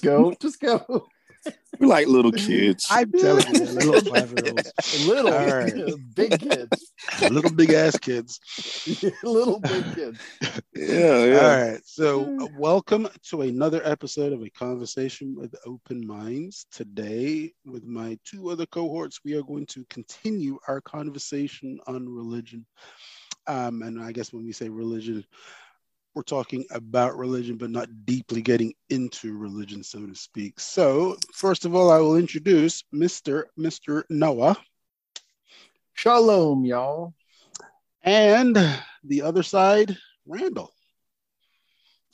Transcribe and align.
just 0.00 0.04
go, 0.04 0.34
just 0.40 0.60
go. 0.60 1.08
We're 1.78 1.86
like 1.86 2.08
little 2.08 2.32
kids. 2.32 2.86
I'm 2.90 3.10
telling 3.12 3.54
you, 3.54 3.64
little 3.64 4.00
five 4.00 4.30
year 4.32 4.52
olds, 4.52 4.72
Little, 5.06 5.32
All 5.32 5.46
right. 5.46 6.14
big 6.14 6.38
kids, 6.40 6.92
little 7.30 7.50
big 7.50 7.72
ass 7.72 7.96
kids. 7.98 8.40
little 9.22 9.60
big 9.60 9.84
kids. 9.94 10.18
yeah, 10.74 11.24
yeah. 11.24 11.36
All 11.38 11.70
right. 11.70 11.80
So, 11.84 12.38
uh, 12.40 12.48
welcome 12.58 13.08
to 13.30 13.42
another 13.42 13.80
episode 13.84 14.32
of 14.32 14.42
A 14.42 14.50
Conversation 14.50 15.34
with 15.36 15.54
Open 15.64 16.04
Minds. 16.06 16.66
Today, 16.72 17.52
with 17.64 17.84
my 17.84 18.18
two 18.24 18.50
other 18.50 18.66
cohorts, 18.66 19.20
we 19.24 19.34
are 19.34 19.42
going 19.42 19.66
to 19.66 19.84
continue 19.88 20.58
our 20.68 20.80
conversation 20.80 21.78
on 21.86 22.08
religion. 22.08 22.66
Um, 23.46 23.82
and 23.82 24.02
I 24.02 24.12
guess 24.12 24.32
when 24.32 24.44
we 24.44 24.52
say 24.52 24.68
religion, 24.68 25.24
we're 26.18 26.22
talking 26.24 26.64
about 26.72 27.16
religion, 27.16 27.56
but 27.56 27.70
not 27.70 27.88
deeply 28.04 28.42
getting 28.42 28.74
into 28.90 29.38
religion, 29.38 29.84
so 29.84 30.04
to 30.04 30.16
speak. 30.16 30.58
So, 30.58 31.16
first 31.32 31.64
of 31.64 31.76
all, 31.76 31.92
I 31.92 32.00
will 32.00 32.16
introduce 32.16 32.82
Mr. 32.92 33.44
Mr. 33.56 34.02
Noah 34.10 34.56
Shalom, 35.94 36.64
y'all. 36.64 37.14
and 38.02 38.56
the 39.04 39.22
other 39.22 39.44
side, 39.44 39.96
Randall. 40.26 40.72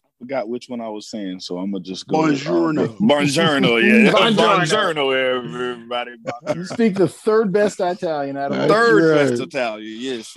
I 0.05 0.11
Forgot 0.19 0.51
which 0.51 0.69
one 0.69 0.83
I 0.83 0.89
was 0.91 1.09
saying, 1.09 1.41
so 1.41 1.57
I'm 1.57 1.73
gonna 1.73 1.83
just 1.83 2.07
go. 2.07 2.25
with, 2.25 2.43
Buongiorno. 2.43 2.85
uh, 2.85 2.97
Buongiorno, 2.99 4.05
yeah. 4.05 4.13
Buongiorno. 4.13 4.37
Buongiorno, 4.37 5.39
everybody. 5.73 6.13
You 6.55 6.67
speak 6.67 6.97
the 6.97 7.09
third 7.09 7.53
best 7.53 7.81
Italian 7.81 8.37
out 8.37 8.53
of 8.53 8.59
That's 8.59 8.71
Third 8.71 9.17
right. 9.17 9.31
best 9.31 9.41
Italian, 9.43 9.99
yes. 9.99 10.35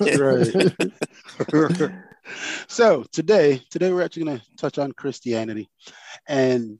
That's 0.00 0.18
right. 1.78 1.92
so 2.68 3.04
today, 3.12 3.62
today 3.70 3.92
we're 3.92 4.02
actually 4.02 4.24
going 4.24 4.38
to 4.38 4.56
touch 4.56 4.78
on 4.78 4.92
Christianity, 4.92 5.68
and 6.28 6.78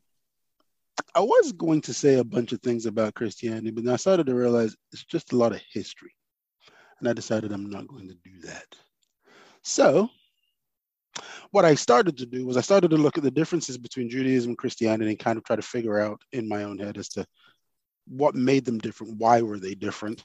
I 1.14 1.20
was 1.20 1.52
going 1.52 1.80
to 1.82 1.94
say 1.94 2.14
a 2.14 2.24
bunch 2.24 2.52
of 2.52 2.60
things 2.60 2.86
about 2.86 3.14
Christianity, 3.14 3.70
but 3.70 3.84
then 3.84 3.94
I 3.94 3.97
started 3.97 4.27
to 4.27 4.34
realize 4.34 4.77
it's 4.92 5.05
just 5.05 5.32
a 5.32 5.36
lot 5.36 5.52
of 5.52 5.60
history, 5.72 6.14
and 6.98 7.08
I 7.08 7.12
decided 7.12 7.52
I'm 7.52 7.70
not 7.70 7.88
going 7.88 8.08
to 8.08 8.16
do 8.24 8.47
that. 8.47 8.66
So, 9.62 10.08
what 11.50 11.64
I 11.64 11.75
started 11.75 12.16
to 12.19 12.27
do 12.27 12.47
was 12.47 12.56
I 12.56 12.62
started 12.62 12.91
to 12.91 12.97
look 12.97 13.19
at 13.19 13.25
the 13.25 13.30
differences 13.30 13.77
between 13.77 14.08
Judaism 14.08 14.50
and 14.50 14.58
Christianity 14.58 15.10
and 15.10 15.19
kind 15.19 15.36
of 15.36 15.44
try 15.44 15.56
to 15.56 15.62
figure 15.62 15.98
out 15.98 16.22
in 16.32 16.48
my 16.48 16.64
own 16.64 16.78
head 16.78 16.97
as 16.97 17.08
to 17.10 17.27
what 18.06 18.34
made 18.34 18.64
them 18.64 18.78
different, 18.78 19.19
why 19.19 19.42
were 19.42 19.58
they 19.58 19.75
different, 19.75 20.25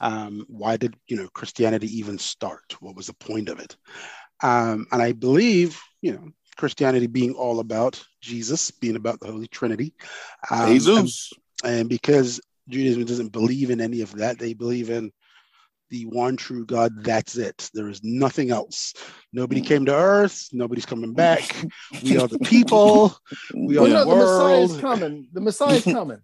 um, 0.00 0.44
why 0.48 0.76
did 0.76 0.96
you 1.08 1.16
know 1.16 1.28
Christianity 1.34 1.86
even 1.98 2.18
start? 2.18 2.76
What 2.80 2.96
was 2.96 3.06
the 3.06 3.14
point 3.14 3.48
of 3.48 3.58
it? 3.60 3.76
Um, 4.42 4.86
and 4.92 5.02
I 5.02 5.12
believe 5.12 5.80
you 6.02 6.12
know 6.12 6.28
Christianity 6.56 7.06
being 7.06 7.34
all 7.34 7.60
about 7.60 8.02
Jesus, 8.20 8.70
being 8.70 8.96
about 8.96 9.20
the 9.20 9.30
Holy 9.30 9.46
Trinity. 9.46 9.94
Um, 10.50 10.68
Jesus. 10.68 11.32
and, 11.64 11.74
and 11.74 11.88
because 11.88 12.40
Judaism 12.68 13.04
doesn't 13.04 13.32
believe 13.32 13.70
in 13.70 13.80
any 13.80 14.00
of 14.00 14.12
that, 14.16 14.38
they 14.38 14.54
believe 14.54 14.90
in 14.90 15.12
the 15.90 16.04
one 16.06 16.36
true 16.36 16.66
God. 16.66 17.04
That's 17.04 17.36
it. 17.36 17.70
There 17.72 17.88
is 17.88 18.02
nothing 18.02 18.50
else. 18.50 18.94
Nobody 19.32 19.60
came 19.60 19.84
to 19.86 19.94
Earth. 19.94 20.48
Nobody's 20.52 20.86
coming 20.86 21.14
back. 21.14 21.64
We 22.02 22.18
are 22.18 22.28
the 22.28 22.38
people. 22.38 23.16
We 23.54 23.76
Well, 23.78 23.86
are 23.86 23.90
no, 23.90 24.04
the 24.04 24.10
the 24.10 24.16
Messiah's 24.16 24.70
world. 24.70 24.80
coming. 24.80 25.28
The 25.32 25.40
Messiah 25.40 25.74
is 25.74 25.84
coming. 25.98 26.18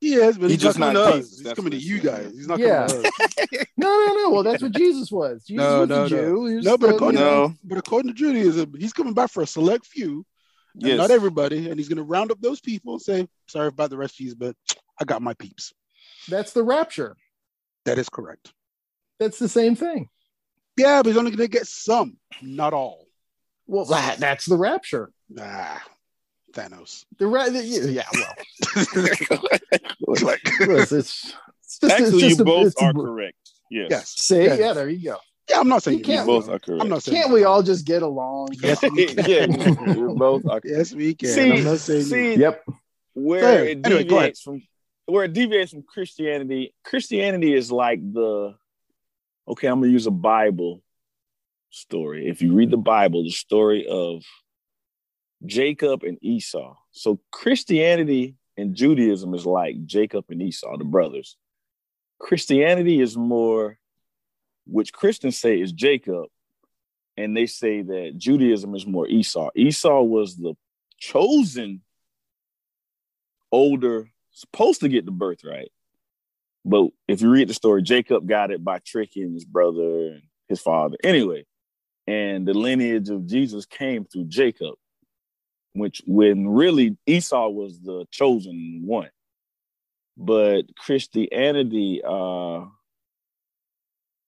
Yes, 0.00 0.36
but 0.36 0.50
He's 0.50 0.52
he's, 0.52 0.62
just 0.62 0.78
not 0.78 0.92
not 0.92 1.04
coming 1.04 1.12
to 1.12 1.18
us. 1.26 1.30
He's 1.30 1.42
That's 1.42 1.56
coming 1.56 1.70
to 1.72 1.76
you 1.78 2.00
guys. 2.00 2.32
He's 2.32 2.46
not 2.46 2.58
Yeah. 2.58 2.86
coming 2.86 3.02
to 3.02 3.08
us. 3.08 3.66
No, 3.78 3.88
no, 3.88 4.14
no. 4.14 4.30
Well, 4.30 4.42
that's 4.42 4.62
what 4.62 4.72
Jesus 4.76 5.10
was. 5.10 5.44
Jesus 5.44 5.62
No, 5.62 5.80
was 5.80 5.88
no, 5.88 6.04
a 6.04 6.08
Jew. 6.08 6.46
He 6.46 6.54
was 6.56 6.64
No, 6.64 6.76
but 6.78 6.90
according, 6.90 7.20
you 7.20 7.24
know, 7.26 7.46
No. 7.48 7.54
but 7.64 7.78
according 7.78 8.08
to 8.12 8.14
Judaism, 8.14 8.74
he's 8.78 8.92
coming 8.92 9.14
back 9.14 9.30
for 9.30 9.42
a 9.42 9.46
select 9.46 9.86
few, 9.86 10.24
Yes. 10.74 10.98
not 10.98 11.10
everybody, 11.10 11.68
and 11.70 11.78
he's 11.78 11.88
going 11.88 11.96
to 11.96 12.02
round 12.02 12.30
up 12.30 12.40
those 12.40 12.60
people 12.60 12.92
and 12.94 13.02
say, 13.02 13.26
"Sorry 13.48 13.68
about 13.68 13.88
the 13.90 13.96
rest 13.96 14.20
of 14.20 14.26
you, 14.26 14.34
but 14.36 14.54
I 15.00 15.04
got 15.04 15.22
my 15.22 15.34
peeps." 15.34 15.72
that's 16.28 16.52
the 16.52 16.62
rapture. 16.62 17.16
That 17.86 17.98
is 17.98 18.08
correct. 18.08 18.52
That's 19.18 19.38
the 19.38 19.48
same 19.48 19.76
thing. 19.76 20.08
Yeah, 20.76 21.02
but 21.02 21.08
he's 21.10 21.16
only 21.16 21.30
going 21.30 21.48
to 21.48 21.58
get 21.58 21.66
some, 21.66 22.18
not 22.42 22.74
all. 22.74 23.06
Well, 23.66 23.86
that, 23.86 24.18
that's 24.18 24.44
the 24.44 24.56
rapture. 24.56 25.10
Ah, 25.40 25.82
Thanos. 26.52 27.04
The 27.18 27.26
ra- 27.26 27.48
the, 27.48 27.64
yeah, 27.64 28.04
well, 28.12 28.34
like, 30.22 30.40
listen, 30.60 30.98
it's, 30.98 31.34
it's 31.62 31.78
just, 31.80 31.84
Actually, 31.84 32.06
it's 32.08 32.18
just 32.20 32.38
you 32.38 32.42
a- 32.42 32.44
both 32.44 32.66
it's 32.68 32.82
a- 32.82 32.84
are 32.86 32.92
correct. 32.92 33.36
Yes. 33.70 33.88
yes. 33.90 34.08
See, 34.10 34.42
Yes. 34.44 34.58
yeah, 34.60 34.72
there 34.72 34.88
you 34.88 35.10
go. 35.10 35.16
Yeah, 35.50 35.60
I'm 35.60 35.68
not 35.68 35.82
saying 35.82 35.98
You 36.00 36.04
you're 36.04 36.16
can't- 36.18 36.28
wrong. 36.28 36.40
both 36.40 36.48
are 36.48 36.58
correct. 36.58 36.82
I'm 36.82 36.88
not 36.88 37.02
saying. 37.02 37.20
Can't 37.22 37.32
we 37.32 37.44
all 37.44 37.62
just 37.62 37.86
get 37.86 38.02
along? 38.02 38.48
Yes, 38.62 38.82
we 38.82 39.06
can. 39.14 39.30
yeah, 39.30 39.94
you 39.94 40.14
both 40.16 40.46
are 40.46 40.60
Yes, 40.64 40.92
we 40.94 41.14
can. 41.14 41.28
See, 41.28 41.52
I'm 41.52 41.64
not 41.64 41.78
saying. 41.80 42.02
see, 42.02 42.32
you're 42.32 42.38
Yep. 42.40 42.64
where 43.14 43.40
Fair. 43.40 43.64
it 43.66 43.86
Anyway, 43.86 44.02
deviates 44.04 44.42
from 44.42 44.62
where 45.06 45.24
it 45.24 45.32
deviates 45.32 45.72
from 45.72 45.82
Christianity. 45.82 46.74
Christianity 46.84 47.54
is 47.54 47.70
like 47.72 48.00
the 48.12 48.54
okay. 49.48 49.68
I'm 49.68 49.80
gonna 49.80 49.92
use 49.92 50.06
a 50.06 50.10
Bible 50.10 50.82
story. 51.70 52.28
If 52.28 52.42
you 52.42 52.52
read 52.54 52.70
the 52.70 52.76
Bible, 52.76 53.22
the 53.22 53.30
story 53.30 53.86
of 53.88 54.22
Jacob 55.44 56.02
and 56.02 56.18
Esau. 56.22 56.74
So 56.92 57.20
Christianity 57.30 58.34
and 58.56 58.74
Judaism 58.74 59.34
is 59.34 59.46
like 59.46 59.84
Jacob 59.84 60.24
and 60.30 60.42
Esau, 60.42 60.76
the 60.76 60.84
brothers. 60.84 61.36
Christianity 62.18 63.00
is 63.00 63.16
more, 63.16 63.78
which 64.66 64.92
Christians 64.92 65.38
say 65.38 65.60
is 65.60 65.72
Jacob, 65.72 66.26
and 67.16 67.36
they 67.36 67.46
say 67.46 67.82
that 67.82 68.14
Judaism 68.16 68.74
is 68.74 68.86
more 68.86 69.06
Esau. 69.06 69.50
Esau 69.54 70.02
was 70.02 70.36
the 70.36 70.54
chosen 70.98 71.82
older, 73.52 74.10
supposed 74.32 74.80
to 74.80 74.88
get 74.88 75.04
the 75.04 75.12
birthright. 75.12 75.70
But 76.64 76.88
if 77.06 77.20
you 77.20 77.30
read 77.30 77.48
the 77.48 77.54
story, 77.54 77.82
Jacob 77.82 78.26
got 78.26 78.50
it 78.50 78.64
by 78.64 78.80
tricking 78.80 79.32
his 79.32 79.44
brother 79.44 80.08
and 80.08 80.22
his 80.48 80.60
father. 80.60 80.96
Anyway, 81.04 81.46
and 82.06 82.46
the 82.46 82.54
lineage 82.54 83.08
of 83.08 83.26
Jesus 83.26 83.66
came 83.66 84.04
through 84.04 84.24
Jacob, 84.24 84.74
which 85.76 86.02
when 86.06 86.48
really 86.48 86.96
Esau 87.06 87.48
was 87.48 87.80
the 87.80 88.06
chosen 88.10 88.82
one. 88.84 89.10
But 90.16 90.62
Christianity, 90.76 92.00
uh, 92.06 92.64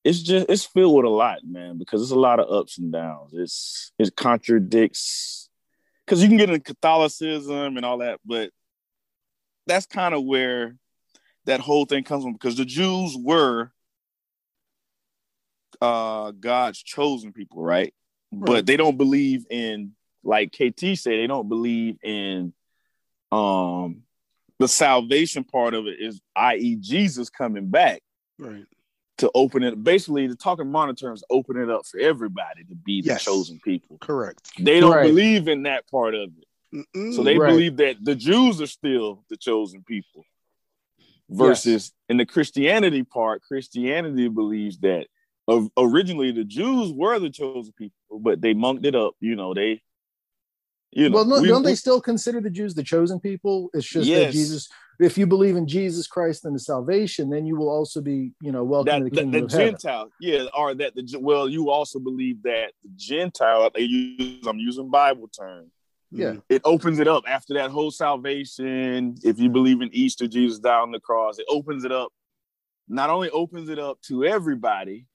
it's 0.03 0.21
just 0.21 0.45
it's 0.49 0.65
filled 0.65 0.95
with 0.95 1.05
a 1.05 1.09
lot, 1.09 1.39
man, 1.43 1.77
because 1.77 2.01
it's 2.01 2.11
a 2.11 2.19
lot 2.19 2.39
of 2.39 2.51
ups 2.51 2.77
and 2.77 2.91
downs. 2.91 3.31
It's 3.33 3.91
it 3.97 4.15
contradicts 4.15 5.49
because 6.05 6.21
you 6.21 6.27
can 6.27 6.37
get 6.37 6.49
into 6.49 6.61
Catholicism 6.61 7.77
and 7.77 7.85
all 7.85 7.99
that, 7.99 8.19
but 8.25 8.51
that's 9.65 9.85
kind 9.85 10.13
of 10.13 10.23
where 10.23 10.75
that 11.45 11.59
whole 11.59 11.85
thing 11.85 12.03
comes 12.03 12.23
from 12.23 12.33
because 12.33 12.57
the 12.57 12.65
Jews 12.65 13.15
were 13.17 13.71
uh 15.81 16.31
God's 16.31 16.81
chosen 16.81 17.33
people, 17.33 17.63
right? 17.63 17.93
But 18.31 18.67
they 18.67 18.77
don't 18.77 18.97
believe 18.97 19.45
in 19.49 19.93
like 20.23 20.51
KT 20.51 20.97
said, 20.97 21.13
they 21.13 21.27
don't 21.27 21.49
believe 21.49 21.97
in 22.03 22.53
um 23.31 24.03
the 24.57 24.67
salvation 24.67 25.43
part 25.43 25.73
of 25.73 25.85
it 25.87 25.97
is 25.99 26.19
i.e. 26.35 26.75
Jesus 26.75 27.29
coming 27.29 27.69
back 27.69 28.01
Right. 28.37 28.65
to 29.19 29.31
open 29.35 29.63
it 29.63 29.81
basically 29.83 30.27
the 30.27 30.35
talking 30.35 30.69
modern 30.71 30.95
terms 30.95 31.23
open 31.29 31.57
it 31.57 31.69
up 31.69 31.85
for 31.85 31.99
everybody 31.99 32.63
to 32.65 32.75
be 32.75 33.01
the 33.01 33.09
Yes. 33.09 33.23
chosen 33.25 33.59
people. 33.63 33.97
Correct. 33.99 34.39
They 34.59 34.79
don't 34.79 34.95
Right. 34.95 35.03
believe 35.03 35.47
in 35.47 35.63
that 35.63 35.89
part 35.89 36.15
of 36.15 36.31
it. 36.37 36.85
Mm-mm. 36.95 37.13
So 37.13 37.23
they 37.23 37.37
Right. 37.37 37.47
believe 37.51 37.77
that 37.77 38.03
the 38.03 38.15
Jews 38.15 38.61
are 38.61 38.67
still 38.67 39.23
the 39.29 39.37
chosen 39.37 39.83
people. 39.83 40.25
Versus 41.29 41.93
in 42.09 42.17
the 42.17 42.25
Christianity 42.25 43.03
part, 43.03 43.43
Christianity 43.43 44.27
believes 44.29 44.79
that 44.79 45.07
originally 45.77 46.31
the 46.31 46.43
Jews 46.43 46.91
were 46.91 47.19
the 47.19 47.29
chosen 47.29 47.71
people, 47.73 48.19
but 48.19 48.41
they 48.41 48.53
monked 48.53 48.85
it 48.85 48.95
up. 48.95 49.13
You 49.19 49.35
know, 49.35 49.53
they, 49.53 49.81
you 50.91 51.09
know, 51.09 51.15
well, 51.15 51.25
no, 51.25 51.41
we- 51.41 51.47
don't 51.47 51.63
they 51.63 51.71
we- 51.71 51.75
still 51.75 52.01
consider 52.01 52.41
the 52.41 52.49
Jews 52.49 52.73
the 52.73 52.83
chosen 52.83 53.19
people? 53.19 53.69
It's 53.73 53.87
just 53.87 54.09
that 54.09 54.31
Jesus, 54.31 54.67
if 54.99 55.17
you 55.17 55.27
believe 55.27 55.55
in 55.55 55.67
Jesus 55.67 56.07
Christ 56.07 56.45
and 56.45 56.55
the 56.55 56.59
salvation, 56.59 57.29
then 57.29 57.45
you 57.45 57.55
will 57.55 57.69
also 57.69 58.01
be, 58.01 58.31
you 58.41 58.51
know, 58.51 58.63
welcome 58.63 58.85
that 58.91 58.97
to 58.99 59.03
the 59.05 59.09
the, 59.09 59.15
kingdom 59.21 59.41
the 59.41 59.45
of 59.45 59.51
heaven. 59.51 59.67
Gentile, 59.73 60.11
yeah, 60.19 60.43
or 60.57 60.73
that 60.75 60.95
the 60.95 61.17
well, 61.19 61.47
you 61.47 61.69
also 61.69 61.99
believe 61.99 62.41
that 62.43 62.71
the 62.83 62.89
Gentile, 62.95 63.69
they 63.73 63.81
use, 63.81 64.45
I'm 64.47 64.59
using 64.59 64.89
Bible 64.89 65.27
terms. 65.27 65.71
Yeah. 66.11 66.37
it 66.49 66.63
opens 66.65 66.97
it 66.97 67.07
up 67.07 67.23
after 67.27 67.53
that 67.53 67.69
whole 67.69 67.91
salvation. 67.91 69.15
If 69.23 69.39
you 69.39 69.49
believe 69.49 69.81
in 69.81 69.89
Easter, 69.93 70.27
Jesus 70.27 70.57
died 70.57 70.81
on 70.81 70.91
the 70.91 70.99
cross, 70.99 71.37
it 71.37 71.45
opens 71.47 71.85
it 71.85 71.91
up. 71.91 72.11
Not 72.87 73.11
only 73.11 73.29
opens 73.29 73.69
it 73.69 73.77
up 73.77 74.01
to 74.07 74.25
everybody, 74.25 75.05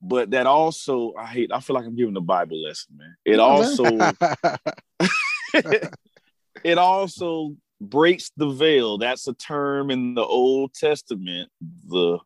but 0.00 0.30
that 0.30 0.46
also 0.46 1.12
I 1.18 1.26
hate. 1.26 1.50
I 1.52 1.58
feel 1.58 1.74
like 1.74 1.86
I'm 1.86 1.96
giving 1.96 2.14
the 2.14 2.20
Bible 2.20 2.62
lesson, 2.62 2.96
man. 2.96 3.16
It 3.24 3.40
also 3.40 4.12
it 6.64 6.78
also 6.78 7.56
breaks 7.80 8.30
the 8.36 8.48
veil. 8.50 8.98
That's 8.98 9.26
a 9.28 9.34
term 9.34 9.90
in 9.90 10.14
the 10.14 10.24
Old 10.24 10.74
Testament. 10.74 11.50
The 11.88 12.18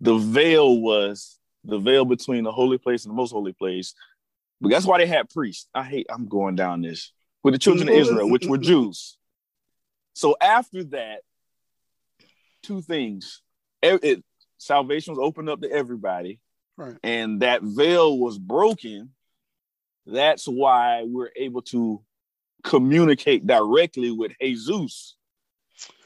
the 0.00 0.16
veil 0.18 0.80
was 0.80 1.38
the 1.64 1.78
veil 1.78 2.04
between 2.04 2.44
the 2.44 2.52
holy 2.52 2.78
place 2.78 3.04
and 3.04 3.12
the 3.12 3.16
most 3.16 3.30
holy 3.32 3.52
place. 3.52 3.94
But 4.60 4.70
that's 4.70 4.86
why 4.86 4.98
they 4.98 5.06
had 5.06 5.28
priests. 5.30 5.68
I 5.74 5.82
hate 5.84 6.06
I'm 6.10 6.28
going 6.28 6.56
down 6.56 6.82
this. 6.82 7.12
with 7.42 7.54
the 7.54 7.58
children 7.58 7.88
of. 7.88 7.94
Israel, 7.94 8.28
which 8.30 8.46
were 8.46 8.58
Jews. 8.58 9.16
So 10.14 10.36
after 10.40 10.84
that, 10.84 11.20
two 12.62 12.82
things. 12.82 13.42
E- 13.84 13.98
it- 14.02 14.24
salvation 14.58 15.12
was 15.14 15.18
opened 15.24 15.48
up 15.48 15.60
to 15.62 15.70
everybody, 15.70 16.38
Right. 16.76 16.96
and 17.02 17.40
that 17.42 17.62
veil 17.62 18.16
was 18.16 18.38
broken. 18.38 19.10
That's 20.06 20.46
why 20.46 21.02
we're 21.04 21.30
able 21.34 21.62
to 21.62 22.00
communicate 22.62 23.46
directly 23.46 24.10
with 24.10 24.32
Jesus. 24.40 25.16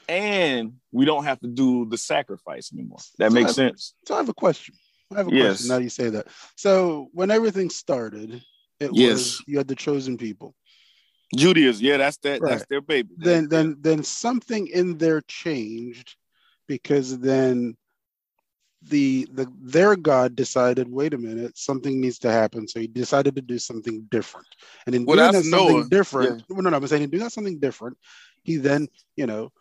And 0.09 0.73
we 0.91 1.05
don't 1.05 1.25
have 1.25 1.39
to 1.41 1.47
do 1.47 1.85
the 1.85 1.97
sacrifice 1.97 2.71
anymore. 2.73 2.99
That 3.19 3.31
So 3.31 3.35
makes 3.35 3.51
I- 3.51 3.53
sense. 3.53 3.93
So 4.05 4.15
I 4.15 4.17
have 4.17 4.29
a 4.29 4.33
question. 4.33 4.75
I 5.11 5.17
have 5.17 5.27
a 5.27 5.31
Yes. 5.31 5.57
question. 5.57 5.67
Now 5.67 5.77
you 5.77 5.89
say 5.89 6.09
that. 6.09 6.27
So 6.55 7.09
when 7.13 7.31
everything 7.31 7.69
started, 7.69 8.41
it 8.79 8.93
Yes. 8.93 9.15
was 9.15 9.43
you 9.47 9.57
had 9.57 9.67
the 9.67 9.75
chosen 9.75 10.17
people. 10.17 10.55
Judaism, 11.35 11.85
yeah, 11.85 11.97
that's 11.97 12.17
that. 12.19 12.41
That's 12.41 12.65
their 12.69 12.81
baby. 12.81 13.09
Then 13.17 13.49
then 13.49 13.77
then 13.81 14.03
something 14.03 14.67
in 14.67 14.97
there 14.97 15.21
changed 15.21 16.15
because 16.67 17.19
then 17.19 17.75
the 18.89 19.27
the 19.33 19.51
their 19.61 19.95
God 19.95 20.35
decided, 20.35 20.91
wait 20.91 21.13
a 21.13 21.17
minute, 21.17 21.57
something 21.57 21.99
needs 21.99 22.19
to 22.19 22.31
happen. 22.31 22.67
So 22.67 22.79
he 22.79 22.87
decided 22.87 23.35
to 23.35 23.41
do 23.41 23.59
something 23.59 24.07
different. 24.09 24.47
And 24.85 24.95
in 24.95 25.05
Well, 25.05 25.17
doing 25.17 25.25
that 25.27 25.33
that's 25.37 25.49
something 25.49 25.79
Noah. 25.79 25.89
different, 25.89 26.43
well, 26.49 26.61
no, 26.61 26.69
no, 26.69 26.77
I'm 26.77 26.87
saying 26.87 27.03
in 27.03 27.09
doing 27.09 27.23
that 27.23 27.31
something 27.31 27.59
different, 27.59 27.97
he 28.43 28.57
then, 28.57 28.87
you 29.15 29.25
know, 29.25 29.51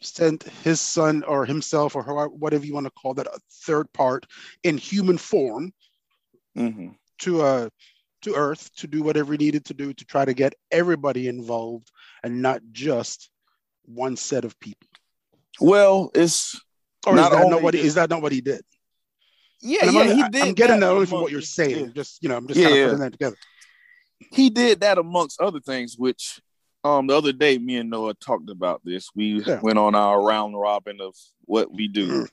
sent 0.00 0.44
his 0.64 0.80
son 0.80 1.24
or 1.24 1.44
himself 1.44 1.96
or 1.96 2.02
how- 2.02 2.28
whatever 2.28 2.64
you 2.64 2.74
want 2.74 2.86
to 2.86 2.92
call 2.92 3.14
that 3.14 3.26
a 3.26 3.38
third 3.64 3.92
part 3.92 4.26
in 4.62 4.76
human 4.76 5.18
form 5.18 5.72
Mhm. 6.56 6.96
to 7.20 7.42
uh 7.42 7.68
to 8.22 8.34
earth 8.34 8.74
to 8.74 8.86
do 8.88 9.02
whatever 9.02 9.32
he 9.32 9.38
needed 9.38 9.64
to 9.64 9.74
do 9.74 9.92
to 9.92 10.04
try 10.04 10.24
to 10.24 10.34
get 10.34 10.52
everybody 10.72 11.28
involved 11.28 11.90
and 12.24 12.42
not 12.42 12.60
just 12.72 13.30
one 13.84 14.16
set 14.16 14.44
of 14.44 14.58
people 14.58 14.88
Well, 15.60 16.10
it's 16.14 16.60
or 17.06 17.14
Not 17.14 17.32
is 17.32 17.38
that 17.38 17.48
not 17.50 17.62
what 17.62 17.74
he, 17.74 17.80
did- 17.80 17.86
is 17.86 17.94
that 17.94 18.10
not 18.10 18.22
what 18.22 18.32
he 18.32 18.40
did 18.40 18.62
yeah, 19.60 19.90
yeah. 19.90 20.00
only- 20.00 20.14
he 20.14 20.22
did. 20.28 20.42
I'm 20.42 20.54
getting 20.54 20.80
that 20.80 20.90
only 20.90 21.06
from 21.06 21.20
what 21.22 21.32
you're 21.32 21.40
saying 21.40 21.86
yeah. 21.86 21.92
just 21.92 22.22
you 22.22 22.28
know 22.28 22.36
i'm 22.36 22.46
just 22.46 22.58
Yeah, 22.60 22.66
kind 22.66 22.74
of 22.74 22.78
yeah. 22.80 22.86
putting 22.86 23.00
that 23.00 23.12
together 23.12 23.36
He 24.32 24.50
did 24.50 24.80
that 24.80 24.98
amongst 24.98 25.40
other 25.40 25.60
things, 25.60 25.96
which 25.96 26.40
um 26.84 27.06
the 27.06 27.16
other 27.16 27.32
day 27.32 27.58
me 27.58 27.76
and 27.76 27.88
Noah 27.90 28.14
talked 28.14 28.50
about 28.50 28.80
this. 28.84 29.10
We 29.14 29.42
Yeah. 29.44 29.60
went 29.62 29.78
on 29.78 29.94
our 29.94 30.20
round 30.22 30.58
robin 30.58 31.00
of 31.00 31.14
what 31.44 31.72
we 31.72 31.86
do. 31.88 32.26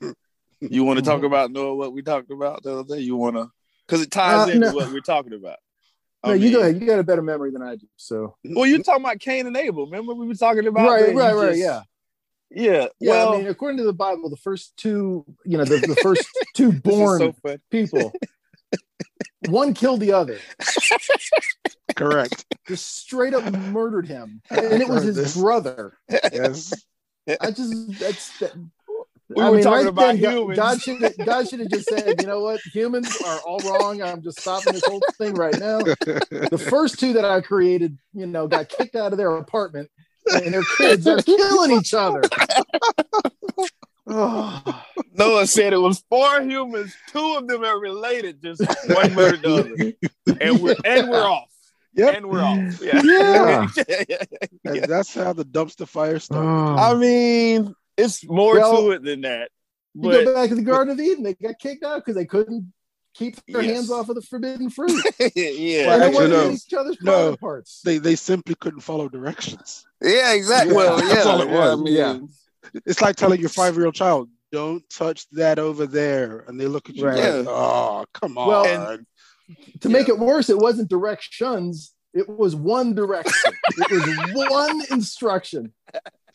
You 0.60 0.84
want 0.84 0.98
to 0.98 1.04
talk 1.04 1.16
Mm-hmm. 1.18 1.26
about 1.26 1.50
Noah 1.52 1.74
what 1.74 1.92
we 1.92 2.02
talked 2.02 2.30
about 2.30 2.62
the 2.62 2.78
other 2.78 2.96
day? 2.96 3.02
You 3.02 3.16
want 3.16 3.36
to 3.36 3.50
because 3.86 4.02
it 4.02 4.10
ties 4.10 4.48
Uh, 4.48 4.52
into 4.52 4.66
no. 4.68 4.74
what 4.74 4.92
we're 4.92 5.00
talking 5.00 5.32
about. 5.32 5.58
No, 6.24 6.32
you 6.32 6.40
mean- 6.46 6.52
go 6.54 6.60
ahead. 6.60 6.80
You 6.80 6.86
got 6.86 6.98
a 6.98 7.04
better 7.04 7.22
memory 7.22 7.50
than 7.52 7.62
I 7.62 7.76
do. 7.76 7.86
So 7.96 8.36
Well, 8.44 8.66
you're 8.66 8.82
talking 8.82 9.04
about 9.04 9.20
Cain 9.20 9.46
and 9.46 9.56
Abel. 9.56 9.84
Remember 9.86 10.12
we 10.14 10.26
were 10.26 10.34
talking 10.34 10.66
about 10.66 10.88
right, 10.88 11.14
right, 11.14 11.34
right. 11.34 11.48
just- 11.50 11.60
Yeah, 11.60 11.82
yeah. 12.50 12.86
yeah. 13.00 13.10
well, 13.10 13.34
I 13.34 13.36
mean, 13.38 13.46
according 13.46 13.78
to 13.78 13.84
the 13.84 13.92
Bible, 13.92 14.30
the 14.30 14.36
first 14.36 14.76
two, 14.76 15.24
you 15.44 15.58
know, 15.58 15.64
the, 15.64 15.78
the 15.78 15.96
first 16.02 16.26
two 16.54 16.72
born 16.72 17.34
so 17.44 17.56
people, 17.70 18.12
one 19.48 19.74
killed 19.74 20.00
the 20.00 20.12
other, 20.12 20.38
correct 21.94 22.44
just 22.66 22.98
straight 22.98 23.32
up 23.32 23.44
murdered 23.52 24.06
him, 24.08 24.42
and 24.50 24.82
it 24.82 24.88
was 24.88 25.04
his 25.04 25.16
This- 25.16 25.36
brother. 25.36 25.96
yes 26.32 26.72
I 27.40 27.50
just 27.50 27.98
that's 27.98 28.38
that. 28.38 28.52
We 29.28 29.42
I 29.42 29.50
were 29.50 29.56
mean, 29.56 29.64
talking 29.64 29.78
right 29.78 29.86
about 29.88 30.06
then, 30.06 30.16
humans. 30.18 30.56
God 30.56 30.80
should 30.80 31.02
have, 31.02 31.18
God 31.18 31.48
should 31.48 31.58
have 31.58 31.68
just 31.68 31.88
said, 31.88 32.20
you 32.20 32.28
know 32.28 32.42
what, 32.42 32.60
humans 32.72 33.20
are 33.26 33.40
all 33.40 33.58
wrong. 33.58 34.00
I'm 34.00 34.22
just 34.22 34.38
stopping 34.40 34.72
this 34.72 34.86
whole 34.86 35.02
thing 35.18 35.34
right 35.34 35.58
now. 35.58 35.78
The 36.30 36.64
first 36.70 37.00
two 37.00 37.12
that 37.14 37.24
I 37.24 37.40
created, 37.40 37.98
you 38.14 38.26
know, 38.26 38.46
got 38.46 38.68
kicked 38.68 38.94
out 38.94 39.10
of 39.10 39.18
their 39.18 39.34
apartment, 39.36 39.90
and 40.34 40.54
their 40.54 40.62
kids 40.78 41.06
are 41.06 41.20
killing 41.22 41.72
each 41.72 41.94
other. 41.94 42.22
Oh, 44.06 44.82
Noah 45.14 45.46
said 45.46 45.72
it 45.72 45.78
was 45.78 46.02
four 46.08 46.40
humans. 46.42 46.94
Two 47.10 47.36
of 47.38 47.48
them 47.48 47.64
are 47.64 47.78
related. 47.78 48.42
Just 48.42 48.62
one 48.88 49.14
murdered 49.14 49.42
the 49.42 49.96
other, 50.28 50.38
and 50.40 50.60
we're 50.60 50.76
and 50.84 51.08
we're 51.08 51.24
off. 51.26 51.48
Yep. 51.94 52.14
And 52.16 52.26
we're 52.28 52.42
off. 52.42 52.80
Yeah. 52.82 53.00
Yeah. 53.02 53.66
And 54.66 54.76
Yeah. 54.76 54.86
that's 54.86 55.14
how 55.14 55.32
the 55.32 55.46
dumpster 55.46 55.88
fire 55.88 56.18
started 56.18 56.46
I 56.80 56.94
mean, 56.94 57.74
it's 57.96 58.22
more 58.28 58.54
Well, 58.58 58.82
to 58.82 58.90
it 58.90 59.02
than 59.02 59.22
that. 59.22 59.50
you 59.94 60.02
go 60.12 60.34
back 60.34 60.50
to 60.50 60.56
the 60.56 60.62
Garden 60.62 60.92
of 60.92 61.00
Eden, 61.00 61.22
they 61.24 61.32
got 61.34 61.58
kicked 61.58 61.82
out 61.84 61.96
because 62.04 62.14
they 62.14 62.26
couldn't 62.26 62.70
keep 63.16 63.36
their 63.46 63.62
Yes. 63.62 63.74
hands 63.74 63.90
off 63.90 64.08
of 64.08 64.14
the 64.14 64.22
forbidden 64.22 64.68
fruit. 64.70 64.90
yeah, 65.34 65.86
Well, 65.86 65.92
and 65.94 66.02
they 66.02 66.06
actually, 66.06 66.12
wanted 66.14 66.30
no. 66.30 66.50
each 66.52 66.74
other's 66.74 66.98
No. 67.02 67.36
parts. 67.36 67.80
they 67.84 67.98
they 67.98 68.16
simply 68.16 68.54
couldn't 68.56 68.80
follow 68.80 69.08
directions 69.08 69.84
yeah, 70.02 70.34
exactly. 70.34 70.72
Yeah. 70.74 70.76
Well, 70.76 71.00
yeah, 71.02 71.14
That's 71.14 71.26
all 71.26 71.40
it 71.40 71.48
yeah, 71.48 71.54
I 71.58 71.74
was. 71.74 71.80
mean, 71.80 71.94
Yeah. 71.94 72.18
it's 72.84 73.00
like 73.00 73.16
telling 73.16 73.40
your 73.40 73.48
five-year-old 73.48 73.94
child 73.94 74.28
don't 74.52 74.82
touch 74.90 75.26
that 75.32 75.58
over 75.58 75.86
there 75.86 76.44
and 76.46 76.60
they 76.60 76.66
look 76.66 76.88
at 76.90 76.96
you 76.96 77.06
Right. 77.06 77.16
like 77.16 77.46
oh 77.48 78.04
come 78.12 78.36
on 78.38 78.48
Well, 78.48 78.66
and, 78.94 79.06
to 79.80 79.88
make 79.88 80.08
it 80.08 80.18
worse, 80.18 80.50
it 80.50 80.58
wasn't 80.58 80.88
directions. 80.90 81.92
It 82.12 82.28
was 82.28 82.56
one 82.56 82.94
direction. 82.94 83.52
it 83.78 83.90
was 83.92 84.34
one 84.50 84.82
instruction. 84.90 85.72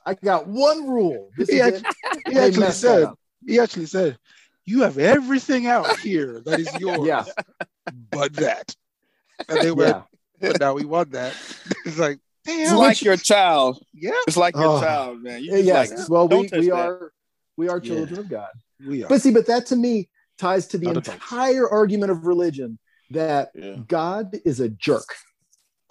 I 0.05 0.13
got 0.15 0.47
one 0.47 0.87
rule. 0.87 1.29
This 1.37 1.49
He 1.49 1.57
it. 1.57 1.83
he 2.27 2.37
actually 2.39 2.71
said 2.71 3.09
he 3.45 3.59
actually 3.59 3.85
said 3.87 4.17
you 4.65 4.81
have 4.81 4.97
everything 4.97 5.67
out 5.67 5.95
here 5.97 6.41
that 6.45 6.59
is 6.59 6.75
yours 6.79 7.07
Yeah, 7.07 7.25
but 8.11 8.33
that 8.35 8.75
and 9.49 9.61
they 9.61 9.71
went 9.71 9.97
yeah. 9.97 10.49
but 10.49 10.59
now 10.59 10.73
we 10.73 10.85
want 10.85 11.11
that 11.11 11.35
it's 11.85 11.97
like 11.97 12.19
damn. 12.45 12.59
It's 12.61 12.69
damn 12.71 12.79
like 12.79 13.01
your 13.01 13.17
child. 13.17 13.83
yeah 13.93 14.11
It's 14.27 14.37
like 14.37 14.55
your 14.55 14.77
Oh. 14.77 14.81
child, 14.81 15.21
man. 15.23 15.43
You 15.43 15.51
Yeah, 15.51 15.57
just 15.57 15.67
yes. 15.67 15.99
like, 15.99 16.09
well, 16.09 16.27
don't 16.27 16.51
we, 16.51 16.59
we 16.59 16.69
that. 16.69 16.75
are 16.75 17.13
we 17.57 17.67
are 17.69 17.79
Yeah. 17.79 17.87
children 17.95 18.19
of 18.19 18.27
God. 18.29 18.49
we 18.85 19.03
are 19.03 19.07
But 19.09 19.21
see, 19.21 19.31
but 19.31 19.45
that 19.47 19.65
to 19.67 19.75
me 19.75 20.09
ties 20.37 20.67
to 20.67 20.77
the 20.77 20.87
Not 20.87 20.97
adults. 20.97 21.09
entire 21.09 21.69
argument 21.69 22.11
of 22.11 22.25
religion 22.25 22.79
that 23.11 23.49
Yeah. 23.53 23.75
God 23.87 24.35
is 24.45 24.59
a 24.59 24.69
jerk. 24.69 25.05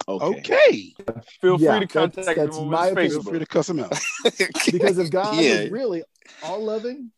Okay. 0.07 0.25
okay 0.39 0.93
Feel 1.39 1.57
free 1.57 1.65
Yeah, 1.65 1.79
to 1.79 1.87
contact 1.87 2.35
that's 2.35 2.57
him 2.57 2.69
my 2.69 2.87
on 2.87 2.93
opinion. 2.93 3.11
feel 3.11 3.23
free 3.23 3.39
to 3.39 3.45
cuss 3.45 3.69
him 3.69 3.79
out 3.79 3.97
Because 4.71 4.97
if 4.97 5.09
God 5.11 5.35
Yeah. 5.35 5.61
was 5.61 5.69
really 5.69 6.03
all 6.43 6.65
loving 6.65 7.11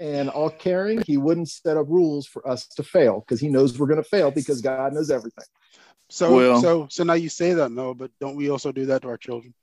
and 0.00 0.28
all 0.30 0.50
caring, 0.50 1.02
he 1.06 1.18
wouldn't 1.18 1.48
set 1.50 1.76
up 1.76 1.86
rules 1.88 2.26
for 2.26 2.48
us 2.48 2.66
to 2.66 2.82
fail 2.82 3.20
because 3.20 3.38
he 3.38 3.48
knows 3.48 3.78
we're 3.78 3.86
going 3.86 4.02
to 4.02 4.08
fail 4.08 4.30
because 4.32 4.60
God 4.62 4.92
knows 4.94 5.10
everything. 5.10 5.44
so 6.08 6.34
Well- 6.34 6.60
so 6.60 6.88
so 6.90 7.04
now 7.04 7.12
you 7.12 7.28
say 7.28 7.52
that 7.54 7.70
no 7.70 7.94
but 7.94 8.10
don't 8.20 8.34
we 8.34 8.50
also 8.50 8.72
do 8.72 8.86
that 8.86 9.02
to 9.02 9.08
our 9.08 9.16
children 9.18 9.54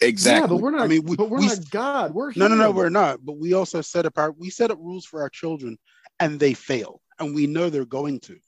exactly. 0.00 0.40
Yeah, 0.42 0.46
but 0.46 0.62
we're 0.62 0.70
not. 0.70 0.82
I 0.82 0.86
mean, 0.86 1.02
we- 1.04 1.16
but 1.16 1.28
we're 1.28 1.40
we- 1.40 1.46
not 1.46 1.70
God. 1.70 2.14
We're 2.14 2.32
no 2.36 2.48
no 2.48 2.54
no 2.56 2.70
we're 2.70 2.88
not 2.88 3.22
but 3.24 3.36
we 3.36 3.52
also 3.52 3.82
set 3.82 4.06
up 4.06 4.16
our 4.16 4.30
we 4.32 4.48
set 4.48 4.70
up 4.70 4.78
rules 4.80 5.04
for 5.04 5.20
our 5.20 5.28
children 5.28 5.76
and 6.20 6.38
they 6.40 6.54
fail 6.54 7.00
and 7.18 7.34
we 7.34 7.46
know 7.46 7.68
they're 7.68 7.84
going 7.84 8.20
to 8.20 8.38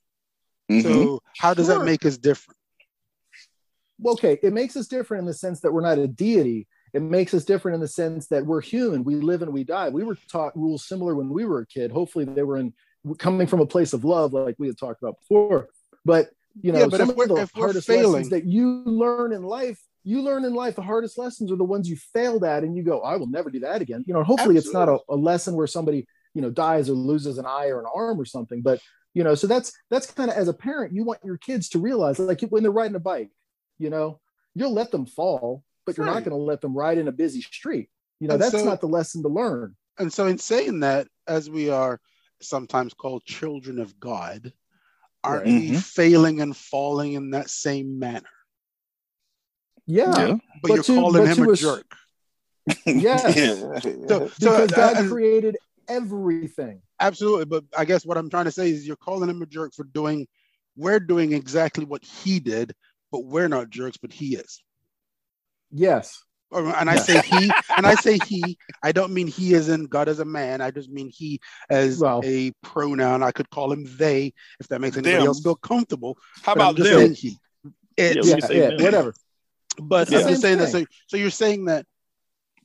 Mhm. 0.71 0.83
so 0.83 1.21
how 1.37 1.53
does 1.55 1.67
that 1.67 1.85
make 1.85 2.07
us 2.07 2.17
different 2.17 2.57
Well, 3.99 4.15
okay, 4.15 4.39
it 4.43 4.53
makes 4.55 4.77
us 4.77 4.87
different 4.87 5.21
in 5.23 5.27
the 5.27 5.35
sense 5.35 5.61
that 5.61 5.73
we're 5.73 5.83
not 5.83 5.99
a 5.99 6.07
deity. 6.09 6.67
It 6.93 7.03
makes 7.03 7.35
us 7.35 7.45
different 7.45 7.75
in 7.77 7.81
the 7.81 7.89
sense 7.89 8.27
that 8.29 8.45
we're 8.47 8.61
human. 8.61 9.05
We 9.05 9.17
live 9.17 9.43
and 9.43 9.53
we 9.53 9.65
die. 9.65 9.89
We 9.89 10.05
were 10.05 10.17
taught 10.31 10.57
rules 10.57 10.87
similar 10.87 11.15
when 11.15 11.29
we 11.29 11.45
were 11.45 11.61
a 11.61 11.67
kid. 11.67 11.91
Hopefully, 11.93 12.25
they 12.25 12.43
were 12.43 12.57
in 12.57 12.73
coming 13.19 13.47
from 13.47 13.61
a 13.61 13.67
place 13.67 13.93
of 13.93 14.05
love, 14.05 14.33
like 14.33 14.57
we 14.59 14.67
had 14.67 14.79
talked 14.79 15.03
about 15.03 15.19
before. 15.21 15.69
But 16.05 16.31
you 16.61 16.73
know, 16.73 16.81
Yeah, 16.81 16.87
but 16.87 16.99
some 16.99 17.11
if 17.11 17.19
of 17.19 17.29
the 17.29 17.35
if 17.37 17.55
we're 17.57 17.63
hardest 17.67 17.87
failing- 17.87 18.13
lessons 18.13 18.31
that 18.31 18.45
you 18.45 18.83
learn 18.85 19.33
in 19.33 19.43
life, 19.43 19.81
you 20.03 20.21
learn 20.23 20.45
in 20.45 20.55
life. 20.55 20.75
The 20.77 20.83
hardest 20.83 21.17
lessons 21.19 21.53
are 21.53 21.57
the 21.57 21.65
ones 21.65 21.89
you 21.89 21.97
failed 21.97 22.43
at, 22.45 22.65
and 22.65 22.77
you 22.77 22.83
go, 22.83 23.01
"I 23.03 23.17
will 23.17 23.29
never 23.29 23.51
do 23.51 23.61
that 23.61 23.83
again." 23.83 24.03
You 24.07 24.15
know, 24.15 24.23
hopefully, 24.25 24.57
it's 24.57 24.73
not 24.73 24.89
a, 24.89 24.99
a 25.09 25.17
lesson 25.17 25.55
where 25.55 25.67
somebody 25.67 26.07
you 26.35 26.43
know 26.43 26.51
dies 26.51 26.89
or 26.89 26.95
loses 26.95 27.39
an 27.39 27.47
eye 27.47 27.69
or 27.69 27.81
an 27.81 27.87
arm 27.95 28.21
or 28.21 28.25
something. 28.25 28.63
But 28.63 28.81
you 29.15 29.23
know, 29.25 29.35
so 29.35 29.47
that's 29.47 29.73
that's 29.91 30.07
kind 30.11 30.31
of 30.31 30.37
as 30.37 30.49
a 30.49 30.53
parent, 30.55 30.93
you 30.95 31.05
want 31.05 31.21
your 31.25 31.37
kids 31.37 31.69
to 31.71 31.79
realize, 31.79 32.19
like 32.19 32.41
when 32.43 32.63
they're 32.63 32.73
riding 32.73 32.97
a 32.97 33.01
bike, 33.01 33.31
you 33.79 33.91
know, 33.91 34.21
you'll 34.55 34.73
let 34.73 34.91
them 34.91 35.05
fall, 35.07 35.63
but 35.87 35.97
you're 35.97 36.07
not 36.07 36.25
going 36.25 36.37
to 36.37 36.43
let 36.43 36.61
them 36.61 36.77
ride 36.77 36.99
in 36.99 37.09
a 37.09 37.13
busy 37.13 37.41
street. 37.43 37.89
You 38.21 38.29
know, 38.29 38.35
And 38.35 38.43
that's 38.43 38.53
so- 38.53 38.65
not 38.65 38.81
the 38.81 38.87
lesson 38.89 39.23
to 39.23 39.29
learn. 39.29 39.77
And 39.99 40.13
so, 40.13 40.27
in 40.27 40.39
saying 40.39 40.81
that, 40.81 41.09
as 41.27 41.51
we 41.51 41.69
are 41.71 42.01
sometimes 42.41 42.95
called 42.95 43.25
children 43.25 43.79
of 43.79 43.99
God, 44.01 44.53
aren't 45.23 45.45
Right. 45.45 45.53
we 45.55 45.71
Mhm. 45.73 45.83
failing 45.83 46.41
and 46.41 46.57
falling 46.57 47.13
in 47.13 47.31
that 47.33 47.51
same 47.51 47.99
manner? 47.99 48.29
Yeah, 49.87 50.15
Yeah. 50.17 50.35
But, 50.63 50.69
But 50.69 50.75
you're 50.75 50.83
to- 50.85 50.95
calling 50.95 51.25
but 51.25 51.37
him 51.37 51.45
to 51.45 51.51
a 51.51 51.57
jerk. 51.57 51.93
Yes. 52.87 53.37
Yeah. 53.37 53.81
So, 53.81 54.01
so 54.09 54.29
because 54.39 54.73
uh, 54.73 54.77
God 54.77 54.97
and- 54.99 55.11
created 55.11 55.57
everything. 55.89 56.83
absolutely. 57.01 57.47
But 57.47 57.65
I 57.77 57.85
guess 57.85 58.07
what 58.07 58.17
I'm 58.17 58.31
trying 58.31 58.45
to 58.45 58.53
say 58.53 58.71
is 58.71 58.87
you're 58.87 58.97
calling 58.97 59.29
him 59.29 59.43
a 59.43 59.47
jerk 59.47 59.75
for 59.75 59.85
doing, 59.85 60.29
we're 60.77 61.01
doing 61.01 61.33
exactly 61.33 61.85
what 61.85 62.05
he 62.05 62.39
did, 62.41 62.75
but 63.11 63.25
we're 63.25 63.49
not 63.49 63.71
jerks, 63.71 63.97
but 63.97 64.13
he 64.13 64.37
is. 64.37 64.63
Yes. 65.73 66.23
Oh, 66.53 66.67
and 66.67 66.91
I 66.91 66.95
Yeah. 66.97 67.03
say 67.03 67.21
he, 67.21 67.53
and 67.77 67.87
I 67.87 67.95
say 67.95 68.19
he, 68.19 68.59
I 68.83 68.91
don't 68.91 69.13
mean 69.13 69.29
he 69.29 69.55
as 69.55 69.69
in 69.69 69.85
God 69.85 70.09
as 70.09 70.19
a 70.19 70.25
man. 70.25 70.61
I 70.61 70.73
just 70.73 70.91
mean 70.91 71.09
he 71.09 71.41
as 71.69 71.99
Well- 72.01 72.23
a 72.25 72.51
pronoun. 72.63 73.23
I 73.23 73.31
could 73.31 73.49
call 73.51 73.71
him 73.71 73.85
they 73.97 74.35
if 74.59 74.67
that 74.69 74.81
makes 74.81 74.97
anybody 74.97 75.19
Them. 75.19 75.27
else 75.29 75.41
feel 75.43 75.55
comfortable. 75.55 76.19
How 76.43 76.55
But 76.57 76.61
about 76.61 76.77
just 76.77 76.91
them? 76.91 77.15
he. 77.15 77.39
It's, 77.97 78.27
we 78.27 78.31
Yeah, 78.59 78.71
yeah, 78.71 78.83
whatever. 78.83 79.15
but 79.81 80.11
Yeah. 80.11 80.19
I'm 80.21 80.29
just 80.29 80.43
saying 80.43 80.59
that. 80.59 80.71
So, 80.71 80.85
so 81.07 81.17
you're 81.17 81.31
saying 81.31 81.67
that 81.67 81.87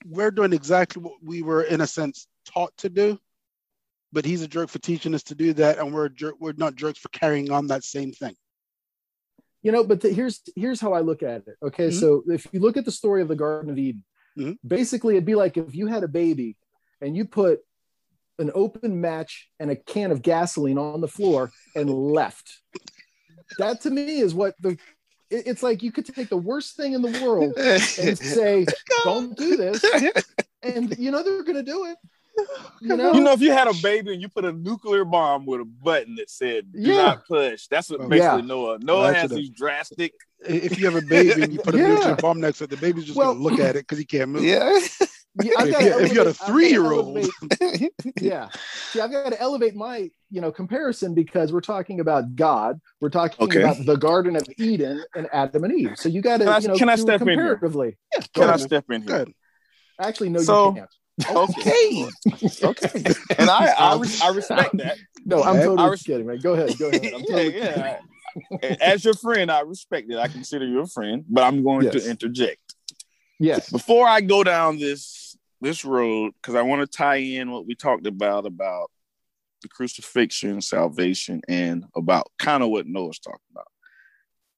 we're 0.07 0.31
doing 0.31 0.53
exactly 0.53 1.01
what 1.03 1.21
we 1.23 1.43
were, 1.43 1.63
in 1.63 1.81
a 1.81 1.87
sense, 1.87 2.27
taught 2.45 2.75
to 2.77 2.89
do, 2.89 3.19
but 4.13 4.25
he's 4.25 4.41
a 4.41 4.47
jerk 4.47 4.69
for 4.69 4.79
teaching 4.79 5.13
us 5.13 5.23
to 5.23 5.35
do 5.35 5.53
that, 5.53 5.77
and 5.77 5.93
we're 5.93 6.05
a 6.05 6.09
jerk. 6.09 6.35
We're 6.39 6.53
not 6.57 6.75
jerks 6.75 6.97
for 6.99 7.09
carrying 7.09 7.51
on 7.51 7.67
that 7.67 7.83
same 7.83 8.11
thing. 8.13 8.35
You 9.65 9.71
know 9.73 9.83
but 9.83 9.99
the, 10.01 10.09
here's 10.09 10.41
here's 10.55 10.79
how 10.79 10.93
i 10.93 11.01
look 11.09 11.21
at 11.23 11.41
it 11.49 11.55
okay 11.67 11.89
Mhm. 11.89 11.99
so 12.01 12.07
if 12.27 12.47
you 12.53 12.59
look 12.65 12.77
at 12.77 12.85
the 12.85 12.91
story 13.01 13.21
of 13.23 13.27
the 13.27 13.35
garden 13.45 13.69
of 13.71 13.77
eden 13.77 14.03
Mhm. 14.37 14.57
basically 14.77 15.15
it'd 15.15 15.25
be 15.33 15.35
like 15.43 15.57
if 15.57 15.73
you 15.79 15.87
had 15.87 16.03
a 16.03 16.07
baby 16.23 16.55
and 17.01 17.15
you 17.17 17.25
put 17.25 17.59
an 18.37 18.51
open 18.53 18.91
match 19.01 19.49
and 19.59 19.71
a 19.71 19.75
can 19.93 20.11
of 20.11 20.21
gasoline 20.21 20.77
on 20.77 20.99
the 21.01 21.07
floor 21.17 21.51
and 21.75 21.89
left 21.89 22.47
that 23.57 23.81
to 23.81 23.89
me 23.89 24.19
is 24.19 24.33
what 24.33 24.53
the 24.59 24.71
it- 25.35 25.47
it's 25.47 25.63
like 25.63 25.81
you 25.81 25.91
could 25.91 26.05
take 26.05 26.29
the 26.29 26.37
worst 26.51 26.75
thing 26.77 26.93
in 26.93 27.01
the 27.01 27.13
world 27.25 27.51
and 27.57 28.17
say 28.37 28.65
don't 29.03 29.35
do 29.37 29.55
this 29.63 29.83
and 30.61 30.95
you 30.99 31.09
know 31.11 31.23
they're 31.23 31.43
gonna 31.43 31.63
do 31.63 31.85
it 31.85 31.97
you 32.81 32.95
know 32.95 33.13
You 33.13 33.21
know, 33.21 33.31
if 33.31 33.41
you 33.41 33.51
had 33.51 33.67
a 33.67 33.73
baby 33.81 34.13
and 34.13 34.21
you 34.21 34.29
put 34.29 34.45
a 34.45 34.51
nuclear 34.51 35.05
bomb 35.05 35.45
with 35.45 35.61
a 35.61 35.65
button 35.65 36.15
that 36.15 36.29
said 36.29 36.71
"Do 36.71 36.79
Yeah. 36.79 36.95
not 36.97 37.25
push," 37.27 37.67
that's 37.67 37.89
what 37.89 38.01
Oh, 38.01 38.07
basically 38.09 38.41
yeah. 38.41 38.45
Noah. 38.47 38.79
Noah 38.79 39.01
Well, 39.01 39.13
has 39.13 39.31
these 39.31 39.49
drastic. 39.49 40.13
If 40.47 40.77
you 40.79 40.85
have 40.89 40.95
a 41.01 41.05
baby 41.05 41.41
and 41.43 41.53
you 41.53 41.59
put 41.59 41.75
a 41.75 41.77
Yeah. 41.79 41.87
nuclear 41.95 42.15
bomb 42.17 42.39
next 42.41 42.59
to 42.59 42.65
it, 42.65 42.69
the 42.69 42.77
baby's 42.77 43.05
just 43.05 43.17
Well- 43.17 43.33
gonna 43.33 43.43
look 43.43 43.59
at 43.59 43.71
it 43.75 43.83
because 43.87 43.97
he 43.97 44.05
can't 44.05 44.31
move. 44.31 44.43
yeah. 44.43 44.77
Yeah, 45.43 45.51
I've 45.57 45.67
If 45.67 45.73
gotta 45.73 45.85
you- 45.85 45.99
if 45.99 46.13
you 46.13 46.17
had 46.19 46.27
a 46.27 46.29
elevate- 46.29 46.29
I've 46.29 46.33
gotta 46.33 46.33
three-year-old. 46.33 47.27
yeah. 48.21 48.49
See, 48.91 49.01
I've 49.01 49.11
got 49.11 49.29
to 49.31 49.41
elevate 49.41 49.75
my, 49.75 50.09
you 50.31 50.39
know, 50.39 50.49
comparison 50.49 51.13
because 51.13 51.51
we're 51.51 51.59
talking 51.59 51.99
about 51.99 52.35
God. 52.37 52.79
We're 53.01 53.09
talking 53.09 53.43
Okay. 53.45 53.61
about 53.61 53.85
the 53.85 53.97
Garden 53.97 54.37
of 54.37 54.47
Eden 54.57 55.03
and 55.13 55.27
Adam 55.33 55.65
and 55.65 55.73
Eve. 55.77 55.91
So 55.97 56.07
you 56.07 56.21
got 56.21 56.37
to, 56.37 56.43
you 56.61 56.67
know, 56.69 56.77
can 56.77 56.87
I 56.87 56.95
do 56.95 57.01
it 57.01 57.03
step 57.03 57.21
in 57.21 57.27
here? 57.27 57.35
comparatively. 57.37 57.97
Go 58.33 58.41
Can 58.43 58.49
I 58.49 58.55
step 58.57 58.85
in 58.89 59.03
Go 59.03 59.17
here? 59.17 59.25
Actually, 59.99 60.29
no, 60.29 60.39
So- 60.39 60.69
you 60.69 60.75
can't. 60.75 60.89
Okay, 61.29 62.05
okay, 62.61 63.13
and 63.37 63.49
I 63.49 63.73
I, 63.77 63.95
res- 63.97 64.21
I 64.21 64.29
respect 64.29 64.77
that. 64.77 64.97
No, 65.25 65.41
I'm 65.43 65.55
totally 65.55 65.77
I 65.79 65.87
res- 65.87 66.03
kidding, 66.03 66.27
man. 66.27 66.39
Go 66.39 66.53
ahead. 66.53 66.77
Go 66.77 66.87
ahead. 66.89 67.13
I'm 67.13 67.21
totally 67.29 67.57
yeah, 67.57 67.99
yeah. 68.61 68.75
As 68.81 69.05
your 69.05 69.13
friend, 69.13 69.49
I 69.49 69.61
respect 69.61 70.11
it. 70.11 70.17
I 70.17 70.27
consider 70.27 70.65
you 70.65 70.81
a 70.81 70.87
friend, 70.87 71.23
but 71.29 71.43
I'm 71.45 71.63
going 71.63 71.85
Yes. 71.85 72.03
to 72.03 72.09
interject 72.09 72.59
Yes. 73.39 73.69
before 73.69 74.07
I 74.07 74.19
go 74.21 74.43
down 74.43 74.77
this 74.77 75.37
this 75.61 75.85
road 75.85 76.33
because 76.41 76.55
I 76.55 76.61
want 76.63 76.81
to 76.81 76.97
tie 76.97 77.15
in 77.15 77.49
what 77.49 77.65
we 77.65 77.75
talked 77.75 78.05
about 78.07 78.45
about 78.45 78.91
the 79.61 79.69
crucifixion, 79.69 80.59
salvation, 80.61 81.41
and 81.47 81.85
about 81.95 82.27
kind 82.37 82.61
of 82.61 82.69
what 82.69 82.87
Noah's 82.87 83.19
talking 83.19 83.39
about. 83.51 83.67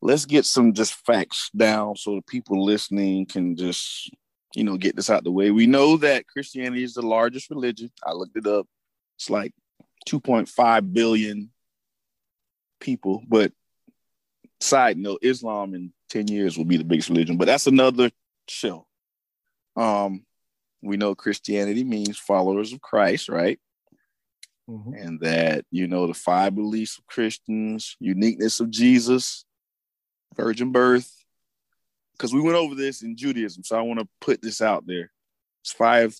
Let's 0.02 0.26
get 0.26 0.46
some 0.46 0.74
just 0.74 0.94
facts 1.06 1.50
down 1.56 1.96
so 1.98 2.16
the 2.16 2.22
people 2.24 2.66
listening 2.66 3.26
can 3.28 3.56
just 3.56 4.10
you 4.54 4.64
know 4.64 4.78
get 4.78 4.96
this 4.96 5.10
out 5.10 5.24
the 5.24 5.32
way. 5.32 5.52
We 5.52 5.68
know 5.68 5.98
that 5.98 6.28
Christianity 6.28 6.84
is 6.84 6.94
the 6.94 7.02
largest 7.02 7.50
religion. 7.50 7.92
I 8.04 8.14
looked 8.14 8.38
it 8.38 8.48
up. 8.48 8.68
It's 9.18 9.30
like 9.30 9.54
2.5 10.08 10.94
billion 10.94 11.52
people, 12.80 13.24
but 13.28 13.52
side 14.60 14.98
note, 14.98 15.20
Islam 15.22 15.74
in 15.74 15.94
10 16.10 16.28
years 16.28 16.58
will 16.58 16.66
be 16.66 16.78
the 16.78 16.84
biggest 16.84 17.10
religion, 17.10 17.38
but 17.38 17.46
that's 17.46 17.68
another 17.68 18.12
show. 18.48 18.88
Um, 19.76 20.26
we 20.82 20.98
know 20.98 21.16
Christianity 21.16 21.84
means 21.84 22.18
followers 22.18 22.74
of 22.74 22.82
Christ, 22.82 23.30
right? 23.30 23.60
Mhm. 24.70 25.06
And 25.06 25.20
that, 25.22 25.66
you 25.72 25.88
know, 25.88 26.08
the 26.08 26.14
five 26.14 26.56
beliefs 26.56 26.98
of 26.98 27.06
Christians, 27.08 27.96
uniqueness 28.00 28.60
of 28.60 28.70
Jesus, 28.70 29.46
virgin 30.36 30.72
birth. 30.72 31.14
Because 32.18 32.34
we 32.34 32.42
went 32.42 32.58
over 32.58 32.74
this 32.74 33.04
in 33.04 33.16
Judaism, 33.16 33.64
so 33.64 33.78
I 33.78 33.82
want 33.82 34.00
to 34.00 34.08
put 34.22 34.42
this 34.42 34.62
out 34.62 34.88
there. 34.88 35.12
It's 35.62 35.72
five 35.72 36.20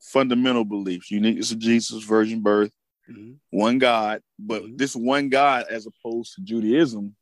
fundamental 0.00 0.64
beliefs 0.64 1.10
uniqueness 1.10 1.52
of 1.52 1.58
Jesus, 1.58 2.02
virgin 2.04 2.40
birth, 2.40 2.72
Mhm. 3.08 3.38
one 3.50 3.78
God, 3.78 4.22
but 4.38 4.62
Mhm. 4.62 4.78
this 4.78 4.96
one 4.96 5.28
God, 5.28 5.66
as 5.68 5.86
opposed 5.86 6.34
to 6.34 6.40
Judaism, 6.40 7.16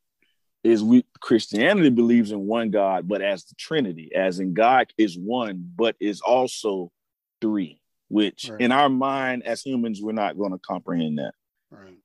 is 0.62 0.82
we 0.82 1.04
Christianity 1.20 1.90
believes 1.90 2.30
in 2.30 2.46
one 2.46 2.70
God, 2.70 3.08
but 3.08 3.22
as 3.22 3.44
the 3.44 3.54
Trinity, 3.56 4.14
as 4.14 4.38
in 4.38 4.54
God 4.54 4.92
is 4.96 5.18
one, 5.18 5.72
but 5.76 5.96
is 5.98 6.20
also 6.20 6.92
three. 7.40 7.80
Which 8.10 8.48
Right. 8.48 8.60
in 8.60 8.72
our 8.72 8.88
mind, 8.88 9.42
as 9.44 9.62
humans, 9.62 10.00
we're 10.00 10.12
not 10.12 10.38
going 10.38 10.52
to 10.52 10.58
comprehend 10.58 11.18
that. 11.18 11.34
Right. 11.70 11.98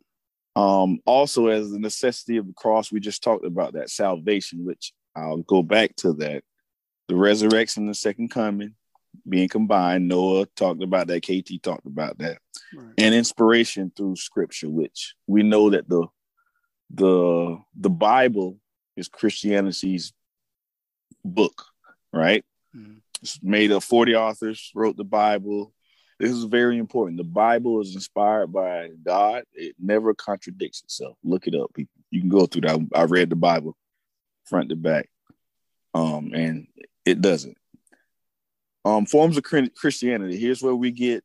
Um, 0.56 1.00
also, 1.06 1.48
as 1.48 1.72
the 1.72 1.80
necessity 1.80 2.38
of 2.38 2.46
the 2.46 2.54
cross, 2.54 2.92
we 2.92 3.00
just 3.00 3.24
talked 3.24 3.46
about 3.46 3.74
that 3.74 3.90
salvation, 3.90 4.66
which 4.66 4.94
I'll 5.16 5.38
go 5.38 5.64
back 5.64 5.96
to 5.98 6.14
that. 6.14 6.44
The 7.08 7.16
resurrection, 7.16 7.88
the 7.88 7.94
second 7.94 8.30
coming, 8.30 8.76
being 9.28 9.50
combined. 9.50 10.08
Noah 10.08 10.46
talked 10.56 10.82
about 10.82 11.08
that. 11.08 11.22
KT 11.22 11.62
talked 11.62 11.86
about 11.86 12.18
that 12.20 12.40
Right. 12.76 12.94
and 12.98 13.14
inspiration 13.14 13.92
through 13.96 14.16
scripture 14.16 14.70
which 14.70 15.16
we 15.28 15.44
know 15.44 15.70
that 15.70 15.88
the 15.88 16.08
the 16.90 17.58
the 17.76 17.90
bible 17.90 18.60
is 18.96 19.08
christianity's 19.08 20.14
book 21.26 21.66
right 22.12 22.44
Mhm. 22.76 23.02
it's 23.22 23.42
made 23.44 23.72
of 23.72 23.84
40 23.84 24.16
authors 24.16 24.72
wrote 24.76 24.98
the 24.98 25.04
bible 25.04 25.74
this 26.20 26.32
is 26.32 26.44
very 26.46 26.78
important 26.78 27.18
the 27.18 27.24
bible 27.24 27.82
is 27.82 27.94
inspired 27.96 28.48
by 28.52 28.90
god 29.04 29.44
it 29.54 29.76
never 29.80 30.14
contradicts 30.14 30.82
itself 30.84 31.18
look 31.24 31.48
it 31.48 31.56
up 31.56 31.72
people 31.74 31.94
you 32.12 32.20
can 32.22 32.30
go 32.30 32.46
through 32.46 32.62
that 32.62 32.80
i 32.96 33.04
read 33.04 33.30
the 33.30 33.36
bible 33.36 33.76
front 34.46 34.70
to 34.70 34.76
back 34.76 35.10
um 35.94 36.32
and 36.34 36.68
it 37.06 37.22
doesn't 37.22 37.58
um 38.86 39.06
forms 39.06 39.38
of 39.38 39.44
christianity 39.44 40.38
here's 40.38 40.62
where 40.62 40.76
we 40.76 40.92
get 40.92 41.24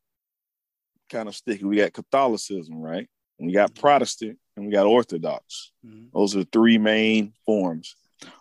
kind 1.08 1.28
of 1.28 1.34
sticky. 1.34 1.64
We 1.64 1.76
got 1.76 1.92
Catholicism, 1.92 2.80
right? 2.80 3.08
And 3.38 3.46
we 3.46 3.52
got 3.54 3.74
Protestant 3.74 4.38
and 4.56 4.66
we 4.66 4.72
got 4.72 4.86
Orthodox. 4.86 5.72
Mhm. 5.86 6.10
Those 6.12 6.36
are 6.36 6.40
the 6.40 6.48
three 6.52 6.78
main 6.78 7.32
forms. 7.46 7.96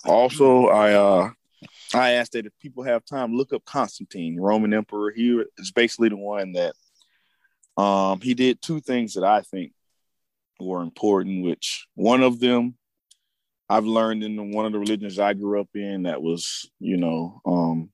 Also, 0.05 0.67
I 0.67 0.93
uh 0.93 1.31
I 1.93 2.11
asked 2.11 2.33
that 2.33 2.45
if 2.45 2.53
people 2.59 2.83
have 2.83 3.05
time, 3.05 3.35
look 3.35 3.53
up 3.53 3.63
Constantine, 3.65 4.39
Roman 4.39 4.73
Emperor. 4.73 5.11
He 5.11 5.41
is 5.57 5.71
basically 5.71 6.09
the 6.09 6.17
one 6.17 6.53
that 6.53 6.75
um 7.81 8.21
he 8.21 8.33
did 8.33 8.61
two 8.61 8.81
things 8.81 9.13
that 9.13 9.23
I 9.23 9.41
think 9.41 9.73
were 10.59 10.81
important, 10.81 11.43
which 11.43 11.87
one 11.95 12.23
of 12.23 12.39
them 12.39 12.75
I've 13.69 13.85
learned 13.85 14.23
in 14.23 14.51
one 14.51 14.65
of 14.65 14.71
the 14.71 14.79
religions 14.79 15.19
I 15.19 15.33
grew 15.33 15.59
up 15.59 15.69
in 15.75 16.03
that 16.03 16.21
was, 16.21 16.69
you 16.79 16.97
know, 16.97 17.41
um 17.45 17.89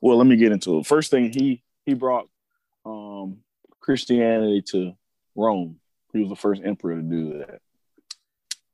well, 0.00 0.16
let 0.16 0.26
me 0.26 0.36
get 0.36 0.52
into 0.52 0.78
it. 0.78 0.86
First 0.86 1.10
thing 1.10 1.32
he 1.32 1.62
he 1.84 1.94
brought 1.94 2.28
um 2.84 3.38
Christianity 3.80 4.62
to 4.70 4.92
Rome. 5.34 5.80
He 6.12 6.20
was 6.20 6.28
the 6.28 6.36
first 6.36 6.62
emperor 6.64 6.96
to 6.96 7.02
do 7.02 7.38
that. 7.38 7.60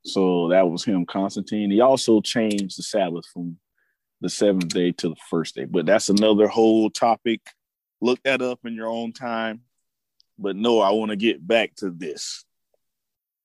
So 0.05 0.49
that 0.49 0.69
was 0.69 0.85
him, 0.85 1.07
Constantine. 1.07 1.71
He 1.71 1.81
also 1.81 2.21
changed 2.21 2.79
the 2.79 2.83
Sabbath 2.83 3.27
from 3.33 3.59
the 4.21 4.29
seventh 4.29 4.69
day 4.69 4.93
to 4.93 5.11
the 5.11 5.17
first 5.31 5.55
day. 5.55 5.65
But 5.65 5.87
that's 5.87 6.09
another 6.09 6.49
whole 6.49 6.91
topic. 6.91 7.41
Look 8.01 8.23
that 8.25 8.43
up 8.43 8.61
in 8.65 8.75
your 8.75 8.89
own 8.89 9.13
time. 9.13 9.63
But 10.39 10.57
no, 10.57 10.81
I 10.81 10.91
want 10.91 11.11
to 11.11 11.17
get 11.17 11.47
back 11.47 11.75
to 11.77 11.91
this. 11.91 12.45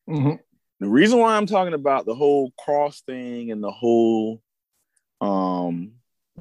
Mhm. 0.07 0.39
The 0.83 0.89
reason 0.89 1.17
why 1.17 1.37
I'm 1.37 1.45
talking 1.45 1.73
about 1.73 2.05
the 2.05 2.13
whole 2.13 2.51
cross 2.59 3.03
thing 3.03 3.51
and 3.51 3.63
the 3.63 3.71
whole 3.71 4.41
um 5.21 5.93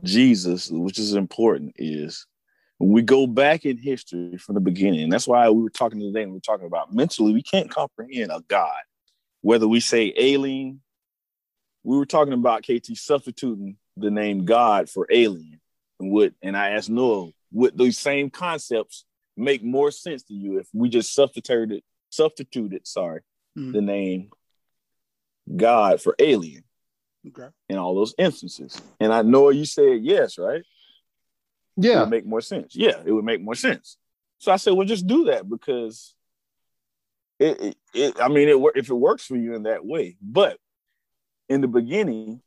Jesus, 0.02 0.68
which 0.68 0.98
is 0.98 1.14
important, 1.14 1.74
is 1.76 2.26
we 2.80 3.02
go 3.02 3.28
back 3.28 3.64
in 3.64 3.76
history 3.76 4.36
from 4.38 4.56
the 4.56 4.60
beginning. 4.60 5.10
That's 5.10 5.28
why 5.28 5.48
we 5.48 5.62
were 5.62 5.70
talking 5.70 6.00
today 6.00 6.24
and 6.24 6.32
we 6.32 6.38
are 6.38 6.40
talking 6.40 6.66
about 6.66 6.92
mentally, 6.92 7.32
we 7.32 7.44
can't 7.44 7.70
comprehend 7.70 8.32
a 8.32 8.42
God. 8.48 8.80
Whether 9.42 9.68
we 9.68 9.78
say 9.78 10.12
alien, 10.16 10.80
we 11.84 11.96
were 11.96 12.04
talking 12.04 12.32
about 12.32 12.64
KT 12.64 12.96
substituting 12.96 13.76
the 13.96 14.10
name 14.10 14.44
God 14.44 14.90
for 14.90 15.06
alien. 15.08 15.60
And 16.00 16.10
would 16.10 16.34
and 16.42 16.56
I 16.56 16.70
asked 16.70 16.90
Noah, 16.90 17.30
would 17.52 17.78
those 17.78 17.96
same 17.96 18.28
concepts 18.28 19.04
make 19.36 19.62
more 19.62 19.92
sense 19.92 20.24
to 20.24 20.34
you 20.34 20.58
if 20.58 20.66
we 20.72 20.88
just 20.88 21.14
substituted 21.14 21.84
substituted, 22.10 22.88
sorry, 22.88 23.20
Mhm. 23.56 23.72
the 23.72 23.80
name 23.82 24.30
God 25.56 26.00
for 26.00 26.14
alien 26.18 26.64
Okay. 27.26 27.48
in 27.68 27.76
all 27.78 27.94
those 27.94 28.14
instances? 28.18 28.80
And 29.00 29.12
I 29.12 29.22
know 29.22 29.50
you 29.50 29.64
said 29.64 30.02
yes, 30.04 30.38
right? 30.38 30.62
it 31.76 31.84
Yeah. 31.84 32.00
would 32.00 32.10
make 32.10 32.26
more 32.26 32.40
sense. 32.42 32.76
Yeah, 32.76 33.02
it 33.04 33.12
would 33.12 33.24
make 33.24 33.40
more 33.40 33.54
sense. 33.54 33.96
So 34.38 34.52
I 34.52 34.56
said, 34.56 34.72
well, 34.74 34.86
just 34.86 35.06
do 35.06 35.24
that 35.24 35.48
because 35.48 36.14
it, 37.38 37.60
it, 37.60 37.76
it 37.94 38.20
I 38.20 38.28
mean, 38.28 38.48
it 38.48 38.60
wor- 38.60 38.72
if 38.76 38.90
it 38.90 38.94
works 38.94 39.24
for 39.24 39.36
you 39.36 39.54
in 39.54 39.62
that 39.64 39.84
way. 39.84 40.16
But 40.20 40.58
in 41.48 41.60
the 41.60 41.68
beginning, 41.68 42.42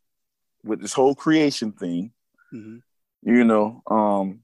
with 0.64 0.80
this 0.80 0.92
whole 0.92 1.14
creation 1.14 1.72
thing, 1.72 2.12
Mhm. 2.52 2.82
you 3.22 3.44
know, 3.44 3.82
um, 3.86 4.42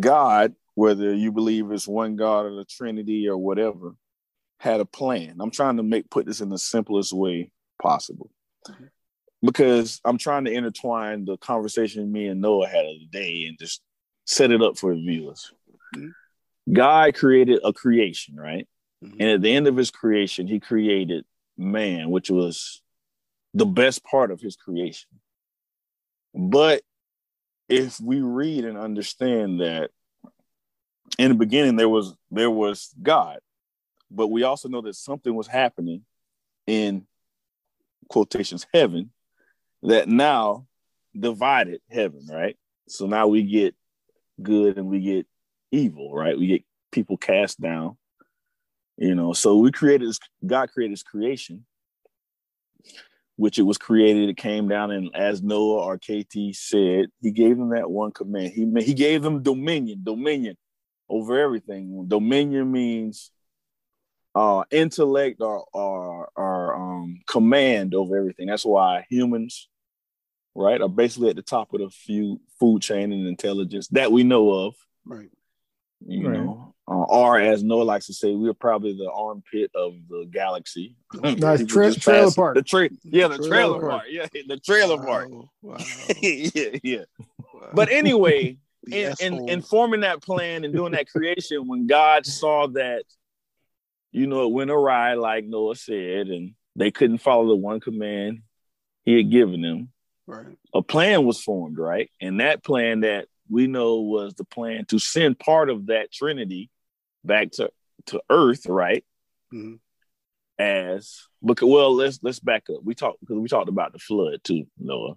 God, 0.00 0.54
whether 0.74 1.12
you 1.14 1.30
believe 1.32 1.70
it's 1.70 1.86
one 1.88 2.16
God 2.16 2.46
or 2.46 2.54
the 2.54 2.64
Trinity 2.64 3.28
or 3.28 3.36
whatever, 3.36 3.96
had 4.64 4.80
a 4.80 4.86
plan. 4.86 5.36
I'm 5.40 5.50
trying 5.50 5.76
to 5.76 5.82
make 5.82 6.08
put 6.10 6.24
this 6.24 6.40
in 6.40 6.48
the 6.48 6.58
simplest 6.58 7.12
way 7.12 7.50
possible. 7.80 8.30
because 9.44 10.00
I'm 10.06 10.16
trying 10.16 10.46
to 10.46 10.52
intertwine 10.52 11.26
the 11.26 11.36
conversation 11.36 12.10
me 12.10 12.28
and 12.28 12.40
Noah 12.40 12.66
had 12.66 12.86
of 12.86 12.94
the 12.98 13.08
day 13.12 13.44
and 13.46 13.58
just 13.58 13.82
set 14.24 14.50
it 14.50 14.62
up 14.62 14.78
for 14.78 14.94
the 14.94 15.02
viewers. 15.02 15.52
Mm-hmm. 15.94 16.72
God 16.72 17.14
created 17.14 17.60
a 17.62 17.74
creation, 17.74 18.36
right? 18.36 18.66
Mm-hmm. 19.04 19.16
And 19.20 19.30
at 19.32 19.42
the 19.42 19.54
end 19.54 19.66
of 19.66 19.76
his 19.76 19.90
creation, 19.90 20.46
he 20.46 20.60
created 20.60 21.26
man, 21.58 22.10
which 22.10 22.30
was 22.30 22.80
the 23.52 23.66
best 23.66 24.02
part 24.02 24.30
of 24.30 24.40
his 24.40 24.56
creation. 24.56 25.10
But 26.34 26.82
if 27.68 28.00
we 28.00 28.22
read 28.22 28.64
and 28.64 28.78
understand 28.78 29.60
that 29.60 29.90
in 31.18 31.28
the 31.28 31.36
beginning 31.36 31.76
there 31.76 31.88
was 31.88 32.14
there 32.30 32.50
was 32.50 32.94
God, 33.02 33.40
but 34.14 34.28
we 34.28 34.42
also 34.42 34.68
know 34.68 34.80
that 34.82 34.94
something 34.96 35.34
was 35.34 35.46
happening 35.46 36.02
in 36.66 37.06
quotations 38.08 38.66
heaven 38.72 39.10
that 39.82 40.08
now 40.08 40.66
divided 41.18 41.80
heaven, 41.90 42.26
right? 42.30 42.56
So 42.88 43.06
now 43.06 43.28
we 43.28 43.42
get 43.42 43.74
good 44.42 44.78
and 44.78 44.88
we 44.88 45.00
get 45.00 45.26
evil, 45.70 46.14
right? 46.14 46.38
We 46.38 46.46
get 46.46 46.64
people 46.90 47.16
cast 47.16 47.60
down. 47.60 47.96
You 48.96 49.14
know, 49.14 49.32
so 49.32 49.58
we 49.58 49.72
created 49.72 50.08
this, 50.08 50.20
God 50.46 50.70
created 50.70 50.92
his 50.92 51.02
creation, 51.02 51.66
which 53.36 53.58
it 53.58 53.62
was 53.62 53.76
created, 53.76 54.28
it 54.28 54.36
came 54.36 54.68
down, 54.68 54.92
and 54.92 55.10
as 55.16 55.42
Noah 55.42 55.84
or 55.84 55.98
KT 55.98 56.54
said, 56.54 57.06
he 57.20 57.32
gave 57.32 57.58
them 57.58 57.70
that 57.70 57.90
one 57.90 58.12
command. 58.12 58.52
He 58.52 58.70
he 58.82 58.94
gave 58.94 59.22
them 59.22 59.42
dominion, 59.42 60.02
dominion 60.04 60.56
over 61.08 61.38
everything. 61.40 62.06
Dominion 62.06 62.70
means 62.70 63.32
uh 64.34 64.64
intellect 64.70 65.40
or 65.40 65.64
or, 65.72 66.28
or 66.36 66.74
um 66.74 67.20
command 67.26 67.94
over 67.94 68.16
everything. 68.16 68.46
That's 68.46 68.64
why 68.64 69.06
humans 69.08 69.68
right, 70.54 70.80
are 70.80 70.88
basically 70.88 71.30
at 71.30 71.36
the 71.36 71.42
top 71.42 71.72
of 71.74 71.80
the 71.80 71.90
few 71.90 72.40
food 72.58 72.82
chain 72.82 73.12
and 73.12 73.26
intelligence 73.26 73.88
that 73.88 74.12
we 74.12 74.24
know 74.24 74.50
of. 74.50 74.74
Right. 75.04 75.30
You 76.06 76.28
right. 76.28 76.38
know, 76.38 76.74
uh, 76.86 76.92
or 76.92 77.40
as 77.40 77.62
Noah 77.62 77.82
likes 77.82 78.06
to 78.06 78.14
say, 78.14 78.34
we're 78.34 78.52
probably 78.52 78.92
the 78.92 79.10
armpit 79.10 79.70
of 79.74 79.94
the 80.08 80.28
galaxy. 80.30 80.96
nice 81.22 81.64
tra- 81.64 81.94
trailer 81.94 82.30
park. 82.30 82.56
The 82.56 82.62
tra- 82.62 82.90
yeah, 83.02 83.28
the 83.28 83.38
trailer, 83.38 83.48
trailer 83.48 83.80
park. 83.80 83.90
park. 83.90 84.04
Yeah, 84.10 84.26
the 84.46 84.58
trailer 84.58 84.96
wow. 84.96 85.04
park. 85.04 85.30
Wow. 85.62 85.76
yeah, 86.20 86.78
yeah. 86.82 87.04
Wow. 87.54 87.70
But 87.72 87.90
anyway, 87.90 88.58
in, 88.92 89.14
in, 89.20 89.48
in 89.48 89.62
forming 89.62 90.00
that 90.00 90.22
plan 90.22 90.64
and 90.64 90.74
doing 90.74 90.92
that 90.92 91.08
creation, 91.08 91.66
when 91.66 91.86
God 91.86 92.26
saw 92.26 92.66
that, 92.68 93.04
you 94.14 94.26
know, 94.26 94.44
it 94.44 94.52
went 94.52 94.70
awry, 94.70 95.14
like 95.14 95.44
Noah 95.44 95.76
said, 95.76 96.28
and 96.28 96.54
they 96.76 96.90
couldn't 96.90 97.18
follow 97.18 97.48
the 97.48 97.56
one 97.56 97.80
command 97.80 98.42
he 99.04 99.16
had 99.16 99.30
given 99.30 99.60
them, 99.60 99.90
Right. 100.26 100.56
A 100.72 100.82
plan 100.82 101.24
was 101.24 101.40
formed, 101.40 101.78
right? 101.78 102.10
And 102.20 102.40
that 102.40 102.64
plan 102.64 103.00
that 103.00 103.26
we 103.48 103.66
know 103.66 104.00
was 104.00 104.34
the 104.34 104.44
plan 104.44 104.86
to 104.86 104.98
send 104.98 105.38
part 105.38 105.68
of 105.68 105.86
that 105.86 106.10
Trinity 106.12 106.70
back 107.24 107.50
to, 107.52 107.70
to 108.06 108.22
Earth, 108.30 108.66
right? 108.66 109.04
Mm-hmm. 109.52 109.74
As 110.58 111.26
because 111.44 111.68
well, 111.68 111.92
let's 111.92 112.20
let's 112.22 112.38
back 112.38 112.64
up. 112.70 112.80
We 112.84 112.94
talked 112.94 113.18
because 113.20 113.38
we 113.38 113.48
talked 113.48 113.68
about 113.68 113.92
the 113.92 113.98
flood 113.98 114.38
too, 114.44 114.66
Noah. 114.78 115.16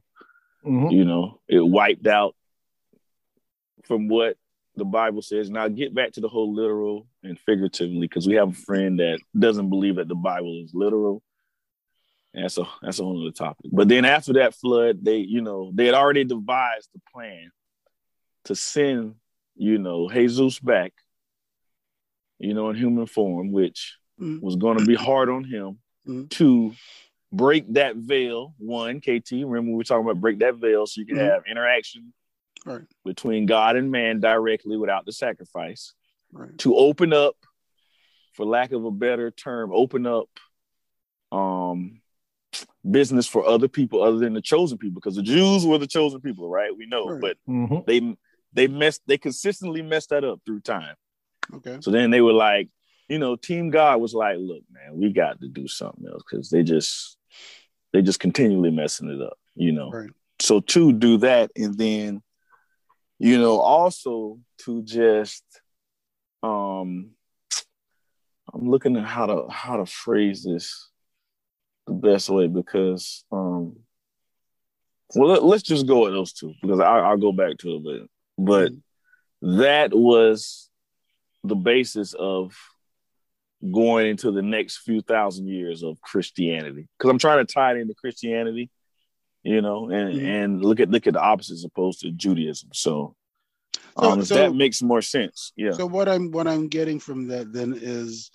Mm-hmm. 0.66 0.90
You 0.90 1.06
know, 1.06 1.40
it 1.48 1.60
wiped 1.60 2.08
out 2.08 2.36
from 3.86 4.08
what 4.08 4.36
the 4.78 4.86
Bible 4.86 5.22
says. 5.22 5.50
Now 5.50 5.68
get 5.68 5.94
back 5.94 6.14
to 6.14 6.22
the 6.22 6.30
whole 6.30 6.54
literal 6.54 7.08
and 7.24 7.40
figuratively, 7.40 8.02
because 8.02 8.28
we 8.28 8.36
have 8.36 8.50
a 8.50 8.54
friend 8.54 9.00
that 9.00 9.20
doesn't 9.38 9.70
believe 9.70 9.96
that 9.96 10.08
the 10.08 10.16
Bible 10.16 10.62
is 10.64 10.72
literal 10.74 11.22
that's 12.44 12.58
a 12.58 12.68
that's 12.82 13.00
a 13.00 13.04
whole 13.04 13.22
other 13.22 13.32
topic. 13.32 13.72
But 13.72 13.88
then 13.88 14.06
after 14.06 14.34
that 14.34 14.54
flood, 14.54 15.04
they 15.04 15.18
you 15.18 15.42
know 15.42 15.72
they 15.74 15.86
had 15.86 15.96
already 15.96 16.24
devised 16.24 16.90
the 16.94 17.02
plan 17.12 17.52
to 18.46 18.56
send 18.56 19.16
you 19.56 19.78
know 19.78 20.10
Jesus 20.10 20.60
back, 20.60 20.94
you 22.40 22.54
know, 22.54 22.70
in 22.70 22.76
human 22.76 23.08
form, 23.08 23.52
which 23.52 23.98
mm-hmm. 24.20 24.46
was 24.46 24.56
going 24.56 24.78
to 24.78 24.86
be 24.86 24.96
hard 24.96 25.30
on 25.30 25.44
him 25.44 25.80
mm-hmm. 26.08 26.28
to 26.28 26.74
break 27.32 27.74
that 27.74 27.96
veil. 27.96 28.54
One, 28.58 29.02
KT, 29.02 29.32
remember 29.32 29.72
we 29.72 29.76
were 29.76 29.84
talking 29.84 30.06
about 30.06 30.22
break 30.22 30.40
that 30.40 30.56
veil 30.56 30.86
so 30.86 31.02
you 31.02 31.08
can 31.08 31.18
mm-hmm. 31.18 31.26
have 31.26 31.44
interaction 31.50 32.14
right. 32.68 32.82
between 33.06 33.46
God 33.46 33.76
and 33.76 33.92
man 33.92 34.20
directly 34.20 34.78
without 34.78 35.06
the 35.06 35.14
sacrifice. 35.14 35.94
Right. 36.32 36.58
To 36.60 36.76
open 36.76 37.14
up, 37.14 37.36
for 38.34 38.46
lack 38.46 38.72
of 38.72 38.86
a 38.86 38.92
better 38.92 39.32
term, 39.32 39.72
open 39.74 40.06
up 40.06 40.30
um 41.32 42.02
business 42.90 43.28
for 43.28 43.46
other 43.46 43.68
people 43.68 44.02
other 44.02 44.18
than 44.18 44.34
the 44.34 44.42
chosen 44.42 44.78
people 44.78 45.02
because 45.02 45.16
the 45.16 45.24
Jews 45.24 45.66
were 45.66 45.78
the 45.78 45.88
chosen 45.88 46.22
people, 46.22 46.50
right? 46.50 46.76
We 46.76 46.86
know, 46.86 47.08
right. 47.08 47.22
but 47.22 47.38
mm-hmm. 47.48 47.80
they 47.86 48.16
they 48.54 48.68
messed 48.68 49.02
they 49.08 49.18
consistently 49.18 49.82
messed 49.82 50.10
that 50.10 50.24
up 50.24 50.40
through 50.46 50.62
time. 50.62 50.96
Okay. 51.54 51.78
So 51.82 51.92
then 51.92 52.12
they 52.12 52.22
were 52.22 52.34
like, 52.34 52.70
you 53.08 53.20
know, 53.20 53.36
Team 53.36 53.70
God 53.70 54.02
was 54.02 54.14
like, 54.14 54.38
look, 54.40 54.64
man, 54.72 54.98
we 54.98 55.12
got 55.12 55.40
to 55.42 55.48
do 55.48 55.68
something 55.68 56.06
else 56.08 56.24
because 56.30 56.50
they 56.50 56.64
just 56.64 57.18
they 57.94 58.02
just 58.02 58.20
continually 58.20 58.72
messing 58.72 59.10
it 59.10 59.22
up, 59.22 59.38
you 59.56 59.72
know. 59.72 59.92
Right. 59.92 60.10
So 60.40 60.60
to 60.60 60.94
do 60.94 61.18
that 61.20 61.52
and 61.56 61.78
then, 61.78 62.22
you 63.20 63.40
know, 63.40 63.60
also 63.60 64.40
to 64.60 64.82
just 64.84 65.44
um 66.44 67.12
I'm 68.54 68.70
looking 68.70 68.96
at 68.98 69.06
how 69.06 69.26
to 69.26 69.46
how 69.50 69.78
to 69.78 69.86
phrase 69.86 70.44
this 70.44 70.90
the 71.88 71.94
best 71.94 72.30
way 72.30 72.48
because 72.48 73.26
um 73.32 73.78
well 75.16 75.42
let, 75.42 75.56
us 75.56 75.64
just 75.64 75.88
go 75.88 76.04
with 76.04 76.14
those 76.14 76.34
two 76.34 76.54
because 76.62 76.80
I, 76.80 77.10
will 77.10 77.18
go 77.18 77.32
back 77.32 77.58
to 77.60 77.76
it 77.76 77.84
but 77.84 78.72
but 79.42 79.58
that 79.60 79.94
was 79.94 80.70
the 81.44 81.56
basis 81.56 82.14
of 82.14 82.56
going 83.72 84.08
into 84.08 84.32
the 84.32 84.42
next 84.42 84.78
few 84.80 85.02
thousand 85.02 85.48
years 85.48 85.82
of 85.82 86.00
christianity 86.02 86.88
because 86.98 87.10
i'm 87.10 87.18
trying 87.18 87.46
to 87.46 87.52
tie 87.52 87.72
it 87.72 87.78
into 87.78 87.96
christianity 87.96 88.70
you 89.48 89.62
know 89.62 89.90
and 89.90 90.14
mm-hmm. 90.14 90.26
and 90.26 90.66
look 90.66 90.80
at 90.80 90.90
look 90.90 91.08
at 91.08 91.14
the 91.14 91.22
opposites 91.22 91.64
opposed 91.64 92.02
to 92.02 92.12
judaism. 92.12 92.70
So 92.74 93.16
um, 93.96 94.24
so, 94.24 94.36
that 94.36 94.54
makes 94.54 94.82
more 94.82 95.02
sense 95.02 95.54
yeah. 95.56 95.72
So 95.72 95.86
what 95.86 96.10
i'm 96.10 96.32
what 96.32 96.48
i'm 96.48 96.68
getting 96.68 97.00
from 97.00 97.28
that 97.30 97.54
then 97.54 97.78
is 97.80 98.30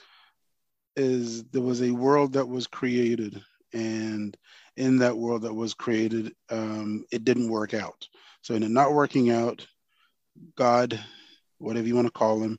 is 0.96 1.44
there 1.44 1.62
was 1.62 1.82
a 1.82 1.90
world 1.90 2.32
that 2.32 2.48
was 2.48 2.66
created 2.66 3.42
and 3.72 4.36
in 4.76 4.98
that 4.98 5.16
world 5.16 5.42
that 5.42 5.54
was 5.54 5.74
created 5.74 6.34
um, 6.50 7.04
it 7.12 7.24
didn't 7.24 7.48
work 7.48 7.74
out. 7.74 8.08
So 8.42 8.54
in 8.54 8.62
it 8.62 8.70
not 8.70 8.94
working 8.94 9.30
out 9.30 9.66
god 10.56 10.98
whatever 11.58 11.86
you 11.86 11.94
want 11.94 12.06
to 12.06 12.12
call 12.12 12.40
him 12.40 12.58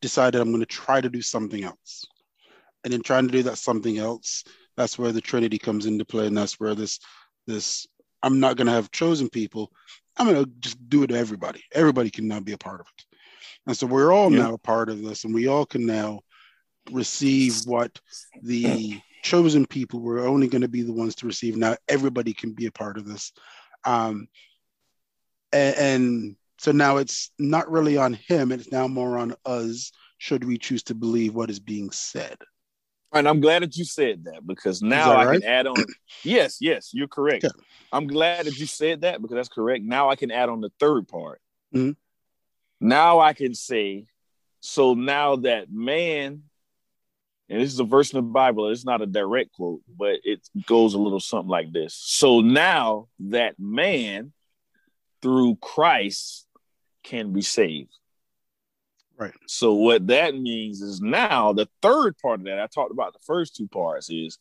decided 0.00 0.40
i'm 0.40 0.50
going 0.50 0.60
to 0.60 0.66
try 0.66 1.00
to 1.00 1.10
do 1.10 1.20
something 1.20 1.64
else. 1.64 2.04
And 2.84 2.94
in 2.94 3.02
trying 3.02 3.26
to 3.26 3.32
do 3.32 3.42
that 3.44 3.58
something 3.58 3.98
else 3.98 4.44
that's 4.76 4.98
where 4.98 5.12
the 5.12 5.20
trinity 5.20 5.58
comes 5.58 5.86
into 5.86 6.04
play 6.04 6.26
and 6.26 6.36
that's 6.36 6.58
where 6.58 6.74
this 6.74 6.98
this 7.46 7.86
i'm 8.22 8.40
not 8.40 8.56
going 8.56 8.66
to 8.66 8.72
have 8.72 8.90
chosen 8.90 9.28
people 9.28 9.70
i'm 10.16 10.26
going 10.26 10.44
to 10.44 10.50
just 10.60 10.88
do 10.88 11.02
it 11.02 11.08
to 11.08 11.16
everybody 11.16 11.62
everybody 11.72 12.10
can 12.10 12.26
now 12.28 12.40
be 12.40 12.52
a 12.52 12.58
part 12.58 12.80
of 12.80 12.86
it 12.86 13.04
and 13.66 13.76
so 13.76 13.86
we're 13.86 14.12
all 14.12 14.30
yeah. 14.32 14.42
now 14.42 14.54
a 14.54 14.58
part 14.58 14.88
of 14.88 15.02
this 15.02 15.24
and 15.24 15.34
we 15.34 15.46
all 15.46 15.66
can 15.66 15.86
now 15.86 16.20
receive 16.90 17.62
what 17.64 17.98
the 18.42 19.00
chosen 19.24 19.64
people 19.66 20.00
were 20.00 20.26
only 20.26 20.46
going 20.46 20.62
to 20.62 20.68
be 20.68 20.82
the 20.82 20.92
ones 20.92 21.14
to 21.16 21.26
receive. 21.26 21.56
Now 21.56 21.76
everybody 21.88 22.34
can 22.34 22.52
be 22.52 22.66
a 22.66 22.72
part 22.72 22.98
of 22.98 23.06
this. 23.06 23.32
Um, 23.84 24.28
and, 25.52 25.76
and 25.76 26.36
so 26.58 26.72
now 26.72 26.98
it's 26.98 27.30
not 27.38 27.70
really 27.70 27.96
on 27.96 28.12
him, 28.14 28.52
it's 28.52 28.70
now 28.70 28.86
more 28.86 29.18
on 29.18 29.34
us, 29.44 29.90
should 30.18 30.44
we 30.44 30.58
choose 30.58 30.82
to 30.84 30.94
believe 30.94 31.34
what 31.34 31.50
is 31.50 31.58
being 31.58 31.90
said. 31.90 32.36
And 33.14 33.28
I'm 33.28 33.40
glad 33.40 33.62
that 33.62 33.76
you 33.76 33.84
said 33.84 34.24
that 34.24 34.46
because 34.46 34.82
now 34.82 35.10
that 35.10 35.18
I 35.18 35.24
right? 35.24 35.40
can 35.40 35.48
add 35.48 35.66
on. 35.66 35.76
yes, 36.24 36.58
yes, 36.60 36.90
you're 36.92 37.08
correct. 37.08 37.44
I'm 37.92 38.06
glad 38.06 38.46
that 38.46 38.58
you 38.58 38.66
said 38.66 39.02
that 39.02 39.22
because 39.22 39.36
that's 39.36 39.48
correct. 39.48 39.84
Now 39.84 40.10
I 40.10 40.16
can 40.16 40.30
add 40.30 40.48
on 40.48 40.60
the 40.60 40.72
third 40.80 41.06
part. 41.08 41.40
Mm-hmm. 41.74 41.92
Now 42.86 43.20
I 43.20 43.32
can 43.32 43.54
say, 43.54 44.06
so 44.60 44.94
now 44.94 45.36
that 45.36 45.70
man 45.70 46.42
and 47.48 47.60
this 47.60 47.72
is 47.72 47.80
a 47.80 47.84
verse 47.84 48.12
in 48.12 48.16
the 48.16 48.22
Bible. 48.22 48.70
It's 48.70 48.86
not 48.86 49.02
a 49.02 49.06
direct 49.06 49.52
quote, 49.52 49.82
but 49.98 50.16
it 50.24 50.40
goes 50.66 50.94
a 50.94 50.98
little 50.98 51.20
something 51.20 51.48
like 51.48 51.72
this. 51.72 51.94
So 51.94 52.40
now 52.40 53.08
that 53.20 53.58
man 53.58 54.32
through 55.20 55.56
Christ 55.56 56.46
can 57.02 57.32
be 57.32 57.42
saved. 57.42 57.92
Right. 59.16 59.32
So 59.46 59.74
what 59.74 60.08
that 60.08 60.34
means 60.34 60.80
is 60.80 61.00
now 61.00 61.52
the 61.52 61.68
third 61.80 62.16
part 62.18 62.40
of 62.40 62.46
that, 62.46 62.58
I 62.58 62.66
talked 62.66 62.90
about 62.90 63.12
the 63.12 63.20
first 63.24 63.54
two 63.54 63.68
parts, 63.68 64.10
is 64.10 64.38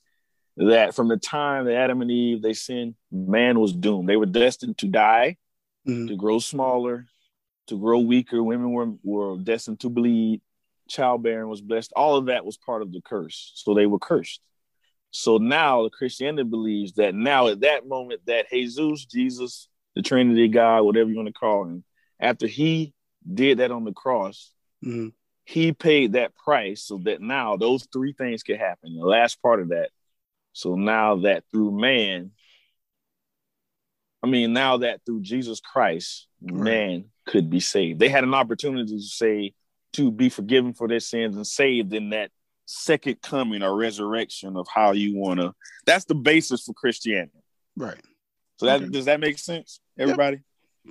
that 0.58 0.96
from 0.96 1.08
the 1.08 1.18
time 1.18 1.66
that 1.66 1.76
Adam 1.76 2.02
and 2.02 2.12
Eve 2.12 2.42
they 2.42 2.54
sinned, 2.54 2.96
man 3.12 3.60
was 3.60 3.74
doomed. 3.74 4.10
They 4.10 4.18
were 4.18 4.26
destined 4.26 4.78
to 4.80 4.88
die, 4.88 5.38
mm-hmm. 5.88 6.08
to 6.08 6.16
grow 6.16 6.40
smaller, 6.40 7.06
to 7.68 7.80
grow 7.80 8.00
weaker. 8.00 8.42
Women 8.42 8.72
were, 8.72 8.94
were 9.04 9.38
destined 9.38 9.80
to 9.82 9.90
bleed, 9.90 10.42
childbearing 10.88 11.48
was 11.48 11.62
blessed. 11.62 11.94
All 11.96 12.16
of 12.16 12.26
that 12.26 12.46
was 12.46 12.58
part 12.58 12.82
of 12.82 12.92
the 12.92 13.02
curse. 13.02 13.52
So 13.56 13.74
they 13.74 13.86
were 13.86 14.00
cursed. 14.00 14.42
So 15.12 15.38
now 15.38 15.84
the 15.84 15.92
Christianity 15.92 16.50
believes 16.50 16.94
that 16.94 17.14
now 17.14 17.48
at 17.48 17.62
that 17.62 17.88
moment 17.88 18.22
that 18.26 18.50
Jesus, 18.50 19.06
Jesus, 19.06 19.70
the 19.96 20.02
Trinity 20.02 20.48
God, 20.48 20.82
whatever 20.82 21.10
you 21.12 21.16
want 21.16 21.28
to 21.28 21.34
call 21.34 21.66
him, 21.66 21.84
after 22.20 22.48
he 22.48 22.94
did 23.32 23.60
that 23.60 23.72
on 23.72 23.84
the 23.84 23.94
cross, 23.94 24.52
Mhm. 24.84 25.14
he 25.46 25.72
paid 25.74 26.14
that 26.14 26.36
price 26.36 26.84
so 26.84 26.98
that 27.00 27.22
now 27.22 27.58
those 27.58 27.88
three 27.92 28.14
things 28.14 28.44
could 28.44 28.58
happen. 28.58 28.96
The 28.96 29.06
last 29.06 29.42
part 29.42 29.62
of 29.62 29.70
that. 29.70 29.90
So 30.54 30.76
now 30.76 31.18
that 31.18 31.44
through 31.52 31.72
man, 31.72 32.32
I 34.22 34.28
mean, 34.28 34.54
now 34.54 34.78
that 34.78 35.02
through 35.06 35.22
Jesus 35.22 35.60
Christ, 35.60 36.28
man 36.42 37.06
could 37.26 37.50
be 37.50 37.60
saved. 37.60 38.00
They 38.00 38.10
had 38.10 38.24
an 38.24 38.34
opportunity 38.34 38.96
to 38.96 39.02
say, 39.02 39.54
to 39.94 40.12
be 40.12 40.30
forgiven 40.30 40.74
for 40.74 40.88
their 40.88 41.00
sins 41.02 41.36
and 41.36 41.46
saved 41.46 41.94
in 41.94 42.10
that 42.12 42.32
second 42.66 43.22
coming 43.22 43.62
or 43.62 43.76
resurrection 43.76 44.56
of 44.56 44.66
how 44.74 44.92
you 44.92 45.16
want 45.18 45.40
to. 45.40 45.54
That's 45.86 46.06
the 46.06 46.16
basis 46.16 46.64
for 46.64 46.74
Christianity. 46.74 47.44
Right. 47.76 48.00
So 48.58 48.68
that 48.68 48.82
Okay. 48.82 48.90
does 48.92 49.06
that 49.06 49.20
make 49.20 49.38
sense, 49.38 49.82
everybody? 49.98 50.40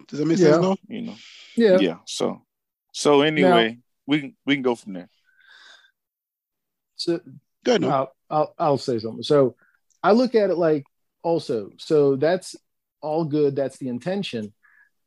Does 0.09 0.19
that 0.19 0.27
make 0.27 0.39
Yeah. 0.39 0.53
sense? 0.53 0.63
No. 0.63 0.77
You 0.89 1.03
know, 1.03 1.17
Yeah. 1.57 1.79
yeah. 1.79 1.99
So, 2.07 2.45
so 2.93 3.23
anyway, 3.23 3.79
we 4.07 4.21
can 4.21 4.37
we 4.47 4.55
can 4.55 4.63
go 4.63 4.75
from 4.75 4.93
there. 4.93 5.09
So 6.97 7.21
Good. 7.65 7.83
No. 7.83 7.89
I'll, 7.89 8.13
I'll 8.31 8.55
I'll 8.59 8.79
say 8.79 8.99
something. 8.99 9.23
So 9.23 9.57
I 10.03 10.13
look 10.13 10.35
at 10.35 10.51
it 10.51 10.57
like 10.57 10.85
also. 11.23 11.71
So 11.79 12.17
that's 12.17 12.57
all 13.01 13.25
good. 13.25 13.57
That's 13.57 13.79
the 13.79 13.89
intention. 13.89 14.53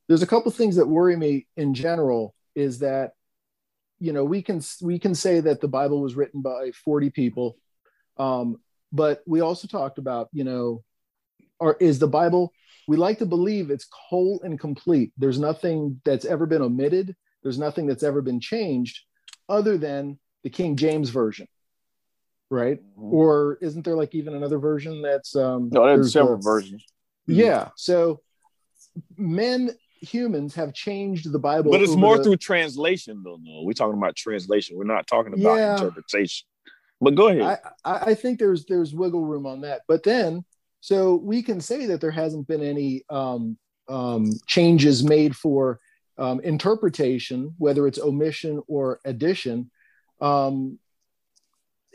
There's 0.07 0.21
a 0.21 0.27
couple 0.27 0.51
things 0.51 0.75
that 0.77 0.87
worry 0.87 1.17
me 1.17 1.47
in 1.57 1.73
general. 1.73 2.33
Is 2.55 2.79
that 2.79 3.11
you 3.99 4.13
know 4.13 4.23
we 4.23 4.41
can 4.41 4.61
we 4.81 4.99
can 4.99 5.15
say 5.15 5.41
that 5.41 5.61
the 5.61 5.67
Bible 5.67 6.01
was 6.01 6.15
written 6.15 6.41
by 6.41 6.71
40 6.83 7.09
people, 7.09 7.57
um, 8.17 8.57
but 8.91 9.21
we 9.25 9.41
also 9.41 9.67
talked 9.67 9.97
about 9.97 10.29
you 10.31 10.43
know, 10.43 10.83
or 11.59 11.75
is 11.79 11.99
the 11.99 12.07
Bible? 12.07 12.53
We 12.87 12.97
like 12.97 13.17
to 13.17 13.25
believe 13.25 13.71
it's 13.71 13.87
whole 13.91 14.41
and 14.43 14.59
complete. 14.59 15.11
There's 15.17 15.39
nothing 15.39 15.99
that's 16.05 16.23
ever 16.23 16.45
been 16.45 16.61
omitted. 16.61 17.15
There's 17.45 17.59
nothing 17.59 17.85
that's 17.85 18.01
ever 18.01 18.23
been 18.23 18.39
changed, 18.39 19.03
other 19.47 19.77
than 19.77 20.17
the 20.43 20.49
King 20.49 20.75
James 20.75 21.09
version 21.11 21.47
right? 22.51 22.79
Or 22.95 23.57
isn't 23.59 23.83
there 23.83 23.95
like 23.95 24.13
even 24.13 24.35
another 24.35 24.59
version 24.59 25.01
that's 25.01 25.35
um 25.35 25.69
No, 25.71 25.83
there's 25.85 26.13
several 26.13 26.37
versions, 26.37 26.83
Yeah. 27.25 27.69
So 27.75 28.21
men 29.17 29.71
humans 29.99 30.53
have 30.55 30.71
changed 30.73 31.31
the 31.31 31.39
Bible. 31.39 31.71
but 31.71 31.81
it's 31.81 31.95
more 31.95 32.17
the- 32.17 32.23
through 32.23 32.37
translation, 32.37 33.21
though. 33.23 33.39
No, 33.41 33.63
we're 33.63 33.73
talking 33.73 33.97
about 33.97 34.15
translation. 34.15 34.77
We're 34.77 34.83
not 34.85 35.07
talking 35.07 35.33
about 35.33 35.55
Yeah. 35.55 35.73
interpretation. 35.75 36.47
But 37.01 37.15
go 37.15 37.27
ahead. 37.29 37.41
I, 37.83 37.91
I 37.93 37.99
I 38.11 38.13
think 38.13 38.37
there's 38.39 38.65
there's 38.65 38.93
wiggle 38.93 39.25
room 39.25 39.45
on 39.47 39.61
that. 39.61 39.81
But 39.87 40.03
then 40.03 40.45
so 40.81 41.15
we 41.15 41.41
can 41.41 41.59
say 41.59 41.87
that 41.87 41.99
there 41.99 42.11
hasn't 42.11 42.47
been 42.47 42.61
any 42.61 43.03
um 43.09 43.57
um 43.89 44.31
changes 44.45 45.03
made 45.03 45.35
for 45.35 45.79
um 46.17 46.39
interpretation, 46.41 47.53
whether 47.57 47.87
it's 47.87 47.99
omission 47.99 48.61
or 48.67 48.99
addition. 49.05 49.69
Um 50.21 50.79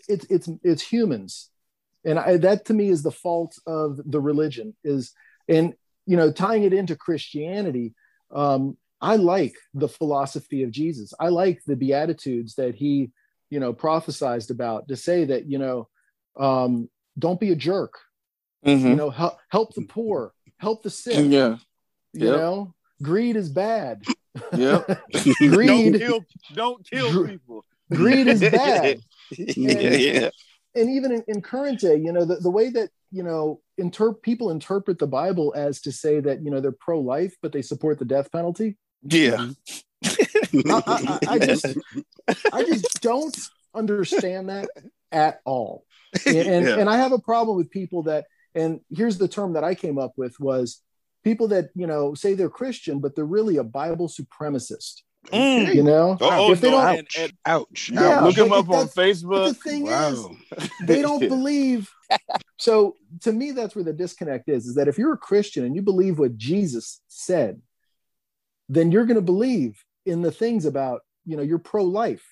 it's 0.09 0.25
it's 0.27 0.49
it's 0.63 0.83
humans 0.83 1.51
and 2.05 2.19
I, 2.19 2.39
that 2.39 2.65
to 2.67 2.75
me 2.75 2.89
is 2.89 3.03
the 3.03 3.11
fault 3.11 3.59
of 3.67 4.01
the 4.07 4.21
religion 4.21 4.75
is 4.83 5.13
and 5.49 5.75
you 6.07 6.17
know 6.17 6.33
tying 6.33 6.65
it 6.65 6.73
into 6.73 6.97
christianity 6.97 7.95
um 8.35 8.77
i 9.03 9.17
like 9.17 9.55
the 9.75 9.89
philosophy 9.89 10.63
of 10.63 10.71
jesus 10.71 11.13
i 11.21 11.29
like 11.29 11.61
the 11.67 11.77
beatitudes 11.77 12.55
that 12.55 12.75
he 12.75 13.11
you 13.51 13.61
know 13.61 13.75
prophesized 13.75 14.51
about 14.51 14.89
to 14.89 14.97
say 14.97 15.25
that 15.27 15.45
you 15.47 15.59
know 15.59 15.87
um 16.39 16.89
don't 17.19 17.41
be 17.41 17.53
a 17.53 17.57
jerk 17.57 17.95
Mm-hmm. 18.65 18.89
you 18.89 18.95
know 18.95 19.11
help, 19.11 19.39
help 19.49 19.75
the 19.75 19.83
poor 19.83 20.33
help 20.59 20.83
the 20.83 20.91
sick 20.91 21.31
yeah, 21.31 21.57
you 22.13 22.25
Yep. 22.27 22.39
know 22.39 22.75
greed 23.03 23.37
is 23.37 23.49
bad 23.49 24.03
yeah. 24.57 24.83
greed 25.39 25.93
Don't 25.95 25.99
kill, 25.99 26.25
don't 26.55 26.87
kill 26.91 27.27
people. 27.27 27.65
greed 27.93 28.27
is 28.29 28.41
bad 28.41 29.01
yeah, 29.39 29.81
yeah. 29.81 30.31
and 30.75 30.91
even 30.91 31.13
in, 31.13 31.25
in 31.29 31.41
current 31.43 31.79
day, 31.81 31.97
you 31.97 32.13
know, 32.13 32.25
the, 32.25 32.37
the 32.37 32.51
way 32.51 32.69
that, 32.71 32.91
you 33.13 33.23
know, 33.23 33.61
inter- 33.79 34.13
people 34.13 34.51
interpret 34.51 34.99
the 34.99 35.07
Bible 35.07 35.53
as 35.57 35.81
to 35.83 35.93
say 35.93 36.21
that, 36.21 36.43
you 36.43 36.51
know, 36.51 36.61
they're 36.61 36.73
pro 36.73 36.99
life, 37.01 37.35
but 37.43 37.53
they 37.53 37.63
support 37.63 37.99
the 37.99 38.05
death 38.05 38.31
penalty. 38.33 38.77
Yeah. 39.03 39.51
Mm-hmm. 40.05 40.71
I, 40.71 40.83
I, 40.87 41.35
I 41.35 41.39
just, 41.39 41.67
I 42.53 42.65
just 42.65 43.01
don't 43.03 43.37
understand 43.75 44.49
that 44.49 44.69
at 45.13 45.41
all. 45.45 45.85
And, 46.27 46.37
and, 46.37 46.67
Yeah. 46.67 46.79
and 46.79 46.91
I 46.91 46.97
have 46.97 47.13
a 47.13 47.19
problem 47.21 47.57
with 47.57 47.71
people 47.71 48.05
that, 48.05 48.27
and 48.55 48.81
here's 48.91 49.19
the 49.19 49.29
term 49.29 49.53
that 49.53 49.63
I 49.65 49.75
came 49.77 49.99
up 49.99 50.13
with 50.17 50.39
was 50.41 50.83
people 51.25 51.49
that, 51.49 51.71
you 51.75 51.87
know, 51.87 52.15
say 52.15 52.35
they're 52.35 52.49
Christian, 52.49 53.01
but 53.01 53.15
they're 53.15 53.25
really 53.25 53.57
a 53.59 53.65
Bible 53.65 54.09
supremacist, 54.09 55.03
Mm. 55.27 55.75
you 55.75 55.83
know? 55.83 56.17
Oh, 56.21 56.51
If 56.53 56.61
they 56.63 56.71
no, 56.71 56.79
don't- 56.81 56.99
and- 56.99 57.09
and 57.19 57.33
Ouch. 57.45 57.91
Yeah, 57.93 58.21
look 58.21 58.37
them 58.37 58.53
up 58.53 58.71
on 58.71 58.89
Facebook. 58.89 59.49
the 59.49 59.55
thing 59.55 59.87
is, 59.87 60.25
they 60.87 61.03
don't 61.03 61.29
believe 61.29 61.91
so 62.57 62.97
to 63.21 63.33
me 63.33 63.53
that's 63.53 63.75
where 63.77 63.85
the 63.85 63.93
disconnect 63.93 64.49
is 64.49 64.67
is 64.67 64.75
that 64.75 64.89
if 64.89 64.99
you're 64.99 65.13
a 65.13 65.17
christian 65.19 65.65
and 65.65 65.77
you 65.77 65.81
believe 65.83 66.19
what 66.19 66.37
jesus 66.37 67.01
said 67.07 67.63
then 68.69 68.91
you're 68.91 69.05
going 69.07 69.15
to 69.15 69.23
believe 69.23 69.85
in 70.07 70.21
the 70.23 70.33
things 70.33 70.65
about 70.65 71.03
you 71.25 71.37
know 71.37 71.43
you're 71.43 71.59
pro-life 71.61 72.25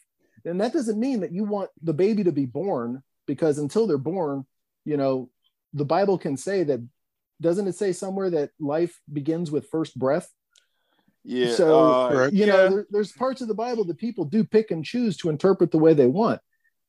and 0.45 0.61
that 0.61 0.73
doesn't 0.73 0.99
mean 0.99 1.21
that 1.21 1.31
you 1.31 1.45
want 1.45 1.71
the 1.81 1.95
baby 1.95 2.25
to 2.25 2.33
be 2.33 2.45
born 2.45 3.03
because 3.27 3.59
until 3.59 3.87
they're 3.87 3.99
born 3.99 4.45
you 4.85 4.97
know 4.97 5.31
the 5.75 5.85
bible 5.85 6.19
can 6.19 6.37
say 6.37 6.65
that 6.65 6.81
doesn't 7.41 7.69
it 7.69 7.75
say 7.75 7.93
somewhere 7.93 8.31
that 8.31 8.51
life 8.59 9.01
begins 9.13 9.51
with 9.51 9.69
first 9.71 9.99
breath 9.99 10.31
Yeah. 11.25 11.55
So, 11.55 11.79
uh, 11.91 12.09
Correct. 12.11 12.35
you 12.35 12.47
yeah. 12.47 12.53
know 12.53 12.69
there, 12.71 12.87
there's 12.91 13.13
parts 13.13 13.41
of 13.41 13.49
the 13.49 13.55
bible 13.55 13.85
that 13.85 13.99
people 13.99 14.25
do 14.25 14.45
pick 14.45 14.71
and 14.71 14.85
choose 14.85 15.17
to 15.19 15.29
interpret 15.31 15.71
the 15.71 15.79
way 15.79 15.95
they 15.95 16.07
want 16.07 16.41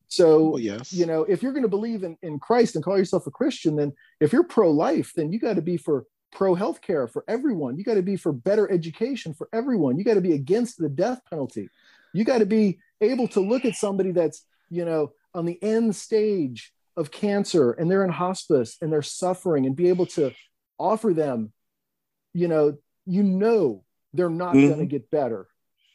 so 0.08 0.50
Well, 0.50 0.58
yes. 0.60 0.92
you 0.92 1.06
know 1.06 1.22
if 1.24 1.42
you're 1.42 1.52
going 1.52 1.62
to 1.62 1.68
believe 1.68 2.02
in, 2.02 2.16
in 2.22 2.38
christ 2.38 2.74
and 2.74 2.84
call 2.84 2.98
yourself 2.98 3.26
a 3.26 3.30
christian 3.30 3.76
then 3.76 3.92
if 4.20 4.32
you're 4.32 4.44
pro-life 4.44 5.12
then 5.14 5.32
you 5.32 5.38
got 5.38 5.54
to 5.54 5.62
be 5.62 5.76
for 5.76 6.04
pro 6.32 6.54
healthcare 6.54 7.10
for 7.10 7.24
everyone 7.28 7.76
you 7.76 7.84
got 7.84 7.94
to 7.94 8.02
be 8.02 8.16
for 8.16 8.32
better 8.32 8.70
education 8.70 9.34
for 9.34 9.48
everyone 9.52 9.98
you 9.98 10.04
got 10.04 10.14
to 10.14 10.20
be 10.20 10.32
against 10.32 10.78
the 10.78 10.88
death 10.88 11.20
penalty 11.28 11.68
you 12.12 12.24
got 12.24 12.38
to 12.38 12.46
be 12.46 12.78
able 13.00 13.28
to 13.28 13.40
look 13.40 13.64
at 13.64 13.74
somebody 13.74 14.10
that's 14.12 14.44
you 14.68 14.84
know 14.84 15.12
on 15.34 15.44
the 15.44 15.60
end 15.62 15.94
stage 15.94 16.72
of 16.96 17.10
cancer 17.10 17.72
and 17.72 17.90
they're 17.90 18.04
in 18.04 18.10
hospice 18.10 18.76
and 18.80 18.92
they're 18.92 19.02
suffering 19.02 19.66
and 19.66 19.76
be 19.76 19.88
able 19.88 20.06
to 20.06 20.32
offer 20.78 21.12
them 21.12 21.52
you 22.34 22.48
know 22.48 22.76
you 23.06 23.22
know 23.22 23.84
they're 24.12 24.30
not 24.30 24.54
Mhm. 24.54 24.68
going 24.68 24.78
to 24.80 24.86
get 24.86 25.10
better 25.10 25.48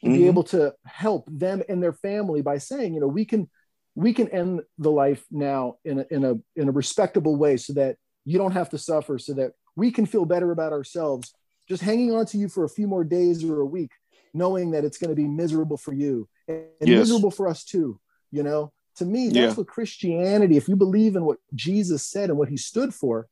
Mhm. 0.04 0.14
be 0.14 0.26
able 0.26 0.42
to 0.44 0.74
help 0.84 1.28
them 1.30 1.62
and 1.68 1.82
their 1.82 1.92
family 1.92 2.42
by 2.42 2.58
saying 2.58 2.94
you 2.94 3.00
know 3.00 3.08
we 3.08 3.24
can 3.24 3.48
we 3.94 4.12
can 4.12 4.28
end 4.28 4.60
the 4.78 4.90
life 4.90 5.24
now 5.30 5.76
in 5.84 6.00
a 6.00 6.06
in 6.10 6.24
a 6.24 6.34
in 6.54 6.68
a 6.68 6.72
respectable 6.72 7.36
way 7.36 7.56
so 7.56 7.72
that 7.74 7.96
you 8.24 8.38
don't 8.38 8.52
have 8.52 8.70
to 8.70 8.78
suffer 8.78 9.18
so 9.18 9.32
that 9.34 9.52
we 9.76 9.90
can 9.90 10.06
feel 10.06 10.24
better 10.24 10.50
about 10.52 10.72
ourselves 10.72 11.32
just 11.68 11.82
hanging 11.82 12.12
on 12.12 12.24
to 12.26 12.38
you 12.38 12.48
for 12.48 12.64
a 12.64 12.68
few 12.68 12.86
more 12.86 13.04
days 13.04 13.42
or 13.44 13.60
a 13.60 13.66
week 13.66 13.90
knowing 14.34 14.70
that 14.72 14.84
it's 14.84 14.98
going 14.98 15.10
to 15.10 15.16
be 15.16 15.26
miserable 15.28 15.76
for 15.76 15.92
you 15.94 16.28
and, 16.48 16.64
and 16.80 16.90
Yes. 16.90 16.98
miserable 17.00 17.30
for 17.30 17.48
us 17.48 17.64
too 17.64 17.98
you 18.30 18.42
know 18.42 18.72
to 18.96 19.04
me 19.04 19.26
that's 19.28 19.36
Yeah. 19.36 19.52
what 19.54 19.66
christianity 19.66 20.56
if 20.56 20.68
you 20.68 20.76
believe 20.76 21.16
in 21.16 21.24
what 21.24 21.38
jesus 21.54 22.06
said 22.06 22.30
and 22.30 22.38
what 22.38 22.48
he 22.48 22.56
stood 22.56 22.92
for 22.94 23.28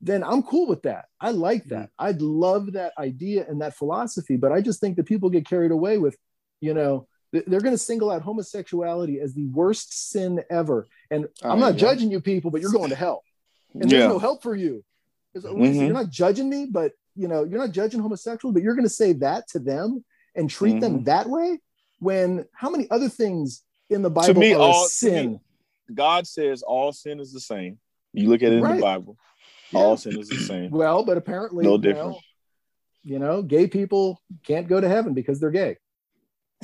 then 0.00 0.22
i'm 0.24 0.42
cool 0.42 0.66
with 0.66 0.82
that 0.82 1.06
i 1.20 1.30
like 1.30 1.64
that 1.66 1.90
i'd 1.98 2.20
love 2.22 2.72
that 2.72 2.92
idea 2.98 3.44
and 3.48 3.60
that 3.60 3.76
philosophy 3.76 4.36
but 4.36 4.52
i 4.52 4.60
just 4.60 4.80
think 4.80 4.96
that 4.96 5.04
people 5.06 5.28
get 5.30 5.46
carried 5.48 5.70
away 5.72 5.98
with 5.98 6.16
you 6.60 6.72
know 6.74 7.06
they're 7.32 7.60
going 7.60 7.74
to 7.74 7.78
single 7.78 8.10
out 8.10 8.22
homosexuality 8.22 9.20
as 9.20 9.34
the 9.34 9.46
worst 9.46 10.10
sin 10.10 10.42
ever 10.50 10.86
and 11.10 11.26
i'm 11.42 11.60
not 11.60 11.74
yeah. 11.74 11.80
judging 11.80 12.10
you 12.10 12.20
people 12.20 12.50
but 12.50 12.60
you're 12.60 12.72
going 12.72 12.90
to 12.90 12.96
hell 12.96 13.22
and 13.74 13.90
there's 13.90 14.02
Yeah. 14.02 14.08
no 14.08 14.18
help 14.18 14.42
for 14.42 14.54
you 14.54 14.84
Mhm. 15.36 15.74
you're 15.84 15.92
not 15.92 16.10
judging 16.10 16.48
me 16.48 16.66
but 16.70 16.92
you 17.14 17.28
know 17.28 17.44
you're 17.44 17.58
not 17.60 17.72
judging 17.72 18.00
homosexuals 18.00 18.54
but 18.54 18.62
you're 18.62 18.74
going 18.74 18.84
to 18.92 18.98
say 19.02 19.12
that 19.14 19.46
to 19.48 19.58
them 19.58 20.04
and 20.34 20.48
treat 20.48 20.80
them 20.80 21.00
Mhm. 21.00 21.04
that 21.06 21.28
way 21.28 21.58
when 22.00 22.44
how 22.52 22.70
many 22.70 22.88
other 22.90 23.08
things 23.08 23.62
in 23.90 24.02
the 24.02 24.10
bible 24.10 24.34
to 24.34 24.38
me, 24.40 24.52
all- 24.54 24.86
sin 24.86 25.32
me, 25.32 25.40
God 25.94 26.26
says 26.26 26.62
all 26.62 26.92
sin 26.92 27.20
is 27.20 27.32
the 27.32 27.40
same. 27.40 27.78
You 28.12 28.28
look 28.28 28.42
at 28.42 28.52
it 28.52 28.56
in 28.56 28.62
Right. 28.62 28.76
the 28.76 28.82
Bible. 28.82 29.16
Yeah. 29.72 29.80
All 29.80 29.96
sin 29.96 30.18
is 30.18 30.28
the 30.28 30.36
same. 30.38 30.70
well 30.70 31.02
but 31.04 31.16
apparently 31.16 31.64
No 31.64 31.76
you 31.78 31.92
know, 31.94 32.18
you 33.04 33.18
know 33.18 33.42
gay 33.42 33.66
people 33.66 34.20
can't 34.44 34.66
go 34.68 34.80
to 34.80 34.88
heaven 34.88 35.14
because 35.14 35.40
they're 35.40 35.50
gay 35.50 35.76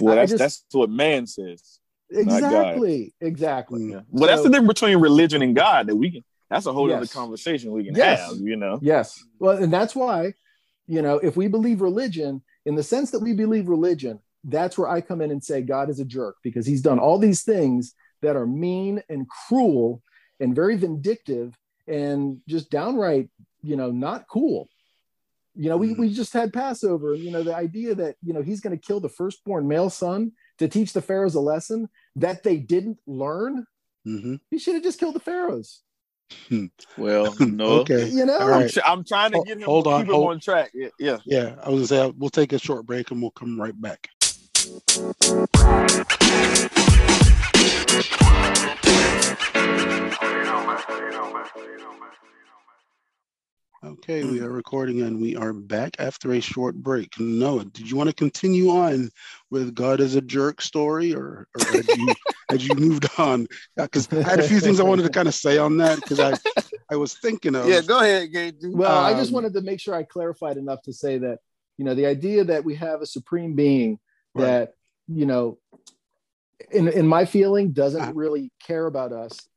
Well, 0.00 0.12
I 0.14 0.16
that's 0.16 0.30
just- 0.32 0.38
that's 0.40 0.64
what 0.72 0.90
man 0.90 1.26
says. 1.26 1.80
Exactly 2.10 3.14
exactly. 3.20 3.90
Yeah. 3.90 4.00
Well, 4.10 4.28
that's 4.28 4.42
the 4.42 4.48
difference 4.50 4.68
between 4.68 4.98
religion 4.98 5.42
and 5.42 5.54
God 5.56 5.86
that 5.88 5.96
we 5.96 6.10
can. 6.10 6.24
That's 6.50 6.66
a 6.66 6.72
whole 6.72 6.92
other 6.92 7.06
conversation 7.06 7.72
we 7.72 7.84
can 7.84 7.94
Yes. 7.94 8.20
have. 8.20 8.38
You 8.38 8.56
know. 8.56 8.78
Yes. 8.82 9.22
Well, 9.38 9.56
and 9.62 9.72
that's 9.72 9.94
why, 9.96 10.34
you 10.86 11.02
know, 11.02 11.18
if 11.18 11.36
we 11.36 11.48
believe 11.48 11.80
religion 11.80 12.42
in 12.66 12.74
the 12.76 12.82
sense 12.82 13.10
that 13.12 13.20
we 13.20 13.32
believe 13.32 13.68
religion, 13.68 14.20
that's 14.44 14.76
where 14.76 14.88
I 14.88 15.00
come 15.00 15.20
in 15.20 15.30
and 15.30 15.42
say 15.42 15.62
God 15.62 15.90
is 15.90 16.00
a 16.00 16.04
jerk 16.04 16.36
because 16.42 16.66
he's 16.66 16.82
done 16.82 16.98
all 16.98 17.18
these 17.18 17.42
things 17.42 17.94
that 18.22 18.36
are 18.36 18.46
mean 18.46 19.02
and 19.08 19.26
cruel 19.28 20.02
and 20.40 20.54
very 20.54 20.76
vindictive 20.76 21.56
and 21.86 22.40
just 22.48 22.70
downright, 22.70 23.28
you 23.62 23.76
know, 23.76 23.90
not 23.90 24.26
cool. 24.28 24.68
You 25.56 25.68
know, 25.68 25.76
we, 25.76 25.92
we 25.94 26.12
just 26.12 26.32
had 26.32 26.52
Passover, 26.52 27.14
you 27.14 27.30
know, 27.30 27.42
the 27.44 27.54
idea 27.54 27.94
that, 27.94 28.16
you 28.22 28.32
know, 28.32 28.42
he's 28.42 28.60
going 28.60 28.76
to 28.76 28.82
kill 28.86 28.98
the 29.00 29.08
firstborn 29.08 29.68
male 29.68 29.88
son 29.90 30.32
to 30.58 30.66
teach 30.68 30.92
the 30.92 31.02
Pharaohs 31.02 31.36
a 31.36 31.40
lesson 31.40 31.88
that 32.16 32.42
they 32.42 32.56
didn't 32.56 32.98
learn. 33.06 33.64
Mhm. 34.06 34.40
He 34.50 34.58
should 34.58 34.74
have 34.74 34.82
just 34.82 34.98
killed 34.98 35.14
the 35.14 35.20
Pharaohs. 35.20 35.82
Well, 36.98 37.34
no. 37.40 37.66
Okay. 37.80 38.08
You 38.08 38.26
know, 38.26 38.38
All 38.38 38.54
I'm, 38.54 38.68
tr- 38.68 38.80
I'm 38.84 39.04
trying 39.04 39.32
to 39.32 39.42
get 39.46 39.58
him 39.58 39.62
hold 39.64 39.86
on, 39.86 40.00
keep 40.00 40.08
him 40.08 40.14
hold- 40.14 40.30
on 40.30 40.40
track. 40.40 40.70
Yeah, 40.74 40.88
yeah. 40.98 41.18
Yeah, 41.24 41.54
I 41.62 41.68
was 41.70 41.88
gonna 41.90 42.08
say 42.08 42.14
we'll 42.18 42.30
take 42.30 42.52
a 42.52 42.58
short 42.58 42.86
break 42.86 43.10
and 43.10 43.20
we'll 43.22 43.30
come 43.30 43.60
right 43.60 43.78
back. 43.80 44.08
Okay, 53.84 54.24
we 54.24 54.40
are 54.40 54.50
recording 54.50 55.02
and 55.02 55.20
we 55.20 55.36
are 55.36 55.52
back 55.52 55.94
after 56.00 56.32
a 56.32 56.40
short 56.40 56.74
break. 56.74 57.12
Noah, 57.20 57.66
did 57.66 57.88
you 57.88 57.96
want 57.96 58.08
to 58.08 58.14
continue 58.14 58.70
on 58.70 59.10
with 59.50 59.76
God 59.76 60.00
as 60.00 60.16
a 60.16 60.20
jerk 60.20 60.60
story 60.60 61.14
or, 61.14 61.46
or 61.54 61.66
had, 61.66 61.86
you, 61.88 62.14
had 62.50 62.62
you 62.62 62.74
moved 62.74 63.06
on? 63.16 63.46
Because 63.76 64.12
I 64.12 64.22
had 64.22 64.40
a 64.40 64.48
few 64.48 64.58
things 64.58 64.80
I 64.80 64.84
wanted 64.84 65.04
to 65.04 65.10
kind 65.10 65.28
of 65.28 65.34
say 65.34 65.56
on 65.56 65.76
that 65.76 66.00
because 66.00 66.18
I, 66.18 66.34
I 66.90 66.96
was 66.96 67.14
thinking 67.14 67.54
of. 67.54 67.68
Yeah, 67.68 67.80
go 67.82 68.00
ahead, 68.00 68.32
Gage. 68.32 68.56
Well, 68.62 69.04
I 69.04 69.12
just 69.12 69.28
Um, 69.28 69.34
wanted 69.34 69.52
to 69.52 69.60
make 69.60 69.78
sure 69.78 69.94
I 69.94 70.02
clarified 70.02 70.56
enough 70.56 70.82
to 70.82 70.92
say 70.92 71.18
that, 71.18 71.38
you 71.78 71.84
know, 71.84 71.94
the 71.94 72.06
idea 72.06 72.42
that 72.42 72.64
we 72.64 72.74
have 72.74 73.02
a 73.02 73.06
supreme 73.06 73.54
being 73.54 74.00
Right. 74.34 74.46
that, 74.48 74.74
you 75.08 75.26
know, 75.26 75.58
in, 76.70 76.88
in 76.88 77.06
my 77.06 77.24
feeling 77.24 77.72
doesn't 77.72 78.00
Uh-huh. 78.00 78.12
really 78.14 78.50
care 78.64 78.86
about 78.86 79.12
us, 79.12 79.48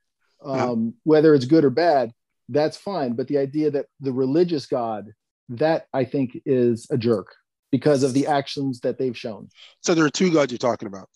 um, 0.44 0.60
Uh-huh. 0.60 0.92
whether 1.04 1.34
it's 1.34 1.46
good 1.46 1.64
or 1.64 1.70
bad, 1.70 2.12
that's 2.50 2.78
fine. 2.78 3.14
But 3.14 3.28
the 3.28 3.38
idea 3.38 3.72
that 3.72 3.88
the 4.00 4.14
religious 4.14 4.66
God, 4.66 5.12
that 5.50 5.88
I 5.94 6.06
think 6.06 6.40
is 6.46 6.88
a 6.92 6.98
jerk 6.98 7.36
because 7.72 8.04
of 8.04 8.14
the 8.14 8.28
actions 8.28 8.80
that 8.82 8.98
they've 8.98 9.18
shown. 9.18 9.50
So 9.82 9.94
there 9.94 10.06
are 10.06 10.10
two 10.10 10.32
gods 10.32 10.52
you're 10.52 10.58
talking 10.58 10.88
about. 10.88 11.10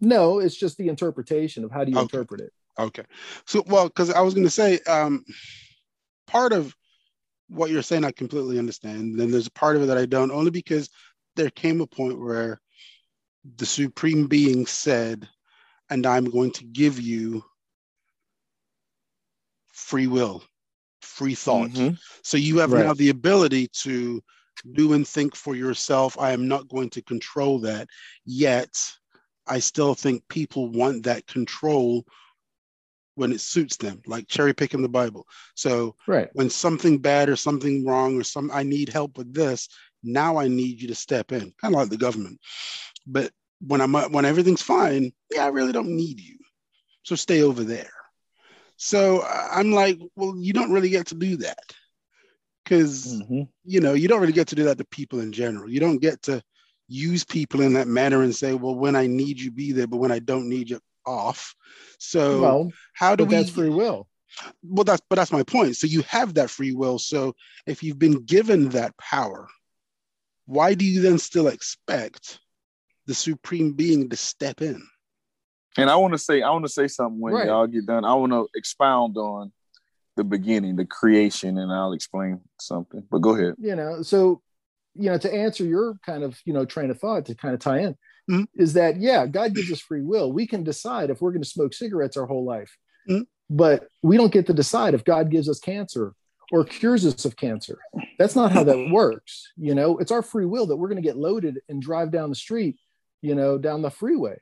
No, 0.00 0.38
it's 0.38 0.56
just 0.56 0.76
the 0.78 0.88
interpretation 0.88 1.64
of 1.64 1.70
how 1.70 1.84
do 1.84 1.92
you 1.92 1.98
Okay. 1.98 2.18
interpret 2.18 2.40
it. 2.40 2.52
Okay. 2.78 3.04
So, 3.46 3.62
well, 3.66 3.88
because 3.88 4.10
I 4.10 4.20
was 4.20 4.32
going 4.34 4.46
to 4.46 4.50
say, 4.50 4.78
um, 4.80 5.24
part 6.26 6.52
of 6.52 6.74
what 7.48 7.70
you're 7.70 7.82
saying, 7.82 8.04
I 8.04 8.12
completely 8.12 8.58
understand. 8.58 9.18
Then 9.18 9.30
there's 9.30 9.48
a 9.48 9.52
part 9.52 9.76
of 9.76 9.82
it 9.82 9.86
that 9.86 9.98
I 9.98 10.06
don't, 10.06 10.30
only 10.30 10.50
because 10.50 10.88
there 11.36 11.50
came 11.50 11.80
a 11.80 11.86
point 11.86 12.18
where 12.18 12.60
the 13.56 13.66
supreme 13.66 14.26
being 14.26 14.66
said, 14.66 15.28
and 15.90 16.06
I'm 16.06 16.26
going 16.26 16.52
to 16.52 16.64
give 16.64 17.00
you 17.00 17.44
free 19.72 20.06
will, 20.06 20.44
free 21.00 21.34
thought. 21.34 21.70
Mhm. 21.70 21.98
So 22.22 22.36
you 22.36 22.58
have 22.58 22.72
Right. 22.72 22.86
now 22.86 22.94
the 22.94 23.08
ability 23.10 23.68
to 23.82 24.22
do 24.72 24.92
and 24.92 25.06
think 25.06 25.34
for 25.34 25.56
yourself. 25.56 26.18
I 26.18 26.32
am 26.32 26.46
not 26.46 26.68
going 26.68 26.90
to 26.90 27.02
control 27.02 27.58
that. 27.60 27.88
Yet, 28.24 28.92
I 29.46 29.58
still 29.58 29.94
think 29.94 30.26
people 30.28 30.70
want 30.70 31.02
that 31.04 31.26
control 31.26 32.06
when 33.14 33.32
it 33.32 33.40
suits 33.40 33.76
them, 33.76 34.00
like 34.06 34.28
cherry 34.28 34.54
picking 34.54 34.82
the 34.82 34.88
Bible. 34.88 35.26
So 35.54 35.96
Right. 36.06 36.30
when 36.32 36.48
something 36.48 36.98
bad 36.98 37.28
or 37.28 37.36
something 37.36 37.84
wrong 37.84 38.18
or 38.18 38.24
some 38.24 38.50
I 38.52 38.62
need 38.62 38.88
help 38.88 39.18
with 39.18 39.34
this, 39.34 39.68
now 40.02 40.36
I 40.36 40.48
need 40.48 40.80
you 40.80 40.88
to 40.88 40.94
step 40.94 41.32
in, 41.32 41.52
kind 41.60 41.74
of 41.74 41.80
like 41.80 41.88
the 41.90 41.96
government. 41.96 42.40
But 43.06 43.32
when 43.60 43.80
I'm 43.80 43.92
when 43.94 44.24
everything's 44.24 44.62
fine, 44.62 45.12
yeah, 45.30 45.44
I 45.44 45.48
really 45.48 45.72
don't 45.72 45.94
need 45.96 46.20
you. 46.20 46.38
So 47.04 47.14
stay 47.14 47.42
over 47.42 47.64
there. 47.64 47.90
So 48.76 49.22
I'm 49.22 49.72
like, 49.72 49.98
well, 50.16 50.34
you 50.36 50.52
don't 50.52 50.72
really 50.72 50.90
get 50.90 51.06
to 51.08 51.14
do 51.14 51.36
that 51.38 51.72
because 52.64 53.14
Mhm. 53.14 53.48
you 53.64 53.80
know 53.80 53.94
you 53.94 54.08
don't 54.08 54.20
really 54.20 54.32
get 54.32 54.48
to 54.48 54.56
do 54.56 54.64
that 54.64 54.78
to 54.78 54.84
people 54.84 55.20
in 55.20 55.32
general. 55.32 55.70
You 55.70 55.80
don't 55.80 55.98
get 55.98 56.22
to 56.22 56.42
use 56.88 57.24
people 57.24 57.60
in 57.62 57.74
that 57.74 57.88
manner 57.88 58.22
and 58.22 58.34
say, 58.34 58.54
well, 58.54 58.74
when 58.74 58.96
I 58.96 59.06
need 59.06 59.40
you, 59.40 59.50
be 59.50 59.72
there, 59.72 59.86
but 59.86 59.98
when 59.98 60.12
I 60.12 60.18
don't 60.18 60.48
need 60.48 60.68
you, 60.70 60.80
off. 61.06 61.54
So 61.98 62.40
well, 62.40 62.72
how 62.94 63.16
do 63.16 63.24
we? 63.24 63.34
that's 63.34 63.50
free 63.50 63.68
will. 63.68 64.08
well 64.62 64.84
that's 64.84 65.02
but 65.08 65.16
that's 65.16 65.32
my 65.32 65.42
point 65.42 65.76
so 65.76 65.86
you 65.86 66.02
have 66.02 66.34
that 66.34 66.48
free 66.48 66.72
will 66.72 66.98
so 66.98 67.34
if 67.66 67.82
you've 67.82 67.98
been 67.98 68.24
given 68.24 68.68
that 68.70 68.96
power 68.98 69.48
why 70.46 70.74
do 70.74 70.84
you 70.84 71.00
then 71.00 71.18
still 71.18 71.48
expect 71.48 72.40
the 73.06 73.14
supreme 73.14 73.72
being 73.72 74.08
to 74.10 74.16
step 74.16 74.60
in 74.62 74.82
And 75.76 75.88
I 75.90 75.96
want 75.96 76.12
to 76.12 76.18
say, 76.18 76.42
I 76.42 76.50
want 76.50 76.64
to 76.66 76.72
say 76.72 76.86
something 76.88 77.18
when 77.20 77.34
Right. 77.34 77.46
y'all 77.46 77.66
get 77.66 77.86
done. 77.86 78.04
I 78.04 78.14
want 78.14 78.32
to 78.32 78.46
expound 78.54 79.16
on 79.16 79.52
the 80.16 80.24
beginning, 80.24 80.76
the 80.76 80.84
creation, 80.84 81.56
and 81.56 81.72
I'll 81.72 81.94
explain 81.94 82.40
something. 82.60 83.02
But 83.10 83.20
go 83.20 83.34
ahead. 83.34 83.54
you 83.58 83.74
know 83.74 84.02
so 84.02 84.42
you 84.94 85.08
know 85.10 85.16
to 85.16 85.32
answer 85.32 85.64
your 85.64 85.96
kind 86.04 86.22
of 86.22 86.38
you 86.44 86.52
know 86.52 86.64
train 86.66 86.90
of 86.90 86.98
thought 87.00 87.24
to 87.26 87.34
kind 87.34 87.54
of 87.54 87.60
tie 87.60 87.78
in 87.80 87.96
Mhm. 88.30 88.46
is 88.54 88.74
that 88.74 89.00
yeah 89.00 89.26
god 89.26 89.54
gives 89.54 89.72
us 89.72 89.80
free 89.80 90.02
will 90.02 90.30
we 90.32 90.46
can 90.46 90.62
decide 90.62 91.08
if 91.10 91.20
we're 91.22 91.32
going 91.32 91.42
to 91.42 91.48
smoke 91.48 91.72
cigarettes 91.72 92.16
our 92.18 92.26
whole 92.26 92.44
life 92.44 92.76
Mhm. 93.08 93.26
but 93.48 93.88
we 94.02 94.18
don't 94.18 94.32
get 94.32 94.46
to 94.48 94.52
decide 94.52 94.92
if 94.92 95.02
god 95.04 95.30
gives 95.30 95.48
us 95.48 95.58
cancer 95.58 96.12
or 96.52 96.64
cures 96.64 97.04
us 97.04 97.24
of 97.24 97.34
cancer. 97.34 97.78
That's 98.18 98.36
not 98.36 98.52
how 98.52 98.62
that 98.64 98.90
works 98.92 99.50
you 99.56 99.74
know? 99.74 99.98
It's 99.98 100.12
our 100.12 100.22
free 100.22 100.46
will 100.46 100.66
that 100.66 100.76
we're 100.76 100.88
going 100.88 101.02
to 101.02 101.08
get 101.08 101.16
loaded 101.16 101.58
and 101.68 101.82
drive 101.82 102.12
down 102.12 102.28
the 102.28 102.36
street 102.36 102.76
you 103.22 103.34
know 103.34 103.58
down 103.58 103.82
the 103.82 103.90
freeway. 103.90 104.38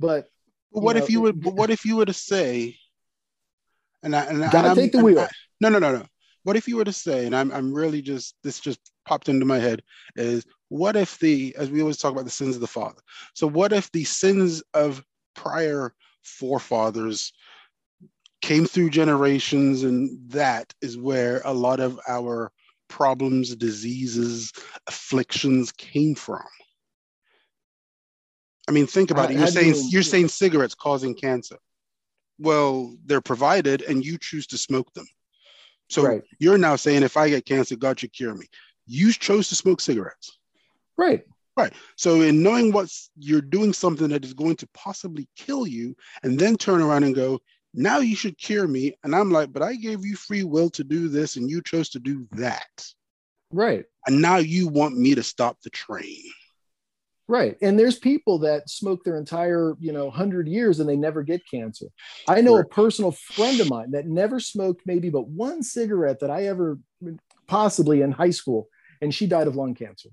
But 0.00 0.28
what 0.70 0.96
know, 0.96 1.02
if 1.02 1.10
you 1.10 1.20
would 1.22 1.42
but 1.42 1.54
what 1.54 1.70
if 1.70 1.84
you 1.84 1.96
were 1.96 2.06
to 2.06 2.12
say 2.12 2.76
and 4.02 4.14
I 4.14 4.24
and, 4.24 4.42
I- 4.44 4.46
and 4.46 4.66
I'm- 4.66 4.76
take 4.76 4.92
the 4.92 5.02
wheel. 5.04 5.18
I- 5.20 5.28
no 5.60 5.68
no 5.68 5.78
no 5.78 5.92
no. 5.96 6.06
What 6.44 6.56
if 6.56 6.68
you 6.68 6.76
were 6.76 6.84
to 6.84 6.92
say 6.92 7.26
and 7.26 7.34
I'm 7.36 7.50
I'm 7.52 7.74
really 7.74 8.00
just 8.00 8.36
this 8.42 8.60
just 8.60 8.80
popped 9.04 9.28
into 9.28 9.44
my 9.44 9.58
head 9.58 9.82
is 10.16 10.44
what 10.68 10.94
if 10.96 11.18
the 11.18 11.54
as 11.58 11.70
we 11.70 11.80
always 11.80 11.96
talk 11.96 12.12
about 12.12 12.24
the 12.24 12.30
sins 12.30 12.54
of 12.54 12.60
the 12.60 12.66
father. 12.66 13.00
So 13.34 13.46
what 13.46 13.72
if 13.72 13.90
the 13.92 14.04
sins 14.04 14.62
of 14.74 15.02
prior 15.34 15.94
forefathers 16.22 17.32
came 18.40 18.66
through 18.66 18.90
generations 18.90 19.82
and 19.82 20.30
that 20.30 20.72
is 20.80 20.96
where 20.96 21.42
a 21.44 21.52
lot 21.52 21.80
of 21.80 21.98
our 22.08 22.52
problems 22.88 23.54
diseases 23.56 24.52
afflictions 24.86 25.72
came 25.72 26.14
from. 26.14 26.44
I 28.68 28.72
mean 28.72 28.86
think 28.86 29.10
about 29.10 29.30
it. 29.30 29.36
You're 29.38 29.46
saying 29.46 29.74
you- 29.74 29.88
you're 29.90 30.02
saying 30.02 30.28
cigarettes 30.28 30.74
causing 30.74 31.14
cancer. 31.14 31.58
Well 32.38 32.96
they're 33.04 33.20
provided 33.20 33.82
and 33.82 34.04
you 34.04 34.18
choose 34.18 34.46
to 34.48 34.58
smoke 34.58 34.92
them. 34.94 35.06
So 35.90 36.04
Right. 36.04 36.22
you're 36.38 36.58
now 36.58 36.76
saying 36.76 37.02
if 37.02 37.16
i 37.16 37.28
get 37.30 37.44
cancer 37.46 37.76
god 37.76 37.98
should 38.00 38.12
cure 38.12 38.34
me. 38.34 38.46
You 38.86 39.12
chose 39.12 39.48
to 39.48 39.54
smoke 39.54 39.80
cigarettes. 39.80 40.38
Right. 40.96 41.24
Right. 41.56 41.72
so 41.96 42.20
in 42.22 42.42
knowing 42.42 42.70
what's 42.72 43.10
you're 43.18 43.40
doing 43.42 43.72
something 43.72 44.08
that 44.10 44.24
is 44.24 44.32
going 44.32 44.54
to 44.56 44.68
possibly 44.74 45.28
kill 45.36 45.66
you 45.66 45.96
and 46.22 46.38
then 46.38 46.56
turn 46.56 46.80
around 46.80 47.02
and 47.02 47.14
go 47.16 47.40
now 47.74 47.98
you 47.98 48.16
should 48.16 48.38
cure 48.38 48.66
me 48.66 48.96
and 49.04 49.14
i'm 49.14 49.30
like 49.30 49.52
but 49.52 49.62
i 49.62 49.74
gave 49.74 50.04
you 50.04 50.16
free 50.16 50.42
will 50.42 50.70
to 50.70 50.84
do 50.84 51.08
this 51.08 51.36
and 51.36 51.50
you 51.50 51.62
chose 51.62 51.88
to 51.88 51.98
do 51.98 52.26
that 52.32 52.86
right 53.52 53.84
and 54.06 54.20
now 54.20 54.36
you 54.36 54.68
want 54.68 54.96
me 54.96 55.14
to 55.14 55.22
stop 55.22 55.56
the 55.62 55.70
train 55.70 56.22
Right. 57.30 57.58
And 57.60 57.78
there's 57.78 57.98
people 57.98 58.38
that 58.38 58.70
smoke 58.70 59.04
their 59.04 59.18
entire, 59.18 59.74
you 59.78 59.92
know, 59.92 60.06
100 60.06 60.48
years 60.48 60.80
and 60.80 60.88
they 60.88 60.96
never 60.96 61.22
get 61.22 61.42
cancer. 61.48 61.88
I 62.26 62.40
know 62.40 62.54
Right. 62.54 62.64
a 62.64 62.68
personal 62.68 63.12
friend 63.12 63.60
of 63.60 63.68
mine 63.68 63.90
that 63.90 64.06
never 64.06 64.40
smoked 64.40 64.86
maybe 64.86 65.10
but 65.10 65.28
one 65.28 65.62
cigarette 65.62 66.20
that 66.20 66.30
I 66.30 66.46
ever 66.46 66.78
possibly 67.46 68.00
in 68.00 68.12
high 68.12 68.30
school 68.30 68.68
and 69.02 69.14
she 69.14 69.26
died 69.26 69.46
of 69.46 69.56
lung 69.56 69.74
cancer. 69.74 70.08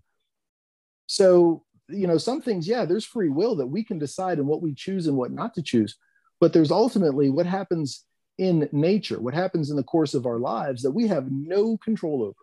So, 1.08 1.64
you 1.88 2.06
know, 2.06 2.18
some 2.18 2.42
things, 2.42 2.68
yeah, 2.68 2.84
there's 2.84 3.06
free 3.06 3.30
will 3.30 3.56
that 3.58 3.68
we 3.68 3.86
can 3.86 3.98
decide 3.98 4.38
and 4.38 4.48
what 4.48 4.62
we 4.62 4.74
choose 4.74 5.08
and 5.08 5.16
what 5.16 5.32
not 5.32 5.54
to 5.54 5.62
choose. 5.62 5.98
But 6.40 6.54
there's 6.54 6.72
ultimately 6.72 7.30
what 7.30 7.46
happens 7.46 8.04
in 8.38 8.68
nature, 8.72 9.20
what 9.20 9.34
happens 9.34 9.70
in 9.70 9.78
the 9.78 9.84
course 9.84 10.14
of 10.14 10.26
our 10.26 10.40
lives 10.40 10.82
that 10.84 10.92
we 10.92 11.08
have 11.08 11.32
no 11.32 11.78
control 11.78 12.22
over. 12.24 12.36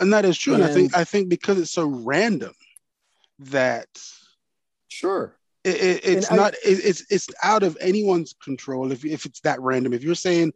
and 0.00 0.12
that 0.12 0.24
is 0.24 0.36
true 0.36 0.54
and, 0.54 0.64
i 0.64 0.68
think 0.68 0.96
i 0.96 1.04
think 1.04 1.28
because 1.28 1.56
it's 1.60 1.70
so 1.70 1.86
random 1.86 2.52
that 3.38 3.86
Sure. 4.88 5.36
it, 5.64 5.76
it- 5.76 6.04
it's 6.04 6.30
And 6.30 6.40
I- 6.40 6.42
not 6.44 6.54
it, 6.54 6.84
it's 6.84 7.04
it's 7.10 7.28
out 7.42 7.62
of 7.62 7.76
anyone's 7.80 8.34
control 8.42 8.90
if, 8.92 9.04
if 9.04 9.24
it's 9.26 9.40
that 9.40 9.60
random 9.60 9.92
if 9.92 10.02
you're 10.02 10.14
saying 10.14 10.52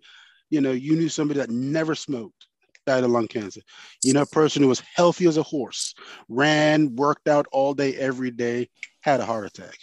you 0.51 0.61
know 0.61 0.73
you 0.73 0.97
knew 0.97 1.09
somebody 1.09 1.39
that 1.41 1.51
never 1.51 1.95
smoked 1.95 2.47
died 2.87 3.05
of 3.05 3.11
lung 3.11 3.29
cancer 3.29 3.61
you 4.03 4.13
know 4.15 4.23
a 4.23 4.27
person 4.27 4.63
who 4.63 4.69
was 4.69 4.81
healthy 4.81 5.27
as 5.27 5.37
a 5.37 5.43
horse 5.43 5.95
ran 6.29 6.97
worked 6.97 7.29
out 7.29 7.47
all 7.53 7.75
day 7.75 7.95
every 7.97 8.31
day 8.31 8.69
had 9.03 9.21
a 9.21 9.27
heart 9.27 9.47
attack 9.47 9.77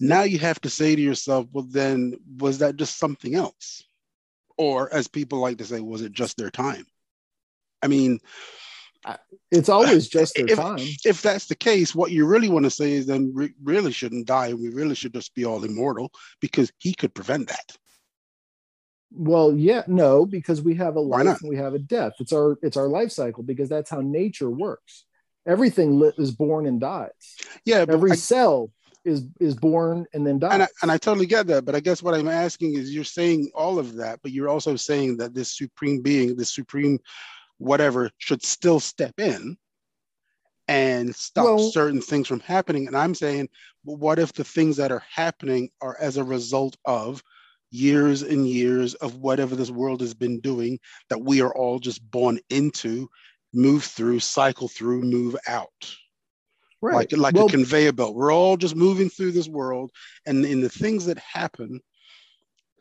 now 0.00 0.22
you 0.22 0.38
have 0.38 0.60
to 0.60 0.70
say 0.70 0.94
to 0.94 1.02
yourself 1.02 1.46
well 1.52 1.66
then 1.68 2.14
was 2.38 2.58
that 2.58 2.76
just 2.76 2.98
something 2.98 3.34
else 3.34 3.82
or 4.56 4.92
as 4.92 5.08
people 5.08 5.38
like 5.38 5.58
to 5.58 5.64
say 5.64 5.80
was 5.80 6.02
it 6.02 6.12
just 6.12 6.36
their 6.36 6.50
time 6.50 6.84
i 7.82 7.86
mean 7.86 8.18
It's 9.50 9.68
always 9.70 10.08
just 10.08 10.34
their 10.34 10.46
If- 10.50 10.58
time. 10.58 10.78
if 11.04 11.22
that's 11.22 11.46
the 11.46 11.54
case, 11.54 11.94
what 11.94 12.10
you 12.10 12.26
really 12.26 12.48
want 12.50 12.64
to 12.64 12.70
say 12.70 12.92
is 12.92 13.06
then 13.06 13.32
we 13.34 13.54
really 13.62 13.92
shouldn't 13.92 14.26
die 14.26 14.48
and 14.48 14.60
we 14.60 14.68
really 14.68 14.94
should 14.96 15.14
just 15.14 15.34
be 15.34 15.44
all 15.46 15.64
immortal 15.64 16.10
because 16.40 16.70
he 16.78 16.92
could 16.92 17.14
prevent 17.14 17.48
that. 17.48 17.68
Well, 19.10 19.54
yeah, 19.56 19.84
no, 19.86 20.26
because 20.26 20.60
we 20.60 20.74
have 20.74 20.96
a 20.96 21.00
life 21.00 21.40
and 21.40 21.48
we 21.48 21.56
have 21.56 21.72
a 21.74 21.78
death. 21.78 22.14
It's 22.20 22.32
our 22.34 22.58
it's 22.60 22.76
our 22.76 22.88
life 22.88 23.10
cycle 23.10 23.42
because 23.42 23.68
that's 23.70 23.88
how 23.88 24.02
nature 24.02 24.50
works. 24.50 25.04
Everything 25.46 26.02
is 26.18 26.32
born 26.32 26.66
and 26.66 26.78
dies. 26.78 27.36
Yeah, 27.64 27.86
Every 27.88 28.10
I- 28.12 28.16
cell 28.16 28.70
is 29.08 29.24
is 29.40 29.54
born 29.54 30.06
and 30.12 30.26
then 30.26 30.38
dies. 30.38 30.52
and 30.52 30.62
I, 30.62 30.68
and 30.82 30.92
I 30.92 30.98
totally 30.98 31.26
get 31.26 31.46
that, 31.48 31.64
but 31.64 31.74
I 31.74 31.80
guess 31.80 32.02
what 32.02 32.14
I'm 32.14 32.28
asking 32.28 32.74
is 32.74 32.94
you're 32.94 33.04
saying 33.04 33.50
all 33.54 33.78
of 33.78 33.94
that, 33.96 34.20
but 34.22 34.32
you're 34.32 34.48
also 34.48 34.76
saying 34.76 35.16
that 35.16 35.34
this 35.34 35.56
supreme 35.56 36.02
being, 36.02 36.36
this 36.36 36.54
supreme 36.54 36.98
whatever, 37.58 38.10
should 38.18 38.44
still 38.44 38.78
step 38.78 39.18
in 39.18 39.56
and 40.68 41.14
stop 41.14 41.44
Well- 41.44 41.70
certain 41.70 42.00
things 42.00 42.28
from 42.28 42.40
happening. 42.40 42.86
And 42.86 42.96
I'm 42.96 43.14
saying, 43.14 43.48
what 43.84 44.18
if 44.18 44.32
the 44.32 44.44
things 44.44 44.76
that 44.76 44.92
are 44.92 45.02
happening 45.10 45.70
are 45.80 45.96
as 45.98 46.18
a 46.18 46.24
result 46.24 46.76
of 46.84 47.22
years 47.70 48.22
and 48.22 48.48
years 48.48 48.94
of 48.94 49.16
whatever 49.16 49.56
this 49.56 49.70
world 49.70 50.00
has 50.00 50.14
been 50.14 50.40
doing 50.40 50.78
that 51.10 51.20
we 51.20 51.40
are 51.40 51.54
all 51.54 51.78
just 51.78 52.08
born 52.10 52.38
into, 52.50 53.08
move 53.52 53.84
through, 53.84 54.20
cycle 54.20 54.68
through, 54.68 55.02
move 55.02 55.36
out? 55.46 55.96
Right. 56.80 56.94
like 56.94 57.12
like 57.12 57.34
well, 57.34 57.46
a 57.46 57.50
conveyor 57.50 57.92
belt. 57.92 58.14
We're 58.14 58.32
all 58.32 58.56
just 58.56 58.76
moving 58.76 59.08
through 59.08 59.32
this 59.32 59.48
world, 59.48 59.90
and 60.26 60.44
in 60.44 60.60
the 60.60 60.68
things 60.68 61.06
that 61.06 61.18
happen, 61.18 61.80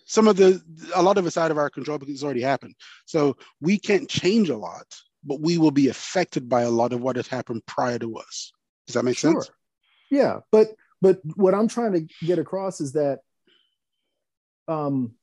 some 0.05 0.27
of 0.27 0.37
the 0.37 0.61
a 0.95 1.01
lot 1.01 1.17
of 1.17 1.25
it's 1.25 1.37
out 1.37 1.51
of 1.51 1.57
our 1.57 1.69
control 1.69 1.97
because 1.97 2.15
it's 2.15 2.23
already 2.23 2.41
happened. 2.41 2.75
So 3.05 3.37
we 3.61 3.77
can't 3.77 4.09
change 4.09 4.49
a 4.49 4.57
lot, 4.57 4.85
but 5.23 5.41
we 5.41 5.57
will 5.57 5.71
be 5.71 5.89
affected 5.89 6.49
by 6.49 6.63
a 6.63 6.69
lot 6.69 6.93
of 6.93 7.01
what 7.01 7.15
has 7.15 7.27
happened 7.27 7.65
prior 7.65 7.99
to 7.99 8.17
us. 8.17 8.51
Does 8.87 8.93
that 8.95 9.03
make 9.03 9.17
sure. 9.17 9.33
sense? 9.33 9.51
Yeah, 10.09 10.39
but 10.51 10.69
but 11.01 11.19
what 11.35 11.53
I'm 11.53 11.67
trying 11.67 11.93
to 11.93 12.25
get 12.25 12.39
across 12.39 12.81
is 12.81 12.93
that 12.93 13.19
um, 14.67 15.13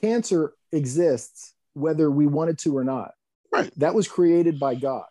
cancer 0.00 0.54
exists 0.72 1.54
whether 1.74 2.10
we 2.10 2.26
wanted 2.26 2.58
to 2.58 2.76
or 2.76 2.84
not. 2.84 3.12
Right. 3.52 3.72
That 3.78 3.94
was 3.94 4.08
created 4.08 4.58
by 4.58 4.74
God. 4.74 5.06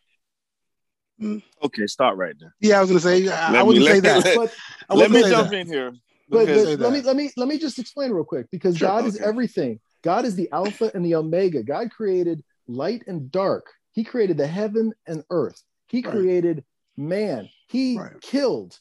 Mm. 1.22 1.42
Okay, 1.64 1.88
start 1.88 2.18
right 2.18 2.36
there. 2.40 2.54
Yeah, 2.60 2.78
I 2.78 2.82
was 2.82 2.90
gonna 2.90 3.00
say 3.00 3.28
I, 3.28 3.52
Let 3.52 3.66
wouldn't 3.66 3.86
me- 3.86 3.92
say 3.92 4.02
let- 4.02 4.24
that. 4.24 4.36
But 4.38 4.54
I 4.90 4.94
Let 4.96 5.12
me 5.12 5.22
jump 5.24 5.50
that. 5.50 5.58
in 5.58 5.68
here. 5.68 5.92
but, 6.30 6.46
but 6.48 6.80
let 6.80 6.94
me 6.94 7.02
let 7.02 7.16
me 7.16 7.32
let 7.38 7.48
me 7.48 7.58
just 7.58 7.80
explain 7.80 8.12
real 8.12 8.24
quick 8.24 8.48
because 8.52 8.78
Sure, 8.78 8.88
God 8.90 9.06
is 9.06 9.18
everything. 9.18 9.80
God 10.04 10.26
is 10.26 10.36
the 10.36 10.50
Alpha 10.52 10.92
and 10.94 11.04
the 11.06 11.16
Omega. 11.16 11.64
God 11.64 11.90
created 11.92 12.44
light 12.68 13.04
and 13.08 13.32
dark. 13.32 13.66
He 13.94 14.04
created 14.04 14.38
the 14.38 14.46
heaven 14.48 14.94
and 15.08 15.24
earth. 15.32 15.62
He 15.88 16.02
Right. 16.02 16.12
created 16.12 16.64
man. 16.98 17.50
He 17.68 17.98
Right. 17.98 18.20
killed 18.22 18.78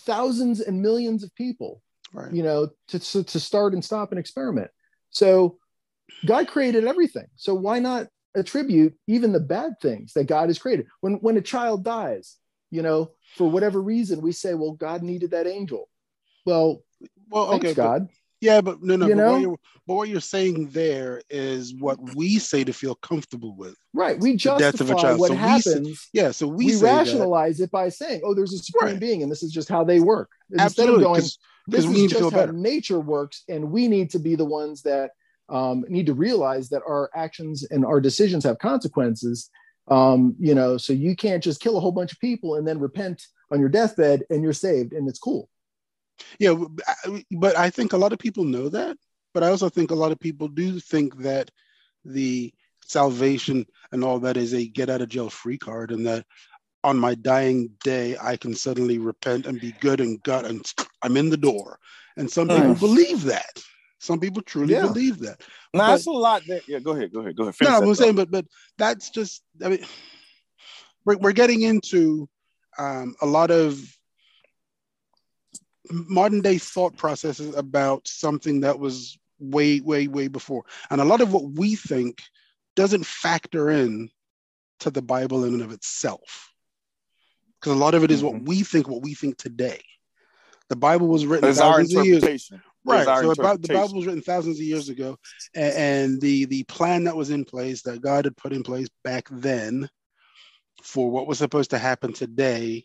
thousands 0.00 0.60
and 0.60 0.82
millions 0.82 1.22
of 1.24 1.34
people. 1.34 1.82
Right. 2.14 2.30
you 2.30 2.42
know, 2.42 2.68
to, 2.88 2.98
to, 2.98 3.24
to 3.24 3.40
start 3.40 3.72
and 3.72 3.82
stop 3.82 4.12
an 4.12 4.18
experiment. 4.18 4.70
So 5.08 5.56
God 6.26 6.46
created 6.46 6.84
everything. 6.86 7.24
So 7.36 7.54
why 7.54 7.78
not 7.78 8.08
attribute 8.34 8.94
even 9.06 9.32
the 9.32 9.40
bad 9.40 9.74
things 9.80 10.12
that 10.14 10.24
God 10.26 10.48
has 10.48 10.58
created? 10.58 10.86
When 11.00 11.14
when 11.14 11.36
a 11.36 11.42
child 11.42 11.84
dies, 11.84 12.36
you 12.70 12.82
know, 12.82 13.10
for 13.36 13.50
whatever 13.50 13.80
reason, 13.82 14.20
we 14.22 14.32
say, 14.32 14.54
well, 14.54 14.72
God 14.72 15.02
needed 15.02 15.30
that 15.32 15.46
angel. 15.46 15.88
Well, 16.46 16.82
Well, 17.30 17.50
thanks, 17.50 17.64
okay, 17.66 17.74
but- 17.74 17.82
God. 17.82 18.08
yeah, 18.40 18.60
but 18.60 18.82
no, 18.82 18.96
no. 18.96 19.06
You 19.06 19.14
but, 19.14 19.22
know? 19.22 19.32
what 19.32 19.40
you're, 19.40 19.56
but 19.86 19.94
what 19.94 20.08
you're 20.08 20.20
saying 20.20 20.68
there 20.70 21.22
is 21.30 21.74
what 21.74 21.98
we 22.16 22.38
say 22.38 22.64
to 22.64 22.72
feel 22.72 22.94
comfortable 22.96 23.54
with. 23.56 23.76
Right. 23.94 24.18
We 24.18 24.32
The 24.32 24.56
death 24.58 24.80
of 24.80 24.90
a 24.90 24.94
justify 24.94 25.12
what 25.14 25.28
So 25.28 25.34
we 25.34 25.60
say- 25.60 25.70
happens. 25.70 26.08
Yeah, 26.12 26.30
so 26.30 26.46
we, 26.48 26.66
We, 26.66 26.72
say 26.72 26.80
that- 26.86 26.96
rationalize 26.98 27.60
it 27.60 27.70
by 27.70 27.88
saying, 27.90 28.22
oh, 28.24 28.34
there's 28.34 28.52
a 28.52 28.58
supreme 28.58 28.92
Right. 28.92 29.00
being 29.00 29.22
and 29.22 29.30
this 29.30 29.42
is 29.42 29.52
just 29.52 29.68
how 29.68 29.84
they 29.84 30.00
work. 30.00 30.30
Instead 30.50 30.64
absolutely 30.66 31.04
of 31.04 31.08
going, 31.10 31.22
this 31.68 31.84
is 31.84 32.10
just 32.10 32.22
how 32.22 32.30
better. 32.30 32.52
nature 32.52 32.98
works 33.00 33.44
and 33.48 33.70
we 33.70 33.86
need 33.88 34.10
to 34.10 34.18
be 34.18 34.34
the 34.34 34.44
ones 34.44 34.82
that 34.82 35.12
um, 35.52 35.84
need 35.88 36.06
to 36.06 36.14
realize 36.14 36.68
that 36.70 36.82
our 36.88 37.10
actions 37.14 37.64
and 37.70 37.84
our 37.84 38.00
decisions 38.00 38.42
have 38.44 38.58
consequences 38.58 39.50
um, 39.88 40.34
you 40.38 40.54
know 40.54 40.76
so 40.76 40.92
you 40.92 41.14
can't 41.14 41.44
just 41.44 41.60
kill 41.60 41.76
a 41.76 41.80
whole 41.80 41.92
bunch 41.92 42.12
of 42.12 42.20
people 42.20 42.56
and 42.56 42.66
then 42.66 42.80
repent 42.80 43.22
on 43.52 43.60
your 43.60 43.68
deathbed 43.68 44.22
and 44.30 44.42
you're 44.42 44.52
saved 44.52 44.92
and 44.92 45.08
it's 45.08 45.18
cool 45.18 45.48
Yeah, 46.38 46.54
but 47.30 47.56
I 47.56 47.70
think 47.70 47.92
a 47.92 47.96
lot 47.96 48.12
of 48.12 48.18
people 48.18 48.44
know 48.44 48.68
that. 48.68 48.96
But 49.34 49.42
I 49.42 49.48
also 49.48 49.68
think 49.68 49.90
a 49.90 49.96
lot 49.96 50.12
of 50.12 50.20
people 50.20 50.48
do 50.48 50.78
think 50.78 51.16
that 51.18 51.50
the 52.04 52.52
salvation 52.84 53.66
and 53.92 54.04
all 54.04 54.18
that 54.20 54.36
is 54.36 54.52
a 54.52 54.66
get 54.66 54.90
out 54.90 55.00
of 55.00 55.08
jail 55.08 55.30
free 55.30 55.58
card, 55.58 55.90
and 55.90 56.06
that 56.06 56.26
on 56.84 56.98
my 56.98 57.14
dying 57.14 57.70
day 57.84 58.16
I 58.20 58.36
can 58.36 58.54
suddenly 58.54 58.98
repent 58.98 59.46
and 59.46 59.60
be 59.60 59.72
good 59.80 60.00
and 60.00 60.22
gut 60.22 60.44
and 60.44 60.70
I'm 61.02 61.16
in 61.16 61.30
the 61.30 61.36
door. 61.36 61.78
And 62.16 62.30
some 62.30 62.48
people 62.48 62.74
believe 62.74 63.24
that. 63.24 63.62
Some 64.02 64.18
people 64.18 64.42
truly 64.42 64.74
Yeah. 64.74 64.82
believe 64.82 65.20
that. 65.20 65.40
Now 65.72 65.78
But- 65.80 65.86
that's 65.90 66.06
a 66.06 66.10
lot. 66.10 66.42
That, 66.48 66.66
yeah, 66.66 66.80
go 66.80 66.90
ahead. 66.90 67.12
Go 67.12 67.20
ahead. 67.20 67.36
Go 67.36 67.44
ahead. 67.44 67.54
No, 67.62 67.78
I'm 67.88 67.94
saying, 67.94 68.16
but 68.16 68.32
but 68.32 68.46
that's 68.76 69.10
just. 69.10 69.42
I 69.64 69.68
mean, 69.68 69.86
we're 71.04 71.18
we're 71.18 71.32
getting 71.32 71.62
into 71.62 72.28
um, 72.78 73.14
a 73.22 73.26
lot 73.26 73.52
of 73.52 73.80
modern 75.90 76.40
day 76.40 76.58
thought 76.58 76.96
processes 76.96 77.54
about 77.54 78.06
something 78.08 78.60
that 78.60 78.78
was 78.78 79.16
way 79.38 79.80
way 79.80 80.08
way 80.08 80.26
before, 80.28 80.64
and 80.90 81.00
a 81.00 81.04
lot 81.04 81.20
of 81.20 81.32
what 81.32 81.44
we 81.52 81.76
think 81.76 82.20
doesn't 82.74 83.06
factor 83.06 83.70
in 83.70 84.10
to 84.80 84.90
the 84.90 85.02
Bible 85.02 85.44
in 85.44 85.54
and 85.54 85.62
of 85.62 85.70
itself, 85.72 86.52
because 87.60 87.72
a 87.72 87.78
lot 87.78 87.94
of 87.94 88.02
it 88.02 88.10
is 88.10 88.22
what 88.22 88.34
Mhm. 88.34 88.46
we 88.46 88.62
think, 88.64 88.88
what 88.88 89.02
we 89.02 89.14
think 89.14 89.36
today. 89.36 89.80
The 90.68 90.76
Bible 90.76 91.06
was 91.06 91.24
written 91.26 91.48
It's 91.50 91.60
our 91.60 91.80
of 91.80 91.90
years 91.90 92.06
interpretation. 92.22 92.62
Right. 92.84 93.04
So 93.04 93.30
about, 93.30 93.62
the. 93.62 93.72
Bible 93.72 93.94
was 93.94 94.06
written 94.06 94.22
thousands 94.22 94.58
of 94.58 94.64
years 94.64 94.88
ago, 94.88 95.16
and, 95.54 95.74
and 95.74 96.20
the 96.20 96.46
the 96.46 96.64
plan 96.64 97.04
that 97.04 97.16
was 97.16 97.30
in 97.30 97.44
place 97.44 97.82
that 97.82 98.02
God 98.02 98.24
had 98.24 98.36
put 98.36 98.52
in 98.52 98.62
place 98.62 98.88
back 99.04 99.28
then 99.30 99.88
for 100.82 101.10
what 101.10 101.26
was 101.26 101.38
supposed 101.38 101.70
to 101.70 101.78
happen 101.78 102.12
today 102.12 102.84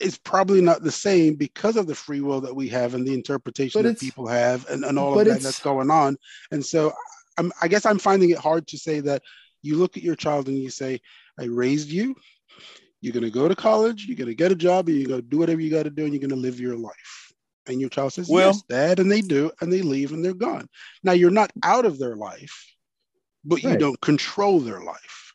is 0.00 0.16
probably 0.16 0.62
not 0.62 0.82
the 0.82 0.90
same 0.90 1.34
because 1.34 1.76
of 1.76 1.86
the 1.86 1.94
free 1.94 2.22
will 2.22 2.40
that 2.40 2.56
we 2.56 2.68
have 2.68 2.94
and 2.94 3.06
the 3.06 3.12
interpretation 3.12 3.82
that 3.82 4.00
people 4.00 4.26
have 4.26 4.66
and, 4.70 4.84
and 4.84 4.98
all 4.98 5.18
of 5.18 5.26
that 5.26 5.42
that's 5.42 5.60
going 5.60 5.90
on. 5.90 6.16
And 6.50 6.64
so 6.64 6.92
I'm, 7.36 7.52
I 7.60 7.68
guess 7.68 7.84
I'm 7.84 7.98
finding 7.98 8.30
it 8.30 8.38
hard 8.38 8.66
to 8.68 8.78
say 8.78 9.00
that 9.00 9.22
you 9.62 9.76
look 9.76 9.98
at 9.98 10.02
your 10.02 10.16
child 10.16 10.48
and 10.48 10.56
you 10.56 10.70
say, 10.70 11.00
I 11.38 11.44
raised 11.44 11.90
you. 11.90 12.14
You're 13.02 13.12
going 13.12 13.24
to 13.24 13.30
go 13.30 13.48
to 13.48 13.54
college. 13.54 14.06
You're 14.06 14.16
going 14.16 14.28
to 14.28 14.34
get 14.34 14.52
a 14.52 14.56
job. 14.56 14.88
And 14.88 14.96
you're 14.98 15.08
going 15.08 15.22
to 15.22 15.26
do 15.26 15.38
whatever 15.38 15.60
you 15.60 15.70
got 15.70 15.84
to 15.84 15.90
do. 15.90 16.04
And 16.04 16.12
you're 16.12 16.20
going 16.20 16.30
to 16.30 16.36
live 16.36 16.60
your 16.60 16.76
life. 16.76 17.29
And 17.66 17.80
your 17.80 17.90
child 17.90 18.12
says, 18.12 18.28
Well- 18.28 18.48
Yes, 18.48 18.62
Dad. 18.68 18.98
And 19.00 19.10
they 19.10 19.20
do. 19.20 19.50
And 19.60 19.72
they 19.72 19.82
leave 19.82 20.12
and 20.12 20.24
they're 20.24 20.34
gone. 20.34 20.68
Now, 21.02 21.12
you're 21.12 21.30
not 21.30 21.50
out 21.62 21.84
of 21.84 21.98
their 21.98 22.16
life, 22.16 22.74
but 23.44 23.62
you 23.62 23.76
don't 23.76 24.00
control 24.00 24.60
their 24.60 24.80
life. 24.80 25.29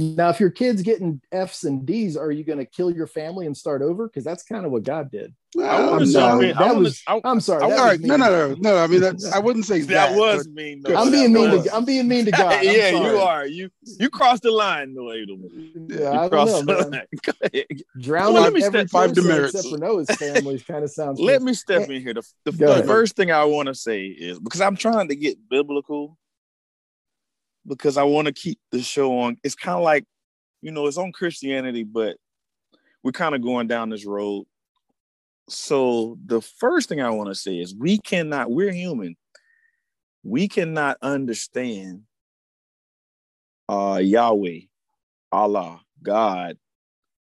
Now 0.00 0.28
if 0.28 0.38
your 0.38 0.50
kid's 0.50 0.80
getting 0.82 1.20
f's 1.32 1.64
and 1.64 1.84
d's 1.84 2.16
are 2.16 2.30
you 2.30 2.44
going 2.44 2.58
to 2.58 2.64
kill 2.64 2.90
your 2.90 3.06
family 3.08 3.46
and 3.46 3.56
start 3.56 3.82
over 3.82 4.06
because 4.06 4.22
that's 4.22 4.44
kind 4.44 4.64
of 4.64 4.70
what 4.70 4.84
god 4.84 5.10
did 5.10 5.34
I 5.56 5.60
Well, 5.60 5.80
want 5.90 5.92
I'm 5.94 5.98
to 6.00 6.06
sorry. 6.12 6.30
jump 6.30 6.42
in. 6.42 6.50
I 6.50 6.52
That 6.60 6.66
wanna- 6.74 6.80
was- 6.80 7.02
I- 7.08 7.20
i'm 7.24 7.40
sorry 7.40 7.62
I- 7.64 7.68
that 7.70 7.78
all 7.78 7.84
was 7.86 7.98
right. 7.98 8.00
No, 8.06 8.16
no, 8.16 8.48
no. 8.48 8.54
No, 8.60 8.76
I 8.76 8.86
mean, 8.86 9.00
that's, 9.00 9.32
I 9.32 9.38
wouldn't 9.38 9.64
say 9.64 9.80
that. 9.90 10.10
that 10.10 10.16
was 10.18 10.46
mean. 10.48 10.82
Good. 10.82 10.94
though. 10.94 11.00
i'm 11.00 11.10
being 11.10 11.32
mean 11.32 11.50
was. 11.50 11.64
to 11.64 11.74
i'm 11.74 11.84
being 11.84 12.06
mean 12.06 12.24
to 12.26 12.30
god 12.42 12.52
I'm 12.52 12.64
yeah, 12.64 12.90
sorry. 12.92 13.10
you 13.10 13.16
are. 13.18 13.46
You 13.46 13.70
you 13.98 14.10
crossed 14.10 14.42
the 14.44 14.50
line, 14.52 14.94
no 14.94 15.02
Edelman. 15.04 15.88
yeah, 15.90 15.96
You 15.98 16.06
i 16.08 16.12
don't 16.12 16.30
crossed 16.30 16.66
know 16.66 16.74
the 16.76 16.90
man 16.90 16.90
line. 16.90 17.06
Go 17.24 17.60
drowning 18.00 18.34
Well, 18.34 18.42
let 18.44 18.52
me 18.52 18.62
every 18.62 18.80
step- 18.80 18.90
five 18.90 19.12
demerits. 19.14 19.54
except 19.54 19.72
for 19.74 19.78
Noah's 19.78 20.10
family 20.10 20.58
kind 20.60 20.84
of 20.84 20.90
sounds. 20.90 21.18
Let 21.18 21.38
good. 21.38 21.42
me 21.46 21.54
step 21.54 21.88
eh, 21.88 21.94
in 21.94 22.02
here. 22.02 22.14
The, 22.14 22.22
the, 22.44 22.50
the 22.52 22.82
first 22.84 23.16
thing 23.16 23.32
I 23.32 23.44
want 23.44 23.66
to 23.68 23.74
say 23.74 24.04
is 24.06 24.38
because 24.38 24.60
I'm 24.60 24.76
trying 24.76 25.08
to 25.08 25.16
get 25.16 25.38
biblical 25.48 26.16
because 27.68 27.96
I 27.96 28.02
want 28.02 28.26
to 28.26 28.32
keep 28.32 28.58
the 28.72 28.82
show 28.82 29.18
on. 29.20 29.36
It's 29.44 29.54
kind 29.54 29.76
of 29.76 29.84
like, 29.84 30.04
you 30.62 30.72
know, 30.72 30.86
it's 30.86 30.98
on 30.98 31.12
Christianity, 31.12 31.84
but 31.84 32.16
we're 33.02 33.12
kind 33.12 33.34
of 33.34 33.42
going 33.42 33.68
down 33.68 33.90
this 33.90 34.06
road. 34.06 34.46
So 35.48 36.18
the 36.26 36.40
first 36.40 36.88
thing 36.88 37.00
I 37.00 37.10
want 37.10 37.28
to 37.28 37.34
say 37.34 37.58
is 37.58 37.74
we 37.74 37.98
cannot, 37.98 38.50
we're 38.50 38.72
human. 38.72 39.16
We 40.24 40.48
cannot 40.48 40.98
understand 41.00 42.02
uh 43.68 44.00
Yahweh, 44.02 44.60
Allah, 45.30 45.80
God, 46.02 46.56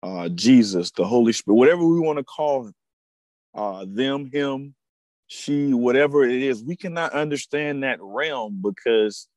uh 0.03 0.29
Jesus, 0.31 0.91
the 0.93 1.05
Holy 1.05 1.33
Spirit, 1.33 1.57
whatever 1.57 1.85
we 1.85 2.01
want 2.01 2.19
to 2.19 2.25
call 2.25 2.67
him, 2.67 2.75
uh 3.55 3.85
them, 3.87 4.31
him, 4.33 4.75
she, 5.27 5.75
whatever 5.75 6.25
it 6.25 6.43
is, 6.43 6.65
we 6.65 6.75
cannot 6.75 7.13
understand 7.13 7.83
that 7.83 7.99
realm 8.01 8.61
because 8.63 9.29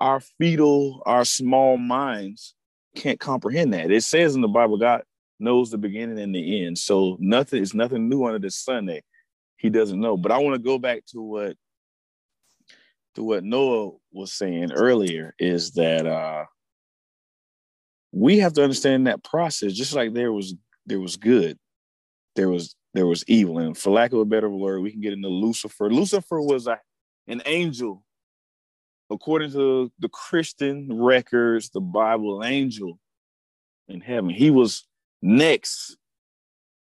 our 0.00 0.20
fetal, 0.20 1.02
our 1.06 1.24
small 1.24 1.76
minds 1.76 2.54
can't 2.94 3.20
comprehend 3.20 3.72
that. 3.74 3.90
It 3.90 4.02
says 4.02 4.34
in 4.34 4.40
the 4.40 4.48
Bible, 4.48 4.78
God 4.78 5.02
knows 5.38 5.70
the 5.70 5.78
beginning 5.78 6.18
and 6.18 6.34
the 6.34 6.64
end. 6.64 6.78
So 6.78 7.16
nothing 7.20 7.62
is 7.62 7.74
nothing 7.74 8.08
new 8.08 8.24
under 8.24 8.38
the 8.38 8.50
sun 8.50 8.86
that 8.86 9.02
he 9.56 9.70
doesn't 9.70 10.00
know. 10.00 10.16
But 10.16 10.32
I 10.32 10.38
want 10.38 10.54
to 10.54 10.62
go 10.62 10.78
back 10.78 11.04
to 11.06 11.20
what 11.20 11.56
to 13.14 13.22
what 13.22 13.44
Noah 13.44 13.92
was 14.12 14.32
saying 14.32 14.72
earlier 14.72 15.34
is 15.38 15.72
that 15.72 16.06
uh 16.06 16.44
we 18.12 18.38
have 18.38 18.52
to 18.54 18.62
understand 18.62 19.06
that 19.06 19.24
process 19.24 19.72
just 19.72 19.94
like 19.94 20.14
there 20.14 20.32
was 20.32 20.54
there 20.86 21.00
was 21.00 21.16
good 21.16 21.58
there 22.36 22.48
was 22.48 22.76
there 22.92 23.06
was 23.06 23.24
evil 23.26 23.58
and 23.58 23.76
for 23.76 23.90
lack 23.90 24.12
of 24.12 24.20
a 24.20 24.24
better 24.24 24.48
word 24.48 24.80
we 24.80 24.92
can 24.92 25.00
get 25.00 25.12
into 25.12 25.28
lucifer 25.28 25.90
lucifer 25.90 26.40
was 26.40 26.66
a, 26.68 26.78
an 27.26 27.42
angel 27.44 28.03
according 29.10 29.52
to 29.52 29.92
the 29.98 30.08
Christian 30.08 31.00
records, 31.00 31.70
the 31.70 31.80
Bible 31.80 32.44
angel 32.44 32.98
in 33.88 34.00
heaven, 34.00 34.30
he 34.30 34.50
was 34.50 34.86
next 35.22 35.96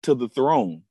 to 0.04 0.16
the 0.16 0.30
throne 0.30 0.84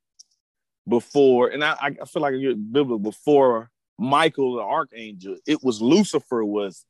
before, 0.89 1.49
and 1.49 1.63
I, 1.63 1.77
I 1.81 2.05
feel 2.07 2.23
like 2.23 2.35
I 2.35 2.39
get 2.39 2.73
biblical 2.73 2.99
before 2.99 3.71
Michael 3.99 4.57
the 4.57 4.63
archangel, 4.63 5.37
it 5.47 5.63
was 5.63 5.83
Lucifer 5.83 6.45
was 6.45 6.85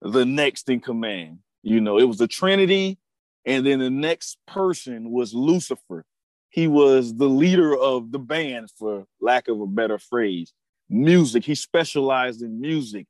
the 0.00 0.24
next 0.24 0.68
in 0.70 0.80
command. 0.80 1.38
You 1.62 1.80
know, 1.80 1.98
it 1.98 2.04
was 2.04 2.18
the 2.18 2.28
Trinity, 2.28 2.98
and 3.44 3.66
then 3.66 3.78
the 3.78 3.90
next 3.90 4.38
person 4.46 5.10
was 5.10 5.34
Lucifer. 5.34 6.04
He 6.48 6.66
was 6.66 7.14
the 7.14 7.28
leader 7.28 7.76
of 7.76 8.12
the 8.12 8.18
band, 8.18 8.70
for 8.78 9.04
lack 9.20 9.48
of 9.48 9.60
a 9.60 9.66
better 9.66 9.98
phrase, 9.98 10.52
music. 10.88 11.44
He 11.44 11.54
specialized 11.54 12.40
in 12.40 12.60
music. 12.60 13.06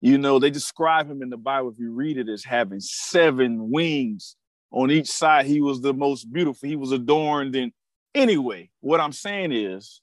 You 0.00 0.18
know, 0.18 0.38
they 0.38 0.50
describe 0.50 1.10
him 1.10 1.22
in 1.22 1.30
the 1.30 1.36
Bible, 1.36 1.70
if 1.70 1.78
you 1.78 1.92
read 1.92 2.18
it, 2.18 2.28
as 2.28 2.44
having 2.44 2.80
seven 2.80 3.70
wings 3.70 4.36
on 4.70 4.90
each 4.90 5.08
side. 5.08 5.46
He 5.46 5.60
was 5.60 5.80
the 5.80 5.92
most 5.92 6.32
beautiful. 6.32 6.68
He 6.68 6.76
was 6.76 6.92
adorned 6.92 7.56
in. 7.56 7.72
Anyway, 8.14 8.70
what 8.80 9.00
I'm 9.00 9.12
saying 9.12 9.52
is, 9.52 10.00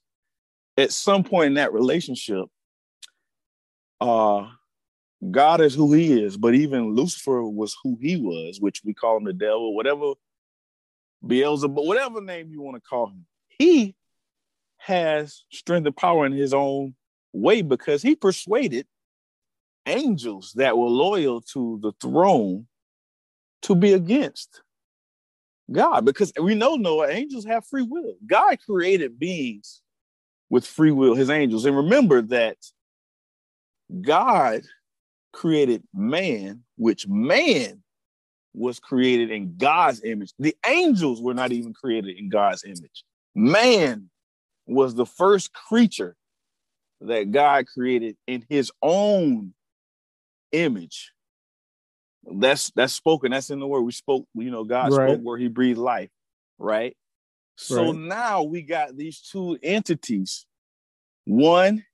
at 0.76 0.92
some 0.92 1.24
point 1.24 1.48
in 1.48 1.54
that 1.54 1.72
relationship, 1.72 2.46
uh, 4.00 4.48
God 5.30 5.60
is 5.60 5.74
who 5.74 5.92
he 5.92 6.22
is, 6.22 6.36
but 6.36 6.54
even 6.54 6.94
Lucifer 6.94 7.42
was 7.42 7.74
who 7.82 7.98
he 8.00 8.16
was, 8.16 8.60
which 8.60 8.82
we 8.84 8.92
call 8.92 9.16
him 9.16 9.24
the 9.24 9.32
devil, 9.32 9.74
whatever 9.74 10.12
Beelzebub, 11.26 11.84
whatever 11.84 12.20
name 12.20 12.50
you 12.50 12.60
want 12.60 12.76
to 12.76 12.88
call 12.88 13.08
him. 13.08 13.26
He 13.48 13.96
has 14.76 15.44
strength 15.50 15.86
and 15.86 15.96
power 15.96 16.26
in 16.26 16.32
his 16.32 16.52
own 16.52 16.94
way 17.32 17.62
because 17.62 18.02
he 18.02 18.14
persuaded 18.14 18.86
angels 19.86 20.52
that 20.56 20.76
were 20.76 20.88
loyal 20.88 21.40
to 21.40 21.78
the 21.82 21.92
throne 22.00 22.66
to 23.62 23.74
be 23.74 23.92
against 23.92 24.62
God 25.70 26.04
because 26.04 26.32
we 26.40 26.54
know 26.54 26.76
Noah 26.76 27.08
angels 27.08 27.44
have 27.44 27.66
free 27.66 27.82
will. 27.82 28.14
God 28.26 28.58
created 28.64 29.18
beings 29.18 29.82
with 30.48 30.66
free 30.66 30.92
will, 30.92 31.14
his 31.14 31.30
angels. 31.30 31.64
And 31.64 31.76
remember 31.76 32.22
that 32.22 32.56
God 34.00 34.62
created 35.32 35.82
man, 35.92 36.62
which 36.76 37.06
man 37.08 37.82
was 38.54 38.78
created 38.78 39.30
in 39.30 39.56
God's 39.58 40.02
image. 40.02 40.32
The 40.38 40.56
angels 40.66 41.20
were 41.20 41.34
not 41.34 41.52
even 41.52 41.74
created 41.74 42.16
in 42.16 42.28
God's 42.28 42.64
image. 42.64 43.04
Man 43.34 44.08
was 44.66 44.94
the 44.94 45.06
first 45.06 45.52
creature 45.52 46.16
that 47.02 47.30
God 47.30 47.66
created 47.66 48.16
in 48.26 48.44
his 48.48 48.72
own 48.82 49.52
image. 50.52 51.12
That's 52.24 52.70
that's 52.74 52.92
spoken. 52.92 53.30
That's 53.30 53.50
in 53.50 53.60
the 53.60 53.66
word. 53.66 53.82
We 53.82 53.92
spoke, 53.92 54.26
you 54.34 54.50
know, 54.50 54.64
God 54.64 54.92
right. 54.92 55.10
spoke 55.10 55.20
where 55.22 55.38
he 55.38 55.48
breathed 55.48 55.78
life, 55.78 56.10
right? 56.58 56.96
So 57.56 57.92
right. 57.92 57.94
now 57.94 58.42
we 58.42 58.62
got 58.62 58.96
these 58.96 59.20
two 59.20 59.58
entities. 59.62 60.46
One 61.24 61.84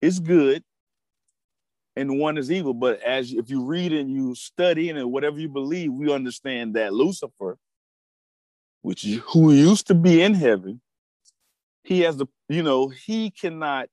is 0.00 0.18
good 0.20 0.62
and 1.96 2.18
one 2.18 2.38
is 2.38 2.50
evil. 2.50 2.74
But 2.74 3.02
as 3.02 3.32
if 3.32 3.50
you 3.50 3.64
read 3.64 3.92
and 3.92 4.10
you 4.10 4.34
study 4.34 4.90
and 4.90 5.12
whatever 5.12 5.38
you 5.38 5.48
believe, 5.48 5.92
we 5.92 6.12
understand 6.12 6.74
that 6.74 6.94
Lucifer, 6.94 7.58
which 8.82 9.04
is 9.04 9.20
who 9.26 9.52
used 9.52 9.86
to 9.88 9.94
be 9.94 10.22
in 10.22 10.34
heaven, 10.34 10.80
he 11.84 12.00
has 12.00 12.16
the 12.16 12.26
you 12.48 12.62
know 12.62 12.88
he 12.88 13.30
cannot. 13.30 13.88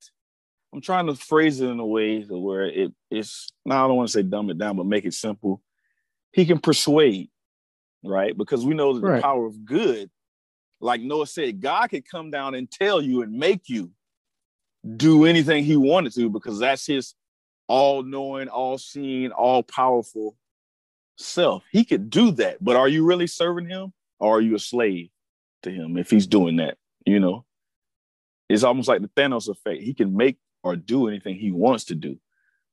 I'm 0.74 0.82
trying 0.82 1.08
to 1.08 1.16
phrase 1.16 1.62
it 1.62 1.70
in 1.70 1.80
a 1.80 1.86
way 1.86 2.22
where 2.24 2.66
it 2.66 2.92
it's. 3.10 3.50
Now 3.66 3.86
I 3.86 3.88
don't 3.88 3.98
want 3.98 4.10
to 4.10 4.14
say 4.14 4.24
dumb 4.24 4.50
it 4.50 4.58
down, 4.58 4.76
but 4.76 4.86
make 4.86 5.06
it 5.06 5.14
simple. 5.14 5.62
He 6.32 6.46
can 6.46 6.60
persuade, 6.60 7.30
right? 8.04 8.38
Because 8.38 8.66
we 8.66 8.74
know 8.74 8.94
that 8.94 9.06
right. 9.06 9.16
the 9.16 9.22
power 9.22 9.46
of 9.46 9.66
good, 9.66 10.10
like 10.80 11.02
Noah 11.02 11.28
said, 11.28 11.62
God 11.62 11.88
could 11.88 12.10
come 12.10 12.32
down 12.32 12.54
and 12.54 12.70
tell 12.70 13.02
you 13.02 13.22
and 13.22 13.34
make 13.34 13.70
you 13.70 13.92
do 14.96 15.26
anything 15.26 15.64
he 15.64 15.76
wanted 15.76 16.14
to 16.14 16.30
because 16.30 16.60
that's 16.60 16.86
his 16.86 17.16
all 17.68 18.04
knowing, 18.04 18.48
all 18.48 18.78
seeing, 18.78 19.32
all 19.32 19.64
powerful 19.64 20.38
self. 21.18 21.64
He 21.72 21.84
could 21.84 22.10
do 22.10 22.32
that, 22.32 22.64
but 22.64 22.76
are 22.76 22.88
you 22.88 23.06
really 23.06 23.28
serving 23.28 23.70
him 23.70 23.94
or 24.20 24.38
are 24.38 24.42
you 24.42 24.56
a 24.56 24.60
slave 24.60 25.10
to 25.64 25.72
him 25.72 25.98
if 25.98 26.10
he's 26.10 26.28
doing 26.28 26.58
that? 26.58 26.78
You 27.06 27.20
know, 27.20 27.46
it's 28.50 28.64
almost 28.64 28.88
like 28.88 29.02
the 29.02 29.10
Thanos 29.10 29.50
effect. 29.50 29.82
He 29.82 29.94
can 29.94 30.16
make 30.16 30.38
or 30.68 30.76
do 30.76 31.08
anything 31.08 31.36
he 31.36 31.52
wants 31.52 31.86
to 31.86 31.96
do. 31.96 32.18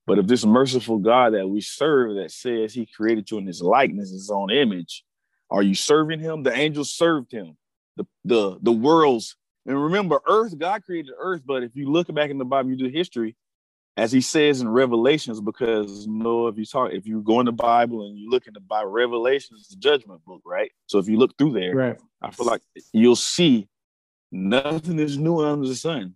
But 0.06 0.18
if 0.18 0.26
this 0.26 0.44
merciful 0.44 0.98
God 0.98 1.34
that 1.34 1.48
we 1.48 1.60
serve 1.60 2.16
that 2.16 2.30
says 2.30 2.74
he 2.74 2.86
created 2.86 3.30
you 3.30 3.38
in 3.38 3.46
his 3.46 3.62
likeness, 3.62 4.10
his 4.10 4.30
own 4.30 4.50
image, 4.50 5.02
are 5.50 5.62
you 5.62 5.74
serving 5.74 6.20
him? 6.20 6.42
The 6.42 6.54
angels 6.54 6.92
served 6.92 7.32
him. 7.32 7.56
The 7.96 8.06
the 8.24 8.58
the 8.60 8.72
worlds 8.72 9.36
and 9.66 9.82
remember, 9.82 10.20
Earth, 10.26 10.58
God 10.58 10.84
created 10.84 11.12
Earth, 11.18 11.42
but 11.44 11.62
if 11.62 11.74
you 11.74 11.90
look 11.90 12.12
back 12.12 12.30
in 12.30 12.38
the 12.38 12.44
Bible, 12.44 12.70
you 12.70 12.76
do 12.76 12.88
history, 12.88 13.34
as 13.96 14.12
he 14.12 14.20
says 14.20 14.60
in 14.60 14.68
Revelations, 14.68 15.40
because 15.40 16.06
you 16.06 16.12
know, 16.12 16.48
if 16.48 16.58
you 16.58 16.66
talk, 16.66 16.92
if 16.92 17.06
you 17.06 17.22
go 17.22 17.40
in 17.40 17.46
the 17.46 17.52
Bible 17.52 18.06
and 18.06 18.18
you 18.18 18.28
look 18.28 18.46
in 18.46 18.52
the 18.52 18.60
Bible, 18.60 18.90
Revelations 18.90 19.62
is 19.62 19.68
the 19.68 19.76
judgment 19.76 20.22
book, 20.24 20.42
right? 20.44 20.70
So 20.86 20.98
if 20.98 21.08
you 21.08 21.16
look 21.16 21.36
through 21.38 21.52
there, 21.52 21.74
right. 21.74 21.98
I 22.20 22.30
feel 22.30 22.46
like 22.46 22.60
you'll 22.92 23.16
see 23.16 23.68
nothing 24.30 24.98
is 24.98 25.16
new 25.16 25.40
under 25.40 25.66
the 25.66 25.74
sun. 25.74 26.14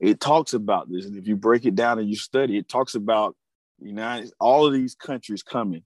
It 0.00 0.20
talks 0.20 0.54
about 0.54 0.90
this, 0.90 1.04
and 1.04 1.16
if 1.16 1.26
you 1.26 1.36
break 1.36 1.66
it 1.66 1.74
down 1.74 1.98
and 1.98 2.08
you 2.08 2.16
study, 2.16 2.56
it 2.56 2.68
talks 2.68 2.94
about 2.94 3.36
you 3.80 3.92
know 3.92 4.24
all 4.38 4.66
of 4.66 4.72
these 4.72 4.94
countries 4.94 5.42
coming. 5.42 5.82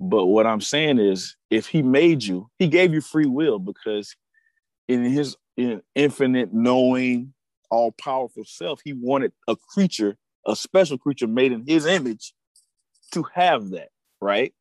But 0.00 0.26
what 0.26 0.46
I'm 0.46 0.60
saying 0.60 0.98
is, 0.98 1.36
if 1.50 1.66
he 1.66 1.82
made 1.82 2.22
you, 2.22 2.48
he 2.58 2.68
gave 2.68 2.92
you 2.92 3.00
free 3.00 3.26
will 3.26 3.58
because 3.58 4.16
in 4.88 5.04
his 5.04 5.36
in 5.56 5.82
infinite 5.94 6.52
knowing, 6.52 7.34
all 7.70 7.92
powerful 7.92 8.44
self, 8.44 8.80
he 8.84 8.92
wanted 8.92 9.32
a 9.48 9.56
creature 9.56 10.16
a 10.46 10.56
special 10.56 10.96
creature 10.96 11.26
made 11.26 11.52
in 11.52 11.64
his 11.66 11.86
image 11.86 12.32
to 13.12 13.24
have 13.34 13.70
that, 13.70 13.88
right? 14.20 14.54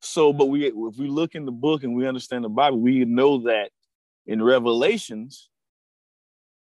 So, 0.00 0.32
but 0.32 0.46
we 0.46 0.66
if 0.66 0.96
we 0.96 1.08
look 1.08 1.34
in 1.34 1.44
the 1.44 1.52
book 1.52 1.82
and 1.82 1.94
we 1.94 2.06
understand 2.06 2.44
the 2.44 2.48
Bible, 2.48 2.78
we 2.78 3.04
know 3.04 3.38
that 3.42 3.70
in 4.26 4.42
Revelations, 4.42 5.50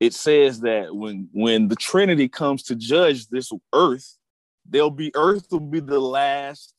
it 0.00 0.14
says 0.14 0.60
that 0.60 0.94
when 0.94 1.28
when 1.32 1.68
the 1.68 1.76
Trinity 1.76 2.28
comes 2.28 2.62
to 2.64 2.76
judge 2.76 3.28
this 3.28 3.50
earth, 3.72 4.16
there'll 4.68 4.90
be 4.90 5.10
earth 5.14 5.46
will 5.50 5.60
be 5.60 5.80
the 5.80 6.00
last 6.00 6.74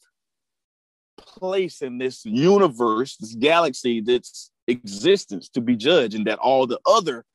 place 1.18 1.82
in 1.82 1.98
this 1.98 2.26
universe, 2.26 3.18
this 3.18 3.36
galaxy, 3.36 4.02
that's 4.02 4.52
existence 4.68 5.50
to 5.50 5.62
be 5.62 5.76
judged, 5.76 6.16
and 6.16 6.28
that 6.28 6.40
all 6.40 6.66
the 6.66 6.80
other 6.86 7.26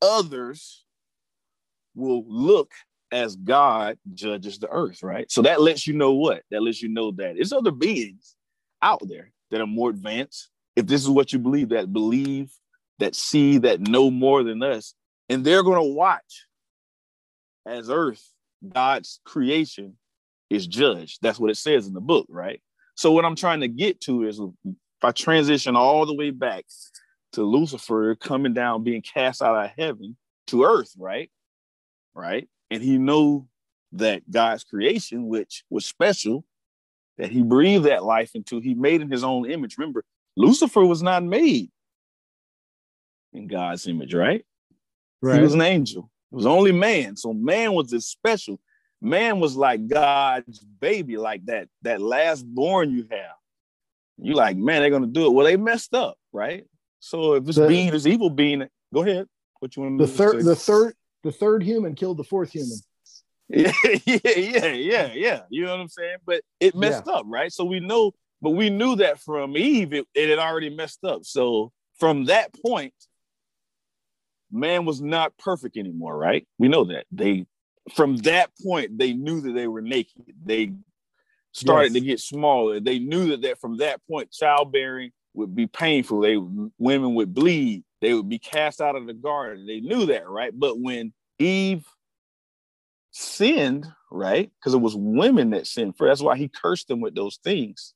others 0.00 0.84
will 1.94 2.24
look 2.26 2.72
as 3.12 3.36
God 3.36 3.98
judges 4.14 4.58
the 4.58 4.68
earth, 4.70 5.02
right? 5.02 5.30
So 5.30 5.42
that 5.42 5.60
lets 5.60 5.86
you 5.86 5.92
know 5.92 6.12
what? 6.12 6.42
That 6.50 6.62
lets 6.62 6.80
you 6.80 6.88
know 6.88 7.10
that 7.12 7.34
there's 7.34 7.52
other 7.52 7.70
beings 7.70 8.34
out 8.80 9.02
there 9.06 9.30
that 9.50 9.60
are 9.60 9.66
more 9.66 9.90
advanced. 9.90 10.48
If 10.74 10.86
this 10.86 11.02
is 11.02 11.10
what 11.10 11.32
you 11.32 11.38
believe, 11.38 11.68
that 11.68 11.92
believe, 11.92 12.50
that 13.02 13.14
see, 13.14 13.58
that 13.58 13.80
know 13.80 14.10
more 14.10 14.42
than 14.42 14.62
us, 14.62 14.94
and 15.28 15.44
they're 15.44 15.62
going 15.62 15.78
to 15.78 15.94
watch 15.94 16.46
as 17.66 17.90
earth, 17.90 18.26
God's 18.72 19.20
creation, 19.24 19.96
is 20.48 20.66
judged. 20.66 21.18
That's 21.20 21.38
what 21.38 21.50
it 21.50 21.56
says 21.56 21.86
in 21.86 21.94
the 21.94 22.00
book, 22.00 22.26
right? 22.28 22.62
So 22.94 23.12
what 23.12 23.24
I'm 23.24 23.36
trying 23.36 23.60
to 23.60 23.68
get 23.68 24.00
to 24.02 24.24
is 24.24 24.38
if 24.38 24.74
I 25.02 25.12
transition 25.12 25.76
all 25.76 26.06
the 26.06 26.14
way 26.14 26.30
back 26.30 26.64
to 27.32 27.42
Lucifer 27.42 28.14
coming 28.14 28.54
down, 28.54 28.84
being 28.84 29.02
cast 29.02 29.42
out 29.42 29.64
of 29.64 29.70
heaven 29.76 30.16
to 30.48 30.64
earth, 30.64 30.92
right? 30.98 31.30
Right 32.14 32.48
and 32.72 32.82
he 32.82 32.96
knew 32.96 33.46
that 33.92 34.28
God's 34.30 34.64
creation, 34.64 35.28
which 35.28 35.62
was 35.68 35.84
special, 35.84 36.42
that 37.18 37.30
he 37.30 37.42
breathed 37.42 37.84
that 37.84 38.02
life 38.02 38.30
into, 38.34 38.60
he 38.60 38.72
made 38.72 39.02
in 39.02 39.10
his 39.10 39.22
own 39.22 39.50
image. 39.50 39.76
Remember, 39.76 40.02
Lucifer 40.38 40.84
was 40.84 41.02
not 41.02 41.22
made 41.22 41.70
in 43.32 43.46
God's 43.46 43.86
image, 43.86 44.14
right? 44.14 44.44
right. 45.20 45.36
He 45.36 45.42
was 45.42 45.54
an 45.54 45.62
angel. 45.62 46.10
It 46.30 46.36
was 46.36 46.46
only 46.46 46.72
man. 46.72 47.16
So 47.16 47.32
man 47.32 47.72
was 47.72 47.90
this 47.90 48.06
special. 48.06 48.60
Man 49.00 49.40
was 49.40 49.56
like 49.56 49.88
God's 49.88 50.60
baby, 50.60 51.16
like 51.16 51.44
that, 51.46 51.68
that 51.82 52.00
last 52.00 52.46
born 52.46 52.90
you 52.90 53.06
have. 53.10 53.36
You 54.18 54.34
like, 54.34 54.56
man, 54.56 54.80
they're 54.80 54.90
gonna 54.90 55.06
do 55.06 55.26
it. 55.26 55.32
Well, 55.32 55.46
they 55.46 55.56
messed 55.56 55.94
up, 55.94 56.16
right? 56.32 56.64
So 57.00 57.34
if 57.34 57.44
this 57.44 57.56
the, 57.56 57.66
being, 57.66 57.90
this 57.90 58.06
evil 58.06 58.30
being, 58.30 58.68
go 58.94 59.02
ahead. 59.02 59.26
What 59.58 59.76
you 59.76 59.82
want 59.82 59.98
the 59.98 60.06
third, 60.06 60.44
the 60.44 60.54
third, 60.54 60.94
the 61.24 61.32
third 61.32 61.62
human 61.62 61.94
killed 61.94 62.16
the 62.16 62.24
fourth 62.24 62.52
human. 62.52 62.78
Yeah, 63.48 63.72
yeah, 64.06 64.18
yeah, 64.36 64.66
yeah, 64.72 65.12
yeah. 65.12 65.40
You 65.50 65.64
know 65.64 65.72
what 65.72 65.80
I'm 65.80 65.88
saying? 65.88 66.16
But 66.24 66.42
it 66.60 66.74
messed 66.74 67.04
yeah. 67.06 67.14
up, 67.14 67.26
right? 67.28 67.52
So 67.52 67.64
we 67.64 67.80
know, 67.80 68.12
but 68.40 68.50
we 68.50 68.70
knew 68.70 68.96
that 68.96 69.20
from 69.20 69.56
Eve, 69.56 69.92
it, 69.92 70.06
it 70.14 70.30
had 70.30 70.38
already 70.38 70.70
messed 70.70 71.04
up. 71.04 71.24
So 71.24 71.72
from 71.98 72.26
that 72.26 72.54
point, 72.64 72.94
man 74.52 74.84
was 74.84 75.00
not 75.00 75.36
perfect 75.38 75.76
anymore, 75.76 76.16
right? 76.16 76.46
We 76.58 76.68
know 76.68 76.84
that 76.84 77.06
they 77.10 77.46
from 77.94 78.16
that 78.18 78.50
point, 78.64 78.96
they 78.98 79.12
knew 79.12 79.40
that 79.40 79.52
they 79.52 79.66
were 79.66 79.82
naked. 79.82 80.34
They 80.44 80.72
started 81.52 81.92
Yes. 81.92 81.94
to 81.94 82.00
get 82.00 82.20
smaller. 82.20 82.80
They 82.80 82.98
knew 82.98 83.30
that, 83.30 83.42
that 83.42 83.60
from 83.60 83.78
that 83.78 84.00
point, 84.06 84.30
childbearing 84.30 85.10
would 85.34 85.54
be 85.54 85.66
painful. 85.66 86.20
They 86.20 86.36
women 86.78 87.14
would 87.14 87.34
bleed. 87.34 87.84
They 88.00 88.14
would 88.14 88.28
be 88.28 88.38
cast 88.38 88.80
out 88.80 88.96
of 88.96 89.06
the 89.06 89.14
garden. 89.14 89.66
They 89.66 89.80
knew 89.80 90.06
that, 90.06 90.28
right? 90.28 90.52
But 90.56 90.78
when 90.78 91.12
Eve 91.38 91.84
sinned, 93.12 93.86
right? 94.10 94.50
Because 94.58 94.74
it 94.74 94.80
was 94.80 94.96
women 94.96 95.50
that 95.50 95.66
sinned 95.66 95.96
first. 95.96 96.08
That's 96.08 96.22
why 96.22 96.36
he 96.36 96.48
cursed 96.48 96.88
them 96.88 97.00
with 97.00 97.14
those 97.14 97.38
things, 97.44 97.94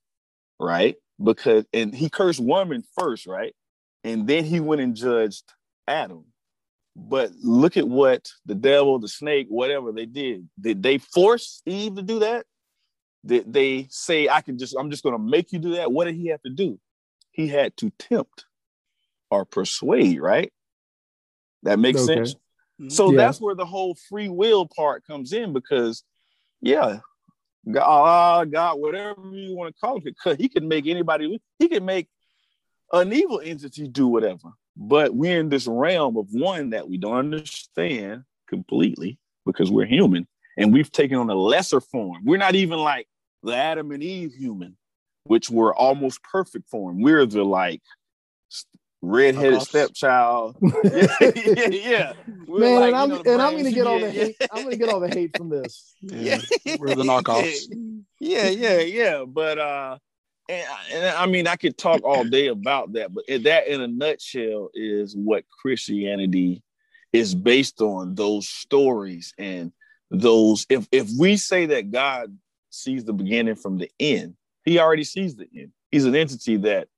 right? 0.60 0.96
Because 1.22 1.64
and 1.72 1.94
he 1.94 2.08
cursed 2.08 2.40
woman 2.40 2.84
first, 2.98 3.26
right? 3.26 3.54
And 4.04 4.26
then 4.26 4.44
he 4.44 4.60
went 4.60 4.82
and 4.82 4.94
judged 4.94 5.44
Adam. 5.88 6.24
But 6.98 7.30
look 7.42 7.76
at 7.76 7.86
what 7.86 8.26
the 8.46 8.54
devil, 8.54 8.98
the 8.98 9.08
snake, 9.08 9.48
whatever 9.50 9.92
they 9.92 10.06
did. 10.06 10.48
Did 10.58 10.82
they 10.82 10.96
force 10.96 11.60
Eve 11.66 11.94
to 11.96 12.02
do 12.02 12.20
that? 12.20 12.46
Did 13.24 13.52
they 13.52 13.86
say, 13.90 14.28
I 14.28 14.40
can 14.40 14.56
just, 14.58 14.74
I'm 14.78 14.90
just 14.90 15.02
gonna 15.02 15.18
make 15.18 15.52
you 15.52 15.58
do 15.58 15.74
that? 15.74 15.92
What 15.92 16.06
did 16.06 16.14
he 16.14 16.28
have 16.28 16.40
to 16.42 16.50
do? 16.50 16.80
He 17.32 17.48
had 17.48 17.76
to 17.78 17.90
tempt 17.90 18.46
or 19.30 19.44
persuade, 19.44 20.20
right? 20.20 20.50
That 21.64 21.78
makes 21.78 22.00
Okay. 22.00 22.14
sense. 22.14 22.34
Mm-hmm. 22.80 22.88
So 22.88 23.10
Yeah. 23.10 23.16
that's 23.16 23.40
where 23.40 23.54
the 23.54 23.66
whole 23.66 23.94
free 24.08 24.30
will 24.30 24.66
part 24.66 25.06
comes 25.06 25.34
in 25.34 25.52
because, 25.52 26.02
yeah, 26.62 27.00
God, 27.70 28.52
God, 28.52 28.78
whatever 28.78 29.20
you 29.32 29.54
want 29.54 29.74
to 29.74 29.80
call 29.80 29.98
it, 29.98 30.04
because 30.04 30.38
he 30.38 30.48
can 30.48 30.66
make 30.66 30.86
anybody, 30.86 31.42
he 31.58 31.68
can 31.68 31.84
make 31.84 32.08
an 32.92 33.12
evil 33.12 33.40
entity 33.44 33.86
do 33.86 34.06
whatever. 34.08 34.52
But 34.76 35.14
we're 35.14 35.40
in 35.40 35.48
this 35.48 35.66
realm 35.66 36.16
of 36.16 36.26
one 36.30 36.70
that 36.70 36.88
we 36.88 36.98
don't 36.98 37.16
understand 37.16 38.24
completely 38.48 39.18
because 39.44 39.70
we're 39.70 39.86
human 39.86 40.26
and 40.56 40.72
we've 40.72 40.92
taken 40.92 41.18
on 41.18 41.30
a 41.30 41.34
lesser 41.34 41.80
form. 41.80 42.24
We're 42.24 42.38
not 42.38 42.54
even 42.54 42.78
like 42.78 43.06
the 43.42 43.54
Adam 43.54 43.92
and 43.92 44.02
Eve 44.02 44.34
human, 44.34 44.76
which 45.24 45.48
were 45.50 45.74
almost 45.74 46.22
perfect 46.22 46.68
form. 46.68 47.00
We're 47.00 47.24
the 47.26 47.44
like 47.44 47.82
redheaded 49.02 49.60
Knockoffs. 49.60 49.68
stepchild. 49.68 50.56
yeah, 50.84 51.06
yeah, 51.20 51.68
yeah. 51.68 52.12
Man, 52.48 52.80
like, 52.80 52.88
and 52.88 52.96
I'm 52.96 53.08
know, 53.08 53.22
and 53.26 53.42
I'm 53.42 53.56
gonna 53.56 53.68
you 53.68 53.74
get 53.74 53.86
all 53.86 54.00
the 54.00 54.10
hate. 54.10 54.36
I'm 54.52 54.64
gonna 54.64 54.76
get 54.76 54.88
all 54.88 55.00
the 55.00 55.08
hate 55.08 55.36
from 55.36 55.48
this. 55.48 55.94
Yeah. 56.00 56.40
We're 56.78 56.94
the 56.94 57.04
knockoffs. 57.04 57.72
Yeah, 58.20 58.48
yeah, 58.48 58.80
yeah. 58.80 59.24
But 59.26 59.58
uh 59.58 59.98
and, 60.48 60.66
and 60.92 61.06
I 61.06 61.26
mean 61.26 61.46
I 61.46 61.56
could 61.56 61.76
talk 61.76 62.02
all 62.04 62.24
day 62.24 62.48
about 62.48 62.92
that, 62.94 63.12
but 63.12 63.24
that 63.44 63.68
in 63.68 63.80
a 63.80 63.88
nutshell 63.88 64.70
is 64.74 65.14
what 65.16 65.44
Christianity 65.48 66.62
is 67.12 67.34
based 67.34 67.80
on 67.80 68.14
those 68.14 68.48
stories 68.48 69.32
and 69.38 69.72
those 70.10 70.66
if 70.68 70.86
if 70.92 71.08
we 71.18 71.36
say 71.36 71.66
that 71.66 71.90
God 71.90 72.36
sees 72.70 73.04
the 73.04 73.12
beginning 73.12 73.56
from 73.56 73.78
the 73.78 73.90
end, 73.98 74.36
he 74.64 74.78
already 74.78 75.04
sees 75.04 75.36
the 75.36 75.48
end. 75.56 75.72
He's 75.90 76.04
an 76.04 76.14
entity 76.14 76.58
that 76.58 76.88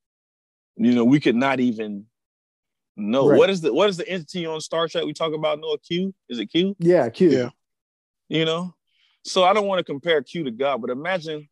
you 0.77 0.93
know 0.93 1.05
we 1.05 1.21
could 1.21 1.37
not 1.37 1.61
even 1.61 2.07
know. 2.97 3.29
Right. 3.29 3.39
What 3.39 3.51
is 3.51 3.61
the 3.61 3.73
what 3.73 3.89
is 3.89 3.97
the 3.97 4.09
entity 4.09 4.47
on 4.47 4.61
Star 4.61 4.89
Trek 4.89 5.05
we 5.05 5.13
talk 5.13 5.33
about? 5.33 5.61
Noah 5.61 5.79
Q? 5.79 6.15
Is 6.29 6.39
it 6.39 6.47
Q? 6.47 6.77
Yeah, 6.79 7.09
Q. 7.09 7.31
Yeah. 7.31 7.51
you 8.29 8.45
know 8.45 8.75
so 9.25 9.43
i 9.43 9.53
don't 9.53 9.67
want 9.67 9.79
to 9.79 9.85
compare 9.85 10.23
q 10.23 10.45
to 10.45 10.51
god 10.51 10.81
but 10.81 10.91
imagine 10.91 11.49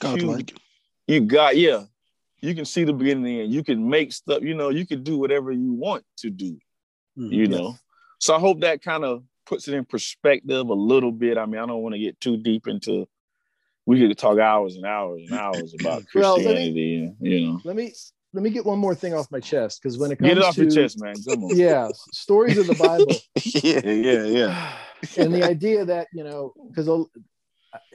Godlike. 0.00 0.54
You 1.06 1.20
got 1.20 1.56
yeah. 1.56 1.84
You 2.40 2.54
can 2.54 2.64
see 2.64 2.84
the 2.84 2.92
beginning 2.92 3.40
and 3.40 3.52
you 3.52 3.64
can 3.64 3.88
make 3.88 4.12
stuff 4.12 4.42
you 4.42 4.54
know 4.54 4.68
you 4.68 4.86
can 4.86 5.02
do 5.02 5.18
whatever 5.18 5.50
you 5.50 5.72
want 5.72 6.04
to 6.18 6.30
do 6.30 6.58
Mhm. 7.18 7.32
you 7.32 7.48
know? 7.48 7.76
So 8.18 8.34
i 8.36 8.38
hope 8.38 8.60
that 8.60 8.82
kind 8.82 9.04
of 9.04 9.24
puts 9.46 9.68
it 9.68 9.74
in 9.74 9.84
perspective 9.84 10.68
a 10.68 10.74
little 10.74 11.12
bit. 11.12 11.38
I 11.38 11.46
mean 11.46 11.60
i 11.60 11.66
don't 11.66 11.82
want 11.82 11.94
to 11.94 11.98
get 11.98 12.20
too 12.20 12.36
deep 12.36 12.66
into 12.68 13.08
we 13.86 14.00
could 14.00 14.18
talk 14.18 14.38
hours 14.38 14.76
and 14.76 14.84
hours 14.84 15.22
and 15.28 15.32
hours 15.38 15.74
about 15.78 16.04
Well, 16.14 16.36
me- 16.38 16.44
christianity 16.44 17.12
you 17.20 17.40
know. 17.46 17.60
Let 17.64 17.76
me 17.76 17.92
let 18.34 18.42
me 18.42 18.50
get 18.50 18.66
one 18.66 18.78
more 18.78 18.94
thing 18.94 19.14
off 19.14 19.30
my 19.30 19.40
chest 19.40 19.80
because 19.82 19.98
when 19.98 20.12
it 20.12 20.16
comes 20.16 20.28
get 20.28 20.38
it 20.38 20.44
off 20.44 20.54
to 20.56 20.62
your 20.64 20.70
chest 20.70 21.00
man. 21.00 21.16
Come 21.22 21.44
on. 21.44 21.56
Yeah 21.56 21.88
stories 22.12 22.58
of 22.58 22.66
the 22.66 22.74
Bible. 22.74 23.18
Yeah 23.62 23.80
yeah 23.84 24.24
yeah. 24.24 24.72
And 25.16 25.34
the 25.34 25.42
idea 25.42 25.84
that 25.86 26.08
you 26.12 26.22
know 26.24 26.52
because 26.68 26.88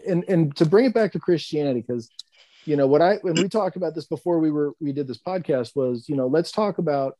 and 0.07 0.23
and 0.27 0.55
to 0.55 0.65
bring 0.65 0.85
it 0.85 0.93
back 0.93 1.11
to 1.11 1.19
Christianity 1.19 1.81
because 1.85 2.09
you 2.65 2.75
know 2.75 2.87
what 2.87 3.01
I 3.01 3.15
when 3.21 3.35
we 3.35 3.49
talked 3.49 3.75
about 3.75 3.95
this 3.95 4.05
before 4.05 4.39
we 4.39 4.51
were 4.51 4.73
we 4.79 4.91
did 4.91 5.07
this 5.07 5.17
podcast 5.17 5.75
was 5.75 6.07
you 6.07 6.15
know 6.15 6.27
let's 6.27 6.51
talk 6.51 6.77
about 6.77 7.17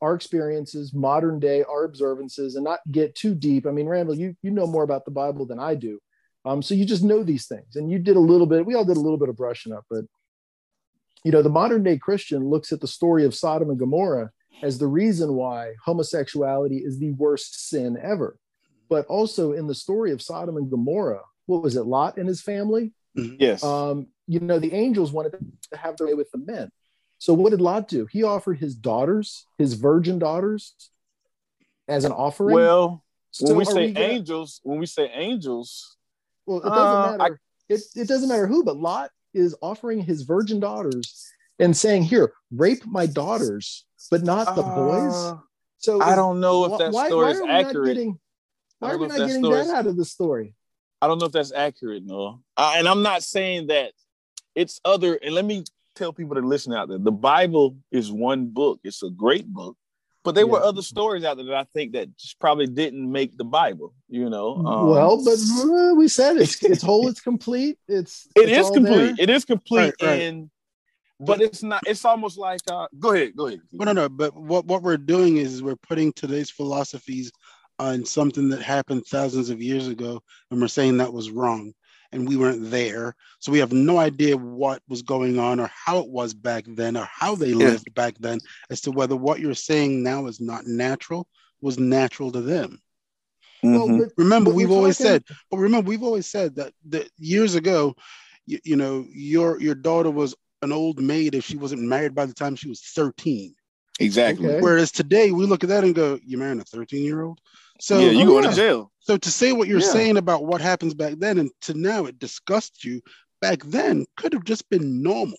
our 0.00 0.14
experiences 0.14 0.92
modern 0.92 1.38
day 1.38 1.64
our 1.64 1.84
observances 1.84 2.56
and 2.56 2.64
not 2.64 2.80
get 2.90 3.14
too 3.14 3.34
deep. 3.34 3.66
I 3.66 3.70
mean 3.70 3.86
Randall 3.86 4.16
you 4.16 4.36
you 4.42 4.50
know 4.50 4.66
more 4.66 4.82
about 4.82 5.04
the 5.04 5.10
Bible 5.10 5.46
than 5.46 5.58
I 5.58 5.74
do. 5.74 5.98
Um, 6.44 6.60
so 6.60 6.74
you 6.74 6.84
just 6.84 7.04
know 7.04 7.22
these 7.22 7.46
things 7.46 7.76
and 7.76 7.90
you 7.90 7.98
did 7.98 8.16
a 8.16 8.20
little 8.20 8.46
bit 8.46 8.66
we 8.66 8.74
all 8.74 8.84
did 8.84 8.96
a 8.96 9.00
little 9.00 9.18
bit 9.18 9.28
of 9.28 9.36
brushing 9.36 9.72
up 9.72 9.84
but 9.88 10.04
you 11.24 11.30
know 11.30 11.40
the 11.40 11.48
modern 11.48 11.84
day 11.84 11.96
christian 11.96 12.50
looks 12.50 12.72
at 12.72 12.80
the 12.80 12.88
story 12.88 13.24
of 13.24 13.32
sodom 13.32 13.70
and 13.70 13.78
gomorrah 13.78 14.32
as 14.60 14.76
the 14.76 14.88
reason 14.88 15.34
why 15.34 15.74
homosexuality 15.84 16.78
is 16.78 16.98
the 16.98 17.12
worst 17.12 17.68
sin 17.68 17.96
ever 18.02 18.36
but 18.88 19.06
also 19.06 19.52
in 19.52 19.68
the 19.68 19.74
story 19.74 20.10
of 20.10 20.20
sodom 20.20 20.56
and 20.56 20.68
gomorrah 20.68 21.22
what 21.46 21.62
was 21.62 21.76
it 21.76 21.86
lot 21.86 22.16
and 22.16 22.26
his 22.26 22.42
family 22.42 22.92
yes 23.14 23.62
um, 23.62 24.06
you 24.26 24.40
know 24.40 24.58
the 24.58 24.72
angels 24.72 25.12
wanted 25.12 25.32
to 25.70 25.76
have 25.76 25.96
their 25.96 26.06
way 26.06 26.14
with 26.14 26.30
the 26.30 26.38
men 26.38 26.70
so 27.18 27.34
what 27.34 27.50
did 27.50 27.60
lot 27.60 27.88
do 27.88 28.06
he 28.06 28.22
offered 28.22 28.58
his 28.58 28.74
daughters 28.74 29.46
his 29.58 29.74
virgin 29.74 30.18
daughters 30.18 30.74
as 31.88 32.04
an 32.04 32.12
offering 32.12 32.54
well 32.54 33.04
So 33.30 33.46
when 33.48 33.56
we 33.56 33.62
are 33.62 33.66
say 33.66 33.92
gonna- 33.92 34.06
angels 34.06 34.60
when 34.62 34.78
we 34.78 34.86
say 34.86 35.10
angels 35.12 35.96
Well, 36.46 36.58
it 36.58 36.70
doesn't 36.70 36.98
Uh, 36.98 37.16
matter. 37.18 37.40
it, 37.68 37.80
it 37.94 38.08
doesn't 38.08 38.28
matter 38.28 38.46
who, 38.48 38.64
but 38.64 38.76
Lot 38.76 39.10
is 39.32 39.54
offering 39.62 40.00
his 40.00 40.22
virgin 40.22 40.58
daughters 40.60 41.24
and 41.60 41.76
saying, 41.76 42.02
"Here, 42.02 42.32
rape 42.50 42.84
my 42.84 43.06
daughters, 43.06 43.86
but 44.10 44.22
not 44.24 44.56
the 44.56 44.62
boys." 44.64 45.14
Uh, 45.14 45.38
So 45.78 46.00
I 46.02 46.14
don't 46.16 46.40
know 46.40 46.64
if 46.66 46.72
wh- 46.72 46.78
that 46.78 46.92
why, 46.92 47.06
story 47.06 47.24
why 47.26 47.30
is 47.30 47.38
are 47.38 47.42
we 47.42 47.48
not 47.48 47.64
accurate. 47.66 47.86
getting? 47.94 48.20
Why 48.80 48.90
are 48.92 48.98
we 48.98 49.06
not 49.06 49.14
if 49.14 49.18
that 49.20 49.26
getting 49.28 49.44
story 49.44 49.56
that 49.58 49.66
is- 49.66 49.70
out 49.72 49.86
of 49.86 49.96
the 49.96 50.04
story? 50.04 50.54
I 51.02 51.06
don't 51.08 51.18
know 51.18 51.26
if 51.26 51.32
that's 51.32 51.52
accurate, 51.52 52.04
no. 52.06 52.40
Uh, 52.56 52.74
and 52.76 52.86
I'm 52.88 53.02
not 53.02 53.22
saying 53.24 53.66
that 53.66 53.92
it's 54.54 54.80
other. 54.84 55.16
And 55.16 55.34
let 55.34 55.44
me 55.44 55.64
tell 55.96 56.12
people 56.12 56.36
to 56.36 56.40
listen 56.42 56.72
out 56.72 56.88
there. 56.88 56.98
The 56.98 57.10
Bible 57.12 57.76
is 57.90 58.10
one 58.12 58.46
book. 58.46 58.78
It's 58.84 59.02
a 59.02 59.10
great 59.10 59.46
book, 59.46 59.76
but 60.24 60.34
there 60.36 60.46
were 60.46 60.62
other 60.62 60.80
stories 60.82 61.24
out 61.24 61.36
there 61.38 61.46
that 61.46 61.54
I 61.56 61.66
think 61.74 61.92
that 61.94 62.16
just 62.16 62.38
probably 62.38 62.68
didn't 62.68 63.10
make 63.10 63.36
the 63.36 63.44
Bible. 63.44 63.92
You 64.08 64.30
know, 64.30 64.54
Um, 64.56 64.88
well, 64.90 65.22
but 65.24 65.38
uh, 65.38 65.94
we 65.96 66.06
said 66.08 66.36
it's 66.36 66.62
it's 66.72 66.82
whole, 66.82 67.08
it's 67.08 67.20
complete. 67.20 67.78
It's 67.88 68.28
it 68.36 68.48
it's 68.48 68.68
is 68.68 68.70
complete. 68.70 68.96
there. 68.96 69.14
It 69.18 69.28
is 69.30 69.44
complete, 69.44 69.94
Right, 70.00 70.08
right. 70.08 70.20
and 70.22 70.50
but 71.18 71.40
it's 71.40 71.62
not. 71.62 71.82
It's 71.86 72.04
almost 72.04 72.36
like. 72.38 72.60
Uh, 72.70 72.86
go 72.98 73.12
ahead. 73.12 73.36
Go 73.36 73.46
ahead. 73.48 73.60
Well, 73.72 73.86
no, 73.86 73.92
no. 73.92 74.08
But 74.08 74.34
what, 74.36 74.64
what 74.66 74.82
we're 74.82 74.96
doing 74.96 75.36
is 75.36 75.62
we're 75.62 75.76
putting 75.76 76.12
today's 76.12 76.50
philosophies 76.50 77.30
on 77.78 78.04
something 78.04 78.48
that 78.50 78.62
happened 78.62 79.06
thousands 79.06 79.50
of 79.50 79.60
years 79.62 79.88
ago, 79.88 80.22
and 80.50 80.60
we're 80.60 80.68
saying 80.68 80.96
that 80.98 81.12
was 81.12 81.30
wrong, 81.30 81.72
and 82.12 82.28
we 82.28 82.36
weren't 82.36 82.70
there, 82.70 83.14
so 83.40 83.50
we 83.50 83.58
have 83.58 83.72
no 83.72 83.98
idea 83.98 84.36
what 84.36 84.82
was 84.88 85.02
going 85.02 85.38
on 85.38 85.58
or 85.58 85.70
how 85.72 85.98
it 85.98 86.08
was 86.08 86.34
back 86.34 86.64
then 86.68 86.96
or 86.96 87.08
how 87.10 87.34
they 87.34 87.48
Yeah. 87.50 87.56
lived 87.56 87.92
back 87.94 88.14
then, 88.20 88.40
as 88.70 88.80
to 88.82 88.90
whether 88.90 89.16
what 89.16 89.40
you're 89.40 89.54
saying 89.54 90.02
now 90.02 90.26
is 90.26 90.40
not 90.40 90.66
natural 90.66 91.26
was 91.60 91.78
natural 91.78 92.30
to 92.32 92.40
them. 92.40 92.80
Well, 93.62 93.86
Mhm. 93.88 93.98
but, 94.00 94.12
Remember, 94.16 94.50
but 94.50 94.56
we've 94.56 94.68
we're 94.68 94.76
always 94.76 94.98
talking- 94.98 95.12
said, 95.12 95.24
but 95.50 95.58
remember, 95.58 95.88
we've 95.88 96.02
always 96.02 96.26
said 96.26 96.56
that 96.56 96.74
that 96.88 97.08
years 97.16 97.54
ago, 97.54 97.94
you, 98.46 98.58
you 98.64 98.74
know, 98.76 99.06
your 99.08 99.60
your 99.60 99.76
daughter 99.76 100.10
was 100.10 100.34
an 100.62 100.72
old 100.72 101.00
maid 101.00 101.34
if 101.36 101.44
she 101.44 101.56
wasn't 101.56 101.80
married 101.82 102.14
by 102.14 102.26
the 102.26 102.34
time 102.34 102.56
she 102.56 102.68
was 102.68 102.80
13. 102.80 103.54
Exactly. 104.00 104.48
Okay. 104.48 104.60
Whereas 104.60 104.90
today 104.92 105.30
we 105.32 105.46
look 105.46 105.62
at 105.64 105.68
that 105.70 105.84
and 105.84 105.94
go, 105.94 106.18
"You're 106.24 106.40
marrying 106.40 106.60
a 106.60 106.64
13 106.64 107.04
year 107.04 107.22
old." 107.22 107.40
So 107.80 107.98
yeah, 108.00 108.10
you 108.10 108.24
oh, 108.24 108.26
going 108.26 108.44
yeah. 108.44 108.50
to 108.50 108.56
jail. 108.56 108.92
so 109.00 109.16
to 109.16 109.30
say 109.30 109.52
what 109.52 109.66
you're 109.68 109.80
Yeah. 109.80 109.92
saying 109.92 110.16
about 110.16 110.44
what 110.44 110.60
happens 110.60 110.94
back 110.94 111.14
then 111.18 111.38
and 111.38 111.50
to 111.62 111.74
now 111.74 112.04
it 112.06 112.18
disgusts 112.20 112.84
you, 112.84 113.00
back 113.40 113.62
then 113.64 114.06
could 114.16 114.32
have 114.32 114.44
just 114.44 114.68
been 114.70 115.02
normal. 115.02 115.38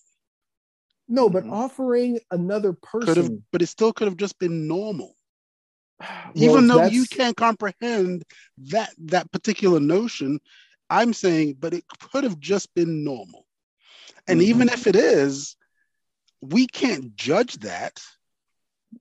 no, 1.09 1.29
but 1.29 1.43
Mhm. 1.43 1.51
offering 1.51 2.19
another 2.31 2.73
Could 2.73 3.07
have, 3.09 3.15
person, 3.17 3.45
but 3.51 3.61
it 3.61 3.67
still 3.67 3.91
could 3.93 4.07
have 4.07 4.17
just 4.17 4.39
been 4.39 4.67
normal. 4.67 5.15
well, 5.99 6.31
Even 6.33 6.67
though 6.67 6.75
that's- 6.77 6.93
you 6.93 7.05
can't 7.05 7.35
comprehend 7.37 8.23
that 8.69 8.93
that 8.97 9.29
particular 9.31 9.79
notion, 9.81 10.39
I'm 10.89 11.13
saying, 11.13 11.55
but 11.59 11.73
it 11.73 11.83
could 12.11 12.23
have 12.23 12.39
just 12.39 12.73
been 12.73 13.03
normal. 13.03 13.45
And 14.27 14.39
Mhm. 14.39 14.45
even 14.45 14.69
if 14.69 14.87
it 14.87 14.95
is, 14.95 15.55
we 16.41 16.67
can't 16.67 17.15
judge 17.15 17.55
that. 17.59 18.01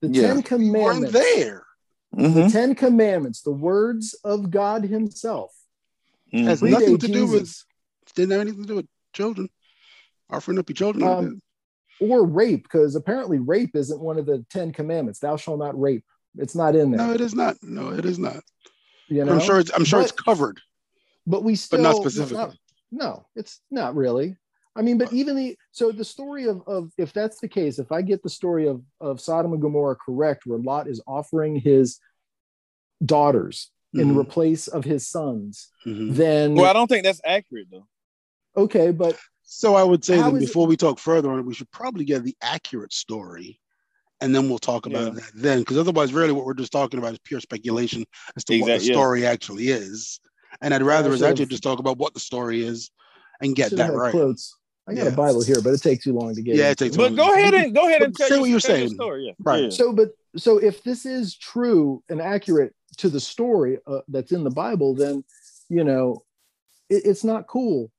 The 0.01 0.09
Yeah. 0.09 0.23
Ten 0.23 0.29
We 0.29 0.35
weren't 0.35 0.47
Commandments. 0.47 1.13
there. 1.13 1.67
The 2.13 2.23
Mhm. 2.29 2.53
Ten 2.53 2.75
Commandments, 2.75 3.41
the 3.43 3.53
words 3.53 4.15
of 4.25 4.51
God 4.51 4.85
Himself. 4.85 5.53
Has 6.33 6.61
Mhm. 6.61 6.71
nothing 6.71 6.97
predate 6.97 7.01
to 7.01 7.09
do 7.09 7.27
with 7.27 7.41
Jesus. 7.43 7.65
didn't 8.15 8.33
have 8.33 8.41
anything 8.43 8.63
to 8.63 8.69
do 8.69 8.75
with 8.77 8.87
children. 9.13 9.49
Offering 10.31 10.59
up 10.59 10.69
your 10.69 10.75
children. 10.75 11.03
Um, 11.07 11.43
or 12.01 12.25
rape, 12.27 12.63
because 12.65 12.95
apparently 12.97 13.39
rape 13.39 13.77
isn't 13.77 14.01
one 14.01 14.19
of 14.19 14.27
the 14.27 14.45
Ten 14.51 14.73
Commandments. 14.73 15.21
Thou 15.21 15.37
shalt 15.37 15.59
not 15.59 15.79
rape. 15.79 16.05
It's 16.37 16.55
not 16.55 16.75
in 16.75 16.91
there. 16.91 17.07
no, 17.07 17.13
it 17.13 17.21
is 17.21 17.35
not. 17.35 17.63
No, 17.63 17.91
it 17.91 18.05
is 18.05 18.19
not. 18.19 18.43
You 19.09 19.25
know, 19.25 19.35
I'm 19.35 19.41
sure 19.41 19.59
it's 19.61 19.71
I'm 19.75 19.85
sure 19.85 20.01
But- 20.01 20.11
it's 20.11 20.21
covered. 20.23 20.61
but 21.27 21.45
we 21.45 21.55
still 21.55 21.79
But 21.79 21.83
not 21.83 21.97
specifically. 21.97 22.59
no, 22.91 23.27
it's 23.37 23.61
not 23.71 23.95
really. 23.95 24.37
I 24.75 24.83
mean, 24.83 24.97
but 24.99 25.13
even 25.13 25.37
the 25.37 25.57
so 25.71 25.93
the 25.93 26.05
story 26.05 26.47
of 26.47 26.63
of 26.67 26.93
if 26.97 27.13
that's 27.13 27.41
the 27.41 27.49
case, 27.49 27.79
if 27.79 27.93
I 27.93 28.01
get 28.03 28.23
the 28.23 28.31
story 28.31 28.67
of 28.69 28.83
of 29.01 29.21
Sodom 29.21 29.53
and 29.53 29.61
Gomorrah 29.61 29.97
correct, 29.97 30.47
where 30.47 30.59
Lot 30.59 30.89
is 30.89 31.03
offering 31.07 31.57
his 31.57 31.99
daughters 33.05 33.71
in 33.95 34.15
Mhm. 34.15 34.19
replace 34.19 34.69
of 34.69 34.85
his 34.85 35.07
sons, 35.07 35.69
Mhm. 35.87 36.15
then 36.15 36.55
Well, 36.55 36.65
I 36.71 36.73
don't 36.73 36.87
think 36.89 37.05
that's 37.05 37.21
accurate 37.25 37.69
though. 37.71 37.87
okay, 38.57 38.91
but 38.91 39.19
So 39.45 39.75
I 39.75 39.83
would 39.85 40.03
say 40.03 40.17
How 40.17 40.31
that 40.31 40.37
is 40.39 40.45
it- 40.45 40.47
before 40.47 40.67
we 40.67 40.79
talk 40.79 40.99
further 40.99 41.31
on 41.31 41.39
it, 41.41 41.45
we 41.45 41.53
should 41.53 41.71
probably 41.73 42.05
get 42.07 42.23
the 42.25 42.35
accurate 42.41 42.93
story, 42.95 43.61
and 44.23 44.35
then 44.35 44.49
we'll 44.49 44.59
talk 44.59 44.87
about 44.87 45.09
Yeah. 45.13 45.21
that 45.21 45.31
then. 45.35 45.59
Because 45.59 45.77
otherwise, 45.77 46.15
really, 46.15 46.33
what 46.33 46.47
we're 46.47 46.55
just 46.55 46.73
talking 46.73 46.99
about 46.99 47.13
is 47.13 47.19
pure 47.23 47.41
speculation 47.41 48.07
as 48.35 48.45
to 48.45 48.55
what 48.61 48.71
Exact- 48.71 48.81
the 48.83 48.87
yeah. 48.87 48.93
story 48.95 49.27
actually 49.27 49.69
is. 49.69 50.21
And 50.63 50.73
I'd 50.73 50.83
rather 50.83 51.11
I 51.11 51.13
us 51.13 51.19
should've- 51.19 51.31
actually 51.33 51.47
just 51.47 51.63
talk 51.63 51.81
about 51.81 51.99
what 51.99 52.15
the 52.15 52.21
story 52.21 52.63
is 52.65 52.91
and 53.43 53.55
get 53.55 53.73
that 53.73 53.93
right. 53.93 54.11
quotes. 54.13 54.57
I 54.89 54.95
got 54.95 55.05
Yeah. 55.05 55.13
a 55.13 55.17
Bible 55.17 55.43
here, 55.43 55.61
but 55.63 55.71
it 55.75 55.81
takes 55.83 56.05
too 56.05 56.13
long 56.13 56.35
to 56.35 56.43
get. 56.43 56.57
Yeah, 56.57 56.71
it 56.71 56.79
takes 56.79 56.97
But 56.97 57.15
go 57.15 57.33
ahead 57.35 57.55
and 57.55 57.75
go 57.75 57.87
ahead 57.89 58.03
and 58.03 58.15
tell 58.15 58.29
say 58.29 58.35
your- 58.35 58.41
what 58.43 58.51
you're 58.51 58.61
tell 58.61 58.77
your 58.79 58.87
saying. 58.89 58.95
story. 58.97 59.27
Yeah. 59.27 59.33
Right. 59.39 59.65
Yeah. 59.65 59.71
So, 59.71 59.93
but 59.93 60.11
so 60.37 60.59
if 60.59 60.83
this 60.83 61.07
is 61.07 61.37
true 61.37 62.03
and 62.09 62.21
accurate 62.21 62.75
to 62.99 63.09
the 63.09 63.21
story 63.21 63.79
uh, 63.87 64.01
that's 64.09 64.33
in 64.33 64.43
the 64.45 64.51
Bible, 64.51 64.95
then 64.95 65.25
you 65.69 65.85
know 65.85 66.25
it, 66.91 67.03
it's 67.07 67.23
not 67.25 67.47
cool, 67.47 67.91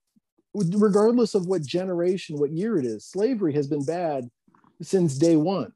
regardless 0.53 1.35
of 1.35 1.47
what 1.47 1.61
generation, 1.63 2.37
what 2.37 2.51
year 2.51 2.77
it 2.77 2.85
is. 2.85 3.05
Slavery 3.05 3.53
has 3.53 3.67
been 3.67 3.85
bad 3.85 4.29
since 4.81 5.17
day 5.17 5.35
one. 5.35 5.71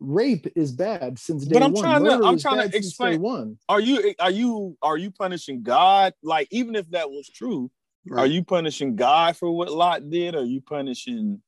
Rape 0.00 0.46
is 0.56 0.70
bad 0.72 1.18
since 1.18 1.44
day 1.46 1.58
one. 1.58 1.60
But 1.60 1.66
I'm 1.66 1.72
one. 1.72 1.82
trying 1.82 2.04
to- 2.20 2.26
I'm 2.26 2.38
trying 2.38 2.70
to 2.70 2.76
explain- 2.76 3.20
one. 3.20 3.58
Are 3.68 3.80
you 3.80 4.14
are 4.20 4.30
you 4.30 4.76
are 4.82 4.96
you 4.96 5.10
punishing 5.10 5.62
God? 5.62 6.14
Like 6.22 6.48
even 6.50 6.76
if 6.76 6.88
that 6.90 7.10
was 7.10 7.28
true, 7.28 7.70
are 8.12 8.26
you 8.26 8.44
punishing 8.44 8.96
God 8.96 9.36
for 9.36 9.50
what 9.50 9.72
Lot 9.72 10.10
did? 10.10 10.34
Or 10.34 10.40
are 10.40 10.44
you 10.44 10.60
punishing? 10.60 11.40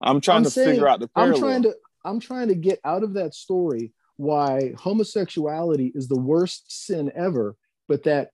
I'm 0.00 0.20
trying 0.20 0.38
I'm 0.38 0.44
to 0.44 0.50
saying- 0.50 0.70
figure 0.70 0.88
out 0.88 1.00
the 1.00 1.10
I'm 1.14 1.32
parallel. 1.32 1.40
trying 1.40 1.62
to 1.64 1.74
I'm 2.04 2.20
trying 2.20 2.48
to 2.48 2.54
get 2.54 2.80
out 2.84 3.02
of 3.02 3.14
that 3.14 3.34
story 3.34 3.92
why 4.16 4.72
homosexuality 4.76 5.92
is 5.94 6.08
the 6.08 6.18
worst 6.18 6.86
sin 6.86 7.10
ever, 7.14 7.56
but 7.86 8.02
that 8.04 8.30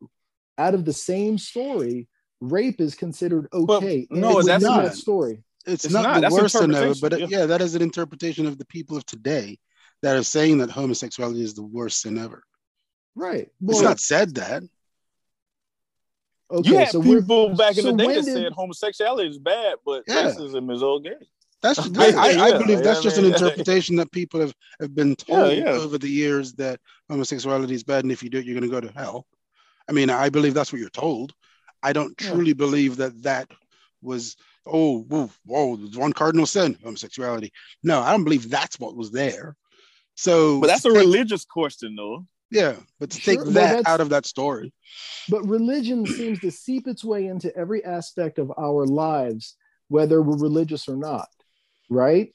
out 0.57 0.75
of 0.75 0.85
the 0.85 0.93
same 0.93 1.37
story, 1.39 2.09
rape 2.41 2.81
is 2.81 2.95
considered 2.95 3.49
okay. 3.53 4.07
and 4.11 4.21
no, 4.21 4.39
it's 4.39 4.47
that's 4.47 4.65
not. 4.65 4.85
that 4.85 4.95
story. 4.95 5.43
It's, 5.67 5.85
It's 5.85 5.95
not, 5.95 6.03
not. 6.03 6.15
the 6.17 6.21
That's 6.23 6.35
worst 6.35 6.61
in 6.61 6.75
ever, 6.75 6.95
but 7.01 7.19
yeah. 7.19 7.27
yeah. 7.29 7.47
that 7.47 7.63
is 7.63 7.75
an 7.75 7.81
interpretation 7.83 8.47
of 8.47 8.59
the 8.59 8.67
people 8.67 8.97
of 8.99 9.07
today 9.07 9.59
that 10.03 10.15
are 10.17 10.23
saying 10.23 10.59
that 10.59 10.71
homosexuality 10.71 11.43
is 11.43 11.55
the 11.55 11.63
worst 11.63 12.03
sin 12.03 12.19
ever. 12.19 12.43
Right. 13.15 13.49
It's 13.67 13.81
not 13.81 14.01
said 14.01 14.35
that. 14.35 14.63
Okay. 16.51 16.69
you 16.69 16.77
had 16.77 16.89
so 16.89 17.03
people 17.03 17.55
back 17.55 17.77
in 17.77 17.85
so 17.85 17.93
the 17.93 17.97
day 17.99 18.07
that 18.15 18.25
did- 18.25 18.35
said 18.35 18.53
homosexuality 18.53 19.29
is 19.29 19.39
bad, 19.39 19.77
but 19.85 20.05
Yeah. 20.07 20.25
racism 20.25 20.73
is 20.73 20.83
okay. 20.83 21.15
That's 21.63 21.79
I, 21.99 22.11
I, 22.11 22.29
I 22.29 22.49
yeah, 22.49 22.59
believe 22.59 22.83
that's 22.83 22.99
yeah, 22.99 23.03
just 23.03 23.17
man. 23.17 23.27
an 23.27 23.33
interpretation 23.33 23.97
that 23.97 24.13
people 24.13 24.41
have, 24.41 24.55
have 24.81 24.95
been 24.95 25.17
told 25.17 25.59
over 25.67 25.99
the 25.99 26.09
years 26.09 26.53
that 26.55 26.81
homosexuality 27.09 27.75
is 27.75 27.85
bad 27.85 28.05
and 28.05 28.13
if 28.13 28.23
you 28.23 28.31
do 28.31 28.39
it 28.39 28.45
you're 28.45 28.59
going 28.59 28.71
to 28.71 28.81
go 28.81 28.87
to 28.87 28.93
hell. 28.99 29.27
I 29.89 29.93
mean, 29.93 30.11
I 30.11 30.29
believe 30.31 30.55
that's 30.55 30.73
what 30.73 30.81
you're 30.81 30.91
told. 30.91 31.35
I 31.83 31.93
don't 31.93 32.17
truly 32.17 32.55
believe 32.55 32.97
that 32.97 33.23
that 33.23 33.51
was 34.01 34.37
oh 34.67 35.01
whoa, 35.03 35.31
whoa 35.45 35.77
one 35.95 36.13
cardinal 36.13 36.47
sin 36.47 36.79
homosexuality. 36.83 37.53
No, 37.83 38.01
I 38.01 38.11
don't 38.13 38.25
believe 38.25 38.49
that's 38.49 38.79
what 38.79 38.97
was 38.97 39.11
there. 39.11 39.57
So, 40.17 40.61
But 40.61 40.69
that's 40.69 40.85
a 40.85 40.91
religious 40.91 41.45
question, 41.45 41.97
though. 41.97 42.27
Yeah. 42.55 42.77
But 43.01 43.11
to 43.11 43.21
Sure, 43.21 43.35
take 43.37 43.45
that 43.47 43.53
that's- 43.55 43.87
out 43.87 44.01
of 44.01 44.09
that 44.11 44.25
story, 44.27 44.73
but 45.29 45.43
religion 45.47 46.07
seems 46.07 46.41
to 46.41 46.51
seep 46.51 46.87
its 46.87 47.05
way 47.05 47.27
into 47.27 47.55
every 47.57 47.85
aspect 47.85 48.39
of 48.39 48.53
our 48.57 48.87
lives, 48.87 49.57
whether 49.89 50.23
we're 50.23 50.39
religious 50.39 50.89
or 50.89 50.97
not. 50.97 51.29
Right. 51.91 52.35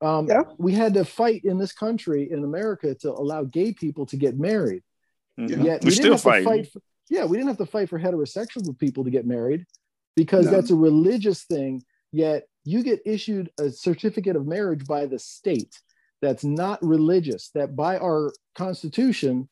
Um, 0.00 0.26
Yeah. 0.26 0.42
We 0.58 0.72
had 0.72 0.94
to 0.94 1.04
fight 1.04 1.44
in 1.44 1.58
this 1.58 1.72
country 1.72 2.30
in 2.30 2.42
America 2.42 2.94
to 2.96 3.12
allow 3.12 3.44
gay 3.44 3.72
people 3.72 4.06
to 4.06 4.16
get 4.16 4.36
married. 4.38 4.82
Mhm. 5.38 5.48
Yeah. 5.50 5.56
Yet 5.56 5.84
we 5.84 5.90
we 5.90 5.90
didn't 5.90 5.92
still 5.92 6.12
have 6.12 6.20
to 6.20 6.24
fighting. 6.24 6.44
fight. 6.44 6.72
For, 6.72 6.80
yeah, 7.08 7.24
we 7.24 7.36
didn't 7.36 7.48
have 7.48 7.58
to 7.58 7.66
fight 7.66 7.88
for 7.88 7.98
heterosexual 8.00 8.76
people 8.78 9.04
to 9.04 9.10
get 9.10 9.26
married 9.26 9.64
because 10.16 10.46
No. 10.46 10.50
that's 10.52 10.70
a 10.70 10.74
religious 10.76 11.44
thing. 11.44 11.84
Yet 12.10 12.46
you 12.64 12.82
get 12.82 13.00
issued 13.06 13.50
a 13.58 13.70
certificate 13.70 14.36
of 14.36 14.46
marriage 14.46 14.84
by 14.86 15.06
the 15.06 15.18
state 15.18 15.80
that's 16.22 16.44
not 16.44 16.82
religious. 16.82 17.50
That 17.50 17.76
by 17.76 17.98
our 17.98 18.32
Constitution, 18.54 19.48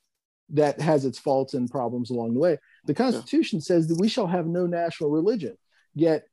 that 0.50 0.80
has 0.80 1.04
its 1.04 1.18
faults 1.18 1.52
and 1.54 1.70
problems 1.70 2.10
along 2.10 2.34
the 2.34 2.40
way. 2.40 2.58
The 2.86 2.94
Constitution 2.94 3.60
says 3.60 3.88
that 3.88 4.00
we 4.00 4.08
shall 4.08 4.26
have 4.26 4.46
no 4.46 4.66
national 4.66 5.10
religion. 5.10 5.58
Yet 5.94 6.24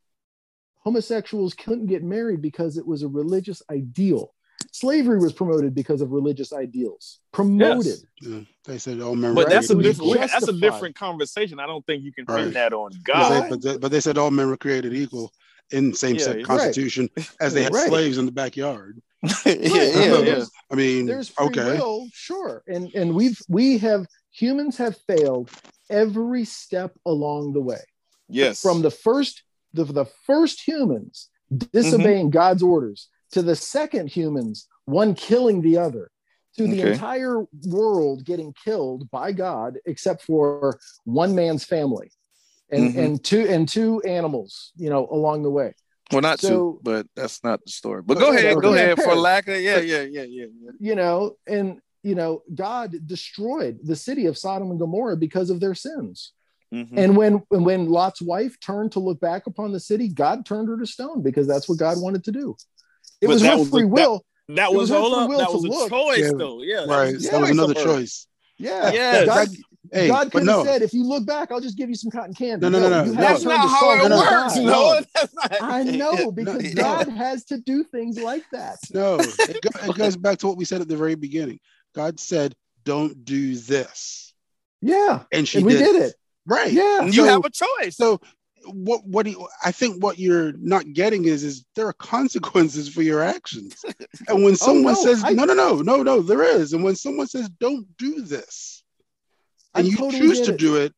homosexuals 0.83 1.53
couldn't 1.53 1.88
get 1.88 2.03
married 2.03 2.41
because 2.41 2.77
it 2.77 2.88
was 2.88 3.03
a 3.03 3.07
religious 3.07 3.61
ideal. 3.69 4.33
Slavery 4.71 5.19
was 5.19 5.33
promoted 5.33 5.75
because 5.75 6.01
of 6.01 6.11
religious 6.11 6.51
ideals. 6.53 7.19
Promoted. 7.31 7.97
yeah, 8.21 8.39
they 8.65 8.77
said 8.77 8.99
oh, 8.99 9.09
all 9.09 9.15
men. 9.15 9.35
But 9.35 9.45
were 9.45 9.49
that's 9.51 9.69
a 9.69 9.75
created 9.75 9.91
different. 9.97 10.11
equal. 10.17 10.27
That's 10.27 10.47
a 10.47 10.53
different 10.53 10.95
conversation. 10.95 11.59
I 11.59 11.67
don't 11.67 11.85
think 11.85 12.03
you 12.03 12.11
can 12.11 12.25
pin 12.25 12.35
Right. 12.35 12.53
that 12.53 12.73
on 12.73 12.91
But 12.91 13.03
God. 13.03 13.43
they, 13.43 13.49
but, 13.49 13.61
they, 13.61 13.77
but 13.77 13.91
they 13.91 13.99
said 13.99 14.17
all 14.17 14.31
men 14.31 14.47
were 14.47 14.57
created 14.57 14.93
equal 14.93 15.31
in 15.71 15.93
same-sex 15.93 16.38
Yeah, 16.38 16.43
constitution 16.43 17.09
as 17.39 17.53
they 17.53 17.63
had 17.63 17.73
Right. 17.73 17.88
slaves 17.88 18.17
in 18.17 18.25
the 18.25 18.31
backyard. 18.31 19.01
yeah, 19.45 19.53
yeah, 19.55 20.20
yeah. 20.20 20.45
I 20.72 20.76
mean, 20.76 21.05
there's 21.07 21.30
free 21.30 21.47
okay, 21.47 21.63
will 21.78 22.07
sure 22.13 22.63
and 22.68 22.93
and 22.93 23.15
we've 23.15 23.39
we 23.49 23.78
have 23.80 24.05
humans 24.32 24.78
have 24.78 24.95
failed 25.07 25.49
every 25.89 26.45
step 26.45 26.93
along 27.05 27.53
the 27.53 27.61
way 27.61 27.82
Yes. 28.30 28.61
from 28.61 28.82
the 28.82 28.91
first 28.91 29.43
the, 29.74 29.86
the 29.86 30.05
first 30.26 30.61
humans 30.68 31.30
disobeying 31.72 32.30
god's 32.30 32.61
orders 32.61 33.09
to 33.32 33.41
the 33.41 33.55
second 33.55 34.07
humans 34.09 34.68
one 34.86 35.15
killing 35.15 35.61
the 35.61 35.78
other 35.78 36.11
to 36.57 36.68
the 36.68 36.82
Okay. 36.82 36.91
entire 36.91 37.45
world 37.68 38.26
getting 38.26 38.53
killed 38.65 39.09
by 39.09 39.32
god 39.32 39.78
except 39.86 40.22
for 40.24 40.78
one 41.05 41.34
man's 41.34 41.63
family 41.63 42.11
and 42.70 42.93
Mhm. 42.93 43.03
and 43.03 43.24
two 43.24 43.47
and 43.47 43.68
two 43.70 44.01
animals 44.01 44.72
you 44.76 44.89
know 44.89 45.07
along 45.09 45.41
the 45.43 45.49
way 45.51 45.74
well, 46.11 46.21
not 46.21 46.39
so- 46.39 46.49
two, 46.49 46.79
but 46.83 47.07
that's 47.15 47.43
not 47.43 47.63
the 47.65 47.71
story. 47.71 48.01
But 48.01 48.15
But 48.15 48.19
go 48.21 48.31
ahead, 48.35 48.57
go 48.61 48.73
ahead. 48.73 49.01
For 49.01 49.15
lack 49.15 49.47
of, 49.47 49.59
yeah, 49.61 49.79
yeah, 49.79 50.01
yeah, 50.03 50.23
yeah. 50.23 50.45
yeah. 50.61 50.71
you 50.79 50.95
know, 50.95 51.35
and 51.47 51.79
you 52.03 52.15
know, 52.15 52.43
God 52.53 52.95
destroyed 53.05 53.79
the 53.83 53.95
city 53.95 54.27
of 54.27 54.37
Sodom 54.37 54.71
and 54.71 54.79
Gomorrah 54.79 55.17
because 55.17 55.49
of 55.49 55.59
their 55.59 55.75
sins. 55.75 56.31
Mhm. 56.73 56.97
And 56.97 57.17
when 57.17 57.33
when 57.49 57.89
Lot's 57.89 58.21
wife 58.21 58.57
turned 58.59 58.91
to 58.93 58.99
look 58.99 59.19
back 59.19 59.47
upon 59.47 59.71
the 59.71 59.79
city, 59.79 60.07
God 60.09 60.45
turned 60.45 60.67
her 60.69 60.77
to 60.77 60.85
stone 60.85 61.21
because 61.21 61.47
that's 61.47 61.67
what 61.67 61.77
God 61.79 61.99
wanted 62.01 62.23
to 62.25 62.31
do. 62.31 62.55
It 63.21 63.27
But 63.27 63.33
was 63.33 63.41
her 63.43 63.57
was- 63.57 63.69
free 63.69 63.81
that- 63.83 63.87
will. 63.87 64.23
that 64.49 64.71
it 64.71 64.75
was 64.75 64.81
was 64.81 64.89
her 64.91 64.95
hold 64.99 65.13
free 65.13 65.23
up. 65.23 65.29
will 65.29 65.37
That 65.39 65.47
to 65.47 65.53
was 65.53 65.63
a 65.63 65.67
look. 65.67 65.89
choice, 65.89 66.19
Yeah. 66.19 66.31
though. 66.37 66.61
Yeah, 66.61 66.79
that 66.81 66.87
right. 66.89 67.13
was 67.13 67.25
a 67.27 67.31
That 67.31 67.41
was 67.41 67.49
another 67.49 67.73
choice. 67.73 68.27
yeah. 68.57 68.91
Yes. 68.93 69.25
God, 69.25 69.47
Hey, 69.91 70.07
God 70.07 70.31
could 70.31 70.43
no, 70.43 70.59
have 70.59 70.67
said, 70.67 70.81
if 70.81 70.93
you 70.93 71.03
look 71.03 71.25
back, 71.25 71.51
I'll 71.51 71.61
just 71.61 71.77
give 71.77 71.89
you 71.89 71.95
some 71.95 72.11
cotton 72.11 72.33
candy. 72.33 72.61
No, 72.61 72.69
no, 72.69 72.79
no, 72.79 72.89
no, 72.89 73.05
no. 73.05 73.11
That's 73.13 73.43
not 73.43 73.67
how 73.69 73.91
it 73.93 74.09
works. 74.09 74.55
No, 74.57 74.99
that's 75.13 75.33
not. 75.33 75.57
I 75.61 75.83
know 75.83 76.31
because 76.31 76.73
No, 76.73 76.81
God 76.81 77.07
has 77.09 77.45
to 77.45 77.57
do 77.59 77.83
things 77.83 78.19
like 78.19 78.43
that. 78.51 78.77
no, 78.93 79.17
it, 79.19 79.61
go, 79.61 79.89
it 79.89 79.95
goes 79.97 80.15
back 80.17 80.39
to 80.39 80.47
what 80.47 80.57
we 80.57 80.65
said 80.65 80.81
at 80.81 80.88
the 80.88 80.97
very 80.97 81.15
beginning. 81.15 81.59
God 81.95 82.19
said, 82.19 82.55
"Don't 82.83 83.25
do 83.25 83.55
this," 83.55 84.33
Yeah. 84.81 85.23
and 85.31 85.47
she 85.47 85.59
and 85.59 85.67
we 85.67 85.73
did, 85.73 85.93
did 85.93 85.95
it. 86.03 86.15
Right. 86.45 86.71
Yeah. 86.71 87.03
You 87.03 87.11
So- 87.11 87.25
have 87.25 87.45
a 87.45 87.49
choice. 87.49 87.97
So 87.97 88.19
what 88.65 89.05
what 89.05 89.23
do 89.25 89.31
you, 89.31 89.47
I 89.63 89.71
think 89.71 90.03
what 90.03 90.19
you're 90.19 90.51
not 90.53 90.91
getting 90.93 91.25
is 91.25 91.43
is 91.43 91.65
there 91.75 91.88
are 91.88 91.93
consequences 91.93 92.89
for 92.89 93.01
your 93.01 93.21
actions. 93.21 93.75
And 94.27 94.43
when 94.43 94.51
oh, 94.53 94.55
someone 94.55 94.93
no, 94.93 95.03
says 95.03 95.23
I- 95.23 95.31
no 95.31 95.45
no 95.45 95.53
no 95.53 95.81
no 95.81 96.03
no 96.03 96.21
there 96.21 96.43
is 96.43 96.73
and 96.73 96.83
when 96.83 96.95
someone 96.95 97.27
says 97.27 97.49
don't 97.59 97.85
do 97.97 98.21
this 98.21 98.76
I 99.78 99.82
and 99.82 99.88
you 99.88 99.97
totally 99.97 100.19
choose 100.19 100.41
to 100.41 100.53
it. 100.53 100.57
do 100.57 100.75
it 100.78 100.93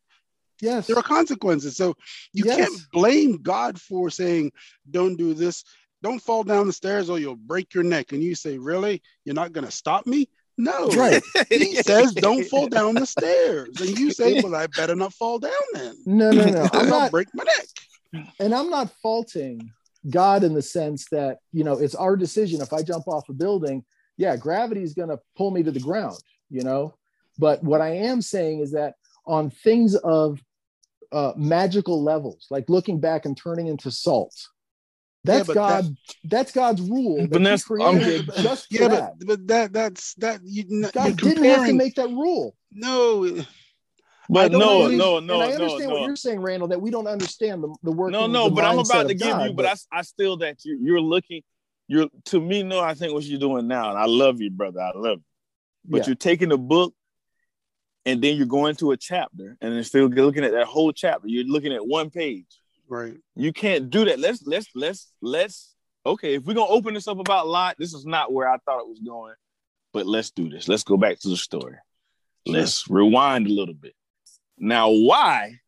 Yes. 0.62 0.88
there 0.88 0.98
are 0.98 1.04
consequences. 1.04 1.78
So 1.78 1.96
you 2.34 2.46
Yes. 2.46 2.58
can't 2.58 2.92
blame 2.92 3.38
God 3.38 3.80
for 3.80 4.10
saying 4.10 4.52
don't 4.90 5.16
do 5.16 5.34
this. 5.34 5.64
Don't 6.02 6.22
fall 6.22 6.44
down 6.44 6.68
the 6.68 6.74
stairs 6.74 7.10
or 7.10 7.20
you'll 7.20 7.36
break 7.36 7.74
your 7.74 7.84
neck 7.84 8.12
and 8.14 8.24
you 8.24 8.36
say 8.36 8.58
really 8.58 9.02
you're 9.26 9.36
not 9.36 9.54
going 9.54 9.66
to 9.66 9.72
stop 9.72 10.08
me? 10.08 10.30
No. 10.58 10.90
Right. 10.90 11.24
He 11.50 11.76
says 11.76 12.14
don't 12.14 12.46
fall 12.46 12.68
down 12.68 12.96
the 12.96 13.06
stairs 13.06 13.80
and 13.80 13.98
you 13.98 14.12
say 14.12 14.42
well 14.42 14.56
I 14.56 14.68
better 14.68 14.96
not 14.96 15.14
fall 15.14 15.40
down 15.40 15.52
then. 15.74 15.96
No, 16.06 16.32
no, 16.32 16.50
no. 16.50 16.64
I'm 16.74 16.86
I'll 16.92 17.00
not 17.02 17.12
break 17.12 17.28
my 17.34 17.44
neck. 17.44 18.28
and 18.40 18.54
I'm 18.54 18.70
not 18.70 18.92
faulting 19.02 19.72
God 20.10 20.44
in 20.44 20.54
the 20.54 20.62
sense 20.62 21.08
that, 21.12 21.40
you 21.52 21.64
know, 21.64 21.74
it's 21.74 21.96
our 21.96 22.16
decision. 22.16 22.62
If 22.62 22.72
I 22.74 22.82
jump 22.84 23.08
off 23.08 23.28
a 23.30 23.34
building, 23.34 23.84
yeah, 24.18 24.36
gravity 24.38 24.84
is 24.84 24.94
going 24.94 25.10
to 25.10 25.20
pull 25.38 25.52
me 25.52 25.64
to 25.64 25.72
the 25.72 25.80
ground, 25.80 26.18
you 26.50 26.64
know. 26.64 26.96
But 27.40 27.64
what 27.64 27.82
I 27.82 27.96
am 27.96 28.22
saying 28.22 28.60
is 28.60 28.74
that 28.74 28.96
on 29.26 29.50
things 29.50 29.96
of 29.96 30.44
uh, 31.12 31.34
magical 31.38 32.04
levels, 32.04 32.46
like 32.52 32.70
looking 32.70 33.00
back 33.00 33.26
and 33.26 33.36
turning 33.36 33.68
into 33.68 33.90
salt, 33.90 34.36
that's 35.24 35.48
but 35.48 35.56
God. 35.56 35.98
that's 36.26 36.52
God's 36.52 36.82
rule 36.82 37.28
But 37.28 37.40
He 37.40 37.44
that's- 37.46 37.64
um, 37.72 37.78
created 37.78 38.30
just 38.42 38.68
for 38.68 38.74
Yeah, 38.82 38.88
that. 38.90 39.20
but 39.20 39.28
but 39.28 39.48
that 39.48 39.74
that's 39.74 40.14
that 40.16 40.42
you, 40.44 40.66
you're 40.68 40.92
God 40.92 41.18
didn't 41.18 41.46
have 41.46 41.66
to 41.66 41.74
make 41.74 41.96
that 41.96 42.10
rule. 42.10 42.56
no 42.72 43.44
But 44.30 44.52
don't 44.52 44.60
no, 44.60 44.82
believe- 44.84 44.98
no, 45.00 45.20
no, 45.20 45.42
I 45.42 45.48
no, 45.48 45.54
understand 45.56 45.92
what 45.92 46.00
no. 46.02 46.06
you're 46.06 46.16
saying, 46.16 46.40
Randall, 46.42 46.68
that 46.68 46.82
we 46.82 46.92
don't 46.92 47.08
understand 47.08 47.64
the, 47.64 47.76
the 47.84 47.92
work. 47.92 48.12
No, 48.12 48.28
no, 48.28 48.50
but 48.50 48.64
I'm 48.66 48.80
about 48.80 49.08
to 49.08 49.14
give 49.16 49.40
you, 49.40 49.54
but 49.54 49.66
I, 49.66 49.76
I 49.92 50.02
still 50.04 50.38
that 50.38 50.64
you, 50.66 50.78
you're 50.82 51.02
looking, 51.02 51.42
you're 51.88 52.08
to 52.26 52.40
me, 52.40 52.62
no, 52.64 52.80
I 52.80 52.94
think 52.94 53.14
what 53.14 53.24
you're 53.24 53.40
doing 53.40 53.68
now, 53.68 53.90
and 53.90 53.98
I 53.98 54.06
love 54.06 54.40
you, 54.40 54.52
brother. 54.52 54.82
I 54.82 54.92
love 54.96 55.18
you. 55.20 55.24
But 55.86 55.98
Yeah. 56.02 56.08
you're 56.08 56.16
taking 56.16 56.52
a 56.52 56.58
book 56.58 56.94
and 58.10 58.22
then 58.22 58.36
you're 58.36 58.46
going 58.46 58.76
to 58.78 58.92
a 58.92 58.98
chapter 58.98 59.56
and 59.62 59.74
then 59.74 59.84
still 59.84 60.08
looking 60.08 60.44
at 60.44 60.52
that 60.52 60.66
whole 60.66 60.92
chapter. 60.92 61.28
You're 61.28 61.46
looking 61.46 61.74
at 61.74 61.86
one 61.86 62.10
page. 62.10 62.48
Right. 62.88 63.18
You 63.36 63.54
can't 63.54 63.90
do 63.90 64.06
that. 64.06 64.20
Let's 64.20 64.42
let's 64.46 64.68
let's 64.74 65.12
let's 65.22 65.76
okay. 66.06 66.36
If 66.36 66.46
we're 66.46 66.56
gonna 66.56 66.72
open 66.72 66.96
this 66.96 67.08
up 67.08 67.20
about 67.20 67.48
Lot, 67.48 67.76
this 67.78 67.94
is 67.94 68.06
not 68.06 68.34
where 68.34 68.50
I 68.50 68.58
thought 68.58 68.80
it 68.80 68.88
was 68.88 69.00
going, 69.00 69.36
but 69.94 70.08
let's 70.08 70.32
do 70.32 70.50
this. 70.50 70.68
Let's 70.68 70.84
go 70.84 70.98
back 70.98 71.20
to 71.20 71.30
the 71.30 71.38
story. 71.38 71.76
Let's 72.48 72.90
rewind 72.90 73.46
a 73.46 73.52
little 73.52 73.76
bit. 73.76 73.94
Now, 74.58 74.90
why 74.90 75.60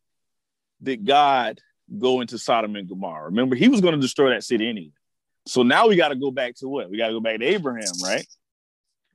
did 0.82 1.06
God 1.06 1.60
go 1.96 2.20
into 2.22 2.38
Sodom 2.38 2.74
and 2.74 2.88
Gomorrah? 2.88 3.26
Remember, 3.26 3.54
he 3.54 3.68
was 3.68 3.80
going 3.80 3.94
to 3.94 4.00
destroy 4.00 4.30
that 4.30 4.42
city 4.42 4.68
anyway. 4.68 4.92
So 5.46 5.62
now 5.62 5.86
we 5.86 5.96
got 5.96 6.08
to 6.08 6.16
go 6.16 6.32
back 6.32 6.56
to 6.56 6.68
what? 6.68 6.90
We 6.90 6.98
got 6.98 7.08
to 7.08 7.12
go 7.12 7.20
back 7.20 7.38
to 7.38 7.44
Abraham, 7.44 7.92
right? 8.02 8.26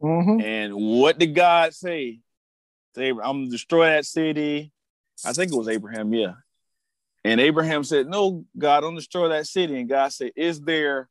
Mhm. 0.01 0.41
And 0.41 0.75
what 0.75 1.17
did 1.17 1.33
God 1.35 1.73
say? 1.73 2.19
I'm 2.97 3.15
gonna 3.15 3.49
destroy 3.49 3.87
that 3.87 4.05
city. 4.05 4.71
I 5.25 5.33
think 5.33 5.51
it 5.51 5.57
was 5.57 5.67
Abraham, 5.67 6.13
yeah. 6.13 6.33
And 7.23 7.41
Abraham 7.41 7.83
said, 7.83 8.07
No, 8.07 8.45
God, 8.57 8.81
don't 8.81 8.95
destroy 8.95 9.29
that 9.29 9.47
city. 9.47 9.79
And 9.79 9.89
God 9.89 10.13
said, 10.13 10.31
Is 10.35 10.61
there 10.61 11.09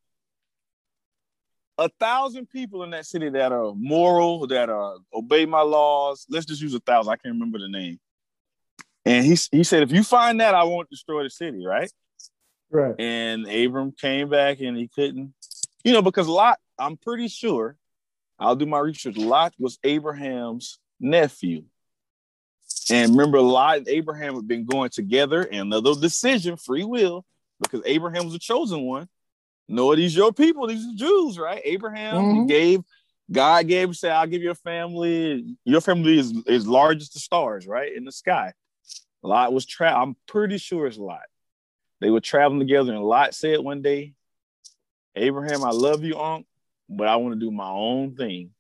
a 1.78 1.90
thousand 2.00 2.48
people 2.48 2.84
in 2.84 2.90
that 2.90 3.04
city 3.04 3.28
that 3.28 3.52
are 3.52 3.74
moral, 3.74 4.46
that 4.46 4.70
are 4.70 4.96
obey 5.12 5.44
my 5.46 5.60
laws? 5.60 6.26
Let's 6.30 6.46
just 6.46 6.62
use 6.62 6.74
a 6.74 6.80
thousand. 6.80 7.12
I 7.12 7.16
can't 7.16 7.34
remember 7.34 7.58
the 7.58 7.68
name. 7.68 7.98
And 9.04 9.26
he, 9.26 9.36
he 9.52 9.62
said, 9.62 9.82
If 9.82 9.92
you 9.92 10.02
find 10.02 10.40
that, 10.40 10.54
I 10.54 10.64
won't 10.64 10.88
destroy 10.88 11.22
the 11.22 11.30
city, 11.30 11.66
right? 11.66 11.92
Right. 12.70 12.94
And 12.98 13.46
Abram 13.46 13.92
came 13.92 14.28
back 14.28 14.60
and 14.60 14.76
he 14.76 14.88
couldn't, 14.88 15.34
you 15.84 15.92
know, 15.92 16.02
because 16.02 16.28
Lot, 16.28 16.58
I'm 16.78 16.96
pretty 16.96 17.28
sure, 17.28 17.76
I'll 18.38 18.56
do 18.56 18.66
my 18.66 18.78
research. 18.78 19.16
Lot 19.16 19.54
was 19.58 19.78
Abraham's 19.84 20.78
nephew. 20.98 21.64
And 22.90 23.12
remember, 23.12 23.40
Lot 23.40 23.78
and 23.78 23.88
Abraham 23.88 24.34
have 24.34 24.46
been 24.46 24.64
going 24.64 24.90
together, 24.90 25.42
and 25.42 25.72
another 25.72 25.94
decision, 26.00 26.56
free 26.56 26.84
will, 26.84 27.24
because 27.60 27.82
Abraham 27.84 28.24
was 28.26 28.34
a 28.34 28.38
chosen 28.38 28.82
one. 28.82 29.08
No, 29.68 29.94
these 29.96 30.14
your 30.14 30.32
people, 30.32 30.68
these 30.68 30.86
are 30.86 30.94
Jews, 30.96 31.38
right? 31.38 31.60
Abraham 31.64 32.14
Mhm. 32.14 32.48
gave, 32.48 32.84
God 33.30 33.66
gave, 33.66 33.96
said, 33.96 34.12
I'll 34.12 34.26
give 34.28 34.42
you 34.42 34.50
a 34.50 34.54
family. 34.54 35.56
Your 35.64 35.80
family 35.80 36.18
is, 36.18 36.32
is 36.46 36.68
large 36.68 37.02
as 37.02 37.10
the 37.10 37.18
stars, 37.18 37.66
right? 37.66 37.92
In 37.92 38.04
the 38.04 38.12
sky. 38.12 38.52
Lot 39.22 39.52
was 39.52 39.66
tra- 39.66 40.00
I'm 40.00 40.14
pretty 40.28 40.58
sure 40.58 40.86
it's 40.86 40.98
Lot. 40.98 41.26
They 42.00 42.10
were 42.10 42.20
traveling 42.20 42.60
together, 42.60 42.92
and 42.92 43.02
Lot 43.02 43.34
said 43.34 43.58
one 43.58 43.82
day, 43.82 44.14
Abraham, 45.16 45.64
I 45.64 45.70
love 45.70 46.04
you, 46.04 46.16
Unc, 46.18 46.46
but 46.88 47.08
I 47.08 47.16
want 47.16 47.34
to 47.34 47.40
do 47.40 47.50
my 47.50 47.68
own 47.68 48.14
thing. 48.14 48.50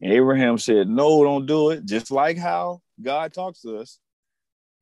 And 0.00 0.12
Abraham 0.12 0.58
said, 0.58 0.88
No, 0.88 1.22
don't 1.22 1.46
do 1.46 1.70
it. 1.70 1.86
Just 1.86 2.10
like 2.10 2.36
how 2.36 2.82
God 3.02 3.32
talks 3.32 3.62
to 3.62 3.78
us. 3.78 3.98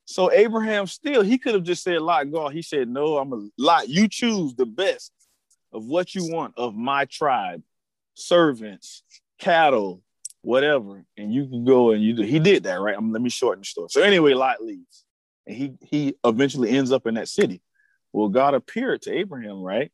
So 0.04 0.32
Abraham 0.32 0.86
still, 0.86 1.22
he 1.22 1.38
could 1.38 1.54
have 1.54 1.62
just 1.62 1.84
said, 1.84 2.00
Lot, 2.02 2.30
God. 2.32 2.52
He 2.52 2.62
said, 2.62 2.88
No, 2.88 3.18
I'm 3.18 3.32
a 3.32 3.48
Lot. 3.56 3.88
You 3.88 4.08
choose 4.08 4.54
the 4.54 4.66
best 4.66 5.12
of 5.72 5.84
what 5.84 6.14
you 6.14 6.32
want 6.32 6.54
of 6.56 6.74
my 6.74 7.04
tribe, 7.04 7.62
servants, 8.14 9.02
cattle, 9.38 10.02
whatever, 10.42 11.04
and 11.16 11.32
you 11.32 11.46
can 11.46 11.64
go 11.64 11.92
and 11.92 12.02
you 12.02 12.14
do. 12.14 12.22
He 12.22 12.38
did 12.38 12.64
that, 12.64 12.80
right? 12.80 12.96
Um, 12.96 13.12
let 13.12 13.22
me 13.22 13.30
shorten 13.30 13.60
the 13.60 13.66
story. 13.66 13.88
So 13.90 14.02
anyway, 14.02 14.34
Lot 14.34 14.62
leaves, 14.62 15.04
and 15.46 15.56
he 15.56 15.72
he 15.82 16.14
eventually 16.24 16.70
ends 16.70 16.92
up 16.92 17.06
in 17.06 17.14
that 17.14 17.28
city. 17.28 17.62
Well, 18.12 18.28
God 18.28 18.54
appeared 18.54 19.02
to 19.02 19.12
Abraham, 19.12 19.62
right? 19.62 19.92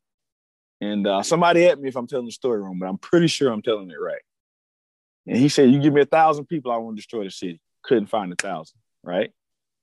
And 0.80 1.06
uh, 1.06 1.22
somebody 1.22 1.66
at 1.66 1.80
me 1.80 1.88
if 1.88 1.96
I'm 1.96 2.06
telling 2.06 2.26
the 2.26 2.32
story 2.32 2.60
wrong, 2.60 2.78
but 2.78 2.88
I'm 2.88 2.98
pretty 2.98 3.26
sure 3.26 3.50
I'm 3.50 3.62
telling 3.62 3.90
it 3.90 4.00
right. 4.00 4.22
And 5.26 5.36
he 5.36 5.48
said, 5.48 5.70
"You 5.70 5.80
give 5.80 5.92
me 5.92 6.02
a 6.02 6.06
thousand 6.06 6.46
people, 6.46 6.72
I 6.72 6.76
want 6.76 6.96
to 6.96 7.00
destroy 7.00 7.24
the 7.24 7.30
city." 7.30 7.60
Couldn't 7.86 8.06
find 8.06 8.32
a 8.32 8.36
thousand, 8.36 8.78
right? 9.02 9.30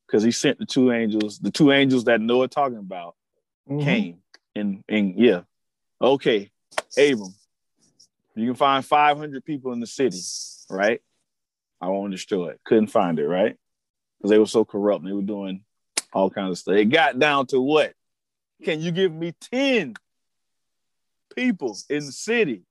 Because 0.05 0.23
he 0.23 0.31
sent 0.31 0.59
the 0.59 0.65
two 0.65 0.91
angels, 0.91 1.39
the 1.39 1.51
two 1.51 1.71
angels 1.71 2.03
that 2.05 2.21
Noah 2.21 2.47
talking 2.47 2.77
about 2.77 3.15
Mhm. 3.69 3.83
came, 3.83 4.23
and 4.55 4.83
and 4.89 5.17
yeah, 5.17 5.43
okay, 6.01 6.51
Abram, 6.97 7.33
you 8.35 8.47
can 8.47 8.55
find 8.55 8.85
500 8.85 9.45
people 9.45 9.71
in 9.71 9.79
the 9.79 9.87
city, 9.87 10.19
right? 10.69 11.01
I 11.79 11.87
won't 11.87 12.11
destroy 12.11 12.49
it. 12.49 12.61
Couldn't 12.65 12.87
find 12.87 13.19
it, 13.19 13.27
right? 13.27 13.57
Because 14.17 14.29
they 14.31 14.37
were 14.39 14.45
so 14.45 14.65
corrupt. 14.65 15.05
They 15.05 15.11
were 15.13 15.21
doing 15.21 15.63
all 16.13 16.29
kinds 16.29 16.51
of 16.51 16.57
stuff. 16.57 16.75
It 16.75 16.85
got 16.85 17.19
down 17.19 17.47
to 17.47 17.61
what? 17.61 17.93
Can 18.63 18.79
you 18.81 18.91
give 18.91 19.11
me 19.11 19.33
10 19.51 19.95
people 21.35 21.77
in 21.89 22.05
the 22.05 22.11
city? 22.11 22.63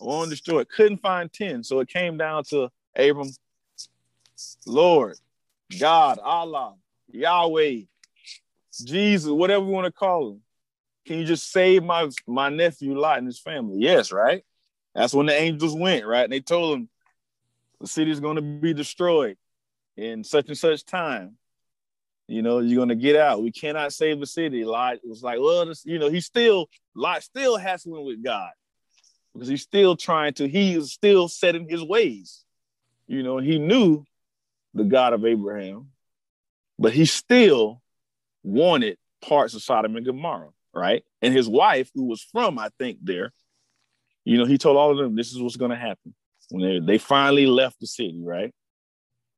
I 0.00 0.04
won't 0.04 0.30
destroy 0.30 0.60
it. 0.60 0.70
Couldn't 0.70 0.98
find 0.98 1.30
10. 1.32 1.64
So 1.64 1.80
it 1.80 1.88
came 1.88 2.16
down 2.16 2.44
to 2.44 2.70
Abram, 2.96 3.30
Lord, 4.66 5.16
God, 5.78 6.18
Allah, 6.18 6.74
Yahweh, 7.10 7.82
Jesus, 8.84 9.30
whatever 9.30 9.64
you 9.64 9.70
want 9.70 9.86
to 9.86 9.92
call 9.92 10.32
him. 10.32 10.40
Can 11.06 11.18
you 11.18 11.24
just 11.24 11.50
save 11.50 11.82
my 11.82 12.08
my 12.26 12.48
nephew 12.48 12.96
Lot 12.96 13.18
and 13.18 13.26
his 13.26 13.40
family? 13.40 13.78
Yes, 13.80 14.12
right? 14.12 14.44
That's 14.94 15.14
when 15.14 15.26
the 15.26 15.34
angels 15.34 15.74
went, 15.74 16.06
right? 16.06 16.24
And 16.24 16.32
they 16.32 16.40
told 16.40 16.78
him 16.78 16.88
the 17.80 17.86
city's 17.86 18.20
going 18.20 18.36
to 18.36 18.42
be 18.42 18.72
destroyed 18.72 19.36
in 19.96 20.22
such 20.22 20.48
and 20.48 20.56
such 20.56 20.84
time. 20.84 21.36
You 22.28 22.42
know, 22.42 22.60
you're 22.60 22.76
going 22.76 22.88
to 22.88 22.94
get 22.94 23.16
out. 23.16 23.42
We 23.42 23.50
cannot 23.50 23.92
save 23.92 24.20
the 24.20 24.26
city. 24.26 24.64
Lot 24.64 24.98
was 25.04 25.22
like, 25.22 25.38
well, 25.40 25.66
this, 25.66 25.84
you 25.84 25.98
know, 25.98 26.08
he's 26.08 26.26
still 26.26 26.68
Lot 26.94 27.22
still 27.22 27.56
hassling 27.56 28.04
with 28.04 28.22
God 28.22 28.50
because 29.34 29.48
he's 29.48 29.62
still 29.62 29.96
trying 29.96 30.34
to. 30.34 30.48
He 30.48 30.74
is 30.74 30.92
still 30.92 31.28
set 31.28 31.56
in 31.56 31.68
his 31.68 31.82
ways. 31.82 32.44
You 33.08 33.22
know, 33.22 33.38
he 33.38 33.58
knew 33.58 34.04
the 34.74 34.84
God 34.84 35.12
of 35.12 35.24
Abraham, 35.24 35.88
but 36.78 36.92
he 36.92 37.04
still 37.04 37.82
wanted 38.42 38.96
parts 39.20 39.54
of 39.54 39.62
Sodom 39.62 39.96
and 39.96 40.06
Gomorrah, 40.06 40.50
right? 40.74 41.04
And 41.20 41.34
his 41.34 41.48
wife, 41.48 41.90
who 41.94 42.04
was 42.04 42.22
from, 42.22 42.58
I 42.58 42.70
think, 42.78 42.98
there, 43.02 43.32
you 44.24 44.38
know, 44.38 44.44
he 44.44 44.58
told 44.58 44.76
all 44.76 44.90
of 44.90 44.98
them, 44.98 45.16
this 45.16 45.32
is 45.32 45.40
what's 45.40 45.56
going 45.56 45.70
to 45.70 45.76
happen. 45.76 46.14
When 46.50 46.62
they, 46.62 46.92
they 46.92 46.98
finally 46.98 47.46
left 47.46 47.80
the 47.80 47.86
city, 47.86 48.20
right? 48.22 48.52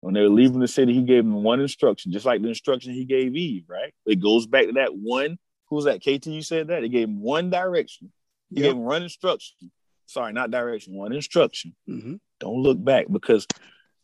When 0.00 0.14
they 0.14 0.20
were 0.20 0.28
leaving 0.28 0.60
the 0.60 0.68
city, 0.68 0.92
he 0.92 1.02
gave 1.02 1.24
them 1.24 1.42
one 1.42 1.60
instruction, 1.60 2.12
just 2.12 2.26
like 2.26 2.42
the 2.42 2.48
instruction 2.48 2.92
he 2.92 3.04
gave 3.04 3.34
Eve, 3.34 3.64
right? 3.68 3.92
It 4.04 4.16
goes 4.20 4.46
back 4.46 4.66
to 4.66 4.72
that 4.72 4.94
one. 4.94 5.38
Who 5.68 5.76
was 5.76 5.86
that? 5.86 6.00
KT, 6.00 6.26
you 6.26 6.42
said 6.42 6.68
that? 6.68 6.82
He 6.82 6.88
gave 6.88 7.08
him 7.08 7.20
one 7.20 7.50
direction. 7.50 8.12
He 8.50 8.60
Yep. 8.60 8.64
gave 8.64 8.72
him 8.76 8.84
one 8.84 9.02
instruction. 9.02 9.70
Sorry, 10.06 10.32
not 10.32 10.50
direction, 10.50 10.94
one 10.94 11.12
instruction. 11.12 11.74
Mhm. 11.88 12.20
Don't 12.40 12.60
look 12.62 12.82
back 12.82 13.06
because 13.10 13.46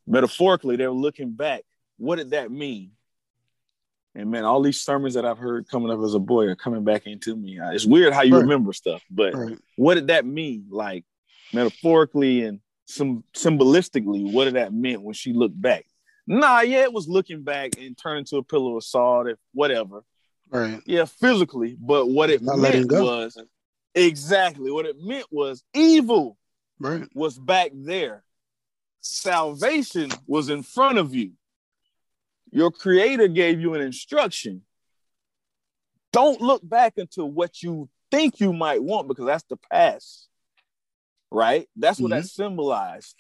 metaphorically, 0.07 0.77
they 0.77 0.87
were 0.87 0.93
looking 0.95 1.33
back. 1.33 1.63
What 1.99 2.17
did 2.17 2.31
that 2.31 2.51
mean? 2.51 2.93
And 4.15 4.31
man, 4.31 4.45
all 4.45 4.61
these 4.61 4.81
sermons 4.81 5.15
that 5.15 5.25
I've 5.25 5.39
heard 5.39 5.69
coming 5.69 5.91
up 5.91 6.01
as 6.03 6.15
a 6.15 6.19
boy 6.19 6.47
are 6.47 6.57
coming 6.57 6.83
back 6.83 7.07
into 7.07 7.37
me. 7.37 7.61
Uh, 7.61 7.71
It's 7.71 7.87
weird 7.87 8.13
how 8.13 8.23
you 8.23 8.35
Right. 8.35 8.43
remember 8.43 8.73
stuff, 8.73 9.03
but 9.11 9.35
Right. 9.35 9.59
what 9.77 9.95
did 9.95 10.09
that 10.09 10.27
mean? 10.27 10.67
Like 10.71 11.05
metaphorically 11.53 12.43
and 12.45 12.61
some 12.87 13.23
symbolistically, 13.35 14.25
what 14.25 14.47
did 14.47 14.55
that 14.55 14.73
mean 14.73 15.03
when 15.03 15.15
she 15.15 15.33
looked 15.33 15.61
back? 15.61 15.87
Nah, 16.27 16.61
yeah, 16.61 16.83
it 16.83 16.93
was 16.93 17.09
looking 17.09 17.43
back 17.43 17.79
and 17.79 17.97
turning 17.97 18.25
to 18.27 18.39
a 18.39 18.43
pillow 18.43 18.77
of 18.77 18.85
salt, 18.85 19.29
if 19.29 19.39
whatever. 19.53 20.05
Right. 20.49 20.83
Yeah, 20.87 21.05
physically, 21.05 21.77
but 21.79 22.07
what 22.07 22.31
it 22.31 22.43
Not 22.43 22.59
meant 22.59 22.91
was 22.91 23.37
exactly 23.95 24.71
what 24.73 24.87
it 24.87 24.97
meant 25.01 25.27
was 25.31 25.63
evil 25.73 26.37
Right. 26.81 27.09
was 27.15 27.39
back 27.39 27.71
there. 27.75 28.25
Salvation 29.01 30.11
was 30.27 30.51
in 30.51 30.63
front 30.63 30.99
of 30.99 31.15
you. 31.15 31.33
Your 32.51 32.71
creator 32.71 33.29
gave 33.29 33.61
you 33.61 33.75
an 33.75 33.81
instruction. 33.81 34.63
Don't 36.13 36.41
look 36.41 36.69
back 36.69 36.95
into 36.97 37.25
what 37.25 37.63
you 37.63 37.89
think 38.11 38.41
you 38.41 38.53
might 38.53 38.83
want 38.83 39.09
because 39.09 39.27
that's 39.27 39.45
the 39.45 39.57
past. 39.71 40.29
Right? 41.31 41.69
That's 41.77 42.01
what 42.01 42.11
that 42.11 42.25
mm-hmm. 42.25 42.43
symbolized. 42.43 43.15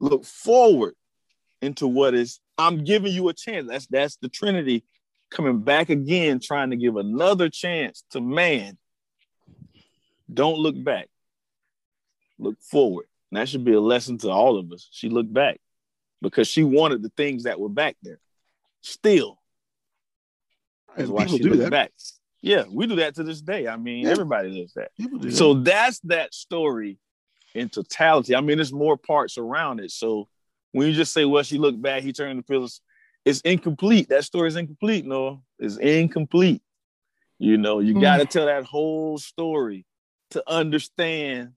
Look 0.00 0.24
forward 0.24 0.94
into 1.60 1.86
what 1.86 2.14
is 2.14 2.40
I'm 2.56 2.84
giving 2.84 3.12
you 3.12 3.28
a 3.28 3.34
chance. 3.34 3.68
That's 3.68 3.86
that's 3.86 4.16
the 4.16 4.28
Trinity 4.28 4.84
coming 5.30 5.60
back 5.60 5.90
again 5.90 6.40
trying 6.40 6.70
to 6.70 6.76
give 6.76 6.96
another 6.96 7.50
chance 7.50 8.04
to 8.10 8.20
man. 8.20 8.78
Don't 10.32 10.58
look 10.58 10.82
back. 10.82 11.08
Look 12.38 12.60
forward. 12.62 13.06
And 13.30 13.40
that 13.40 13.48
should 13.48 13.64
be 13.64 13.74
a 13.74 13.80
lesson 13.80 14.18
to 14.18 14.30
all 14.30 14.58
of 14.58 14.72
us. 14.72 14.88
She 14.90 15.08
looked 15.08 15.32
back 15.32 15.60
because 16.22 16.48
she 16.48 16.64
wanted 16.64 17.02
the 17.02 17.10
things 17.10 17.44
that 17.44 17.60
were 17.60 17.68
back 17.68 17.96
there. 18.02 18.20
Still, 18.80 19.38
And 20.96 21.08
why 21.08 21.26
she 21.26 21.38
do 21.38 21.50
looked 21.50 21.62
that. 21.62 21.70
back. 21.70 21.92
Yeah, 22.40 22.64
we 22.70 22.86
do 22.86 22.96
that 22.96 23.16
to 23.16 23.24
this 23.24 23.40
day. 23.40 23.66
I 23.66 23.76
mean, 23.76 24.04
Yeah. 24.04 24.12
everybody 24.12 24.62
does 24.62 24.72
that. 24.74 24.90
Do 24.98 25.18
that. 25.18 25.32
So 25.32 25.54
that's 25.54 26.00
that 26.00 26.32
story 26.32 26.98
in 27.54 27.68
totality. 27.68 28.34
I 28.34 28.40
mean, 28.40 28.58
there's 28.58 28.72
more 28.72 28.96
parts 28.96 29.38
around 29.38 29.80
it. 29.80 29.90
So 29.90 30.28
when 30.72 30.86
you 30.86 30.94
just 30.94 31.12
say, 31.12 31.24
well, 31.24 31.42
she 31.42 31.58
looked 31.58 31.80
back, 31.82 32.02
he 32.02 32.12
turned 32.12 32.38
the 32.38 32.42
pillows, 32.42 32.80
it's 33.24 33.40
incomplete. 33.42 34.08
That 34.08 34.24
story 34.24 34.48
is 34.48 34.56
incomplete, 34.56 35.04
Noah. 35.04 35.40
It's 35.58 35.76
incomplete. 35.76 36.62
You 37.38 37.58
know, 37.58 37.80
you 37.80 37.94
mm. 37.94 38.00
got 38.00 38.18
to 38.18 38.26
tell 38.26 38.46
that 38.46 38.64
whole 38.64 39.18
story 39.18 39.84
to 40.30 40.42
understand 40.46 41.52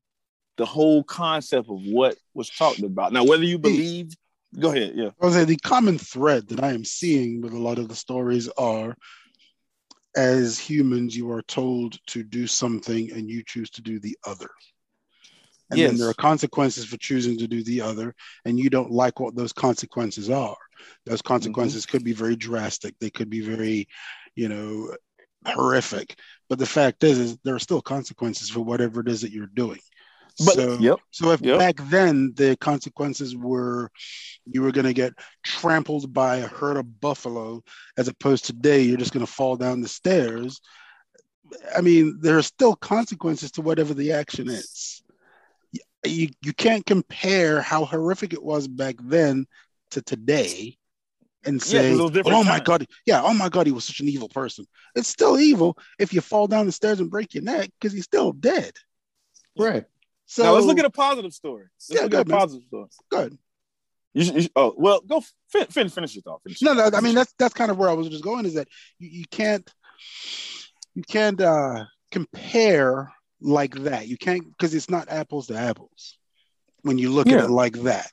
the 0.57 0.65
whole 0.65 1.03
concept 1.03 1.69
of 1.69 1.79
what 1.85 2.15
was 2.33 2.49
talked 2.49 2.79
about. 2.79 3.13
Now, 3.13 3.23
whether 3.23 3.43
you 3.43 3.57
believe, 3.57 4.13
go 4.59 4.71
ahead. 4.71 4.93
Yeah. 4.95 5.09
I 5.21 5.25
was 5.25 5.35
saying 5.35 5.47
the 5.47 5.57
common 5.57 5.97
thread 5.97 6.47
that 6.49 6.63
I 6.63 6.73
am 6.73 6.85
seeing 6.85 7.41
with 7.41 7.53
a 7.53 7.59
lot 7.59 7.79
of 7.79 7.87
the 7.87 7.95
stories 7.95 8.47
are 8.57 8.95
as 10.15 10.59
humans, 10.59 11.15
you 11.15 11.31
are 11.31 11.41
told 11.43 11.97
to 12.07 12.23
do 12.23 12.47
something 12.47 13.11
and 13.11 13.29
you 13.29 13.43
choose 13.45 13.69
to 13.71 13.81
do 13.81 13.99
the 13.99 14.17
other. 14.25 14.49
And 15.69 15.79
yes. 15.79 15.91
then 15.91 15.99
there 15.99 16.09
are 16.09 16.13
consequences 16.13 16.83
for 16.85 16.97
choosing 16.97 17.37
to 17.37 17.47
do 17.47 17.63
the 17.63 17.79
other, 17.79 18.13
and 18.43 18.59
you 18.59 18.69
don't 18.69 18.91
like 18.91 19.21
what 19.21 19.37
those 19.37 19.53
consequences 19.53 20.29
are. 20.29 20.57
Those 21.05 21.21
consequences 21.21 21.85
mm-hmm. 21.85 21.91
could 21.91 22.03
be 22.03 22.11
very 22.11 22.35
drastic. 22.35 22.93
They 22.99 23.09
could 23.09 23.29
be 23.29 23.39
very, 23.39 23.87
you 24.35 24.49
know, 24.49 24.93
horrific. 25.45 26.19
But 26.49 26.59
the 26.59 26.65
fact 26.65 27.05
is, 27.05 27.19
is 27.19 27.37
there 27.45 27.55
are 27.55 27.59
still 27.59 27.81
consequences 27.81 28.49
for 28.49 28.59
whatever 28.59 28.99
it 28.99 29.07
is 29.07 29.21
that 29.21 29.31
you're 29.31 29.47
doing. 29.47 29.79
But, 30.45 30.55
so, 30.55 30.77
yep, 30.79 30.99
so 31.11 31.31
if 31.31 31.41
yep. 31.41 31.59
back 31.59 31.75
then 31.89 32.33
the 32.35 32.57
consequences 32.57 33.35
were 33.35 33.89
you 34.45 34.61
were 34.61 34.71
going 34.71 34.85
to 34.85 34.93
get 34.93 35.13
trampled 35.43 36.13
by 36.13 36.37
a 36.37 36.47
herd 36.47 36.77
of 36.77 36.99
buffalo, 36.99 37.63
as 37.97 38.07
opposed 38.07 38.45
to 38.45 38.53
today 38.53 38.81
you're 38.81 38.97
just 38.97 39.13
going 39.13 39.25
to 39.25 39.31
fall 39.31 39.55
down 39.55 39.81
the 39.81 39.87
stairs. 39.87 40.59
I 41.75 41.81
mean, 41.81 42.19
there 42.21 42.37
are 42.37 42.43
still 42.43 42.75
consequences 42.75 43.51
to 43.53 43.61
whatever 43.61 43.93
the 43.93 44.13
action 44.13 44.49
is. 44.49 45.03
You 46.05 46.29
you 46.41 46.53
can't 46.53 46.85
compare 46.85 47.61
how 47.61 47.85
horrific 47.85 48.33
it 48.33 48.43
was 48.43 48.67
back 48.67 48.95
then 48.99 49.45
to 49.91 50.01
today 50.01 50.77
and 51.45 51.61
say, 51.61 51.95
yeah, 51.95 52.23
"Oh 52.25 52.43
my 52.43 52.59
god, 52.59 52.87
yeah, 53.05 53.21
oh 53.21 53.33
my 53.33 53.49
god, 53.49 53.67
he 53.67 53.71
was 53.71 53.85
such 53.85 53.99
an 53.99 54.07
evil 54.07 54.29
person." 54.29 54.65
It's 54.95 55.07
still 55.07 55.39
evil 55.39 55.77
if 55.99 56.13
you 56.13 56.21
fall 56.21 56.47
down 56.47 56.65
the 56.65 56.71
stairs 56.71 56.99
and 56.99 57.11
break 57.11 57.33
your 57.33 57.43
neck 57.43 57.69
because 57.79 57.93
he's 57.93 58.05
still 58.05 58.31
dead. 58.31 58.73
Right. 59.57 59.85
So 60.25 60.43
now 60.43 60.53
let's 60.53 60.65
look 60.65 60.79
at 60.79 60.85
a 60.85 60.89
positive 60.89 61.33
story. 61.33 61.65
Let's 61.75 61.89
yeah, 61.89 62.01
look 62.03 62.11
good, 62.11 62.19
at 62.21 62.27
a 62.27 62.39
positive 62.39 62.65
story. 62.67 62.87
Good. 63.09 63.37
You, 64.13 64.33
you, 64.41 64.49
oh 64.55 64.73
well, 64.77 65.01
go 65.01 65.23
fin- 65.49 65.67
finish 65.67 65.93
finish 65.93 66.15
your 66.15 66.21
thought. 66.21 66.41
Finish 66.43 66.61
no, 66.61 66.73
no. 66.73 66.89
I 66.93 67.01
mean 67.01 67.15
that's 67.15 67.33
that's 67.37 67.53
kind 67.53 67.71
of 67.71 67.77
where 67.77 67.89
I 67.89 67.93
was 67.93 68.09
just 68.09 68.23
going. 68.23 68.45
Is 68.45 68.55
that 68.55 68.67
you, 68.99 69.09
you 69.09 69.25
can't 69.29 69.69
you 70.95 71.03
can't 71.03 71.39
uh, 71.39 71.85
compare 72.11 73.11
like 73.39 73.75
that. 73.83 74.07
You 74.07 74.17
can't 74.17 74.45
because 74.49 74.73
it's 74.73 74.89
not 74.89 75.09
apples 75.09 75.47
to 75.47 75.57
apples 75.57 76.17
when 76.81 76.97
you 76.97 77.11
look 77.11 77.27
yeah. 77.27 77.37
at 77.37 77.45
it 77.45 77.49
like 77.49 77.81
that. 77.83 78.11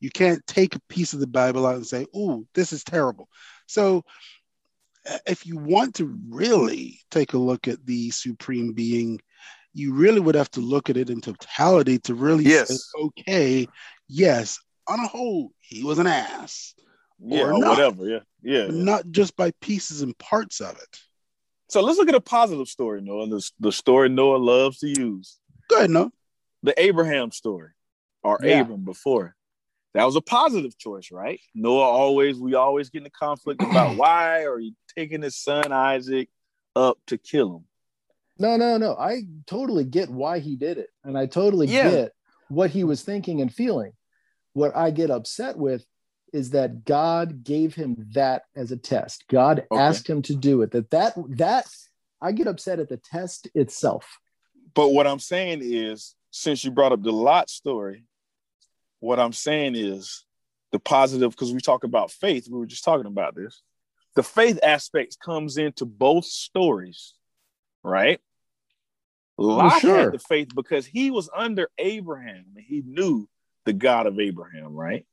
You 0.00 0.10
can't 0.10 0.46
take 0.46 0.74
a 0.74 0.80
piece 0.88 1.12
of 1.12 1.20
the 1.20 1.26
Bible 1.26 1.66
out 1.66 1.76
and 1.76 1.86
say, 1.86 2.06
"Oh, 2.14 2.44
this 2.54 2.72
is 2.72 2.84
terrible." 2.84 3.28
So, 3.66 4.04
if 5.26 5.46
you 5.46 5.56
want 5.56 5.94
to 5.96 6.18
really 6.28 7.00
take 7.10 7.32
a 7.32 7.38
look 7.38 7.68
at 7.68 7.84
the 7.86 8.10
supreme 8.10 8.72
being 8.72 9.20
you 9.76 9.92
really 9.92 10.20
would 10.20 10.34
have 10.34 10.50
to 10.52 10.60
look 10.60 10.88
at 10.88 10.96
it 10.96 11.10
in 11.10 11.20
totality 11.20 11.98
to 11.98 12.14
really 12.14 12.44
yes. 12.44 12.68
say, 12.68 13.02
okay, 13.02 13.68
yes, 14.08 14.58
on 14.88 14.98
a 15.00 15.06
whole, 15.06 15.52
he 15.60 15.84
was 15.84 15.98
an 15.98 16.06
ass. 16.06 16.74
Yeah, 17.18 17.42
or, 17.42 17.58
not, 17.58 17.70
whatever. 17.70 18.06
Yeah. 18.06 18.20
Yeah. 18.42 18.68
Not 18.70 19.10
just 19.10 19.36
by 19.36 19.52
pieces 19.60 20.00
and 20.00 20.16
parts 20.16 20.60
of 20.60 20.76
it. 20.78 21.00
So 21.68 21.82
let's 21.82 21.98
look 21.98 22.08
at 22.08 22.14
a 22.14 22.20
positive 22.20 22.68
story, 22.68 23.02
Noah. 23.02 23.28
The, 23.28 23.50
the 23.60 23.72
story 23.72 24.08
Noah 24.08 24.38
loves 24.38 24.78
to 24.78 24.88
use. 24.88 25.38
Go 25.68 25.76
ahead, 25.76 25.90
Noah. 25.90 26.10
The 26.62 26.80
Abraham 26.80 27.30
story, 27.30 27.70
or 28.22 28.38
yeah. 28.42 28.60
Abram 28.60 28.84
before. 28.84 29.34
That 29.92 30.04
was 30.04 30.16
a 30.16 30.22
positive 30.22 30.78
choice, 30.78 31.10
right? 31.12 31.40
Noah 31.54 31.82
always, 31.82 32.38
we 32.38 32.54
always 32.54 32.88
get 32.88 33.02
in 33.02 33.06
a 33.06 33.10
conflict 33.10 33.62
about 33.62 33.96
why 33.98 34.44
are 34.44 34.58
you 34.58 34.72
taking 34.96 35.20
his 35.20 35.36
son 35.36 35.70
Isaac 35.70 36.30
up 36.74 36.98
to 37.08 37.18
kill 37.18 37.56
him? 37.56 37.64
No, 38.38 38.56
no, 38.56 38.76
no. 38.76 38.94
I 38.96 39.22
totally 39.46 39.84
get 39.84 40.10
why 40.10 40.38
he 40.38 40.56
did 40.56 40.78
it. 40.78 40.90
And 41.04 41.16
I 41.16 41.26
totally 41.26 41.66
yeah. 41.66 41.90
get 41.90 42.12
what 42.48 42.70
he 42.70 42.84
was 42.84 43.02
thinking 43.02 43.40
and 43.40 43.52
feeling. 43.52 43.92
What 44.52 44.76
I 44.76 44.90
get 44.90 45.10
upset 45.10 45.56
with 45.56 45.84
is 46.32 46.50
that 46.50 46.84
God 46.84 47.44
gave 47.44 47.74
him 47.74 48.08
that 48.14 48.42
as 48.54 48.72
a 48.72 48.76
test. 48.76 49.24
God 49.28 49.64
okay. 49.70 49.80
asked 49.80 50.08
him 50.08 50.22
to 50.22 50.34
do 50.34 50.62
it. 50.62 50.70
That 50.72 50.90
that 50.90 51.14
that 51.36 51.66
I 52.20 52.32
get 52.32 52.46
upset 52.46 52.78
at 52.78 52.88
the 52.88 52.96
test 52.98 53.48
itself. 53.54 54.18
But 54.74 54.90
what 54.90 55.06
I'm 55.06 55.18
saying 55.18 55.60
is, 55.62 56.14
since 56.30 56.64
you 56.64 56.70
brought 56.70 56.92
up 56.92 57.02
the 57.02 57.12
Lot 57.12 57.48
story, 57.48 58.04
what 59.00 59.18
I'm 59.18 59.32
saying 59.32 59.74
is 59.76 60.24
the 60.72 60.78
positive, 60.78 61.30
because 61.30 61.52
we 61.52 61.60
talk 61.60 61.84
about 61.84 62.10
faith, 62.10 62.48
we 62.50 62.58
were 62.58 62.66
just 62.66 62.84
talking 62.84 63.06
about 63.06 63.34
this. 63.34 63.62
The 64.14 64.22
faith 64.22 64.58
aspect 64.62 65.18
comes 65.24 65.58
into 65.58 65.84
both 65.84 66.24
stories, 66.24 67.14
right? 67.82 68.20
Lot 69.38 69.80
sure. 69.80 69.96
had 69.96 70.12
the 70.12 70.18
faith 70.18 70.48
because 70.54 70.86
he 70.86 71.10
was 71.10 71.28
under 71.34 71.68
Abraham 71.78 72.44
and 72.54 72.64
he 72.66 72.82
knew 72.86 73.28
the 73.64 73.72
God 73.72 74.06
of 74.06 74.18
Abraham, 74.18 74.74
right? 74.74 75.06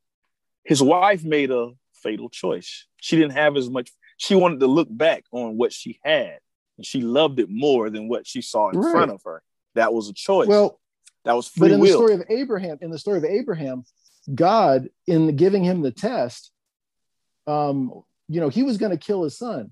His 0.63 0.82
wife 0.82 1.24
made 1.24 1.51
a 1.51 1.71
fatal 1.95 2.30
choice. 2.30 2.88
She 3.01 3.17
didn't 3.17 3.34
have 3.34 3.57
as 3.57 3.69
much, 3.69 3.91
she 4.17 4.36
wanted 4.36 4.61
to 4.61 4.67
look 4.67 4.88
back 4.89 5.26
on 5.32 5.57
what 5.57 5.74
she 5.74 5.99
had 6.03 6.39
and 6.78 6.86
she 6.86 7.01
loved 7.01 7.39
it 7.39 7.49
more 7.49 7.89
than 7.89 8.07
what 8.07 8.26
she 8.26 8.41
saw 8.41 8.69
in 8.69 8.80
right. 8.80 8.91
front 8.91 9.11
of 9.11 9.21
her. 9.26 9.43
That 9.76 9.93
was 9.93 10.09
a 10.09 10.13
choice. 10.13 10.47
Well, 10.47 10.80
that 11.26 11.34
was 11.34 11.47
free 11.47 11.69
But 11.69 11.74
in 11.74 11.80
will. 11.80 11.88
the 11.88 11.93
story 11.93 12.13
of 12.13 12.24
Abraham, 12.30 12.78
in 12.82 12.91
the 12.91 12.99
story 12.99 13.17
of 13.17 13.26
Abraham, 13.26 13.84
God, 14.34 14.89
in 15.07 15.36
giving 15.36 15.63
him 15.63 15.82
the 15.82 15.91
test, 15.91 16.51
um, 17.47 18.03
you 18.28 18.39
know, 18.39 18.49
he 18.49 18.63
was 18.63 18.78
going 18.78 18.91
to 18.91 18.97
kill 18.97 19.24
his 19.24 19.38
son. 19.38 19.71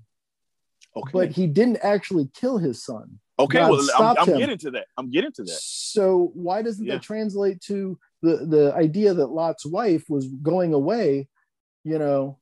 Okay. 0.94 1.10
But 1.12 1.30
he 1.30 1.46
didn't 1.46 1.78
actually 1.82 2.28
kill 2.34 2.58
his 2.58 2.84
son. 2.84 3.18
Okay, 3.42 3.58
God 3.58 3.70
well, 3.70 4.16
I'm, 4.18 4.28
I'm 4.28 4.38
getting 4.38 4.58
to 4.58 4.70
that. 4.72 4.86
I'm 4.96 5.10
getting 5.10 5.32
to 5.32 5.42
that. 5.44 5.58
So 5.60 6.30
why 6.34 6.62
doesn't 6.62 6.84
yeah. 6.84 6.94
that 6.94 7.02
translate 7.02 7.60
to 7.62 7.98
the 8.22 8.46
the 8.46 8.74
idea 8.74 9.14
that 9.14 9.26
Lot's 9.26 9.66
wife 9.66 10.08
was 10.08 10.26
going 10.26 10.74
away? 10.74 11.28
You 11.84 11.98
know, 11.98 12.38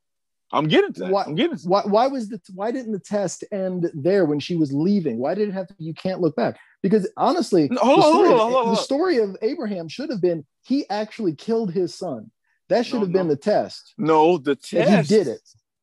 I'm 0.52 0.68
getting 0.68 0.92
to 0.94 1.00
that. 1.00 1.10
Why, 1.10 1.24
I'm 1.24 1.34
getting. 1.34 1.56
To 1.56 1.68
why, 1.68 1.82
why 1.84 2.06
was 2.08 2.28
the 2.28 2.40
why 2.54 2.70
didn't 2.70 2.92
the 2.92 2.98
test 2.98 3.44
end 3.52 3.90
there 3.94 4.24
when 4.24 4.40
she 4.40 4.56
was 4.56 4.72
leaving? 4.72 5.18
Why 5.18 5.34
did 5.34 5.48
it 5.48 5.52
have 5.52 5.68
to? 5.68 5.74
You 5.78 5.94
can't 5.94 6.20
look 6.20 6.36
back 6.36 6.58
because 6.82 7.08
honestly, 7.16 7.68
no, 7.70 7.80
hold 7.80 7.98
the, 7.98 8.02
story, 8.02 8.28
hold 8.28 8.40
on, 8.40 8.52
hold 8.52 8.66
on, 8.68 8.74
the 8.74 8.80
story 8.80 9.18
of 9.18 9.36
Abraham 9.42 9.88
should 9.88 10.10
have 10.10 10.20
been 10.20 10.44
he 10.62 10.88
actually 10.90 11.34
killed 11.34 11.72
his 11.72 11.94
son. 11.94 12.30
That 12.68 12.86
should 12.86 12.96
no, 12.96 13.00
have 13.00 13.12
been 13.12 13.28
the 13.28 13.36
test. 13.36 13.94
No, 13.98 14.38
the 14.38 14.54
test. 14.54 15.10
He 15.10 15.16
did 15.16 15.26
it. 15.26 15.40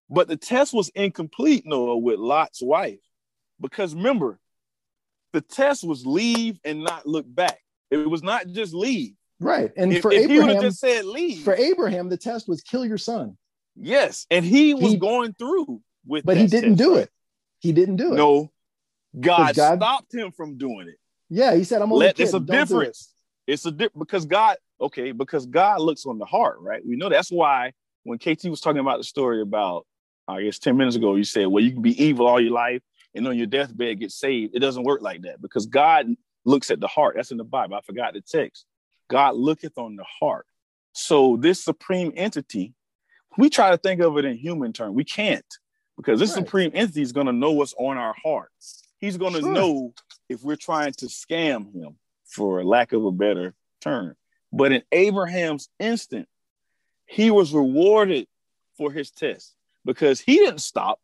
But 0.09 0.27
the 0.27 0.37
test 0.37 0.73
was 0.73 0.89
incomplete, 0.89 1.63
Noah, 1.65 1.97
with 1.97 2.17
Lot's 2.17 2.61
wife. 2.61 2.99
Because 3.59 3.93
remember, 3.93 4.39
the 5.33 5.41
test 5.41 5.83
was 5.83 6.05
leave 6.05 6.59
and 6.63 6.83
not 6.83 7.05
look 7.05 7.25
back. 7.27 7.59
It 7.91 8.09
was 8.09 8.23
not 8.23 8.47
just 8.47 8.73
leave. 8.73 9.13
Right. 9.39 9.71
And 9.77 9.93
if, 9.93 10.01
for 10.01 10.11
if 10.11 10.29
Abraham, 10.29 10.61
just 10.61 10.79
said 10.79 11.05
leave. 11.05 11.43
For 11.43 11.55
Abraham, 11.55 12.09
the 12.09 12.17
test 12.17 12.47
was 12.47 12.61
kill 12.61 12.85
your 12.85 12.97
son. 12.97 13.37
Yes. 13.75 14.25
And 14.31 14.43
he 14.43 14.73
was 14.73 14.93
he, 14.93 14.97
going 14.97 15.33
through 15.33 15.81
with 16.05 16.25
But 16.25 16.37
he 16.37 16.47
didn't 16.47 16.77
test, 16.77 16.79
do 16.79 16.95
right? 16.95 17.03
it. 17.03 17.11
He 17.59 17.71
didn't 17.71 17.97
do 17.97 18.13
it. 18.13 18.17
No. 18.17 18.51
God, 19.19 19.55
God, 19.55 19.77
stopped 19.77 20.13
him 20.13 20.31
from 20.31 20.57
doing 20.57 20.87
it. 20.87 20.95
Yeah, 21.29 21.55
he 21.55 21.63
said, 21.63 21.81
I'm 21.81 21.91
only 21.91 22.07
Let, 22.07 22.19
It's 22.19 22.33
a 22.33 22.39
difference. 22.39 23.13
It. 23.47 23.53
It's 23.53 23.65
a 23.65 23.71
difference 23.71 23.97
because 23.99 24.25
God, 24.25 24.57
okay, 24.79 25.11
because 25.11 25.45
God 25.45 25.81
looks 25.81 26.05
on 26.05 26.17
the 26.17 26.25
heart, 26.25 26.57
right? 26.59 26.81
We 26.85 26.95
know 26.95 27.09
that's 27.09 27.31
why 27.31 27.73
when 28.03 28.19
KT 28.19 28.45
was 28.45 28.61
talking 28.61 28.79
about 28.79 28.97
the 28.97 29.03
story 29.03 29.41
about, 29.41 29.85
I 30.27 30.43
guess 30.43 30.59
10 30.59 30.75
minutes 30.77 30.95
ago, 30.95 31.15
you 31.15 31.23
said, 31.23 31.47
well, 31.47 31.63
you 31.63 31.71
can 31.71 31.81
be 31.81 32.01
evil 32.03 32.27
all 32.27 32.39
your 32.39 32.51
life 32.51 32.81
and 33.15 33.27
on 33.27 33.37
your 33.37 33.47
deathbed 33.47 33.99
get 33.99 34.11
saved. 34.11 34.55
It 34.55 34.59
doesn't 34.59 34.83
work 34.83 35.01
like 35.01 35.23
that 35.23 35.41
because 35.41 35.65
God 35.65 36.07
looks 36.45 36.71
at 36.71 36.79
the 36.79 36.87
heart. 36.87 37.15
That's 37.15 37.31
in 37.31 37.37
the 37.37 37.43
Bible. 37.43 37.75
I 37.75 37.81
forgot 37.81 38.13
the 38.13 38.21
text. 38.21 38.65
God 39.09 39.35
looketh 39.35 39.77
on 39.77 39.95
the 39.95 40.05
heart. 40.19 40.45
So 40.93 41.37
this 41.37 41.63
supreme 41.63 42.11
entity, 42.15 42.73
we 43.37 43.49
try 43.49 43.69
to 43.69 43.77
think 43.77 44.01
of 44.01 44.17
it 44.17 44.25
in 44.25 44.35
human 44.37 44.73
terms. 44.73 44.95
We 44.95 45.03
can't 45.03 45.45
because 45.95 46.19
this 46.19 46.35
right. 46.35 46.45
supreme 46.45 46.71
entity 46.73 47.01
is 47.01 47.11
going 47.11 47.27
to 47.27 47.33
know 47.33 47.51
what's 47.51 47.73
on 47.77 47.97
our 47.97 48.15
hearts. 48.23 48.83
He's 48.99 49.17
going 49.17 49.33
to 49.33 49.41
sure. 49.41 49.51
know 49.51 49.93
if 50.29 50.43
we're 50.43 50.55
trying 50.55 50.93
to 50.93 51.05
scam 51.05 51.73
him, 51.73 51.97
for 52.27 52.63
lack 52.63 52.93
of 52.93 53.05
a 53.05 53.11
better 53.11 53.55
term. 53.81 54.15
But 54.51 54.71
in 54.71 54.83
Abraham's 54.91 55.69
instant, 55.79 56.27
he 57.05 57.31
was 57.31 57.53
rewarded 57.53 58.27
for 58.77 58.91
his 58.91 59.11
test 59.11 59.55
because 59.85 60.19
he 60.19 60.35
didn't 60.35 60.59
stop. 60.59 60.99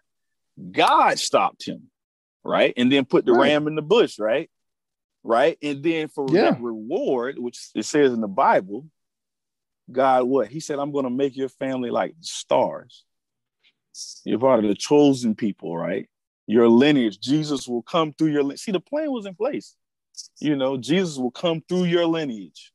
God 0.72 1.18
stopped 1.18 1.66
him 1.66 1.90
right? 2.44 2.74
And 2.78 2.92
then 2.92 3.06
put 3.06 3.26
the 3.26 3.34
right. 3.34 3.50
ram 3.50 3.68
in 3.68 3.76
the 3.76 3.82
bush, 3.82 4.20
right? 4.20 4.50
Right. 5.24 5.58
And 5.62 5.82
then 5.82 6.10
for 6.10 6.26
yeah. 6.30 6.52
that 6.52 6.62
reward, 6.62 7.40
which 7.40 7.60
it 7.76 7.86
says 7.86 8.12
in 8.12 8.22
the 8.22 8.28
Bible, 8.28 8.86
God, 9.92 10.24
what? 10.24 10.48
He 10.48 10.60
said, 10.60 10.80
I'm 10.80 10.92
going 10.92 11.06
to 11.06 11.10
make 11.10 11.36
your 11.36 11.50
family 11.50 11.90
like 11.90 12.16
stars. 12.22 13.04
You're 14.24 14.40
part 14.40 14.64
of 14.64 14.68
the 14.68 14.76
chosen 14.76 15.36
people, 15.36 15.78
right? 15.78 16.10
Your 16.48 16.68
lineage, 16.68 17.20
Jesus 17.20 17.68
will 17.68 17.84
come 17.84 18.14
through 18.14 18.30
your. 18.30 18.58
See, 18.58 18.72
the 18.72 18.80
plan 18.80 19.12
was 19.12 19.26
in 19.26 19.36
place. 19.36 19.76
You 20.40 20.56
know, 20.56 20.78
Jesus 20.78 21.18
will 21.18 21.32
come 21.32 21.64
through 21.68 21.86
your 21.86 22.06
lineage. 22.06 22.74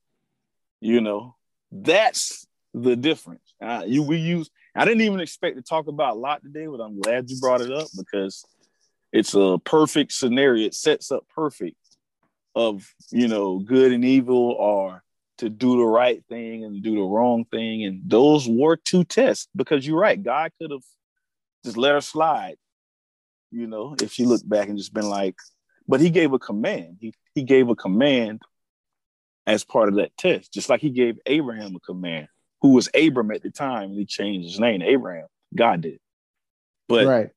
You 0.81 1.01
know, 1.01 1.37
that's 1.71 2.47
the 2.73 2.97
difference. 2.97 3.55
Uh, 3.61 3.85
you 3.87 4.03
we 4.03 4.19
use. 4.19 4.49
I 4.75 4.85
didn't 4.85 5.03
even 5.03 5.21
expect 5.21 5.57
to 5.57 5.63
talk 5.63 5.89
about 5.89 6.19
Lot 6.19 6.43
today, 6.43 6.67
but 6.67 6.81
I'm 6.81 7.01
glad 7.01 7.29
you 7.29 7.39
brought 7.41 7.61
it 7.61 7.73
up 7.73 7.89
because 7.97 8.45
it's 9.13 9.35
a 9.35 9.59
perfect 9.65 10.13
scenario. 10.13 10.67
It 10.67 10.75
sets 10.75 11.11
up 11.11 11.25
perfect 11.35 11.77
of 12.55 12.93
you 13.11 13.29
know 13.29 13.59
good 13.59 13.93
and 13.93 14.05
evil 14.05 14.53
or 14.53 15.03
to 15.39 15.49
do 15.49 15.77
the 15.77 15.85
right 15.85 16.23
thing 16.29 16.65
and 16.65 16.83
do 16.83 16.97
the 16.97 17.03
wrong 17.03 17.45
thing. 17.45 17.85
And 17.85 18.03
those 18.05 18.49
were 18.49 18.77
two 18.77 19.05
tests 19.05 19.49
because 19.55 19.87
you're 19.87 19.99
right. 19.99 20.21
God 20.21 20.51
could 20.61 20.73
have 20.73 20.83
just 21.65 21.77
let 21.77 21.95
her 21.95 22.01
slide, 22.01 22.57
you 23.53 23.67
know, 23.67 23.95
if 24.03 24.13
she 24.13 24.25
looked 24.25 24.49
back 24.49 24.69
and 24.69 24.77
just 24.77 24.93
been 24.93 25.09
like, 25.09 25.37
but 25.87 26.01
he 26.01 26.11
gave 26.11 26.33
a 26.33 26.39
command. 26.39 26.99
He 27.01 27.15
he 27.35 27.43
gave 27.45 27.69
a 27.69 27.77
command 27.77 28.43
as 29.47 29.65
part 29.65 29.89
of 29.89 29.95
that 29.95 30.17
test, 30.19 30.53
just 30.53 30.69
like 30.69 30.81
he 30.81 30.91
gave 30.91 31.19
Abraham 31.25 31.75
a 31.75 31.81
command, 31.81 32.29
who 32.61 32.73
was 32.73 32.91
Abram 32.95 33.31
at 33.31 33.43
the 33.43 33.51
time, 33.51 33.91
and 33.91 33.99
he 33.99 34.05
changed 34.05 34.49
his 34.49 34.61
name 34.61 34.83
Abraham. 34.83 35.27
God 35.55 35.81
did. 35.81 35.99
But 36.89 37.07
right. 37.07 37.31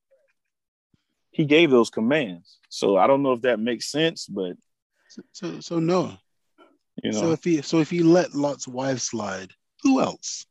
He 1.32 1.44
gave 1.44 1.70
those 1.70 1.90
commands. 1.90 2.58
So 2.68 2.96
I 2.96 3.06
don't 3.08 3.22
know 3.22 3.32
if 3.32 3.42
that 3.42 3.58
makes 3.58 3.90
sense, 3.90 4.26
but 4.26 4.52
So, 5.08 5.22
so, 5.32 5.60
so 5.60 5.78
Noah. 5.80 6.20
you 7.02 7.10
know, 7.12 7.20
So 7.20 7.32
if 7.32 7.42
he 7.44 7.60
so 7.62 7.80
if 7.80 7.90
he 7.90 8.02
let 8.02 8.34
Lot's 8.34 8.68
wife 8.68 9.00
slide, 9.00 9.50
who 9.82 10.00
else? 10.00 10.46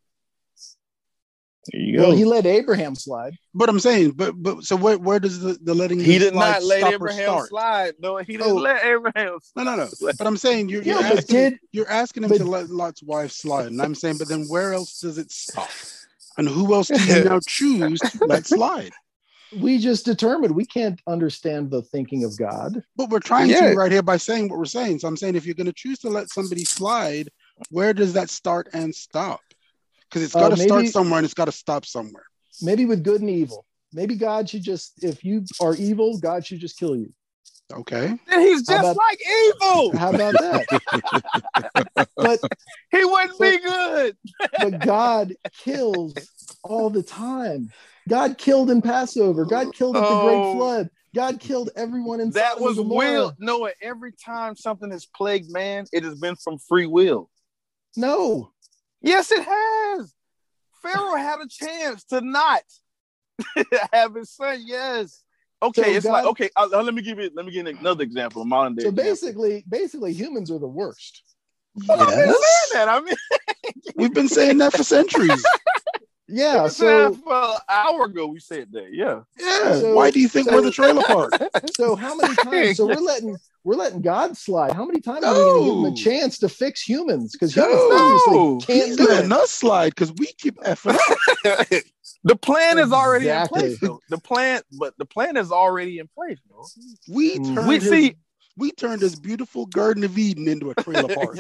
there 1.72 1.80
you 1.82 2.00
Well, 2.00 2.12
he 2.12 2.26
let 2.26 2.48
Abraham 2.48 2.96
slide. 2.96 3.38
But 3.54 3.70
I'm 3.70 3.80
saying, 3.80 4.12
but 4.12 4.34
but 4.42 4.64
so 4.64 4.76
where 4.76 4.98
where 4.98 5.20
does 5.20 5.40
the, 5.40 5.58
the 5.62 5.76
letting 5.76 6.00
He 6.00 6.16
him 6.16 6.20
did 6.20 6.34
slide 6.34 6.50
not 6.52 6.64
let 6.64 6.94
Abraham 6.94 7.46
slide. 7.48 7.94
No, 8.00 8.18
he 8.18 8.38
didn't 8.38 8.52
Oh. 8.54 8.56
let 8.56 8.84
Abraham 8.84 9.38
No, 9.56 9.64
no, 9.64 9.76
no. 9.76 9.88
But 10.02 10.26
I'm 10.26 10.38
saying 10.38 10.70
you're, 10.70 10.82
Yeah, 10.82 11.00
you're 11.00 11.18
asking 11.18 11.36
did- 11.36 11.60
you're 11.72 11.90
asking 11.90 12.24
him 12.24 12.30
but- 12.30 12.40
to 12.40 12.46
let 12.46 12.70
Lot's 12.72 13.04
wife 13.04 13.32
slide, 13.32 13.68
and 13.68 13.80
I'm 13.82 13.94
saying, 13.96 14.18
but 14.18 14.28
then 14.28 14.46
where 14.48 14.74
else 14.74 15.00
does 15.00 15.18
it 15.20 15.32
stop? 15.32 15.70
And 16.38 16.48
who 16.50 16.74
else 16.74 16.88
do 16.88 17.00
you 17.00 17.24
now 17.30 17.40
choose 17.48 18.00
to 18.00 18.26
let 18.26 18.48
slide? 18.48 18.94
We 19.54 19.78
just 19.80 20.06
determined 20.06 20.56
we 20.56 20.66
can't 20.66 21.00
understand 21.08 21.72
the 21.72 21.82
thinking 21.82 22.24
of 22.24 22.38
God. 22.38 22.82
But 22.96 23.10
we're 23.10 23.20
trying 23.20 23.50
Yeah. 23.50 23.72
to 23.72 23.76
right 23.76 23.92
here 23.92 24.02
by 24.02 24.18
saying 24.18 24.50
what 24.50 24.58
we're 24.58 24.66
saying. 24.66 25.00
So 25.00 25.08
I'm 25.08 25.18
saying 25.18 25.36
if 25.36 25.46
you're 25.46 25.56
going 25.56 25.68
to 25.68 25.74
choose 25.74 26.00
to 26.00 26.10
let 26.10 26.30
somebody 26.30 26.64
slide, 26.64 27.30
where 27.70 27.94
does 27.94 28.14
that 28.14 28.30
start 28.30 28.70
and 28.74 28.94
stop? 28.96 29.42
Because 30.10 30.24
it's 30.24 30.36
uh, 30.36 30.40
got 30.40 30.50
to 30.50 30.58
start 30.58 30.88
somewhere 30.88 31.20
and 31.20 31.26
it's 31.26 31.34
got 31.34 31.46
to 31.46 31.52
stop 31.52 31.86
somewhere. 31.86 32.26
Maybe 32.62 32.86
with 32.86 33.04
good 33.04 33.22
and 33.22 33.30
evil. 33.30 33.66
Maybe 33.94 34.16
God 34.16 34.50
should 34.50 34.64
just, 34.64 35.04
if 35.04 35.24
you 35.24 35.44
are 35.60 35.76
evil, 35.76 36.18
God 36.18 36.46
should 36.46 36.60
just 36.60 36.78
kill 36.78 36.96
you. 36.96 37.12
Okay. 37.72 38.18
He's 38.30 38.64
just 38.64 38.80
about- 38.80 38.98
like 38.98 39.20
evil. 39.22 39.92
How 39.98 40.10
about 40.12 40.34
that? 40.34 42.08
but 42.16 42.40
He 42.92 43.04
wouldn't 43.06 43.40
be 43.40 43.60
good. 43.60 44.18
but 44.60 44.80
God 44.86 45.34
kills 45.64 46.14
all 46.64 46.90
the 46.90 47.04
time. 47.04 47.70
God 48.10 48.38
killed 48.38 48.70
in 48.70 48.82
Passover. 48.82 49.46
God 49.46 49.74
killed 49.74 49.96
at 49.96 50.02
the 50.02 50.08
Oh. 50.08 50.28
Great 50.28 50.58
Flood. 50.58 50.90
God 51.14 51.40
killed 51.40 51.70
everyone 51.76 52.20
in 52.22 52.32
That 52.32 52.60
was 52.60 52.80
will. 52.80 53.34
Noah, 53.38 53.72
every 53.82 54.14
time 54.14 54.56
something 54.56 54.92
has 54.92 55.06
plagued 55.06 55.52
man, 55.52 55.86
it 55.92 56.04
has 56.04 56.16
been 56.16 56.36
from 56.36 56.58
free 56.58 56.88
will. 56.88 57.30
No, 57.98 58.52
Yes, 59.02 59.32
it 59.32 59.44
has. 59.44 60.14
Pharaoh 60.84 61.16
had 61.16 61.40
a 61.40 61.48
chance 61.50 62.04
to 62.06 62.22
not 62.22 62.62
have 63.94 64.14
his 64.16 64.32
son. 64.32 64.62
Yes. 64.66 65.24
Okay, 65.64 65.84
So 65.84 65.90
it's 65.90 66.06
God- 66.06 66.12
like 66.14 66.26
okay. 66.26 66.50
Uh, 66.56 66.68
uh, 66.74 66.82
let 66.82 66.94
me 66.94 67.02
give 67.02 67.20
you. 67.20 67.30
Let 67.36 67.46
me 67.46 67.52
give 67.52 67.68
you 67.68 67.78
another 67.80 68.04
example. 68.04 68.42
A 68.42 68.46
modern 68.46 68.76
day. 68.76 68.84
so 68.84 68.90
example. 68.90 69.12
basically, 69.12 69.64
basically 69.70 70.14
humans 70.14 70.50
are 70.52 70.60
the 70.60 70.68
worst. 70.68 71.24
But 71.88 72.00
I've 72.00 72.08
been 72.10 72.18
Yes. 72.18 72.70
saying 72.72 72.86
that. 72.86 72.90
I 72.90 73.00
mean, 73.02 73.16
We've 73.96 74.14
been 74.14 74.28
saying 74.28 74.58
that 74.58 74.74
for 74.74 74.84
centuries. 74.84 75.44
Yeah. 76.28 76.68
so 76.68 77.14
So 77.14 77.16
for 77.16 77.34
an 77.34 77.60
hour 77.70 78.06
ago 78.06 78.28
we 78.28 78.40
said 78.40 78.72
that. 78.72 78.88
Yeah. 78.92 79.22
Yeah. 79.40 79.76
So- 79.80 79.96
Why 79.96 80.12
do 80.12 80.20
you 80.20 80.28
think 80.28 80.50
we're 80.52 80.62
the 80.62 80.72
trailer 80.72 81.04
park? 81.04 81.32
so 81.76 81.96
how 81.96 82.16
many 82.16 82.36
times? 82.36 82.78
So 82.78 82.88
we're 82.88 82.96
letting 82.96 83.38
we're 83.64 83.76
letting 83.76 84.02
God 84.02 84.36
slide. 84.36 84.72
How 84.74 84.84
many 84.86 85.00
times 85.02 85.24
are 85.24 85.34
we 85.34 85.40
going 85.40 85.64
to 85.64 85.70
give 85.70 85.78
him 85.78 85.86
a 85.86 85.96
chance 86.20 86.40
to 86.40 86.50
fix 86.50 86.82
humans? 86.82 87.34
Because 87.34 87.54
humans 87.56 87.76
No. 87.76 87.98
obviously 88.58 88.74
can't 88.76 88.88
He's 88.88 88.98
do 88.98 89.06
letting 89.08 89.32
it. 89.32 89.38
us 89.38 89.52
slide 89.52 89.90
because 89.90 90.12
we 90.14 90.28
keep 90.38 90.56
effing 90.62 90.96
up. 91.46 91.84
The 92.24 92.36
plan 92.36 92.78
is 92.80 92.92
already 92.92 93.26
Exactly. 93.26 93.60
in 93.62 93.66
place. 93.68 93.80
Though. 93.80 94.00
The 94.10 94.18
plan, 94.18 94.62
but 94.80 94.98
the 94.98 95.06
plan 95.06 95.38
is 95.38 95.52
already 95.52 96.00
in 96.00 96.08
place. 96.08 96.38
Bro. 96.50 96.66
We 97.10 97.38
Mm. 97.40 97.56
turned 97.56 97.68
We 97.68 97.76
his, 97.80 97.90
see. 97.90 98.16
we 98.58 98.72
turned 98.72 99.02
this 99.02 99.16
beautiful 99.16 99.66
Garden 99.68 100.04
of 100.04 100.18
Eden 100.18 100.48
into 100.48 100.70
a 100.72 100.76
trailer 100.76 101.14
park. 101.16 101.38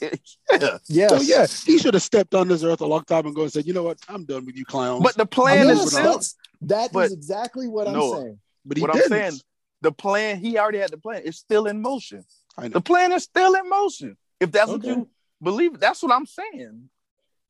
yeah. 0.00 0.78
Yes. 0.88 1.10
So 1.10 1.20
yeah, 1.22 1.46
he 1.66 1.78
should 1.78 1.94
have 1.94 2.02
stepped 2.02 2.34
on 2.34 2.48
this 2.48 2.62
earth 2.62 2.80
a 2.80 2.86
long 2.86 3.04
time 3.04 3.26
ago 3.26 3.42
and 3.42 3.52
said, 3.52 3.66
"You 3.66 3.72
know 3.72 3.82
what? 3.82 3.98
I'm 4.08 4.24
done 4.24 4.46
with 4.46 4.56
you 4.56 4.64
clowns." 4.64 5.02
But 5.02 5.16
the 5.16 5.26
plan 5.26 5.66
mean, 5.66 5.76
is 5.76 5.78
moving 5.94 6.06
on. 6.08 6.22
still. 6.22 6.38
that's, 6.68 6.92
that 6.92 7.04
is 7.06 7.12
exactly 7.12 7.68
what 7.68 7.88
I'm 7.88 7.94
saying. 8.00 8.38
But 8.64 8.76
he 8.76 8.82
What 8.82 8.92
didn't. 8.92 9.12
I'm 9.12 9.18
saying, 9.30 9.40
the 9.80 9.92
plan. 9.92 10.38
He 10.38 10.58
already 10.58 10.78
had 10.78 10.90
the 10.90 10.98
plan. 10.98 11.22
It's 11.24 11.38
still 11.38 11.66
in 11.66 11.82
motion. 11.82 12.24
I 12.56 12.68
know. 12.68 12.74
The 12.74 12.80
plan 12.80 13.12
is 13.12 13.24
still 13.24 13.54
in 13.54 13.68
motion. 13.68 14.16
If 14.38 14.52
that's 14.52 14.70
what 14.70 14.84
you 14.84 15.08
believe, 15.42 15.80
that's 15.80 16.02
what 16.02 16.12
I'm 16.12 16.26
saying. 16.26 16.88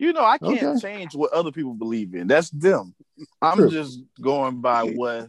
You 0.02 0.12
know, 0.12 0.24
I 0.24 0.36
can't 0.36 0.62
Okay. 0.62 0.80
change 0.80 1.14
what 1.14 1.32
other 1.32 1.52
people 1.52 1.74
believe 1.74 2.12
in. 2.16 2.26
That's 2.26 2.50
them. 2.50 2.92
I'm 3.40 3.58
True. 3.58 3.70
just 3.70 4.00
going 4.20 4.60
by 4.60 4.82
what 4.82 5.28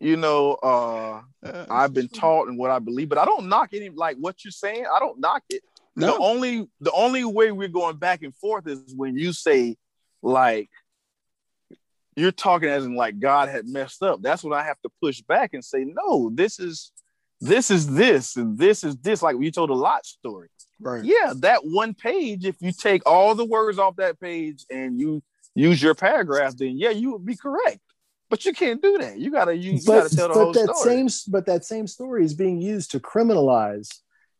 you 0.00 0.16
know. 0.16 0.54
uh 0.54 1.20
Uh, 1.44 1.66
I've 1.70 1.92
been 1.92 2.08
taught 2.08 2.48
and 2.48 2.56
what 2.56 2.70
I 2.70 2.78
believe, 2.78 3.10
but 3.10 3.18
I 3.18 3.26
don't 3.26 3.50
knock 3.50 3.74
any 3.74 3.90
like 3.90 4.16
what 4.16 4.42
you're 4.42 4.52
saying. 4.52 4.86
I 4.86 5.00
don't 5.00 5.20
knock 5.20 5.42
it. 5.50 5.62
The 5.96 6.16
only 6.16 6.66
the 6.80 6.92
only 6.92 7.24
way 7.24 7.52
we're 7.52 7.68
going 7.68 7.98
back 7.98 8.22
and 8.22 8.34
forth 8.34 8.66
is 8.66 8.94
when 8.96 9.18
you 9.18 9.34
say 9.34 9.76
like 10.22 10.70
you're 12.16 12.32
talking 12.32 12.70
as 12.70 12.86
in 12.86 12.96
like 12.96 13.18
God 13.18 13.50
had 13.50 13.68
messed 13.68 14.02
up. 14.02 14.22
That's 14.22 14.42
when 14.42 14.58
I 14.58 14.62
have 14.62 14.80
to 14.80 14.90
push 15.02 15.20
back 15.20 15.52
and 15.52 15.62
say, 15.62 15.84
no, 15.84 16.30
this 16.32 16.58
is 16.58 16.90
this 17.40 17.70
is 17.70 17.92
this 17.92 18.36
and 18.36 18.56
this 18.58 18.84
is 18.84 18.96
this. 18.98 19.22
Like 19.22 19.36
you 19.40 19.50
told 19.50 19.70
a 19.70 19.74
lot 19.74 20.04
story. 20.06 20.48
right. 20.80 21.04
Yeah, 21.04 21.32
that 21.36 21.60
one 21.64 21.94
page, 21.94 22.44
if 22.44 22.56
you 22.60 22.72
take 22.72 23.02
all 23.06 23.34
the 23.34 23.44
words 23.44 23.78
off 23.78 23.96
that 23.96 24.20
page 24.20 24.64
and 24.70 24.98
you 25.00 25.22
use 25.54 25.82
your 25.82 25.94
paragraph, 25.94 26.56
then 26.56 26.76
yeah, 26.78 26.90
you 26.90 27.12
would 27.12 27.24
be 27.24 27.36
correct. 27.36 27.80
But 28.28 28.44
you 28.44 28.52
can't 28.52 28.80
do 28.80 28.96
that. 28.98 29.18
You 29.18 29.30
gotta 29.32 29.56
use 29.56 29.84
but 29.84 30.02
gotta 30.04 30.16
tell 30.16 30.28
the 30.28 30.34
but 30.34 30.40
whole 30.44 30.52
that 30.52 30.76
story. 30.76 31.08
same 31.08 31.32
but 31.32 31.46
that 31.46 31.64
same 31.64 31.86
story 31.86 32.24
is 32.24 32.34
being 32.34 32.60
used 32.60 32.90
to 32.92 33.00
criminalize 33.00 33.88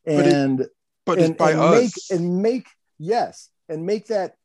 But 0.04 0.26
it- 0.26 0.32
and 0.32 0.66
But 1.06 1.18
and, 1.18 1.36
by 1.36 1.50
and 1.52 1.60
us. 1.60 1.80
make 2.10 2.20
and 2.20 2.42
make 2.42 2.66
yes 2.98 3.48
and 3.68 3.84
make 3.86 4.06
that 4.08 4.36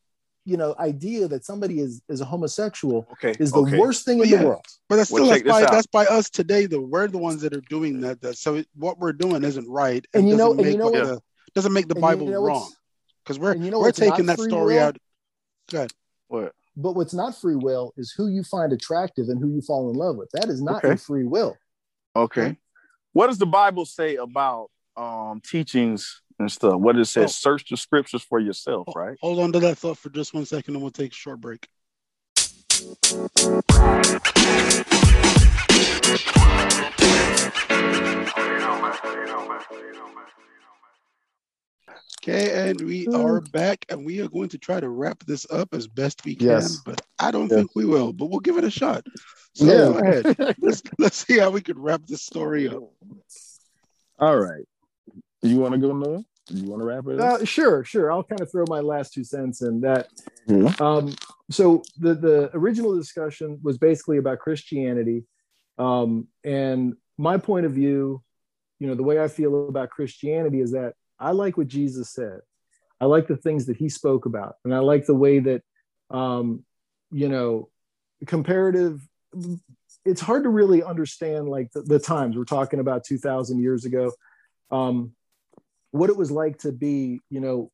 you 0.46 0.58
know 0.58 0.76
idea 0.80 1.28
that 1.28 1.43
somebody 1.43 1.80
is 1.80 2.02
is 2.08 2.22
a 2.22 2.26
homosexual 2.26 3.08
okay. 3.14 3.36
is 3.39 3.52
the 3.52 3.60
okay. 3.60 3.78
worst 3.80 4.06
thing 4.06 4.20
in 4.20 4.30
Yeah. 4.30 4.38
the 4.38 4.48
world. 4.48 4.66
but 4.88 4.96
that's 4.98 5.10
still 5.10 5.28
check 5.28 5.43
that's 5.43 5.66
by, 5.66 5.72
that's 5.76 5.88
by 5.88 6.06
us 6.06 6.30
today. 6.30 6.68
Though 6.68 6.82
we're 6.82 7.08
the 7.08 7.18
ones 7.18 7.41
that 7.41 7.54
are 7.56 7.62
doing 7.70 8.02
that. 8.02 8.22
that 8.22 8.38
so 8.38 8.56
it, 8.56 8.68
what 8.76 9.00
we're 9.00 9.14
doing 9.14 9.43
isn't 9.43 9.68
right. 9.68 10.06
And 10.14 10.30
you 10.30 10.38
know- 10.38 10.54
doesn't 10.54 10.60
and 10.60 10.68
you 10.68 10.74
make 10.74 10.80
know 10.80 10.86
what 10.91 10.93
what- 11.08 11.16
the, 11.16 11.22
doesn't 11.56 11.74
make 11.74 11.88
the 11.88 11.96
And 11.96 12.02
you 12.04 12.08
Bible 12.10 12.28
know 12.28 12.43
wrong 12.46 12.72
because 13.24 13.39
we're 13.39 13.56
you 13.56 13.72
know 13.72 13.80
we're 13.80 13.91
taking 13.91 14.28
that 14.28 14.39
story 14.39 14.76
will? 14.76 14.82
out. 14.84 14.98
Good. 15.72 15.91
What? 16.28 16.54
But 16.78 16.91
what's 16.96 17.14
not 17.14 17.36
free 17.39 17.56
will 17.56 17.93
is 17.98 18.14
who 18.16 18.28
you 18.28 18.43
find 18.43 18.72
attractive 18.74 19.30
and 19.30 19.39
who 19.41 19.50
you 19.56 19.62
fall 19.62 19.89
in 19.89 19.96
love 19.96 20.18
with. 20.18 20.30
That 20.34 20.50
is 20.50 20.62
not 20.62 20.78
Okay. 20.80 20.89
your 20.89 20.98
free 20.98 21.24
will. 21.26 21.56
Okay. 22.16 22.58
What 23.14 23.28
does 23.28 23.38
the 23.38 23.46
Bible 23.48 23.86
say 23.86 24.16
about 24.16 24.70
um 24.98 25.41
teachings 25.43 26.22
and 26.40 26.52
stuff? 26.52 26.80
What 26.80 26.98
it 26.98 27.06
says, 27.06 27.24
Oh. 27.24 27.28
search 27.52 27.70
the 27.70 27.78
scriptures 27.78 28.24
for 28.24 28.40
yourself, 28.40 28.88
oh, 28.90 28.94
right? 28.96 29.18
Hold 29.22 29.40
on 29.40 29.52
to 29.54 29.60
that 29.62 29.78
thought 29.78 29.98
for 29.98 30.10
just 30.10 30.34
one 30.34 30.46
second, 30.46 30.76
and 30.76 30.82
we'll 30.82 30.92
take 30.92 31.12
a 31.12 31.16
short 31.16 31.42
break. 31.42 31.68
Okay, 42.24 42.70
and 42.70 42.82
we 42.82 43.08
are 43.10 43.40
back, 43.40 43.86
and 43.90 44.04
we 44.04 44.20
are 44.20 44.28
going 44.28 44.50
to 44.50 44.58
try 44.58 44.80
to 44.80 44.90
wrap 44.90 45.24
this 45.26 45.46
up 45.52 45.74
as 45.76 45.88
best 45.88 46.26
we 46.26 46.36
can. 46.36 46.48
Yes. 46.48 46.78
But 46.84 47.02
I 47.20 47.30
don't 47.30 47.50
Yes. 47.50 47.60
think 47.60 47.76
we 47.76 47.86
will. 47.86 48.14
But 48.14 48.28
we'll 48.28 48.40
give 48.40 48.58
it 48.58 48.64
a 48.64 48.72
shot. 48.72 49.06
So 49.54 49.66
Yeah. 49.66 49.78
go 49.78 49.98
ahead. 50.00 50.56
Let's 50.60 50.82
let's 50.98 51.18
see 51.26 51.38
how 51.38 51.52
we 51.52 51.62
could 51.62 51.78
wrap 51.78 52.02
this 52.08 52.24
story 52.24 52.68
up. 52.68 52.84
All 54.20 54.38
right. 54.38 54.66
You 55.50 55.60
want 55.60 55.74
to 55.74 55.80
go, 55.80 55.93
Noah? 55.93 56.24
You 56.50 56.70
want 56.70 56.82
to 56.82 56.86
wrap 56.86 57.08
it 57.08 57.20
Uh, 57.20 57.43
sure, 57.43 57.84
sure. 57.84 58.12
I'll 58.12 58.24
kind 58.24 58.41
of 58.41 58.52
throw 58.52 58.66
my 58.68 58.80
last 58.80 59.14
two 59.14 59.24
cents 59.24 59.62
in 59.62 59.82
that. 59.82 60.10
Mhm. 60.48 60.80
Um, 60.80 61.16
so 61.50 61.82
the 61.98 62.14
the 62.14 62.50
original 62.54 62.96
discussion 62.96 63.60
was 63.64 63.78
basically 63.78 64.18
about 64.18 64.39
Christianity, 64.39 65.26
um, 65.78 66.28
and 66.43 66.96
my 67.18 67.38
point 67.38 67.66
of 67.66 67.72
view, 67.72 68.22
you 68.80 68.88
know, 68.88 68.96
the 68.96 69.04
way 69.04 69.20
I 69.20 69.28
feel 69.28 69.68
about 69.68 69.89
Christianity 69.89 70.60
is 70.60 70.72
that 70.72 70.93
I 71.20 71.32
like 71.32 71.58
what 71.58 71.68
Jesus 71.68 72.12
said. 72.12 72.41
I 73.02 73.06
like 73.06 73.28
the 73.28 73.38
things 73.38 73.66
that 73.66 73.78
he 73.78 73.89
spoke 73.89 74.26
about, 74.26 74.56
and 74.64 74.74
I 74.74 74.80
like 74.80 75.06
the 75.06 75.16
way 75.16 75.39
that, 75.39 75.64
um, 76.12 76.64
you 77.12 77.28
know, 77.28 77.70
comparative. 78.28 79.02
It's 80.06 80.22
hard 80.22 80.43
to 80.43 80.50
really 80.50 80.84
understand 80.84 81.50
like 81.50 81.72
the, 81.72 81.82
the 81.82 82.00
times 82.00 82.38
we're 82.38 82.43
talking 82.43 82.80
about 82.80 83.04
two 83.04 83.18
thousand 83.18 83.62
years 83.62 83.86
ago. 83.86 84.12
Um, 84.72 85.14
what 85.96 86.10
it 86.10 86.18
was 86.18 86.32
like 86.32 86.60
to 86.60 86.72
be, 86.72 87.22
you 87.30 87.39
know, 87.39 87.72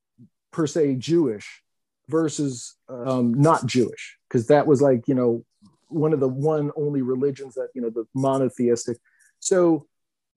per 0.51 0.67
se 0.67 0.95
Jewish 0.95 1.63
versus 2.07 2.75
um, 2.89 3.33
not 3.33 3.65
Jewish, 3.65 4.17
because 4.27 4.47
that 4.47 4.67
was 4.67 4.81
like 4.81 5.07
you 5.07 5.15
know 5.15 5.43
one 5.87 6.13
of 6.13 6.19
the 6.19 6.27
one 6.27 6.71
only 6.75 7.01
religions 7.01 7.55
that 7.55 7.69
you 7.73 7.81
know 7.81 7.89
the 7.89 8.05
monotheistic. 8.13 8.97
So 9.39 9.87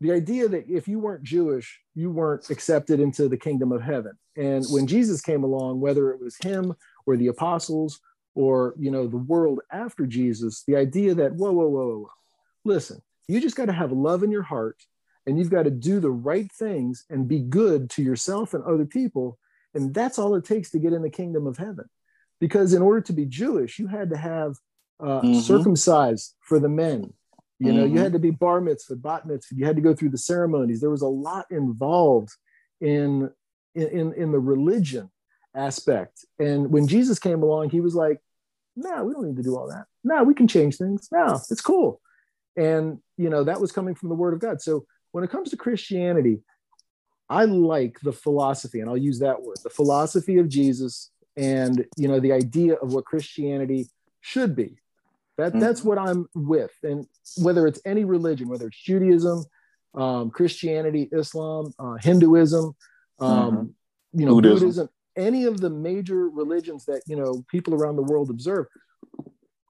the 0.00 0.12
idea 0.12 0.48
that 0.48 0.68
if 0.68 0.88
you 0.88 0.98
weren't 0.98 1.24
Jewish, 1.24 1.80
you 1.94 2.10
weren't 2.10 2.50
accepted 2.50 3.00
into 3.00 3.28
the 3.28 3.36
kingdom 3.36 3.70
of 3.70 3.82
heaven. 3.82 4.12
And 4.36 4.64
when 4.70 4.86
Jesus 4.86 5.20
came 5.20 5.44
along, 5.44 5.80
whether 5.80 6.10
it 6.10 6.20
was 6.20 6.36
him 6.42 6.74
or 7.06 7.16
the 7.16 7.28
apostles 7.28 8.00
or 8.34 8.74
you 8.78 8.90
know 8.90 9.06
the 9.06 9.16
world 9.16 9.60
after 9.70 10.06
Jesus, 10.06 10.64
the 10.66 10.76
idea 10.76 11.14
that 11.14 11.34
whoa, 11.34 11.52
whoa, 11.52 11.68
whoa, 11.68 11.86
whoa, 11.86 12.10
listen, 12.64 13.02
you 13.28 13.40
just 13.40 13.56
got 13.56 13.66
to 13.66 13.72
have 13.72 13.92
love 13.92 14.22
in 14.22 14.30
your 14.30 14.42
heart 14.42 14.82
and 15.26 15.38
you've 15.38 15.50
got 15.50 15.64
to 15.64 15.70
do 15.70 16.00
the 16.00 16.10
right 16.10 16.50
things 16.52 17.04
and 17.10 17.28
be 17.28 17.40
good 17.40 17.90
to 17.90 18.02
yourself 18.02 18.54
and 18.54 18.62
other 18.64 18.84
people. 18.84 19.38
And 19.74 19.92
that's 19.94 20.18
all 20.18 20.34
it 20.34 20.44
takes 20.44 20.70
to 20.70 20.78
get 20.78 20.92
in 20.92 21.02
the 21.02 21.10
kingdom 21.10 21.46
of 21.46 21.56
heaven. 21.56 21.86
Because 22.40 22.74
in 22.74 22.82
order 22.82 23.00
to 23.02 23.12
be 23.12 23.24
Jewish, 23.26 23.78
you 23.78 23.86
had 23.86 24.10
to 24.10 24.16
have 24.16 24.56
uh, 25.00 25.20
mm-hmm. 25.20 25.40
circumcised 25.40 26.34
for 26.40 26.58
the 26.58 26.68
men. 26.68 27.12
You 27.58 27.72
know, 27.72 27.84
mm-hmm. 27.84 27.96
you 27.96 28.02
had 28.02 28.12
to 28.12 28.18
be 28.18 28.30
bar 28.30 28.60
mitzvah, 28.60 28.96
bat 28.96 29.26
mitzvah. 29.26 29.54
You 29.56 29.64
had 29.64 29.76
to 29.76 29.82
go 29.82 29.94
through 29.94 30.10
the 30.10 30.18
ceremonies. 30.18 30.80
There 30.80 30.90
was 30.90 31.02
a 31.02 31.08
lot 31.08 31.46
involved 31.50 32.30
in 32.80 33.30
in 33.74 34.12
in 34.12 34.32
the 34.32 34.38
religion 34.38 35.10
aspect. 35.54 36.24
And 36.38 36.70
when 36.70 36.88
Jesus 36.88 37.18
came 37.18 37.42
along, 37.42 37.70
he 37.70 37.80
was 37.80 37.94
like, 37.94 38.20
"No, 38.76 38.90
nah, 38.90 39.02
we 39.04 39.14
don't 39.14 39.26
need 39.26 39.36
to 39.36 39.42
do 39.42 39.56
all 39.56 39.68
that. 39.68 39.86
No, 40.02 40.16
nah, 40.16 40.22
we 40.24 40.34
can 40.34 40.48
change 40.48 40.76
things. 40.76 41.08
No, 41.12 41.40
it's 41.48 41.60
cool." 41.60 42.00
And 42.56 42.98
you 43.16 43.30
know, 43.30 43.44
that 43.44 43.60
was 43.60 43.72
coming 43.72 43.94
from 43.94 44.08
the 44.08 44.14
Word 44.16 44.34
of 44.34 44.40
God. 44.40 44.60
So 44.60 44.84
when 45.14 45.22
it 45.22 45.30
comes 45.30 45.50
to 45.50 45.56
Christianity, 45.56 46.40
I 47.30 47.44
like 47.44 48.00
the 48.00 48.12
philosophy, 48.12 48.80
and 48.80 48.90
I'll 48.90 48.96
use 48.96 49.20
that 49.20 49.40
word, 49.40 49.58
the 49.62 49.70
philosophy 49.70 50.38
of 50.38 50.48
Jesus, 50.48 51.12
and 51.36 51.86
you 51.96 52.08
know, 52.08 52.18
the 52.18 52.32
idea 52.32 52.74
of 52.74 52.92
what 52.92 53.04
Christianity 53.04 53.86
should 54.20 54.56
be. 54.56 54.76
That 55.38 55.50
mm-hmm. 55.50 55.60
that's 55.60 55.84
what 55.84 55.98
I'm 55.98 56.28
with, 56.34 56.72
and 56.82 57.06
whether 57.40 57.68
it's 57.68 57.80
any 57.86 58.04
religion, 58.04 58.48
whether 58.48 58.66
it's 58.66 58.82
Judaism, 58.82 59.44
um, 59.94 60.30
Christianity, 60.30 61.08
Islam, 61.12 61.72
uh, 61.78 61.94
Hinduism, 61.94 62.74
um, 63.20 63.30
mm-hmm. 63.30 64.20
you 64.20 64.26
know, 64.26 64.34
Buddhism. 64.34 64.58
Buddhism, 64.58 64.88
any 65.16 65.44
of 65.44 65.60
the 65.60 65.70
major 65.70 66.28
religions 66.28 66.86
that 66.86 67.02
you 67.06 67.14
know 67.14 67.44
people 67.48 67.72
around 67.72 67.94
the 67.94 68.02
world 68.02 68.30
observe, 68.30 68.66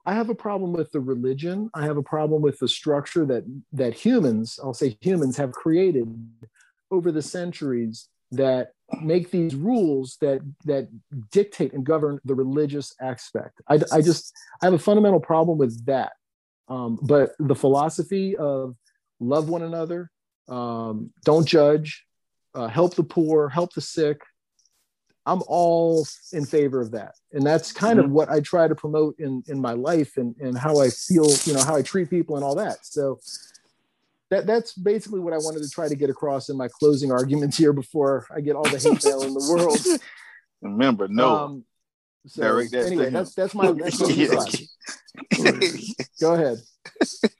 I 0.07 0.15
have 0.15 0.29
a 0.29 0.35
problem 0.35 0.73
with 0.73 0.93
the 0.93 1.01
religion. 1.01 1.71
I 1.75 1.85
have 1.85 1.97
a 1.97 2.03
problem 2.03 2.43
with 2.43 2.59
the 2.59 2.69
structure 2.69 3.25
that 3.27 3.45
that 3.73 3.95
humans, 3.95 4.59
I'll 4.63 4.75
say 4.75 4.97
humans, 5.01 5.37
have 5.37 5.53
created 5.53 6.07
over 6.91 7.11
the 7.11 7.23
centuries 7.23 8.09
that 8.33 8.73
make 9.03 9.31
these 9.31 9.55
rules 9.55 10.17
that 10.21 10.41
that 10.65 10.89
dictate 11.31 11.73
and 11.73 11.85
govern 11.85 12.21
the 12.25 12.35
religious 12.35 12.95
aspect. 13.01 13.61
I, 13.69 13.81
I 13.93 14.03
just 14.03 14.33
I 14.63 14.67
have 14.67 14.75
a 14.75 14.79
fundamental 14.79 15.21
problem 15.21 15.59
with 15.59 15.85
that. 15.87 16.13
Um, 16.69 16.99
but 17.03 17.33
the 17.39 17.55
philosophy 17.55 18.37
of 18.37 18.75
love 19.21 19.49
one 19.49 19.63
another, 19.63 20.11
um, 20.49 21.13
don't 21.25 21.47
judge, 21.47 22.05
uh, 22.55 22.69
help 22.69 22.95
the 22.95 23.03
poor, 23.05 23.49
help 23.49 23.75
the 23.75 23.81
sick, 23.81 24.21
I'm 25.27 25.43
all 25.47 26.07
in 26.33 26.45
favor 26.45 26.81
of 26.81 26.91
that. 26.93 27.15
And 27.33 27.45
that's 27.45 27.73
kind 27.73 27.99
mm-hmm. 27.99 28.07
of 28.07 28.13
what 28.13 28.29
I 28.29 28.41
try 28.41 28.69
to 28.69 28.75
promote 28.75 29.19
in, 29.19 29.43
in 29.47 29.61
my 29.61 29.73
life 29.73 30.17
and, 30.17 30.37
and 30.37 30.57
how 30.57 30.81
I 30.81 30.91
feel, 30.91 31.29
you 31.45 31.55
know, 31.55 31.65
how 31.65 31.77
I 31.77 31.83
treat 31.83 32.11
people 32.11 32.37
and 32.37 32.45
all 32.45 32.55
that. 32.57 32.85
So 32.85 33.21
that, 34.31 34.47
that's 34.47 34.75
basically 34.75 35.21
what 35.21 35.33
I 35.33 35.39
wanted 35.39 35.63
to 35.63 35.71
try 35.71 35.89
to 35.89 35.95
get 35.95 36.11
across 36.11 36.51
in 36.51 36.57
my 36.57 36.69
closing 36.69 37.11
arguments 37.11 37.57
here 37.57 37.73
before 37.73 38.27
I 38.35 38.41
get 38.41 38.57
all 38.57 38.65
the 38.65 38.79
hate 38.79 39.05
mail 39.05 39.23
in 39.23 39.33
the 39.33 39.47
world. 39.51 39.79
Remember, 40.63 41.09
no. 41.09 41.37
Um, 41.37 41.65
so 42.27 42.59
anyway, 42.59 43.11
that's 43.11 43.35
that's 43.35 43.55
my 43.55 43.73
that's 43.73 43.99
Go 46.21 46.35
ahead. 46.35 46.59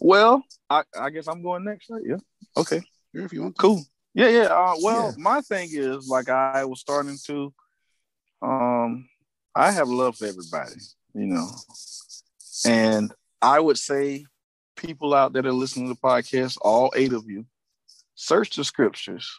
Well, 0.00 0.44
I, 0.68 0.82
I 0.98 1.10
guess 1.10 1.28
I'm 1.28 1.42
going 1.42 1.64
next, 1.64 1.90
right? 1.90 2.02
Yeah. 2.04 2.16
Okay. 2.56 2.82
if 3.14 3.32
you 3.32 3.42
want. 3.42 3.58
Cool. 3.58 3.84
Yeah, 4.14 4.28
yeah. 4.28 4.42
Uh, 4.42 4.74
well, 4.82 5.06
yeah. 5.06 5.22
my 5.22 5.40
thing 5.40 5.70
is 5.72 6.08
like 6.08 6.28
I 6.28 6.64
was 6.64 6.80
starting 6.80 7.18
to. 7.26 7.52
Um, 8.42 9.08
I 9.54 9.70
have 9.70 9.88
love 9.88 10.16
for 10.16 10.26
everybody, 10.26 10.80
you 11.14 11.26
know, 11.26 11.48
and 12.66 13.12
I 13.40 13.60
would 13.60 13.78
say 13.78 14.24
people 14.76 15.14
out 15.14 15.32
there 15.32 15.42
that 15.42 15.48
are 15.48 15.52
listening 15.52 15.88
to 15.88 15.94
the 15.94 16.00
podcast, 16.00 16.58
all 16.60 16.92
eight 16.96 17.12
of 17.12 17.28
you, 17.28 17.46
search 18.14 18.56
the 18.56 18.64
scriptures 18.64 19.38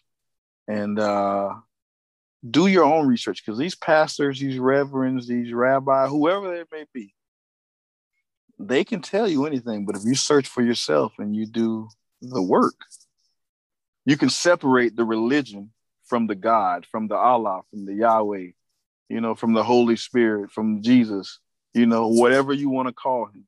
and 0.68 1.00
uh, 1.00 1.54
do 2.50 2.68
your 2.68 2.84
own 2.84 3.08
research 3.08 3.44
because 3.44 3.58
these 3.58 3.76
pastors, 3.76 4.40
these 4.40 4.60
reverends, 4.60 5.28
these 5.28 5.54
rabbis, 5.54 6.10
whoever 6.10 6.50
they 6.56 6.64
may 6.72 6.86
be, 6.94 7.14
they 8.60 8.84
can 8.84 9.02
tell 9.02 9.28
you 9.28 9.46
anything. 9.46 9.86
But 9.86 9.96
if 9.96 10.04
you 10.06 10.16
search 10.16 10.48
for 10.48 10.64
yourself 10.64 11.14
and 11.18 11.36
you 11.36 11.46
do 11.46 11.90
the 12.22 12.42
work, 12.42 12.76
you 14.06 14.18
can 14.18 14.30
separate 14.30 14.96
the 14.96 15.06
religion 15.06 15.72
from 16.06 16.28
the 16.28 16.36
God, 16.36 16.86
from 16.86 17.08
the 17.08 17.16
Allah, 17.16 17.62
from 17.70 17.86
the 17.86 17.94
Yahweh, 17.94 18.48
you 19.10 19.22
know, 19.22 19.36
from 19.36 19.54
the 19.54 19.64
Holy 19.64 19.96
Spirit, 19.96 20.52
from 20.52 20.82
Jesus, 20.82 21.40
you 21.74 21.86
know, 21.86 22.08
whatever 22.08 22.54
you 22.54 22.70
want 22.70 22.88
to 22.88 22.94
call 22.94 23.26
him. 23.26 23.46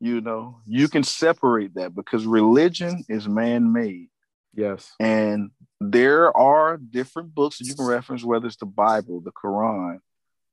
You 0.00 0.20
know, 0.20 0.60
you 0.64 0.88
can 0.88 1.02
separate 1.02 1.74
that 1.74 1.94
because 1.94 2.24
religion 2.24 3.04
is 3.08 3.28
man 3.28 3.72
made. 3.72 4.08
Yes. 4.54 4.92
And 5.00 5.50
there 5.80 6.36
are 6.36 6.76
different 6.76 7.34
books 7.34 7.58
that 7.58 7.66
you 7.66 7.74
can 7.74 7.84
reference, 7.84 8.24
whether 8.24 8.46
it's 8.46 8.56
the 8.56 8.66
Bible, 8.66 9.20
the 9.20 9.32
Quran, 9.32 9.98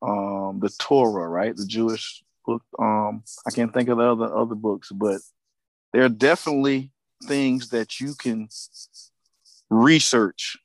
um, 0.01 0.59
the 0.59 0.69
Torah, 0.79 1.27
right? 1.27 1.55
The 1.55 1.65
Jewish 1.65 2.23
book. 2.45 2.63
Um, 2.79 3.23
I 3.47 3.51
can't 3.51 3.73
think 3.73 3.89
of 3.89 3.97
the 3.97 4.03
other 4.03 4.35
other 4.35 4.55
books, 4.55 4.91
but 4.91 5.21
there 5.93 6.03
are 6.03 6.09
definitely 6.09 6.91
things 7.23 7.69
that 7.69 7.99
you 7.99 8.13
can 8.15 8.47
research 9.69 10.57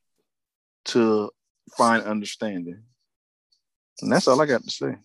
to 0.85 1.29
find 1.77 2.03
understanding. 2.03 2.83
And 4.01 4.11
that's 4.11 4.27
all 4.27 4.41
I 4.41 4.45
got 4.45 4.63
to 4.63 4.71
say. 4.71 4.95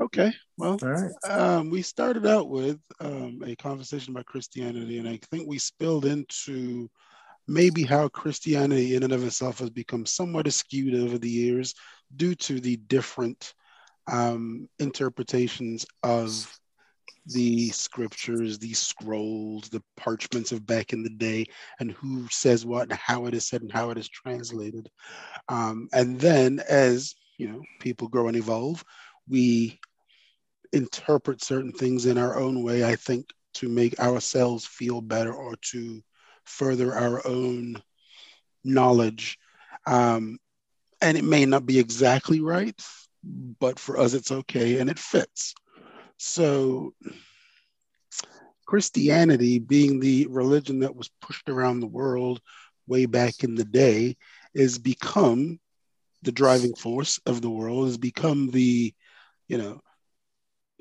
Okay. 0.00 0.32
Well, 0.56 0.78
all 0.82 0.88
right. 0.88 1.12
Um, 1.28 1.70
we 1.70 1.82
started 1.82 2.26
out 2.26 2.48
with 2.48 2.78
um, 3.00 3.42
a 3.44 3.54
conversation 3.56 4.12
about 4.14 4.26
Christianity, 4.26 4.98
and 4.98 5.08
I 5.08 5.18
think 5.30 5.46
we 5.46 5.58
spilled 5.58 6.06
into 6.06 6.88
maybe 7.46 7.82
how 7.82 8.08
Christianity 8.08 8.94
in 8.94 9.02
and 9.02 9.12
of 9.12 9.24
itself 9.24 9.58
has 9.58 9.70
become 9.70 10.06
somewhat 10.06 10.46
askewed 10.46 11.02
over 11.02 11.18
the 11.18 11.28
years 11.28 11.74
due 12.14 12.34
to 12.36 12.60
the 12.60 12.76
different 12.76 13.52
um, 14.10 14.68
interpretations 14.78 15.84
of 16.02 16.59
the 17.26 17.68
scriptures, 17.70 18.58
the 18.58 18.72
scrolls, 18.72 19.68
the 19.68 19.82
parchments 19.96 20.52
of 20.52 20.66
back 20.66 20.92
in 20.92 21.02
the 21.02 21.10
day, 21.10 21.46
and 21.78 21.92
who 21.92 22.26
says 22.30 22.64
what 22.66 22.90
and 22.90 22.98
how 22.98 23.26
it 23.26 23.34
is 23.34 23.46
said 23.46 23.62
and 23.62 23.72
how 23.72 23.90
it 23.90 23.98
is 23.98 24.08
translated. 24.08 24.88
Um, 25.48 25.88
and 25.92 26.18
then, 26.20 26.60
as 26.68 27.14
you 27.38 27.48
know, 27.48 27.62
people 27.80 28.08
grow 28.08 28.28
and 28.28 28.36
evolve, 28.36 28.84
we 29.28 29.78
interpret 30.72 31.42
certain 31.42 31.72
things 31.72 32.06
in 32.06 32.18
our 32.18 32.38
own 32.38 32.62
way. 32.62 32.84
I 32.84 32.96
think 32.96 33.26
to 33.54 33.68
make 33.68 33.98
ourselves 33.98 34.66
feel 34.66 35.00
better 35.00 35.32
or 35.32 35.56
to 35.72 36.02
further 36.44 36.94
our 36.94 37.26
own 37.26 37.82
knowledge. 38.64 39.38
Um, 39.86 40.38
and 41.00 41.16
it 41.16 41.24
may 41.24 41.46
not 41.46 41.66
be 41.66 41.78
exactly 41.78 42.40
right, 42.40 42.78
but 43.22 43.78
for 43.78 43.98
us, 43.98 44.14
it's 44.14 44.30
okay 44.30 44.78
and 44.78 44.90
it 44.90 44.98
fits. 44.98 45.54
So, 46.22 46.92
Christianity, 48.66 49.58
being 49.58 50.00
the 50.00 50.26
religion 50.26 50.80
that 50.80 50.94
was 50.94 51.08
pushed 51.22 51.48
around 51.48 51.80
the 51.80 51.86
world 51.86 52.42
way 52.86 53.06
back 53.06 53.42
in 53.42 53.54
the 53.54 53.64
day, 53.64 54.18
has 54.54 54.76
become 54.76 55.58
the 56.20 56.30
driving 56.30 56.74
force 56.74 57.20
of 57.24 57.40
the 57.40 57.48
world, 57.48 57.86
has 57.86 57.96
become 57.96 58.50
the, 58.50 58.92
you 59.48 59.56
know, 59.56 59.80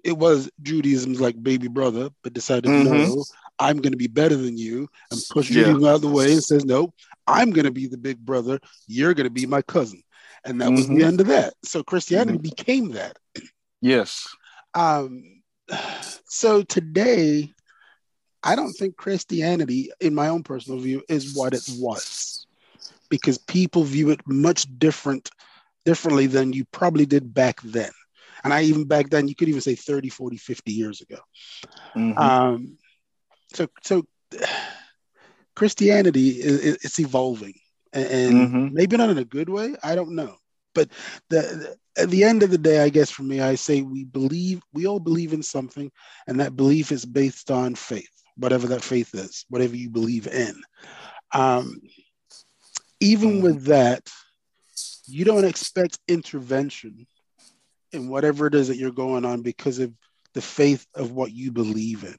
it 0.04 0.18
was 0.18 0.52
Judaism's 0.62 1.22
like 1.22 1.42
baby 1.42 1.70
brother, 1.70 2.10
but 2.22 2.34
decided, 2.34 2.66
mm-hmm. 2.66 3.16
no, 3.16 3.24
I'm 3.58 3.78
going 3.78 3.94
to 3.94 3.98
be 3.98 4.08
better 4.08 4.36
than 4.36 4.58
you, 4.58 4.90
and 5.10 5.22
push 5.32 5.50
yeah. 5.50 5.64
Judaism 5.64 5.86
out 5.86 5.96
of 5.96 6.02
the 6.02 6.10
way 6.10 6.34
and 6.34 6.44
says, 6.44 6.66
no, 6.66 6.94
I'm 7.26 7.52
going 7.52 7.64
to 7.64 7.72
be 7.72 7.88
the 7.88 7.98
big 7.98 8.20
brother. 8.20 8.60
You're 8.88 9.14
going 9.14 9.24
to 9.24 9.30
be 9.30 9.46
my 9.46 9.62
cousin. 9.62 10.04
And 10.44 10.60
that 10.60 10.66
mm-hmm. 10.66 10.76
was 10.76 10.88
the 10.88 10.96
mm-hmm. 10.96 11.04
end 11.04 11.22
of 11.22 11.28
that. 11.28 11.54
So 11.64 11.82
Christianity 11.82 12.40
mm-hmm. 12.40 12.42
became 12.42 12.92
that. 12.92 13.18
Yes. 13.82 14.28
Um, 14.74 15.42
so 16.26 16.64
today, 16.64 17.54
I 18.44 18.56
don't 18.56 18.74
think 18.74 18.96
Christianity, 18.96 19.92
in 20.00 20.16
my 20.16 20.30
own 20.30 20.44
personal 20.44 20.80
view, 20.80 21.04
is 21.10 21.36
what 21.36 21.54
it 21.54 21.68
was, 21.78 22.46
because 23.10 23.38
people 23.38 23.84
view 23.84 24.10
it 24.12 24.22
much 24.26 24.66
different, 24.78 25.30
differently 25.86 26.28
than 26.28 26.54
you 26.54 26.66
probably 26.66 27.06
did 27.06 27.34
back 27.34 27.62
then. 27.62 27.92
And 28.44 28.54
I 28.54 28.64
even 28.64 28.86
back 28.86 29.10
then, 29.10 29.28
you 29.28 29.36
could 29.36 29.50
even 29.50 29.62
say 29.62 29.76
30, 29.76 30.10
40, 30.10 30.38
50 30.38 30.72
years 30.72 31.02
ago. 31.02 31.18
Mm-hmm. 31.96 32.18
Um, 32.18 32.78
so, 33.54 33.68
so 33.84 34.04
Christianity 35.56 36.30
is 36.30 36.78
it's 36.84 37.00
evolving. 37.00 37.56
and, 37.92 38.34
mm-hmm. 38.34 38.74
maybe 38.74 38.96
not 38.96 39.10
in 39.10 39.18
a 39.18 39.26
good 39.26 39.50
way. 39.50 39.76
I 39.84 39.96
don't 39.96 40.16
know. 40.16 40.38
But 40.74 40.90
the, 41.30 41.42
the, 41.42 41.78
at 42.00 42.10
the 42.10 42.24
end 42.24 42.44
of 42.44 42.52
the 42.52 42.58
day, 42.58 42.82
I 42.82 42.90
guess 42.90 43.10
for 43.10 43.24
me, 43.24 43.42
I 43.42 43.56
say 43.56 43.82
we 43.82 44.06
believe, 44.06 44.62
we 44.74 44.88
all 44.88 45.00
believe 45.00 45.34
in 45.34 45.44
something, 45.44 45.92
and 46.28 46.40
that 46.40 46.56
belief 46.56 46.92
is 46.92 47.06
based 47.06 47.52
on 47.52 47.76
faith, 47.76 48.10
whatever 48.38 48.68
that 48.68 48.84
faith 48.84 49.14
is, 49.14 49.46
whatever 49.50 49.76
you 49.76 49.90
believe 49.90 50.28
in. 50.28 50.62
Um, 51.34 51.80
even 53.00 53.34
mm-hmm. 53.34 53.44
with 53.44 53.66
that, 53.66 54.10
you 55.06 55.26
don't 55.26 55.46
expect 55.46 56.00
intervention 56.08 57.08
in 57.92 58.10
whatever 58.10 58.48
it 58.48 58.56
is 58.56 58.68
that 58.68 58.78
you're 58.78 58.92
going 58.92 59.26
on 59.26 59.42
because 59.42 59.80
of 59.80 59.94
the 60.34 60.42
faith 60.42 60.86
of 60.96 61.12
what 61.12 61.32
you 61.32 61.52
believe 61.52 62.04
in. 62.04 62.16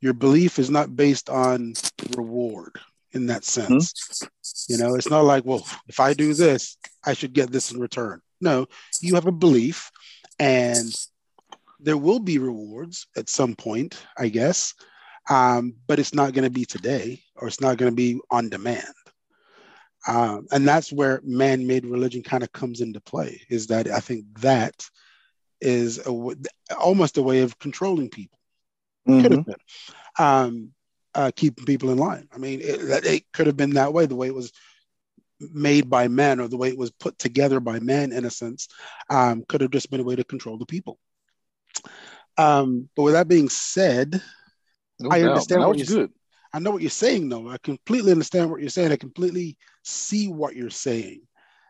Your 0.00 0.12
belief 0.12 0.58
is 0.58 0.70
not 0.70 0.96
based 0.96 1.30
on 1.30 1.74
reward 2.16 2.78
in 3.12 3.26
that 3.26 3.44
sense. 3.44 3.92
Mm-hmm. 3.92 4.72
You 4.72 4.78
know, 4.78 4.96
it's 4.96 5.08
not 5.08 5.24
like, 5.24 5.44
well, 5.44 5.66
if 5.88 6.00
I 6.00 6.14
do 6.14 6.34
this, 6.34 6.76
I 7.04 7.14
should 7.14 7.32
get 7.32 7.50
this 7.50 7.70
in 7.70 7.80
return. 7.80 8.20
No, 8.40 8.66
you 9.00 9.14
have 9.14 9.26
a 9.26 9.32
belief 9.32 9.90
and 10.38 10.94
there 11.80 11.96
will 11.96 12.20
be 12.20 12.38
rewards 12.38 13.06
at 13.16 13.28
some 13.28 13.54
point, 13.54 14.02
I 14.18 14.28
guess. 14.28 14.74
Um, 15.30 15.74
but 15.86 15.98
it's 15.98 16.14
not 16.14 16.34
going 16.34 16.44
to 16.44 16.50
be 16.50 16.66
today 16.66 17.22
or 17.36 17.48
it's 17.48 17.60
not 17.60 17.78
going 17.78 17.90
to 17.90 17.96
be 17.96 18.20
on 18.30 18.50
demand. 18.50 18.94
Um, 20.06 20.46
and 20.52 20.68
that's 20.68 20.92
where 20.92 21.20
man-made 21.24 21.86
religion 21.86 22.22
kind 22.22 22.42
of 22.42 22.52
comes 22.52 22.80
into 22.80 23.00
play 23.00 23.40
is 23.48 23.68
that 23.68 23.88
i 23.88 24.00
think 24.00 24.26
that 24.40 24.86
is 25.62 25.98
a, 26.06 26.34
almost 26.78 27.16
a 27.16 27.22
way 27.22 27.40
of 27.40 27.58
controlling 27.58 28.10
people 28.10 28.38
mm-hmm. 29.08 29.22
could 29.22 29.32
have 29.32 29.46
been 29.46 29.54
um, 30.18 30.70
uh, 31.14 31.30
keeping 31.34 31.64
people 31.64 31.90
in 31.90 31.96
line 31.96 32.28
i 32.34 32.38
mean 32.38 32.60
it, 32.60 33.04
it 33.06 33.24
could 33.32 33.46
have 33.46 33.56
been 33.56 33.70
that 33.70 33.94
way 33.94 34.04
the 34.04 34.14
way 34.14 34.26
it 34.26 34.34
was 34.34 34.52
made 35.40 35.90
by 35.90 36.08
men 36.08 36.40
or 36.40 36.48
the 36.48 36.56
way 36.56 36.68
it 36.68 36.78
was 36.78 36.90
put 36.90 37.18
together 37.18 37.60
by 37.60 37.78
men 37.80 38.12
in 38.12 38.24
a 38.24 38.30
sense 38.30 38.68
um, 39.10 39.44
could 39.48 39.60
have 39.60 39.70
just 39.70 39.90
been 39.90 40.00
a 40.00 40.04
way 40.04 40.16
to 40.16 40.24
control 40.24 40.58
the 40.58 40.66
people 40.66 40.98
um, 42.38 42.88
but 42.96 43.02
with 43.02 43.14
that 43.14 43.28
being 43.28 43.48
said 43.48 44.20
no 45.00 45.10
i 45.10 45.20
doubt. 45.20 45.30
understand 45.30 45.60
what 45.60 45.78
you're 45.78 45.86
good 45.86 46.12
I 46.54 46.60
know 46.60 46.70
what 46.70 46.82
you're 46.82 46.90
saying, 46.90 47.28
though. 47.28 47.48
I 47.48 47.58
completely 47.58 48.12
understand 48.12 48.48
what 48.48 48.60
you're 48.60 48.70
saying. 48.70 48.92
I 48.92 48.96
completely 48.96 49.58
see 49.82 50.28
what 50.28 50.54
you're 50.54 50.70
saying, 50.70 51.22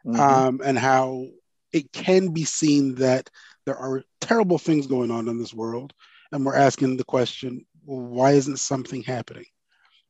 mm-hmm. 0.07 0.21
um, 0.21 0.61
and 0.63 0.79
how 0.79 1.29
it 1.73 1.91
can 1.91 2.35
be 2.35 2.45
seen 2.45 2.97
that 2.97 3.31
there 3.65 3.79
are 3.79 4.05
terrible 4.21 4.59
things 4.59 4.87
going 4.87 5.11
on 5.11 5.27
in 5.27 5.39
this 5.39 5.55
world, 5.55 5.95
and 6.33 6.45
we're 6.45 6.55
asking 6.55 6.99
the 6.99 7.05
question: 7.05 7.65
well, 7.87 8.01
Why 8.01 8.33
isn't 8.33 8.59
something 8.59 9.03
happening? 9.03 9.47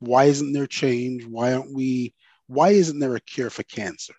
Why 0.01 0.25
isn't 0.25 0.53
there 0.53 0.67
change? 0.67 1.25
Why 1.25 1.53
aren't 1.53 1.73
we? 1.73 2.13
Why 2.47 2.71
isn't 2.71 2.99
there 2.99 3.15
a 3.17 3.21
cure 3.21 3.51
for 3.51 3.63
cancer? 3.63 4.15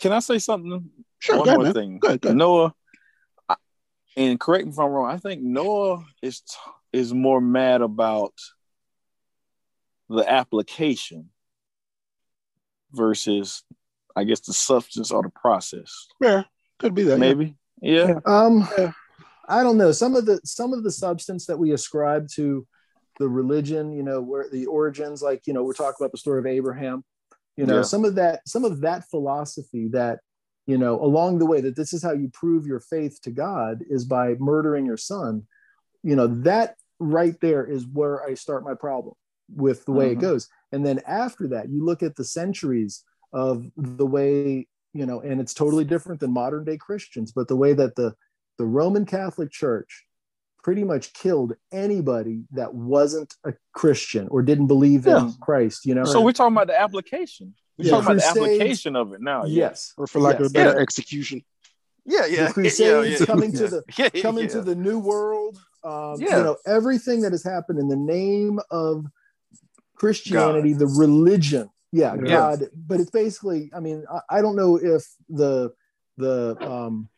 Can 0.00 0.12
I 0.12 0.20
say 0.20 0.38
something? 0.38 0.90
Sure. 1.18 1.38
One 1.38 1.62
more 1.62 1.72
thing. 1.72 1.98
Good, 1.98 2.20
good. 2.20 2.36
Noah, 2.36 2.74
and 4.16 4.40
correct 4.40 4.66
me 4.66 4.72
if 4.72 4.78
I'm 4.78 4.90
wrong. 4.90 5.10
I 5.10 5.18
think 5.18 5.42
Noah 5.42 6.04
is 6.22 6.42
is 6.92 7.14
more 7.14 7.40
mad 7.40 7.80
about 7.80 8.34
the 10.08 10.30
application 10.30 11.30
versus 12.92 13.62
I 14.14 14.24
guess 14.24 14.40
the 14.40 14.52
substance 14.52 15.10
or 15.10 15.22
the 15.22 15.30
process. 15.30 16.06
Yeah, 16.20 16.44
could 16.78 16.94
be 16.94 17.04
that. 17.04 17.18
Maybe. 17.18 17.56
Yeah. 17.80 18.08
yeah. 18.08 18.20
Um 18.26 18.68
yeah. 18.76 18.92
I 19.48 19.62
don't 19.62 19.78
know. 19.78 19.92
Some 19.92 20.16
of 20.16 20.26
the 20.26 20.40
some 20.44 20.72
of 20.72 20.82
the 20.82 20.90
substance 20.90 21.46
that 21.46 21.58
we 21.58 21.72
ascribe 21.72 22.28
to 22.34 22.66
the 23.22 23.28
religion, 23.28 23.92
you 23.92 24.02
know, 24.02 24.20
where 24.20 24.48
the 24.50 24.66
origins, 24.66 25.22
like, 25.22 25.46
you 25.46 25.52
know, 25.54 25.62
we're 25.62 25.74
talking 25.74 25.94
about 26.00 26.10
the 26.10 26.18
story 26.18 26.40
of 26.40 26.46
Abraham, 26.46 27.04
you 27.56 27.64
know, 27.64 27.76
yeah. 27.76 27.82
some 27.82 28.04
of 28.04 28.16
that, 28.16 28.40
some 28.48 28.64
of 28.64 28.80
that 28.80 29.08
philosophy 29.08 29.86
that, 29.92 30.18
you 30.66 30.76
know, 30.76 31.00
along 31.00 31.38
the 31.38 31.46
way 31.46 31.60
that 31.60 31.76
this 31.76 31.92
is 31.92 32.02
how 32.02 32.10
you 32.10 32.28
prove 32.32 32.66
your 32.66 32.80
faith 32.80 33.20
to 33.22 33.30
God 33.30 33.84
is 33.88 34.04
by 34.04 34.34
murdering 34.40 34.84
your 34.84 34.96
son, 34.96 35.46
you 36.02 36.16
know, 36.16 36.26
that 36.42 36.74
right 36.98 37.40
there 37.40 37.64
is 37.64 37.86
where 37.86 38.24
I 38.28 38.34
start 38.34 38.64
my 38.64 38.74
problem 38.74 39.14
with 39.54 39.84
the 39.84 39.92
way 39.92 40.06
mm-hmm. 40.06 40.18
it 40.18 40.22
goes. 40.22 40.48
And 40.72 40.84
then 40.84 41.00
after 41.06 41.46
that, 41.48 41.68
you 41.68 41.84
look 41.84 42.02
at 42.02 42.16
the 42.16 42.24
centuries 42.24 43.04
of 43.32 43.64
the 43.76 44.06
way, 44.06 44.66
you 44.94 45.06
know, 45.06 45.20
and 45.20 45.40
it's 45.40 45.54
totally 45.54 45.84
different 45.84 46.18
than 46.18 46.32
modern 46.32 46.64
day 46.64 46.76
Christians, 46.76 47.30
but 47.30 47.46
the 47.46 47.56
way 47.56 47.72
that 47.72 47.94
the 47.94 48.16
the 48.58 48.66
Roman 48.66 49.06
Catholic 49.06 49.52
Church 49.52 50.06
pretty 50.62 50.84
much 50.84 51.12
killed 51.12 51.54
anybody 51.72 52.44
that 52.52 52.72
wasn't 52.74 53.34
a 53.44 53.52
Christian 53.72 54.28
or 54.28 54.42
didn't 54.42 54.68
believe 54.68 55.06
yeah. 55.06 55.20
in 55.20 55.32
Christ, 55.40 55.84
you 55.84 55.94
know. 55.94 56.04
So 56.04 56.20
we're 56.20 56.32
talking 56.32 56.56
about 56.56 56.68
the 56.68 56.80
application. 56.80 57.54
We're 57.78 57.86
yeah. 57.86 57.90
talking 57.90 58.06
about 58.06 58.22
the 58.22 58.28
application 58.28 58.96
of 58.96 59.12
it 59.12 59.20
now. 59.20 59.44
Yes. 59.44 59.92
Or 59.96 60.06
for 60.06 60.20
lack 60.20 60.38
yes. 60.38 60.46
of 60.46 60.46
a 60.46 60.50
better 60.52 60.76
yeah. 60.76 60.82
execution. 60.82 61.42
Yeah, 62.04 62.26
yeah. 62.26 62.48
The 62.48 62.52
Crusades 62.54 63.20
yeah, 63.20 63.26
coming 63.26 63.52
to 63.52 63.68
the 63.68 64.20
coming 64.22 64.48
to 64.48 64.60
the 64.60 64.74
new 64.74 64.98
world. 64.98 65.58
Um, 65.84 66.16
yeah. 66.20 66.38
you 66.38 66.44
know, 66.44 66.56
everything 66.66 67.22
that 67.22 67.32
has 67.32 67.42
happened 67.42 67.78
in 67.78 67.88
the 67.88 67.96
name 67.96 68.60
of 68.70 69.06
Christianity, 69.96 70.72
God. 70.72 70.78
the 70.80 70.86
religion. 70.86 71.70
Yeah, 71.92 72.14
yeah, 72.14 72.22
God. 72.22 72.68
But 72.74 73.00
it's 73.00 73.10
basically, 73.10 73.70
I 73.74 73.80
mean, 73.80 74.04
I, 74.10 74.38
I 74.38 74.42
don't 74.42 74.56
know 74.56 74.76
if 74.76 75.04
the 75.28 75.72
the 76.16 76.56
um 76.60 77.08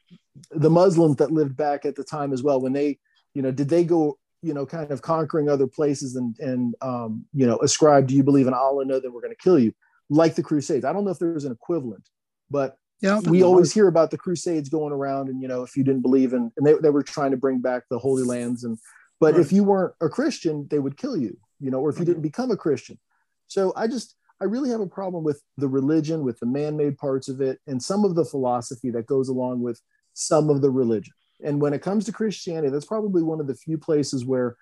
the 0.51 0.71
Muslims 0.71 1.17
that 1.17 1.31
lived 1.31 1.57
back 1.57 1.85
at 1.85 1.95
the 1.95 2.05
time 2.05 2.33
as 2.33 2.43
well, 2.43 2.61
when 2.61 2.73
they, 2.73 2.99
you 3.35 3.43
know, 3.43 3.51
did 3.51 3.69
they 3.69 3.85
go, 3.85 4.19
you 4.43 4.55
know, 4.55 4.67
kind 4.67 4.91
of 4.91 5.03
conquering 5.03 5.49
other 5.49 5.67
places 5.67 6.17
and 6.17 6.39
and 6.39 6.75
um, 6.81 7.25
you 7.33 7.47
know, 7.47 7.59
ascribe, 7.59 8.07
do 8.07 8.15
you 8.15 8.23
believe 8.23 8.47
in 8.47 8.55
Allah? 8.55 8.85
No, 8.85 9.01
then 9.01 9.13
we're 9.13 9.21
going 9.21 9.35
to 9.35 9.43
kill 9.43 9.59
you, 9.59 9.73
like 10.09 10.35
the 10.35 10.43
Crusades. 10.43 10.85
I 10.85 10.93
don't 10.93 11.05
know 11.05 11.11
if 11.11 11.19
there's 11.19 11.45
an 11.45 11.53
equivalent, 11.53 12.09
but 12.51 12.77
yeah, 13.01 13.21
we 13.21 13.43
always 13.43 13.73
hear 13.73 13.89
about 13.89 14.11
the 14.11 14.19
Crusades 14.19 14.69
going 14.69 14.93
around, 14.93 15.29
and 15.29 15.43
you 15.43 15.49
know, 15.49 15.63
if 15.63 15.77
you 15.77 15.85
didn't 15.85 16.03
believe 16.03 16.33
in, 16.33 16.51
and 16.57 16.67
they, 16.67 16.75
they 16.75 16.91
were 16.91 17.03
trying 17.03 17.33
to 17.33 17.37
bring 17.37 17.59
back 17.59 17.83
the 17.91 17.99
Holy 17.99 18.23
Lands, 18.23 18.65
and 18.65 18.79
but 19.21 19.35
right. 19.35 19.41
if 19.41 19.53
you 19.53 19.65
weren't 19.65 19.95
a 20.01 20.09
Christian, 20.09 20.67
they 20.71 20.79
would 20.79 20.97
kill 20.97 21.17
you 21.17 21.37
you 21.65 21.71
know, 21.71 21.81
or 21.81 21.89
if 21.89 21.99
you 21.99 22.05
didn't 22.05 22.23
become 22.23 22.51
a 22.51 22.57
Christian. 22.57 22.99
So 23.47 23.73
I 23.75 23.87
just, 23.87 24.17
I 24.41 24.45
really 24.45 24.71
have 24.71 24.81
a 24.81 24.87
problem 24.87 25.25
with 25.25 25.43
the 25.57 25.69
religion, 25.69 26.23
with 26.23 26.39
the 26.39 26.47
man 26.47 26.77
made 26.77 26.99
parts 26.99 27.29
of 27.29 27.41
it, 27.41 27.59
and 27.67 27.83
some 27.83 28.05
of 28.05 28.15
the 28.15 28.25
philosophy 28.25 28.91
that 28.91 29.07
goes 29.07 29.31
along 29.31 29.63
with 29.63 29.81
some 30.13 30.51
of 30.51 30.61
the 30.61 30.71
religion. 30.71 31.15
And 31.43 31.61
when 31.61 31.75
it 31.75 31.83
comes 31.83 32.05
to 32.05 32.13
Christianity, 32.13 32.71
that's 32.71 32.87
probably 32.87 33.23
one 33.23 33.41
of 33.41 33.47
the 33.47 33.55
few 33.55 33.79
places 33.79 34.25
where, 34.25 34.57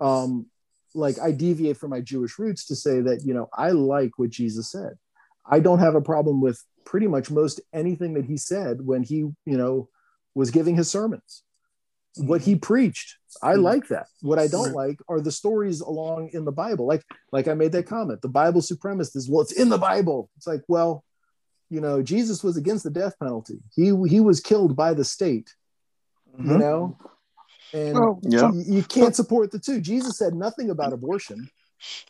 um, 0.00 0.46
like, 0.94 1.18
I 1.18 1.32
deviate 1.32 1.76
from 1.76 1.90
my 1.90 2.00
Jewish 2.00 2.38
roots 2.38 2.66
to 2.66 2.76
say 2.76 3.00
that, 3.00 3.22
you 3.24 3.34
know, 3.34 3.48
I 3.56 3.70
like 3.70 4.18
what 4.18 4.30
Jesus 4.30 4.70
said. 4.70 4.98
I 5.46 5.60
don't 5.60 5.78
have 5.78 5.94
a 5.94 6.00
problem 6.00 6.40
with 6.40 6.62
pretty 6.84 7.06
much 7.06 7.30
most 7.30 7.60
anything 7.72 8.14
that 8.14 8.24
he 8.24 8.36
said 8.36 8.84
when 8.84 9.02
he, 9.02 9.16
you 9.16 9.36
know, 9.46 9.88
was 10.34 10.50
giving 10.50 10.76
his 10.76 10.90
sermons. 10.90 11.42
What 12.16 12.40
he 12.40 12.56
preached 12.56 13.16
i 13.42 13.54
hmm. 13.54 13.60
like 13.60 13.88
that. 13.88 14.06
What 14.22 14.38
i 14.38 14.46
don't 14.46 14.72
like 14.72 14.98
are 15.08 15.20
the 15.20 15.32
stories 15.32 15.80
along 15.80 16.30
in 16.32 16.44
the 16.44 16.52
bible. 16.52 16.86
Like 16.86 17.04
like 17.32 17.48
i 17.48 17.54
made 17.54 17.72
that 17.72 17.86
comment 17.86 18.22
the 18.22 18.28
bible 18.28 18.60
supremacist 18.60 19.16
is 19.16 19.28
well 19.28 19.42
it's 19.42 19.52
in 19.52 19.68
the 19.68 19.78
bible. 19.78 20.30
It's 20.36 20.46
like 20.46 20.62
well 20.68 21.04
you 21.70 21.82
know 21.82 22.02
jesus 22.02 22.42
was 22.42 22.56
against 22.56 22.84
the 22.84 22.90
death 22.90 23.18
penalty. 23.18 23.58
He 23.74 23.94
he 24.08 24.20
was 24.20 24.40
killed 24.40 24.74
by 24.74 24.94
the 24.94 25.04
state 25.04 25.54
mm-hmm. 26.38 26.52
you 26.52 26.58
know 26.58 26.96
and 27.74 27.96
oh, 27.98 28.18
yeah. 28.22 28.50
you, 28.52 28.76
you 28.76 28.82
can't 28.82 29.16
support 29.16 29.50
the 29.50 29.58
two 29.58 29.80
jesus 29.80 30.18
said 30.18 30.34
nothing 30.34 30.70
about 30.70 30.92
abortion 30.92 31.48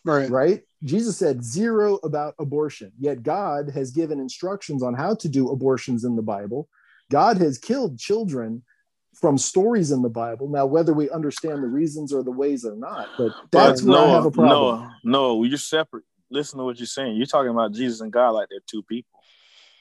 right 0.04 0.30
right 0.30 0.62
jesus 0.84 1.16
said 1.16 1.44
zero 1.44 1.98
about 2.02 2.34
abortion 2.38 2.92
yet 2.98 3.22
god 3.22 3.70
has 3.70 3.90
given 3.90 4.20
instructions 4.20 4.82
on 4.82 4.94
how 4.94 5.14
to 5.14 5.28
do 5.28 5.50
abortions 5.50 6.04
in 6.04 6.16
the 6.16 6.22
bible 6.22 6.68
god 7.10 7.36
has 7.36 7.58
killed 7.58 7.98
children 7.98 8.62
from 9.20 9.36
stories 9.36 9.90
in 9.90 10.02
the 10.02 10.08
Bible. 10.08 10.48
Now, 10.48 10.66
whether 10.66 10.92
we 10.92 11.10
understand 11.10 11.62
the 11.62 11.68
reasons 11.68 12.12
or 12.12 12.22
the 12.22 12.30
ways 12.30 12.64
or 12.64 12.76
not, 12.76 13.08
but 13.16 13.32
that's 13.50 13.82
but 13.82 13.90
where 13.90 14.00
I 14.00 14.10
have 14.10 14.26
a 14.26 14.30
problem. 14.30 14.92
No, 15.04 15.38
no, 15.38 15.44
you're 15.44 15.58
separate. 15.58 16.04
Listen 16.30 16.58
to 16.58 16.64
what 16.64 16.78
you're 16.78 16.86
saying. 16.86 17.16
You're 17.16 17.26
talking 17.26 17.50
about 17.50 17.72
Jesus 17.72 18.00
and 18.00 18.12
God 18.12 18.30
like 18.30 18.48
they're 18.50 18.60
two 18.66 18.82
people. 18.82 19.20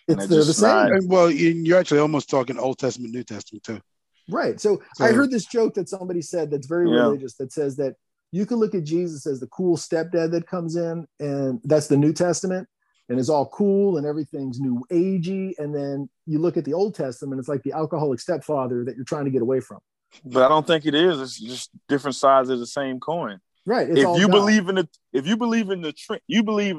It's 0.07 0.27
they're 0.27 0.43
the 0.43 0.53
same. 0.53 0.89
Not... 0.89 1.03
Well, 1.03 1.29
you're 1.29 1.77
actually 1.77 1.99
almost 1.99 2.29
talking 2.29 2.57
Old 2.57 2.79
Testament, 2.79 3.13
New 3.13 3.23
Testament 3.23 3.63
too. 3.63 3.81
Right. 4.29 4.59
So, 4.59 4.81
so 4.95 5.05
I 5.05 5.11
heard 5.11 5.31
this 5.31 5.45
joke 5.45 5.75
that 5.75 5.87
somebody 5.87 6.21
said 6.21 6.51
that's 6.51 6.67
very 6.67 6.89
yeah. 6.89 7.03
religious 7.03 7.35
that 7.35 7.53
says 7.53 7.77
that 7.77 7.95
you 8.31 8.45
can 8.45 8.57
look 8.57 8.75
at 8.75 8.83
Jesus 8.83 9.25
as 9.25 9.39
the 9.39 9.47
cool 9.47 9.77
stepdad 9.77 10.31
that 10.31 10.47
comes 10.47 10.75
in, 10.75 11.07
and 11.19 11.61
that's 11.63 11.87
the 11.87 11.97
New 11.97 12.11
Testament 12.11 12.67
and 13.09 13.19
it's 13.19 13.29
all 13.29 13.47
cool 13.47 13.97
and 13.97 14.05
everything's 14.05 14.59
new 14.59 14.83
agey. 14.91 15.53
And 15.57 15.73
then 15.73 16.09
you 16.25 16.39
look 16.39 16.57
at 16.57 16.65
the 16.65 16.73
Old 16.73 16.95
Testament, 16.95 17.39
it's 17.39 17.47
like 17.47 17.63
the 17.63 17.73
alcoholic 17.73 18.19
stepfather 18.19 18.83
that 18.85 18.95
you're 18.95 19.05
trying 19.05 19.25
to 19.25 19.31
get 19.31 19.41
away 19.41 19.59
from. 19.59 19.79
But 20.23 20.43
I 20.43 20.49
don't 20.49 20.65
think 20.65 20.85
it 20.85 20.95
is. 20.95 21.19
It's 21.19 21.39
just 21.39 21.71
different 21.87 22.15
sides 22.15 22.49
of 22.49 22.59
the 22.59 22.67
same 22.67 22.99
coin. 22.99 23.39
Right. 23.65 23.89
if 23.89 23.97
you 23.97 24.27
God. 24.27 24.31
believe 24.31 24.69
in 24.69 24.75
the, 24.75 24.89
if 25.11 25.27
you 25.27 25.37
believe 25.37 25.69
in 25.69 25.81
the, 25.81 25.93
you 26.27 26.43
believe 26.43 26.77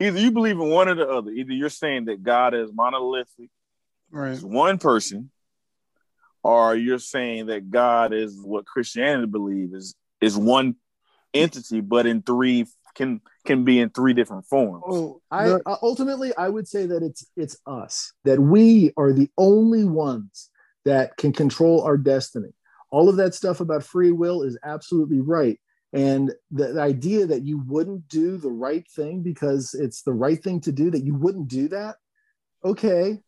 either 0.00 0.18
you 0.18 0.30
believe 0.32 0.56
in 0.56 0.68
one 0.68 0.88
or 0.88 0.94
the 0.94 1.08
other. 1.08 1.30
Either 1.30 1.52
you're 1.52 1.68
saying 1.68 2.06
that 2.06 2.22
God 2.22 2.54
is 2.54 2.70
monolithic, 2.72 3.48
right, 4.10 4.32
It's 4.32 4.42
one 4.42 4.78
person, 4.78 5.30
or 6.46 6.76
you're 6.76 6.98
saying 6.98 7.46
that 7.46 7.70
God 7.70 8.12
is 8.12 8.40
what 8.40 8.66
Christianity 8.66 9.26
believes 9.26 9.74
is 9.74 9.94
is 10.20 10.36
one 10.36 10.76
entity, 11.34 11.80
but 11.80 12.06
in 12.06 12.22
three 12.22 12.66
can 12.94 13.20
can 13.44 13.64
be 13.64 13.80
in 13.80 13.90
three 13.90 14.14
different 14.14 14.46
forms. 14.46 14.84
Oh, 14.86 15.20
I 15.30 15.48
the- 15.48 15.62
uh, 15.66 15.76
ultimately 15.82 16.34
I 16.36 16.48
would 16.48 16.68
say 16.68 16.86
that 16.86 17.02
it's 17.02 17.26
it's 17.36 17.58
us 17.66 18.12
that 18.24 18.40
we 18.40 18.92
are 18.96 19.12
the 19.12 19.28
only 19.36 19.84
ones 19.84 20.50
that 20.84 21.16
can 21.16 21.32
control 21.32 21.82
our 21.82 21.96
destiny. 21.96 22.50
All 22.92 23.08
of 23.08 23.16
that 23.16 23.34
stuff 23.34 23.60
about 23.60 23.82
free 23.82 24.12
will 24.12 24.42
is 24.42 24.56
absolutely 24.64 25.20
right. 25.20 25.58
And 25.92 26.32
the, 26.52 26.74
the 26.74 26.80
idea 26.80 27.26
that 27.26 27.42
you 27.42 27.58
wouldn't 27.66 28.06
do 28.08 28.36
the 28.36 28.50
right 28.50 28.86
thing 28.94 29.22
because 29.22 29.74
it's 29.74 30.02
the 30.02 30.12
right 30.12 30.40
thing 30.42 30.60
to 30.60 30.72
do, 30.72 30.90
that 30.90 31.04
you 31.04 31.14
wouldn't 31.14 31.48
do 31.48 31.68
that, 31.68 31.96
okay, 32.64 33.20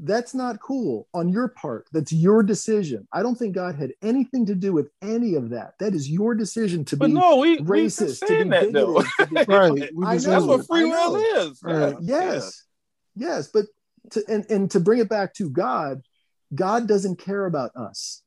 that's 0.00 0.32
not 0.34 0.60
cool 0.60 1.08
on 1.12 1.28
your 1.28 1.48
part. 1.48 1.88
That's 1.92 2.12
your 2.12 2.42
decision. 2.42 3.08
I 3.12 3.22
don't 3.22 3.34
think 3.34 3.54
God 3.54 3.74
had 3.74 3.92
anything 4.02 4.46
to 4.46 4.54
do 4.54 4.72
with 4.72 4.90
any 5.02 5.34
of 5.34 5.50
that. 5.50 5.74
That 5.80 5.94
is 5.94 6.08
your 6.08 6.34
decision 6.36 6.84
to 6.86 6.96
But 6.96 7.06
be 7.08 7.12
no, 7.14 7.36
we 7.36 7.50
we 7.50 7.56
been 7.56 7.66
racist, 7.66 8.20
to 8.20 8.26
be 8.26 8.34
saying 8.34 8.48
that 8.50 8.72
though. 8.72 9.02
to 9.02 9.26
be- 9.26 9.44
right. 9.48 9.90
We've 9.94 10.08
I 10.08 10.14
know. 10.14 10.20
That's 10.20 10.44
what 10.44 10.56
that. 10.58 10.66
free 10.66 10.84
will 10.84 11.16
is. 11.16 11.58
Right. 11.62 11.96
Yeah. 12.00 12.20
Yes, 12.32 12.64
yes, 13.16 13.48
but 13.52 13.66
to 14.10 14.24
and, 14.28 14.46
and 14.50 14.70
to 14.70 14.80
bring 14.80 15.00
it 15.00 15.08
back 15.08 15.34
to 15.34 15.50
God, 15.50 16.02
God 16.54 16.86
doesn't 16.86 17.16
care 17.18 17.44
about 17.46 17.72
us 17.74 18.22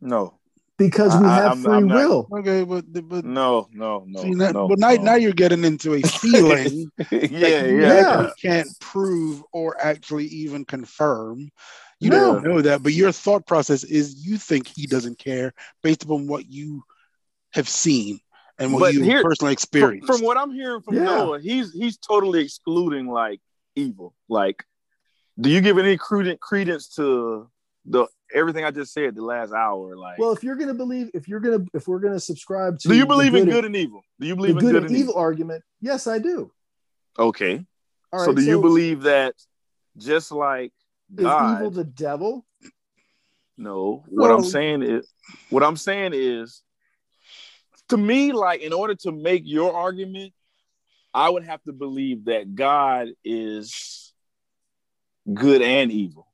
No, 0.00 0.37
because 0.78 1.14
we 1.20 1.26
I- 1.26 1.30
I- 1.30 1.34
have 1.42 1.52
I'm- 1.52 1.62
free 1.62 1.72
I'm 1.74 1.86
not- 1.88 1.96
will. 1.96 2.28
Okay, 2.38 2.64
but 2.64 2.84
but 3.08 3.24
no, 3.24 3.68
no, 3.72 4.04
no. 4.06 4.22
see, 4.22 4.30
now, 4.30 4.50
no, 4.52 4.68
but 4.68 4.78
now, 4.78 4.90
no. 4.94 5.02
now 5.02 5.14
you're 5.16 5.32
getting 5.32 5.64
into 5.64 5.94
a 5.94 6.00
feeling 6.22 6.90
yeah, 7.10 7.62
that 7.62 7.70
yeah. 7.70 8.22
you 8.22 8.30
can't 8.40 8.68
prove 8.80 9.42
or 9.52 9.76
actually 9.84 10.26
even 10.26 10.64
confirm. 10.64 11.50
You 12.00 12.10
No. 12.10 12.34
don't 12.34 12.44
know 12.44 12.62
that, 12.62 12.82
but 12.84 12.92
your 12.92 13.10
thought 13.10 13.44
process 13.46 13.82
is 13.82 14.24
you 14.24 14.38
think 14.38 14.68
he 14.68 14.86
doesn't 14.86 15.18
care 15.18 15.52
based 15.82 16.04
upon 16.04 16.28
what 16.28 16.48
you 16.48 16.84
have 17.54 17.68
seen 17.68 18.20
and 18.56 18.72
what 18.72 18.80
But 18.80 18.94
you 18.94 19.02
here- 19.02 19.22
personally 19.22 19.50
From, 19.50 19.52
experienced. 19.54 20.06
from 20.06 20.20
what 20.22 20.36
I'm 20.36 20.52
hearing 20.52 20.80
from 20.82 20.94
Yeah. 20.94 21.04
Noah, 21.04 21.40
he's 21.40 21.72
he's 21.72 21.96
totally 21.98 22.40
excluding 22.44 23.08
like 23.08 23.40
evil. 23.74 24.14
Like, 24.28 24.64
do 25.40 25.50
you 25.50 25.60
give 25.60 25.76
any 25.78 25.96
credence 25.96 26.38
credence 26.40 26.88
to 26.96 27.48
the 27.84 28.06
everything 28.34 28.64
I 28.64 28.70
just 28.70 28.92
said 28.92 29.14
the 29.14 29.24
last 29.24 29.52
hour? 29.52 29.96
Like, 29.96 30.18
Well, 30.18 30.32
if 30.32 30.42
you're 30.42 30.56
going 30.56 30.68
to 30.68 30.74
believe, 30.74 31.10
if 31.14 31.28
you're 31.28 31.40
to, 31.40 31.66
if 31.74 31.88
we're 31.88 32.00
going 32.00 32.14
to 32.14 32.20
subscribe 32.20 32.78
to, 32.80 32.88
do 32.88 32.94
you 32.94 33.06
believe 33.06 33.34
in 33.34 33.46
good 33.46 33.64
and 33.64 33.76
evil? 33.76 34.02
Do 34.20 34.26
you 34.26 34.36
believe 34.36 34.56
in 34.56 34.60
good, 34.60 34.72
good 34.72 34.84
and 34.84 34.96
evil 34.96 35.14
argument? 35.14 35.62
Yes, 35.80 36.06
I 36.06 36.18
do. 36.18 36.50
Okay. 37.18 37.64
All 38.12 38.20
so 38.20 38.26
right, 38.26 38.36
do 38.36 38.42
you 38.42 38.60
believe 38.60 39.02
that 39.02 39.34
just 39.96 40.32
like 40.32 40.72
is 41.16 41.26
evil 41.26 41.70
the 41.70 41.84
devil? 41.84 42.46
No, 43.56 44.04
what 44.08 44.30
I'm 44.30 44.44
saying 44.44 44.82
is, 44.82 45.12
what 45.50 45.64
I'm 45.64 45.76
saying 45.76 46.12
is, 46.14 46.62
to 47.88 47.96
me, 47.96 48.32
like 48.32 48.60
in 48.60 48.72
order 48.72 48.94
to 48.94 49.12
make 49.12 49.42
your 49.44 49.74
argument, 49.74 50.32
I 51.12 51.28
would 51.28 51.44
have 51.44 51.62
to 51.64 51.72
believe 51.72 52.26
that 52.26 52.54
God 52.54 53.08
is 53.24 54.12
good 55.32 55.60
and 55.60 55.90
evil. 55.90 56.27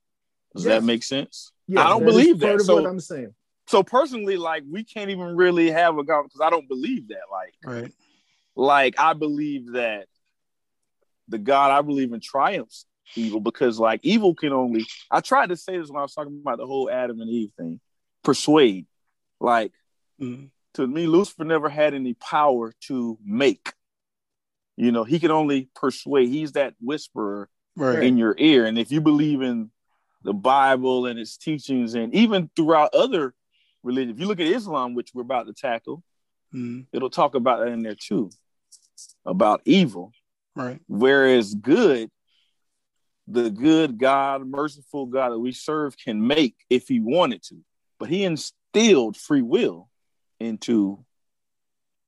Does 0.55 0.65
Yes. 0.65 0.81
that 0.81 0.85
make 0.85 1.03
sense? 1.03 1.51
Yes, 1.67 1.85
I 1.85 1.89
don't 1.89 2.03
that 2.05 2.09
is 2.09 2.15
believe 2.15 2.39
part 2.39 2.53
that. 2.57 2.61
of 2.61 2.65
So, 2.65 2.75
what 2.75 2.85
I'm 2.85 2.99
saying. 2.99 3.33
so 3.67 3.83
personally, 3.83 4.37
like 4.37 4.63
we 4.69 4.83
can't 4.83 5.09
even 5.09 5.35
really 5.35 5.69
have 5.71 5.97
a 5.97 6.03
God 6.03 6.23
because 6.23 6.41
I 6.41 6.49
don't 6.49 6.67
believe 6.67 7.09
that. 7.09 7.23
Like, 7.31 7.53
right. 7.65 7.91
like 8.55 8.99
I 8.99 9.13
believe 9.13 9.73
that 9.73 10.07
the 11.27 11.37
God 11.39 11.71
I 11.71 11.81
believe 11.81 12.13
in 12.13 12.19
triumphs 12.19 12.85
evil 13.15 13.39
because 13.39 13.79
like 13.79 13.99
evil 14.03 14.35
can 14.35 14.51
only 14.53 14.85
I 15.09 15.21
tried 15.21 15.49
to 15.49 15.57
say 15.57 15.77
this 15.77 15.89
when 15.89 15.99
I 15.99 16.03
was 16.03 16.13
talking 16.13 16.39
about 16.41 16.57
the 16.57 16.67
whole 16.67 16.89
Adam 16.89 17.19
and 17.19 17.29
Eve 17.29 17.51
thing. 17.57 17.79
Persuade. 18.23 18.85
Like 19.39 19.73
Mhm. 20.21 20.51
to 20.75 20.87
me, 20.87 21.07
Lucifer 21.07 21.43
never 21.43 21.67
had 21.69 21.93
any 21.93 22.13
power 22.13 22.73
to 22.87 23.17
make. 23.23 23.73
You 24.77 24.91
know, 24.91 25.03
he 25.03 25.19
can 25.19 25.31
only 25.31 25.69
persuade. 25.75 26.29
He's 26.29 26.53
that 26.53 26.75
whisperer 26.79 27.49
Right. 27.75 28.03
in 28.03 28.17
your 28.17 28.35
ear. 28.37 28.65
And 28.65 28.77
if 28.77 28.91
you 28.91 29.01
believe 29.01 29.41
in 29.41 29.71
the 30.25 30.33
Bible 30.33 31.05
and 31.05 31.19
its 31.19 31.37
teachings, 31.37 31.93
and 31.93 32.13
even 32.13 32.49
throughout 32.55 32.93
other 32.93 33.33
religions, 33.83 34.15
if 34.15 34.19
you 34.19 34.27
look 34.27 34.39
at 34.39 34.47
Islam, 34.47 34.95
which 34.95 35.11
we're 35.13 35.21
about 35.21 35.45
to 35.45 35.53
tackle, 35.53 36.03
Mhm. 36.53 36.87
it'll 36.91 37.11
talk 37.11 37.35
about 37.35 37.59
that 37.59 37.71
in 37.71 37.83
there 37.83 37.95
too, 37.95 38.31
about 39.23 39.61
evil. 39.65 40.11
Right. 40.55 40.81
Whereas 40.87 41.53
good, 41.53 42.09
the 43.27 43.51
good 43.51 43.99
God, 43.99 44.47
merciful 44.47 45.05
God 45.05 45.29
that 45.29 45.39
we 45.39 45.51
serve 45.51 45.95
can 45.95 46.25
make 46.25 46.55
if 46.69 46.87
he 46.87 46.99
wanted 46.99 47.43
to. 47.43 47.63
But 47.99 48.09
he 48.09 48.23
instilled 48.23 49.17
free 49.17 49.43
will 49.43 49.89
into 50.39 51.05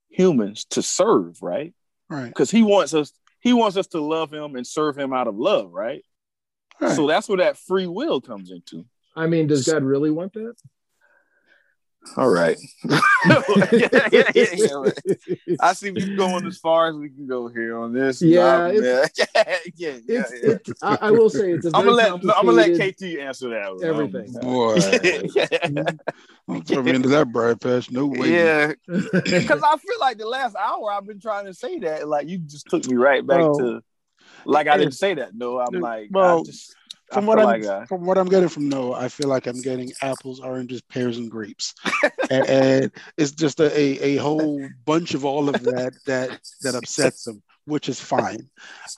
humans 0.09 0.65
to 0.71 0.81
serve, 0.81 1.41
right? 1.43 1.73
Right. 2.09 2.29
Because 2.29 2.49
he 2.49 2.63
wants 2.63 2.93
us, 2.95 3.13
he 3.41 3.53
wants 3.53 3.77
us 3.77 3.87
to 3.87 4.01
love 4.01 4.33
him 4.33 4.55
and 4.55 4.65
serve 4.65 4.97
him 4.97 5.13
out 5.13 5.27
of 5.27 5.37
love, 5.37 5.71
right? 5.71 6.03
Right. 6.79 6.95
So 6.95 7.07
that's 7.07 7.27
where 7.27 7.39
that 7.39 7.57
free 7.57 7.87
will 7.87 8.21
comes 8.21 8.51
into. 8.51 8.85
I 9.15 9.27
mean, 9.27 9.47
does 9.47 9.65
God 9.65 9.83
really 9.83 10.11
want 10.11 10.33
that? 10.33 10.55
All 12.15 12.29
right. 12.29 12.57
yeah, 12.85 13.01
yeah, 14.11 14.23
yeah, 14.33 14.45
yeah, 14.53 14.73
right. 14.73 14.99
I 15.59 15.73
see 15.73 15.91
we 15.91 16.15
going 16.15 16.45
as 16.45 16.57
far 16.57 16.89
as 16.89 16.95
we 16.95 17.09
can 17.09 17.27
go 17.27 17.47
here 17.49 17.77
on 17.77 17.91
this. 17.91 18.21
Yeah, 18.21 18.69
yeah, 18.71 19.05
yeah, 19.17 19.25
yeah, 19.35 19.57
yeah, 19.75 19.97
It's, 20.07 20.07
yeah. 20.07 20.49
it, 20.51 20.69
I, 20.81 20.97
I 21.01 21.11
will 21.11 21.29
say 21.29 21.51
it's 21.51 21.65
a 21.65 21.69
I'm 21.73 21.83
gonna 21.83 21.91
let 21.91 22.11
I'm 22.13 22.21
gonna 22.21 22.51
let 22.51 22.73
KT 22.75 23.03
answer 23.19 23.49
that. 23.49 23.75
one. 23.75 23.83
everything. 23.83 24.35
Oh, 24.41 24.75
boy. 24.75 24.75
yeah, 25.35 25.83
Don't 26.47 26.65
throw 26.67 26.83
me 26.83 26.95
into 26.95 27.09
that 27.09 27.31
bright 27.31 27.59
patch. 27.59 27.91
No 27.91 28.05
way. 28.05 28.31
yeah. 28.31 28.73
Because 28.87 29.61
I 29.63 29.75
feel 29.77 29.99
like 29.99 30.17
the 30.17 30.27
last 30.27 30.55
hour 30.55 30.91
I've 30.91 31.05
been 31.05 31.19
trying 31.19 31.45
to 31.45 31.53
say 31.53 31.79
that, 31.79 32.07
like 32.07 32.27
you 32.29 32.37
just 32.37 32.67
took 32.69 32.87
me 32.87 32.95
right 32.95 33.25
back 33.25 33.39
Well, 33.39 33.57
to, 33.57 33.83
like 34.47 34.67
I 34.67 34.77
didn't 34.77 34.93
say 34.95 35.13
that. 35.15 35.35
No, 35.35 35.59
I'm 35.59 35.79
like, 35.79 36.09
well, 36.11 36.39
I 36.39 36.43
just, 36.43 36.75
From 37.11 37.23
I 37.25 37.27
what 37.27 37.39
I'm 37.39 37.45
like, 37.45 37.63
uh, 37.65 37.85
from 37.85 38.05
what 38.05 38.17
I'm 38.17 38.27
getting 38.27 38.49
from 38.49 38.67
Noah, 38.69 38.99
I 38.99 39.07
feel 39.07 39.27
like 39.29 39.45
I'm 39.47 39.61
getting 39.61 39.91
apples, 40.01 40.39
oranges, 40.39 40.81
pears, 40.81 41.17
and 41.17 41.29
grapes, 41.31 41.73
and, 42.29 42.45
and 42.47 42.91
it's 43.17 43.31
just 43.31 43.59
a, 43.59 43.69
a 43.79 43.87
a 44.09 44.15
whole 44.17 44.59
bunch 44.85 45.13
of 45.13 45.23
all 45.25 45.47
of 45.49 45.61
that 45.63 45.93
that 46.05 46.39
that 46.63 46.75
upsets 46.75 47.27
him, 47.27 47.41
which 47.65 47.87
is 47.89 47.99
fine. 47.99 48.49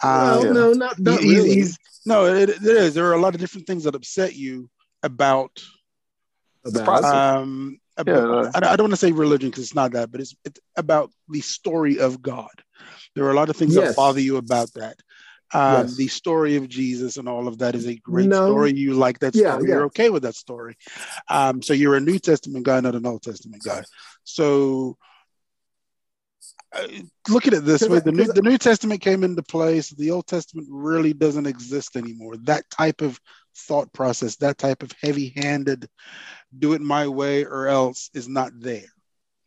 well, 0.03 0.47
Um, 0.47 0.53
no, 0.53 0.73
not, 0.73 0.99
not 0.99 1.19
he- 1.19 1.27
he's- 1.29 1.37
really. 1.43 1.55
he's- 1.55 1.77
no, 2.05 2.25
it, 2.25 2.49
it 2.49 2.63
is. 2.63 2.93
There 2.93 3.05
are 3.07 3.13
a 3.13 3.21
lot 3.21 3.35
of 3.35 3.41
different 3.41 3.67
things 3.67 3.83
that 3.83 3.93
upset 3.93 4.35
you 4.35 4.69
about 5.03 5.61
About- 6.65 6.85
process. 6.85 7.11
um 7.13 7.79
about, 7.97 8.55
I, 8.55 8.59
I 8.71 8.75
don't 8.77 8.85
want 8.85 8.91
to 8.93 8.97
say 9.05 9.11
religion 9.11 9.49
because 9.49 9.65
it's 9.65 9.75
not 9.75 9.91
that, 9.91 10.09
but 10.11 10.21
it's 10.21 10.33
it's 10.45 10.59
about 10.77 11.11
the 11.27 11.41
story 11.41 11.99
of 11.99 12.21
God. 12.21 12.55
There 13.13 13.25
are 13.25 13.31
a 13.31 13.33
lot 13.35 13.49
of 13.49 13.57
things 13.57 13.75
that 13.75 13.95
bother 13.97 14.21
you 14.21 14.37
about 14.37 14.73
that. 14.75 14.95
Um, 15.53 15.87
Yes. 15.87 15.95
The 15.95 16.07
story 16.07 16.55
of 16.55 16.69
Jesus 16.69 17.17
and 17.17 17.27
all 17.27 17.47
of 17.47 17.57
that 17.59 17.75
is 17.75 17.87
a 17.87 17.95
great 17.95 18.29
No. 18.29 18.45
story. 18.45 18.73
You 18.73 18.93
like 18.93 19.19
that 19.19 19.35
story. 19.35 19.63
yeah. 19.67 19.75
You're 19.75 19.85
okay 19.85 20.09
with 20.09 20.23
that 20.23 20.35
story. 20.35 20.77
Um, 21.29 21.61
so 21.61 21.73
you're 21.73 21.95
a 21.95 21.99
New 22.01 22.19
Testament 22.19 22.65
guy, 22.65 22.79
not 22.79 22.95
an 22.95 23.05
Old 23.05 23.23
Testament 23.23 23.63
guy. 23.63 23.83
So 24.23 24.97
uh, 26.71 26.87
look 27.29 27.47
at 27.47 27.53
it 27.53 27.65
this 27.65 27.81
way: 27.81 27.99
the 27.99 28.11
New 28.11 28.27
the 28.27 28.43
New 28.43 28.57
Testament 28.59 29.01
came 29.01 29.23
into 29.23 29.41
place. 29.41 29.89
The 29.89 30.11
Old 30.11 30.27
Testament 30.27 30.67
really 30.69 31.13
doesn't 31.13 31.47
exist 31.47 31.95
anymore. 31.95 32.37
That 32.43 32.69
type 32.69 33.01
of 33.01 33.19
thought 33.57 33.91
process, 33.91 34.35
that 34.37 34.59
type 34.59 34.83
of 34.83 34.91
heavy-handed, 35.01 35.89
do 36.57 36.73
it 36.73 36.81
my 36.81 37.07
way 37.07 37.43
or 37.43 37.67
else, 37.67 38.11
is 38.13 38.27
not 38.29 38.51
there. 38.59 38.85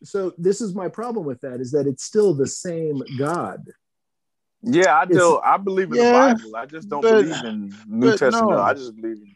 so 0.03 0.33
this 0.37 0.59
is 0.59 0.75
my 0.75 0.89
problem 0.89 1.25
with 1.25 1.39
that 1.41 1.61
is 1.61 1.71
that 1.71 1.87
it's 1.87 2.03
still 2.03 2.33
the 2.33 2.47
same 2.47 3.01
God. 3.17 3.71
Yeah, 4.63 4.97
I 4.97 5.05
do. 5.05 5.39
I 5.43 5.57
believe 5.57 5.91
in 5.91 5.97
Yeah, 5.97 6.29
the 6.29 6.35
Bible. 6.35 6.55
I 6.55 6.65
just 6.65 6.89
don't 6.89 7.01
but- 7.01 7.21
believe 7.21 7.43
in 7.43 7.75
New 7.87 8.11
Testament. 8.17 8.51
no. 8.51 8.57
I 8.59 8.73
just 8.73 8.95
believe 8.95 9.17
in. 9.17 9.35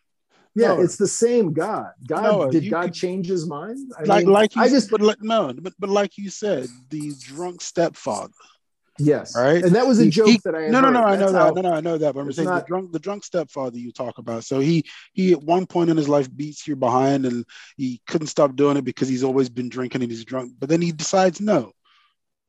Yeah, 0.55 0.69
No. 0.69 0.81
it's 0.81 0.95
the 0.97 1.07
same 1.07 1.53
God. 1.53 1.91
God 2.07 2.23
No, 2.23 2.49
did 2.49 2.67
God 2.69 2.85
could- 2.85 2.93
change 2.95 3.27
his 3.27 3.45
mind? 3.45 3.93
I 3.99 4.03
like 4.05 4.25
mean, 4.25 4.33
like 4.33 4.55
you, 4.55 4.61
I 4.63 4.69
just 4.69 4.89
but 4.89 5.01
like, 5.01 5.21
no, 5.21 5.53
but 5.53 5.73
but 5.77 5.89
like 5.89 6.17
you 6.17 6.31
said, 6.31 6.67
the 6.89 7.13
drunk 7.19 7.61
stepfather. 7.61 8.33
yes, 8.97 9.35
Right? 9.35 9.63
and 9.63 9.75
that 9.75 9.85
was 9.85 9.99
a 9.99 10.05
He- 10.05 10.09
joke 10.09 10.27
he- 10.29 10.41
that 10.43 10.55
I 10.55 10.69
No, 10.69 10.81
no, 10.81 10.89
no, 10.89 11.01
heard. 11.01 11.05
I 11.09 11.11
know 11.17 11.31
That's 11.31 11.33
that. 11.33 11.55
No, 11.55 11.61
no, 11.69 11.71
I 11.75 11.81
know 11.81 11.97
that. 11.99 12.15
But 12.15 12.21
I'm 12.21 12.31
saying 12.31 12.47
not- 12.49 12.63
the 12.63 12.67
drunk, 12.67 12.91
the 12.91 12.97
drunk 12.97 13.23
stepfather 13.23 13.77
you 13.77 13.91
talk 13.91 14.17
about. 14.17 14.45
So 14.45 14.59
he 14.59 14.83
he 15.13 15.33
at 15.33 15.43
one 15.43 15.67
point 15.67 15.91
in 15.91 15.97
his 15.97 16.09
life 16.09 16.27
beats 16.35 16.67
you 16.67 16.75
behind, 16.75 17.27
and 17.27 17.45
he 17.75 18.01
couldn't 18.07 18.25
stop 18.27 18.55
doing 18.55 18.77
it 18.77 18.83
because 18.83 19.07
he's 19.07 19.23
always 19.23 19.49
been 19.49 19.69
drinking 19.69 20.01
and 20.01 20.09
he's 20.11 20.25
drunk. 20.25 20.53
But 20.57 20.69
then 20.69 20.81
he 20.81 20.91
decides, 20.91 21.39
no, 21.39 21.73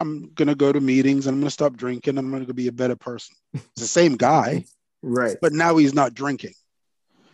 I'm 0.00 0.30
gonna 0.34 0.54
go 0.54 0.72
to 0.72 0.80
meetings 0.80 1.26
and 1.26 1.34
I'm 1.34 1.40
gonna 1.40 1.50
stop 1.50 1.76
drinking. 1.76 2.18
I'm 2.18 2.30
gonna 2.30 2.44
go 2.46 2.52
be 2.52 2.68
a 2.68 2.72
better 2.72 2.96
person. 2.96 3.34
It's 3.52 3.64
the 3.76 3.86
same 3.86 4.16
guy, 4.16 4.64
right. 5.02 5.36
but 5.40 5.52
now 5.52 5.76
he's 5.76 5.94
not 5.94 6.14
drinking. 6.14 6.54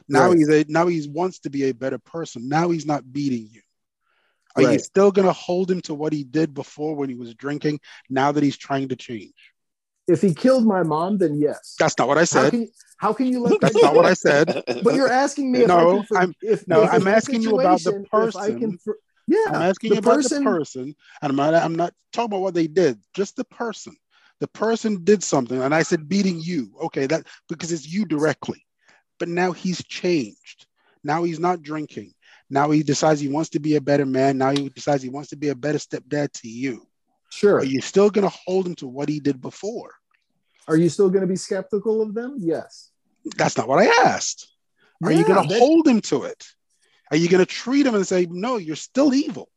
Now 0.08 0.28
Right. 0.28 0.38
he's 0.38 0.48
a 0.48 0.64
now 0.68 0.86
he 0.86 1.06
wants 1.08 1.40
to 1.40 1.50
be 1.50 1.68
a 1.68 1.72
better 1.74 1.98
person. 1.98 2.48
Now 2.48 2.70
he's 2.70 2.86
not 2.86 3.10
beating 3.12 3.48
you. 3.50 3.60
Are 4.56 4.62
you 4.72 4.78
still 4.78 5.10
gonna 5.10 5.32
hold 5.32 5.70
him 5.70 5.80
to 5.82 5.94
what 5.94 6.12
he 6.12 6.24
did 6.24 6.54
before 6.54 6.94
when 6.94 7.08
he 7.08 7.16
was 7.16 7.34
drinking? 7.34 7.80
Now 8.08 8.32
that 8.32 8.42
he's 8.42 8.56
trying 8.56 8.88
to 8.88 8.96
change. 8.96 9.34
If 10.06 10.22
he 10.22 10.32
killed 10.34 10.66
my 10.66 10.82
mom, 10.82 11.18
then 11.18 11.40
yes. 11.40 11.76
That's 11.78 11.98
not 11.98 12.08
what 12.08 12.18
I 12.18 12.20
How 12.20 12.24
said. 12.26 12.50
can 12.50 12.60
you, 12.62 12.68
how 12.98 13.12
can 13.12 13.26
you 13.26 13.40
let 13.40 13.58
That's 13.60 13.82
not 13.82 13.94
what 13.94 14.04
I 14.06 14.14
said. 14.14 14.62
But 14.82 14.94
you're 14.94 15.10
asking 15.10 15.50
me 15.50 15.60
if 15.60 15.70
I 15.70 15.74
No, 15.74 15.90
can. 15.96 16.02
For, 16.04 16.18
I'm- 16.18 16.34
if, 16.42 16.68
no, 16.68 16.84
if 16.84 16.92
I'm 16.92 17.06
asking 17.08 17.42
you 17.42 17.58
about 17.58 17.82
the 17.82 17.92
situation, 17.92 18.28
if 18.28 18.36
I 18.36 18.48
can, 18.48 18.60
person. 18.72 18.94
Yeah, 19.26 19.44
I'm 19.48 19.62
asking 19.62 19.90
the 19.90 19.96
you 19.96 20.00
about 20.00 20.16
person- 20.16 20.44
the 20.44 20.50
person, 20.50 20.96
and 21.22 21.30
I'm 21.30 21.36
not. 21.36 21.54
I'm 21.54 21.74
not 21.74 21.92
talking 22.12 22.26
about 22.32 22.42
what 22.42 22.54
they 22.54 22.66
did. 22.66 22.98
Just 23.14 23.36
the 23.36 23.44
person. 23.44 23.96
The 24.40 24.48
person 24.48 25.04
did 25.04 25.22
something, 25.22 25.62
and 25.62 25.74
I 25.74 25.82
said 25.82 26.08
beating 26.08 26.40
you. 26.40 26.72
Okay, 26.82 27.06
that 27.06 27.26
because 27.48 27.72
it's 27.72 27.90
you 27.90 28.04
directly. 28.04 28.64
But 29.18 29.28
now 29.28 29.52
he's 29.52 29.82
changed. 29.84 30.66
Now 31.02 31.22
he's 31.22 31.38
not 31.38 31.62
drinking. 31.62 32.12
Now 32.50 32.70
he 32.70 32.82
decides 32.82 33.20
he 33.20 33.28
wants 33.28 33.50
to 33.50 33.60
be 33.60 33.76
a 33.76 33.80
better 33.80 34.04
man. 34.04 34.38
Now 34.38 34.50
he 34.50 34.68
decides 34.68 35.02
he 35.02 35.08
wants 35.08 35.30
to 35.30 35.36
be 35.36 35.48
a 35.48 35.54
better 35.54 35.78
stepdad 35.78 36.32
to 36.32 36.48
you. 36.48 36.86
Sure. 37.30 37.58
Are 37.58 37.64
you 37.64 37.80
still 37.80 38.10
going 38.10 38.28
to 38.28 38.36
hold 38.46 38.66
him 38.66 38.74
to 38.76 38.86
what 38.86 39.08
he 39.08 39.20
did 39.20 39.40
before? 39.40 39.90
Are 40.68 40.76
you 40.76 40.88
still 40.88 41.08
going 41.10 41.22
to 41.22 41.26
be 41.26 41.36
skeptical 41.36 42.02
of 42.02 42.14
them? 42.14 42.36
Yes. 42.38 42.90
That's 43.36 43.56
not 43.56 43.68
what 43.68 43.80
I 43.80 43.86
asked. 44.04 44.48
Are 45.02 45.12
you 45.12 45.24
going 45.24 45.48
to 45.48 45.58
hold 45.58 45.86
him 45.86 46.00
to 46.02 46.24
it? 46.24 46.44
Are 47.14 47.16
you 47.16 47.28
going 47.28 47.38
to 47.38 47.46
treat 47.46 47.86
him 47.86 47.94
and 47.94 48.04
say, 48.04 48.26
"No, 48.28 48.56
you're 48.56 48.74
still 48.74 49.14
evil"? 49.14 49.48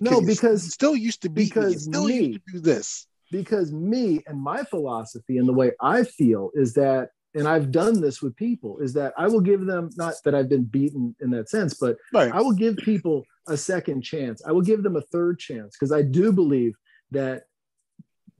No, 0.00 0.20
you 0.20 0.26
because- 0.26 0.74
still 0.74 0.96
used 0.96 1.22
to 1.22 1.28
be. 1.28 1.44
You 1.44 1.48
because 1.50 1.84
still 1.84 2.06
me- 2.06 2.24
used 2.26 2.40
to 2.48 2.52
do 2.54 2.58
this. 2.60 3.06
because 3.30 3.72
me 3.72 4.24
and 4.26 4.40
my 4.40 4.64
philosophy 4.64 5.38
and 5.38 5.48
the 5.48 5.52
way 5.52 5.70
I 5.80 6.02
feel 6.02 6.50
is 6.54 6.74
that, 6.74 7.10
and 7.36 7.46
I've 7.46 7.70
done 7.70 8.00
this 8.00 8.20
with 8.20 8.34
people, 8.34 8.78
is 8.78 8.92
that 8.94 9.14
I 9.16 9.28
will 9.28 9.40
give 9.40 9.66
them 9.66 9.90
not 9.96 10.14
that 10.24 10.34
I've 10.34 10.48
been 10.48 10.64
beaten 10.64 11.14
in 11.20 11.30
that 11.30 11.48
sense, 11.48 11.74
but 11.74 11.96
Right. 12.12 12.32
I 12.32 12.40
will 12.40 12.54
give 12.64 12.76
people 12.78 13.24
a 13.46 13.56
second 13.56 14.02
chance. 14.02 14.42
I 14.44 14.50
will 14.50 14.62
give 14.62 14.82
them 14.82 14.96
a 14.96 15.00
third 15.00 15.38
chance 15.38 15.76
because 15.76 15.92
I 15.92 16.02
do 16.02 16.32
believe 16.32 16.74
that 17.12 17.44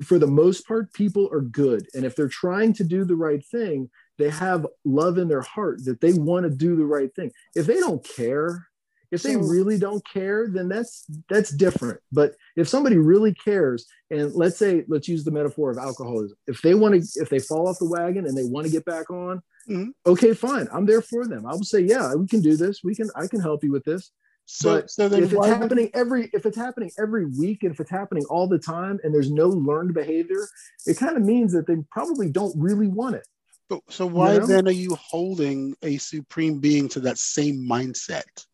for 0.02 0.18
the 0.18 0.26
most 0.26 0.66
part, 0.66 0.92
people 0.92 1.28
are 1.32 1.40
good. 1.40 1.86
And 1.94 2.04
if 2.04 2.16
they're 2.16 2.28
trying 2.28 2.72
to 2.74 2.84
do 2.84 3.04
the 3.04 3.14
right 3.16 3.44
thing, 3.46 3.88
they 4.18 4.30
have 4.30 4.66
love 4.84 5.18
in 5.18 5.28
their 5.28 5.42
heart 5.42 5.84
that 5.84 6.00
they 6.00 6.12
want 6.12 6.44
to 6.44 6.50
do 6.50 6.76
the 6.76 6.84
right 6.84 7.14
thing. 7.14 7.30
If 7.54 7.66
they 7.66 7.78
don't 7.78 8.02
care, 8.04 8.66
if 9.12 9.22
they 9.22 9.36
really 9.36 9.78
don't 9.78 10.02
care, 10.12 10.48
then 10.48 10.68
that's 10.68 11.04
that's 11.28 11.50
different. 11.50 12.00
But 12.12 12.34
if 12.56 12.68
somebody 12.68 12.96
really 12.96 13.34
cares, 13.34 13.86
and 14.10 14.32
let's 14.34 14.56
say, 14.58 14.84
let's 14.88 15.06
use 15.08 15.24
the 15.24 15.30
metaphor 15.30 15.70
of 15.70 15.78
alcoholism. 15.78 16.36
If 16.46 16.60
they 16.62 16.74
want 16.74 16.94
to, 16.94 17.20
if 17.22 17.28
they 17.28 17.38
fall 17.38 17.68
off 17.68 17.78
the 17.78 17.88
wagon 17.88 18.26
and 18.26 18.36
they 18.36 18.44
want 18.44 18.66
to 18.66 18.72
get 18.72 18.84
back 18.84 19.10
on, 19.10 19.42
Mhm. 19.68 19.88
okay, 20.06 20.32
fine. 20.34 20.68
I'm 20.72 20.86
there 20.86 21.02
for 21.02 21.26
them. 21.26 21.44
I 21.46 21.52
will 21.52 21.64
say, 21.64 21.80
yeah, 21.80 22.14
we 22.14 22.26
can 22.26 22.40
do 22.40 22.56
this. 22.56 22.82
We 22.84 22.94
can, 22.94 23.10
I 23.16 23.26
can 23.26 23.40
help 23.40 23.64
you 23.64 23.72
with 23.72 23.84
this 23.84 24.12
So, 24.44 24.74
but 24.76 24.90
so 24.90 25.08
then 25.08 25.24
if 25.24 25.32
it's 25.32 25.46
happening 25.60 25.90
every 25.92 26.30
if 26.32 26.46
it's 26.46 26.56
happening 26.56 26.90
every 26.98 27.26
week 27.26 27.64
and 27.64 27.72
if 27.72 27.80
it's 27.80 27.90
happening 27.90 28.24
all 28.30 28.46
the 28.46 28.60
time 28.60 29.00
and 29.02 29.12
there's 29.12 29.30
no 29.30 29.48
learned 29.48 29.92
behavior 29.92 30.46
it 30.86 30.96
kind 30.96 31.16
of 31.16 31.24
means 31.24 31.52
that 31.52 31.66
they 31.66 31.76
probably 31.90 32.30
don't 32.30 32.54
really 32.56 32.86
want 32.86 33.16
it 33.16 33.26
So, 33.70 33.82
so 33.88 34.06
why 34.06 34.38
know? 34.38 34.46
then 34.46 34.68
are 34.68 34.72
you 34.72 34.94
holding 34.94 35.74
a 35.82 35.98
supreme 35.98 36.60
being 36.60 36.88
to 36.90 37.00
that 37.00 37.18
same 37.18 37.66
mindset? 37.68 38.46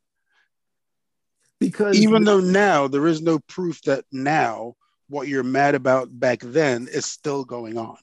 because 1.60 1.96
Even 1.96 2.24
though 2.24 2.40
now 2.40 2.88
there 2.88 3.06
is 3.06 3.22
no 3.22 3.38
proof 3.40 3.80
that 3.82 4.04
now 4.10 4.74
what 5.08 5.28
you're 5.28 5.44
mad 5.44 5.74
about 5.74 6.08
back 6.18 6.40
then 6.40 6.88
is 6.88 7.06
still 7.06 7.44
going 7.44 7.78
on. 7.78 7.96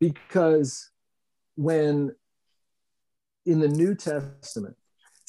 because 0.00 0.90
when 1.56 2.14
in 3.46 3.60
the 3.60 3.68
new 3.68 3.94
testament 3.94 4.76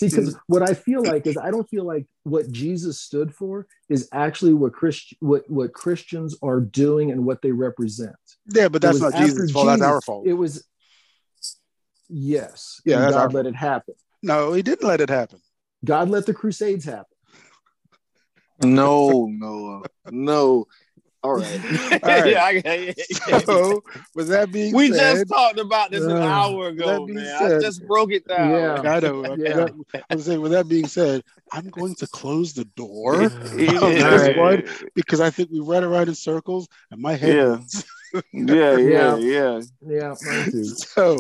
see 0.10 0.16
because 0.16 0.36
what 0.48 0.62
i 0.68 0.74
feel 0.74 1.04
like 1.04 1.26
is 1.28 1.38
i 1.38 1.52
don't 1.52 1.70
feel 1.70 1.84
like 1.84 2.06
what 2.24 2.52
jesus 2.52 3.00
stood 3.00 3.34
for 3.34 3.68
is 3.90 4.10
actually 4.12 4.54
what 4.54 4.74
christian 4.74 5.18
what 5.22 5.50
what 5.50 5.74
christians 5.74 6.36
are 6.42 6.60
doing 6.60 7.12
and 7.12 7.24
what 7.26 7.42
they 7.42 7.52
represent 7.52 8.16
Yeah, 8.48 8.68
but 8.70 8.82
that's 8.82 9.00
not 9.00 9.14
Jesus' 9.16 9.50
after 9.50 9.54
fault. 9.54 9.68
That's 9.68 9.82
our 9.82 10.02
fault. 10.02 10.26
it 10.26 10.34
was 10.34 10.64
yes 12.10 12.82
Yeah, 12.86 12.98
and 13.06 13.06
our 13.14 13.28
god 13.28 13.34
let 13.34 13.46
it 13.46 13.56
happen 13.56 13.96
no, 14.24 14.54
he 14.54 14.62
didn't 14.62 14.88
let 14.88 15.02
it 15.02 15.10
happen. 15.10 15.40
god 15.84 16.10
let 16.10 16.26
the 16.26 16.34
crusades 16.34 16.86
happen 16.86 17.06
No, 18.64 19.28
no, 19.30 19.84
no. 20.12 20.68
All 21.24 21.34
right. 21.36 21.62
All 22.04 22.10
right. 22.10 22.32
yeah, 22.32 22.44
I, 22.44 22.50
yeah, 22.66 22.94
yeah. 23.28 23.38
So, 23.40 23.84
with 24.16 24.28
that 24.30 24.52
being 24.52 24.74
we 24.76 24.92
said, 24.92 25.14
just 25.18 25.30
talked 25.30 25.60
about 25.60 25.92
this 25.92 26.04
an 26.04 26.12
Uh, 26.14 26.20
hour 26.26 26.70
ago, 26.70 27.06
being 27.06 27.18
man. 27.18 27.38
said- 27.40 27.58
I 27.58 27.60
just 27.62 27.86
broke 27.86 28.12
it 28.12 28.28
down. 28.28 28.50
Yeah. 28.50 28.82
I 28.92 29.00
know. 29.00 29.36
Yeah. 29.38 29.68
I 30.10 30.16
was 30.16 30.26
saying, 30.26 30.42
with 30.42 30.52
that 30.54 30.68
being 30.68 30.88
said, 30.88 31.24
I'm 31.52 31.70
going 31.70 31.94
to 31.96 32.08
close 32.08 32.54
the 32.54 32.66
door 32.66 33.22
Yeah. 33.22 33.30
on 33.30 33.92
this 33.94 34.04
Alright. 34.04 34.38
one 34.38 34.64
because 34.96 35.20
I 35.22 35.30
think 35.30 35.50
we 35.52 35.60
ran 35.60 35.84
around 35.84 36.08
in 36.10 36.16
circles 36.16 36.68
and 36.90 37.00
my 37.02 37.14
head. 37.14 37.36
Yeah. 37.36 37.58
Yeah, 38.34 38.76
yeah, 38.76 39.16
Yeah. 39.16 39.16
yeah. 39.18 39.62
yeah 39.88 40.16
mine 40.22 40.66
So 40.66 41.18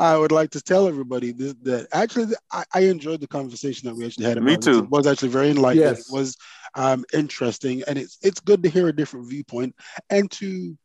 I 0.00 0.16
would 0.16 0.32
like 0.32 0.50
to 0.52 0.62
tell 0.62 0.88
everybody 0.88 1.32
that, 1.32 1.62
that 1.64 1.88
actually 1.92 2.34
I, 2.50 2.64
I 2.74 2.80
enjoyed 2.80 3.20
the 3.20 3.28
conversation 3.28 3.86
that 3.88 3.94
we 3.94 4.06
actually 4.06 4.24
had. 4.24 4.42
Me 4.42 4.54
about 4.54 4.64
this. 4.64 4.76
too. 4.76 4.84
It 4.84 4.90
was 4.90 5.06
actually 5.06 5.28
very 5.28 5.50
enlightening. 5.50 5.84
Yes. 5.84 6.08
It 6.08 6.12
was 6.12 6.36
um, 6.74 7.04
interesting, 7.12 7.82
and 7.86 7.98
it's 7.98 8.18
it's 8.22 8.40
good 8.40 8.62
to 8.62 8.70
hear 8.70 8.88
a 8.88 8.96
different 8.96 9.28
viewpoint 9.28 9.74
and 10.08 10.30
to 10.32 10.76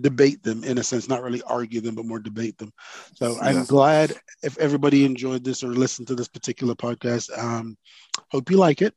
debate 0.00 0.42
them 0.42 0.64
in 0.64 0.78
a 0.78 0.82
sense, 0.82 1.08
not 1.08 1.22
really 1.22 1.42
argue 1.42 1.80
them, 1.80 1.94
but 1.94 2.06
more 2.06 2.18
debate 2.18 2.58
them. 2.58 2.72
So 3.14 3.38
I'm 3.40 3.56
Yeah. 3.58 3.64
glad 3.66 4.14
if 4.42 4.58
everybody 4.58 5.04
enjoyed 5.04 5.44
this 5.44 5.62
or 5.62 5.68
listened 5.68 6.08
to 6.08 6.14
this 6.14 6.28
particular 6.28 6.74
podcast. 6.74 7.36
Um, 7.36 7.76
hope 8.30 8.50
you 8.50 8.56
like 8.56 8.82
it. 8.82 8.94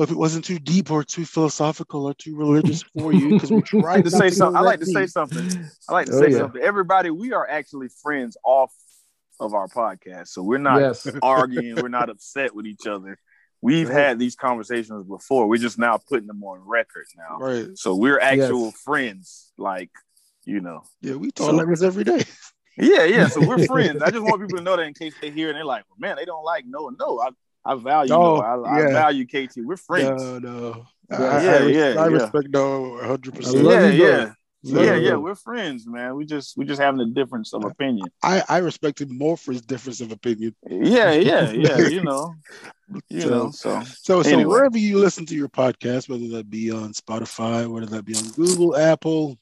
Hope 0.00 0.10
it 0.10 0.16
wasn't 0.16 0.46
too 0.46 0.58
deep 0.58 0.90
or 0.90 1.04
too 1.04 1.26
philosophical 1.26 2.06
or 2.06 2.14
too 2.14 2.34
religious 2.34 2.82
for 2.98 3.12
you 3.12 3.34
because 3.34 3.50
we 3.50 3.58
I 3.80 3.80
tried 3.82 4.04
to 4.04 4.10
say 4.10 4.30
something. 4.30 4.56
I 4.56 4.60
like 4.62 4.80
to 4.80 4.86
say 4.86 5.06
something. 5.06 5.46
I 5.90 5.92
like 5.92 6.06
to 6.06 6.12
Oh, 6.14 6.20
say 6.22 6.30
yeah. 6.30 6.38
something. 6.38 6.62
Everybody, 6.62 7.10
we 7.10 7.34
are 7.34 7.46
actually 7.46 7.88
friends 8.02 8.38
off 8.42 8.72
of 9.40 9.52
our 9.52 9.68
podcast. 9.68 10.28
So 10.28 10.42
we're 10.42 10.56
not 10.56 10.80
yes 10.80 11.06
arguing, 11.22 11.76
we're 11.82 11.88
not 11.88 12.08
upset 12.08 12.54
with 12.54 12.64
each 12.66 12.86
other. 12.86 13.18
We've 13.60 13.90
Right. 13.90 13.94
had 13.98 14.18
these 14.18 14.36
conversations 14.36 15.04
before. 15.04 15.46
We're 15.46 15.58
just 15.58 15.78
now 15.78 15.98
putting 15.98 16.28
them 16.28 16.42
on 16.44 16.60
record 16.66 17.04
now. 17.18 17.36
Right. 17.38 17.68
So 17.76 17.94
we're 17.94 18.18
actual 18.18 18.66
Yes. 18.68 18.80
friends. 18.80 19.52
Like, 19.58 19.90
you 20.46 20.60
know. 20.60 20.82
Yeah, 21.02 21.16
we 21.16 21.30
talk 21.30 21.50
So- 21.50 21.56
like 21.56 21.68
this 21.68 21.82
every 21.82 22.04
day. 22.04 22.24
Yeah, 22.78 23.04
yeah. 23.04 23.28
So 23.28 23.46
we're 23.46 23.66
friends. 23.66 24.00
I 24.00 24.10
just 24.10 24.22
want 24.22 24.40
people 24.40 24.56
to 24.56 24.64
know 24.64 24.76
that 24.78 24.84
in 24.86 24.94
case 24.94 25.12
they 25.20 25.30
hear 25.30 25.48
and 25.50 25.56
they're 25.58 25.64
like, 25.66 25.84
well, 25.90 25.98
man, 25.98 26.16
they 26.16 26.24
don't 26.24 26.42
like 26.42 26.64
no, 26.66 26.88
no. 26.98 27.20
I, 27.20 27.28
I 27.64 27.74
value 27.74 28.12
Oh, 28.14 28.36
no. 28.36 28.64
I, 28.64 28.80
yeah. 28.80 28.86
I 28.88 28.92
value 28.92 29.26
KT. 29.26 29.58
We're 29.58 29.76
friends. 29.76 30.22
No, 30.22 30.38
no. 30.38 30.86
Yeah, 31.10 31.16
I, 31.18 31.22
I, 31.38 31.42
yeah, 31.42 31.58
res- 31.58 31.76
yeah, 31.76 31.82
I 31.82 32.08
yeah. 32.08 32.14
respect 32.14 32.48
no 32.50 32.80
100. 32.90 33.34
I 33.34 33.36
percent 33.36 33.64
love 33.64 33.74
yeah, 33.82 33.88
yeah. 33.90 34.32
Love 34.62 34.84
yeah, 34.84 34.94
yeah, 34.96 35.14
we're 35.16 35.34
friends, 35.34 35.86
man. 35.86 36.14
We 36.16 36.26
just 36.26 36.54
we 36.56 36.66
just 36.66 36.80
having 36.80 37.00
a 37.00 37.06
difference 37.06 37.54
of 37.54 37.64
opinion. 37.64 38.06
I, 38.22 38.42
I 38.46 38.58
respect 38.58 39.00
him 39.00 39.16
more 39.16 39.36
for 39.38 39.52
his 39.52 39.62
difference 39.62 40.02
of 40.02 40.12
opinion. 40.12 40.54
Yeah, 40.68 41.12
yeah, 41.12 41.50
yeah. 41.50 41.78
You 41.88 42.02
know, 42.04 42.34
you 43.08 43.22
So- 43.22 43.28
know. 43.30 43.50
So 43.52 43.82
So, 43.84 44.22
so 44.22 44.48
wherever 44.48 44.76
you 44.76 44.98
listen 44.98 45.24
to 45.26 45.34
your 45.34 45.48
podcast, 45.48 46.08
whether 46.10 46.28
that 46.36 46.50
be 46.50 46.70
on 46.70 46.92
Spotify, 46.92 47.66
whether 47.70 47.86
that 47.86 48.04
be 48.04 48.14
on 48.14 48.28
Google, 48.32 48.76
Apple, 48.76 49.38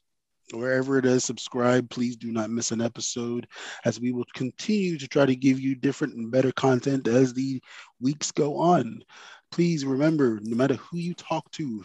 wherever 0.53 0.99
it 0.99 1.07
is, 1.07 1.25
subscribe. 1.25 1.91
Please 1.91 2.17
do 2.17 2.33
not 2.33 2.51
miss 2.51 2.73
an 2.73 2.81
episode, 2.81 3.47
as 3.85 4.01
we 4.01 4.13
will 4.13 4.27
continue 4.35 4.99
to 4.99 5.09
try 5.09 5.27
to 5.27 5.37
give 5.37 5.61
you 5.61 5.75
different 5.75 6.15
and 6.15 6.31
better 6.31 6.53
content 6.53 7.07
as 7.09 7.35
the 7.35 7.61
weeks 8.01 8.31
go 8.31 8.57
on. 8.57 9.03
Please 9.51 9.85
remember, 9.85 10.39
no 10.43 10.57
matter 10.57 10.75
who 10.75 10.99
you 10.99 11.15
talk 11.15 11.51
to, 11.53 11.85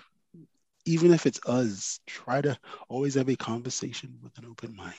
even 0.85 1.13
if 1.13 1.25
it's 1.25 1.39
us, 1.47 1.99
try 2.07 2.41
to 2.41 2.57
always 2.89 3.15
have 3.15 3.29
a 3.29 3.35
conversation 3.35 4.17
with 4.21 4.37
an 4.37 4.45
open 4.45 4.75
mind. 4.75 4.93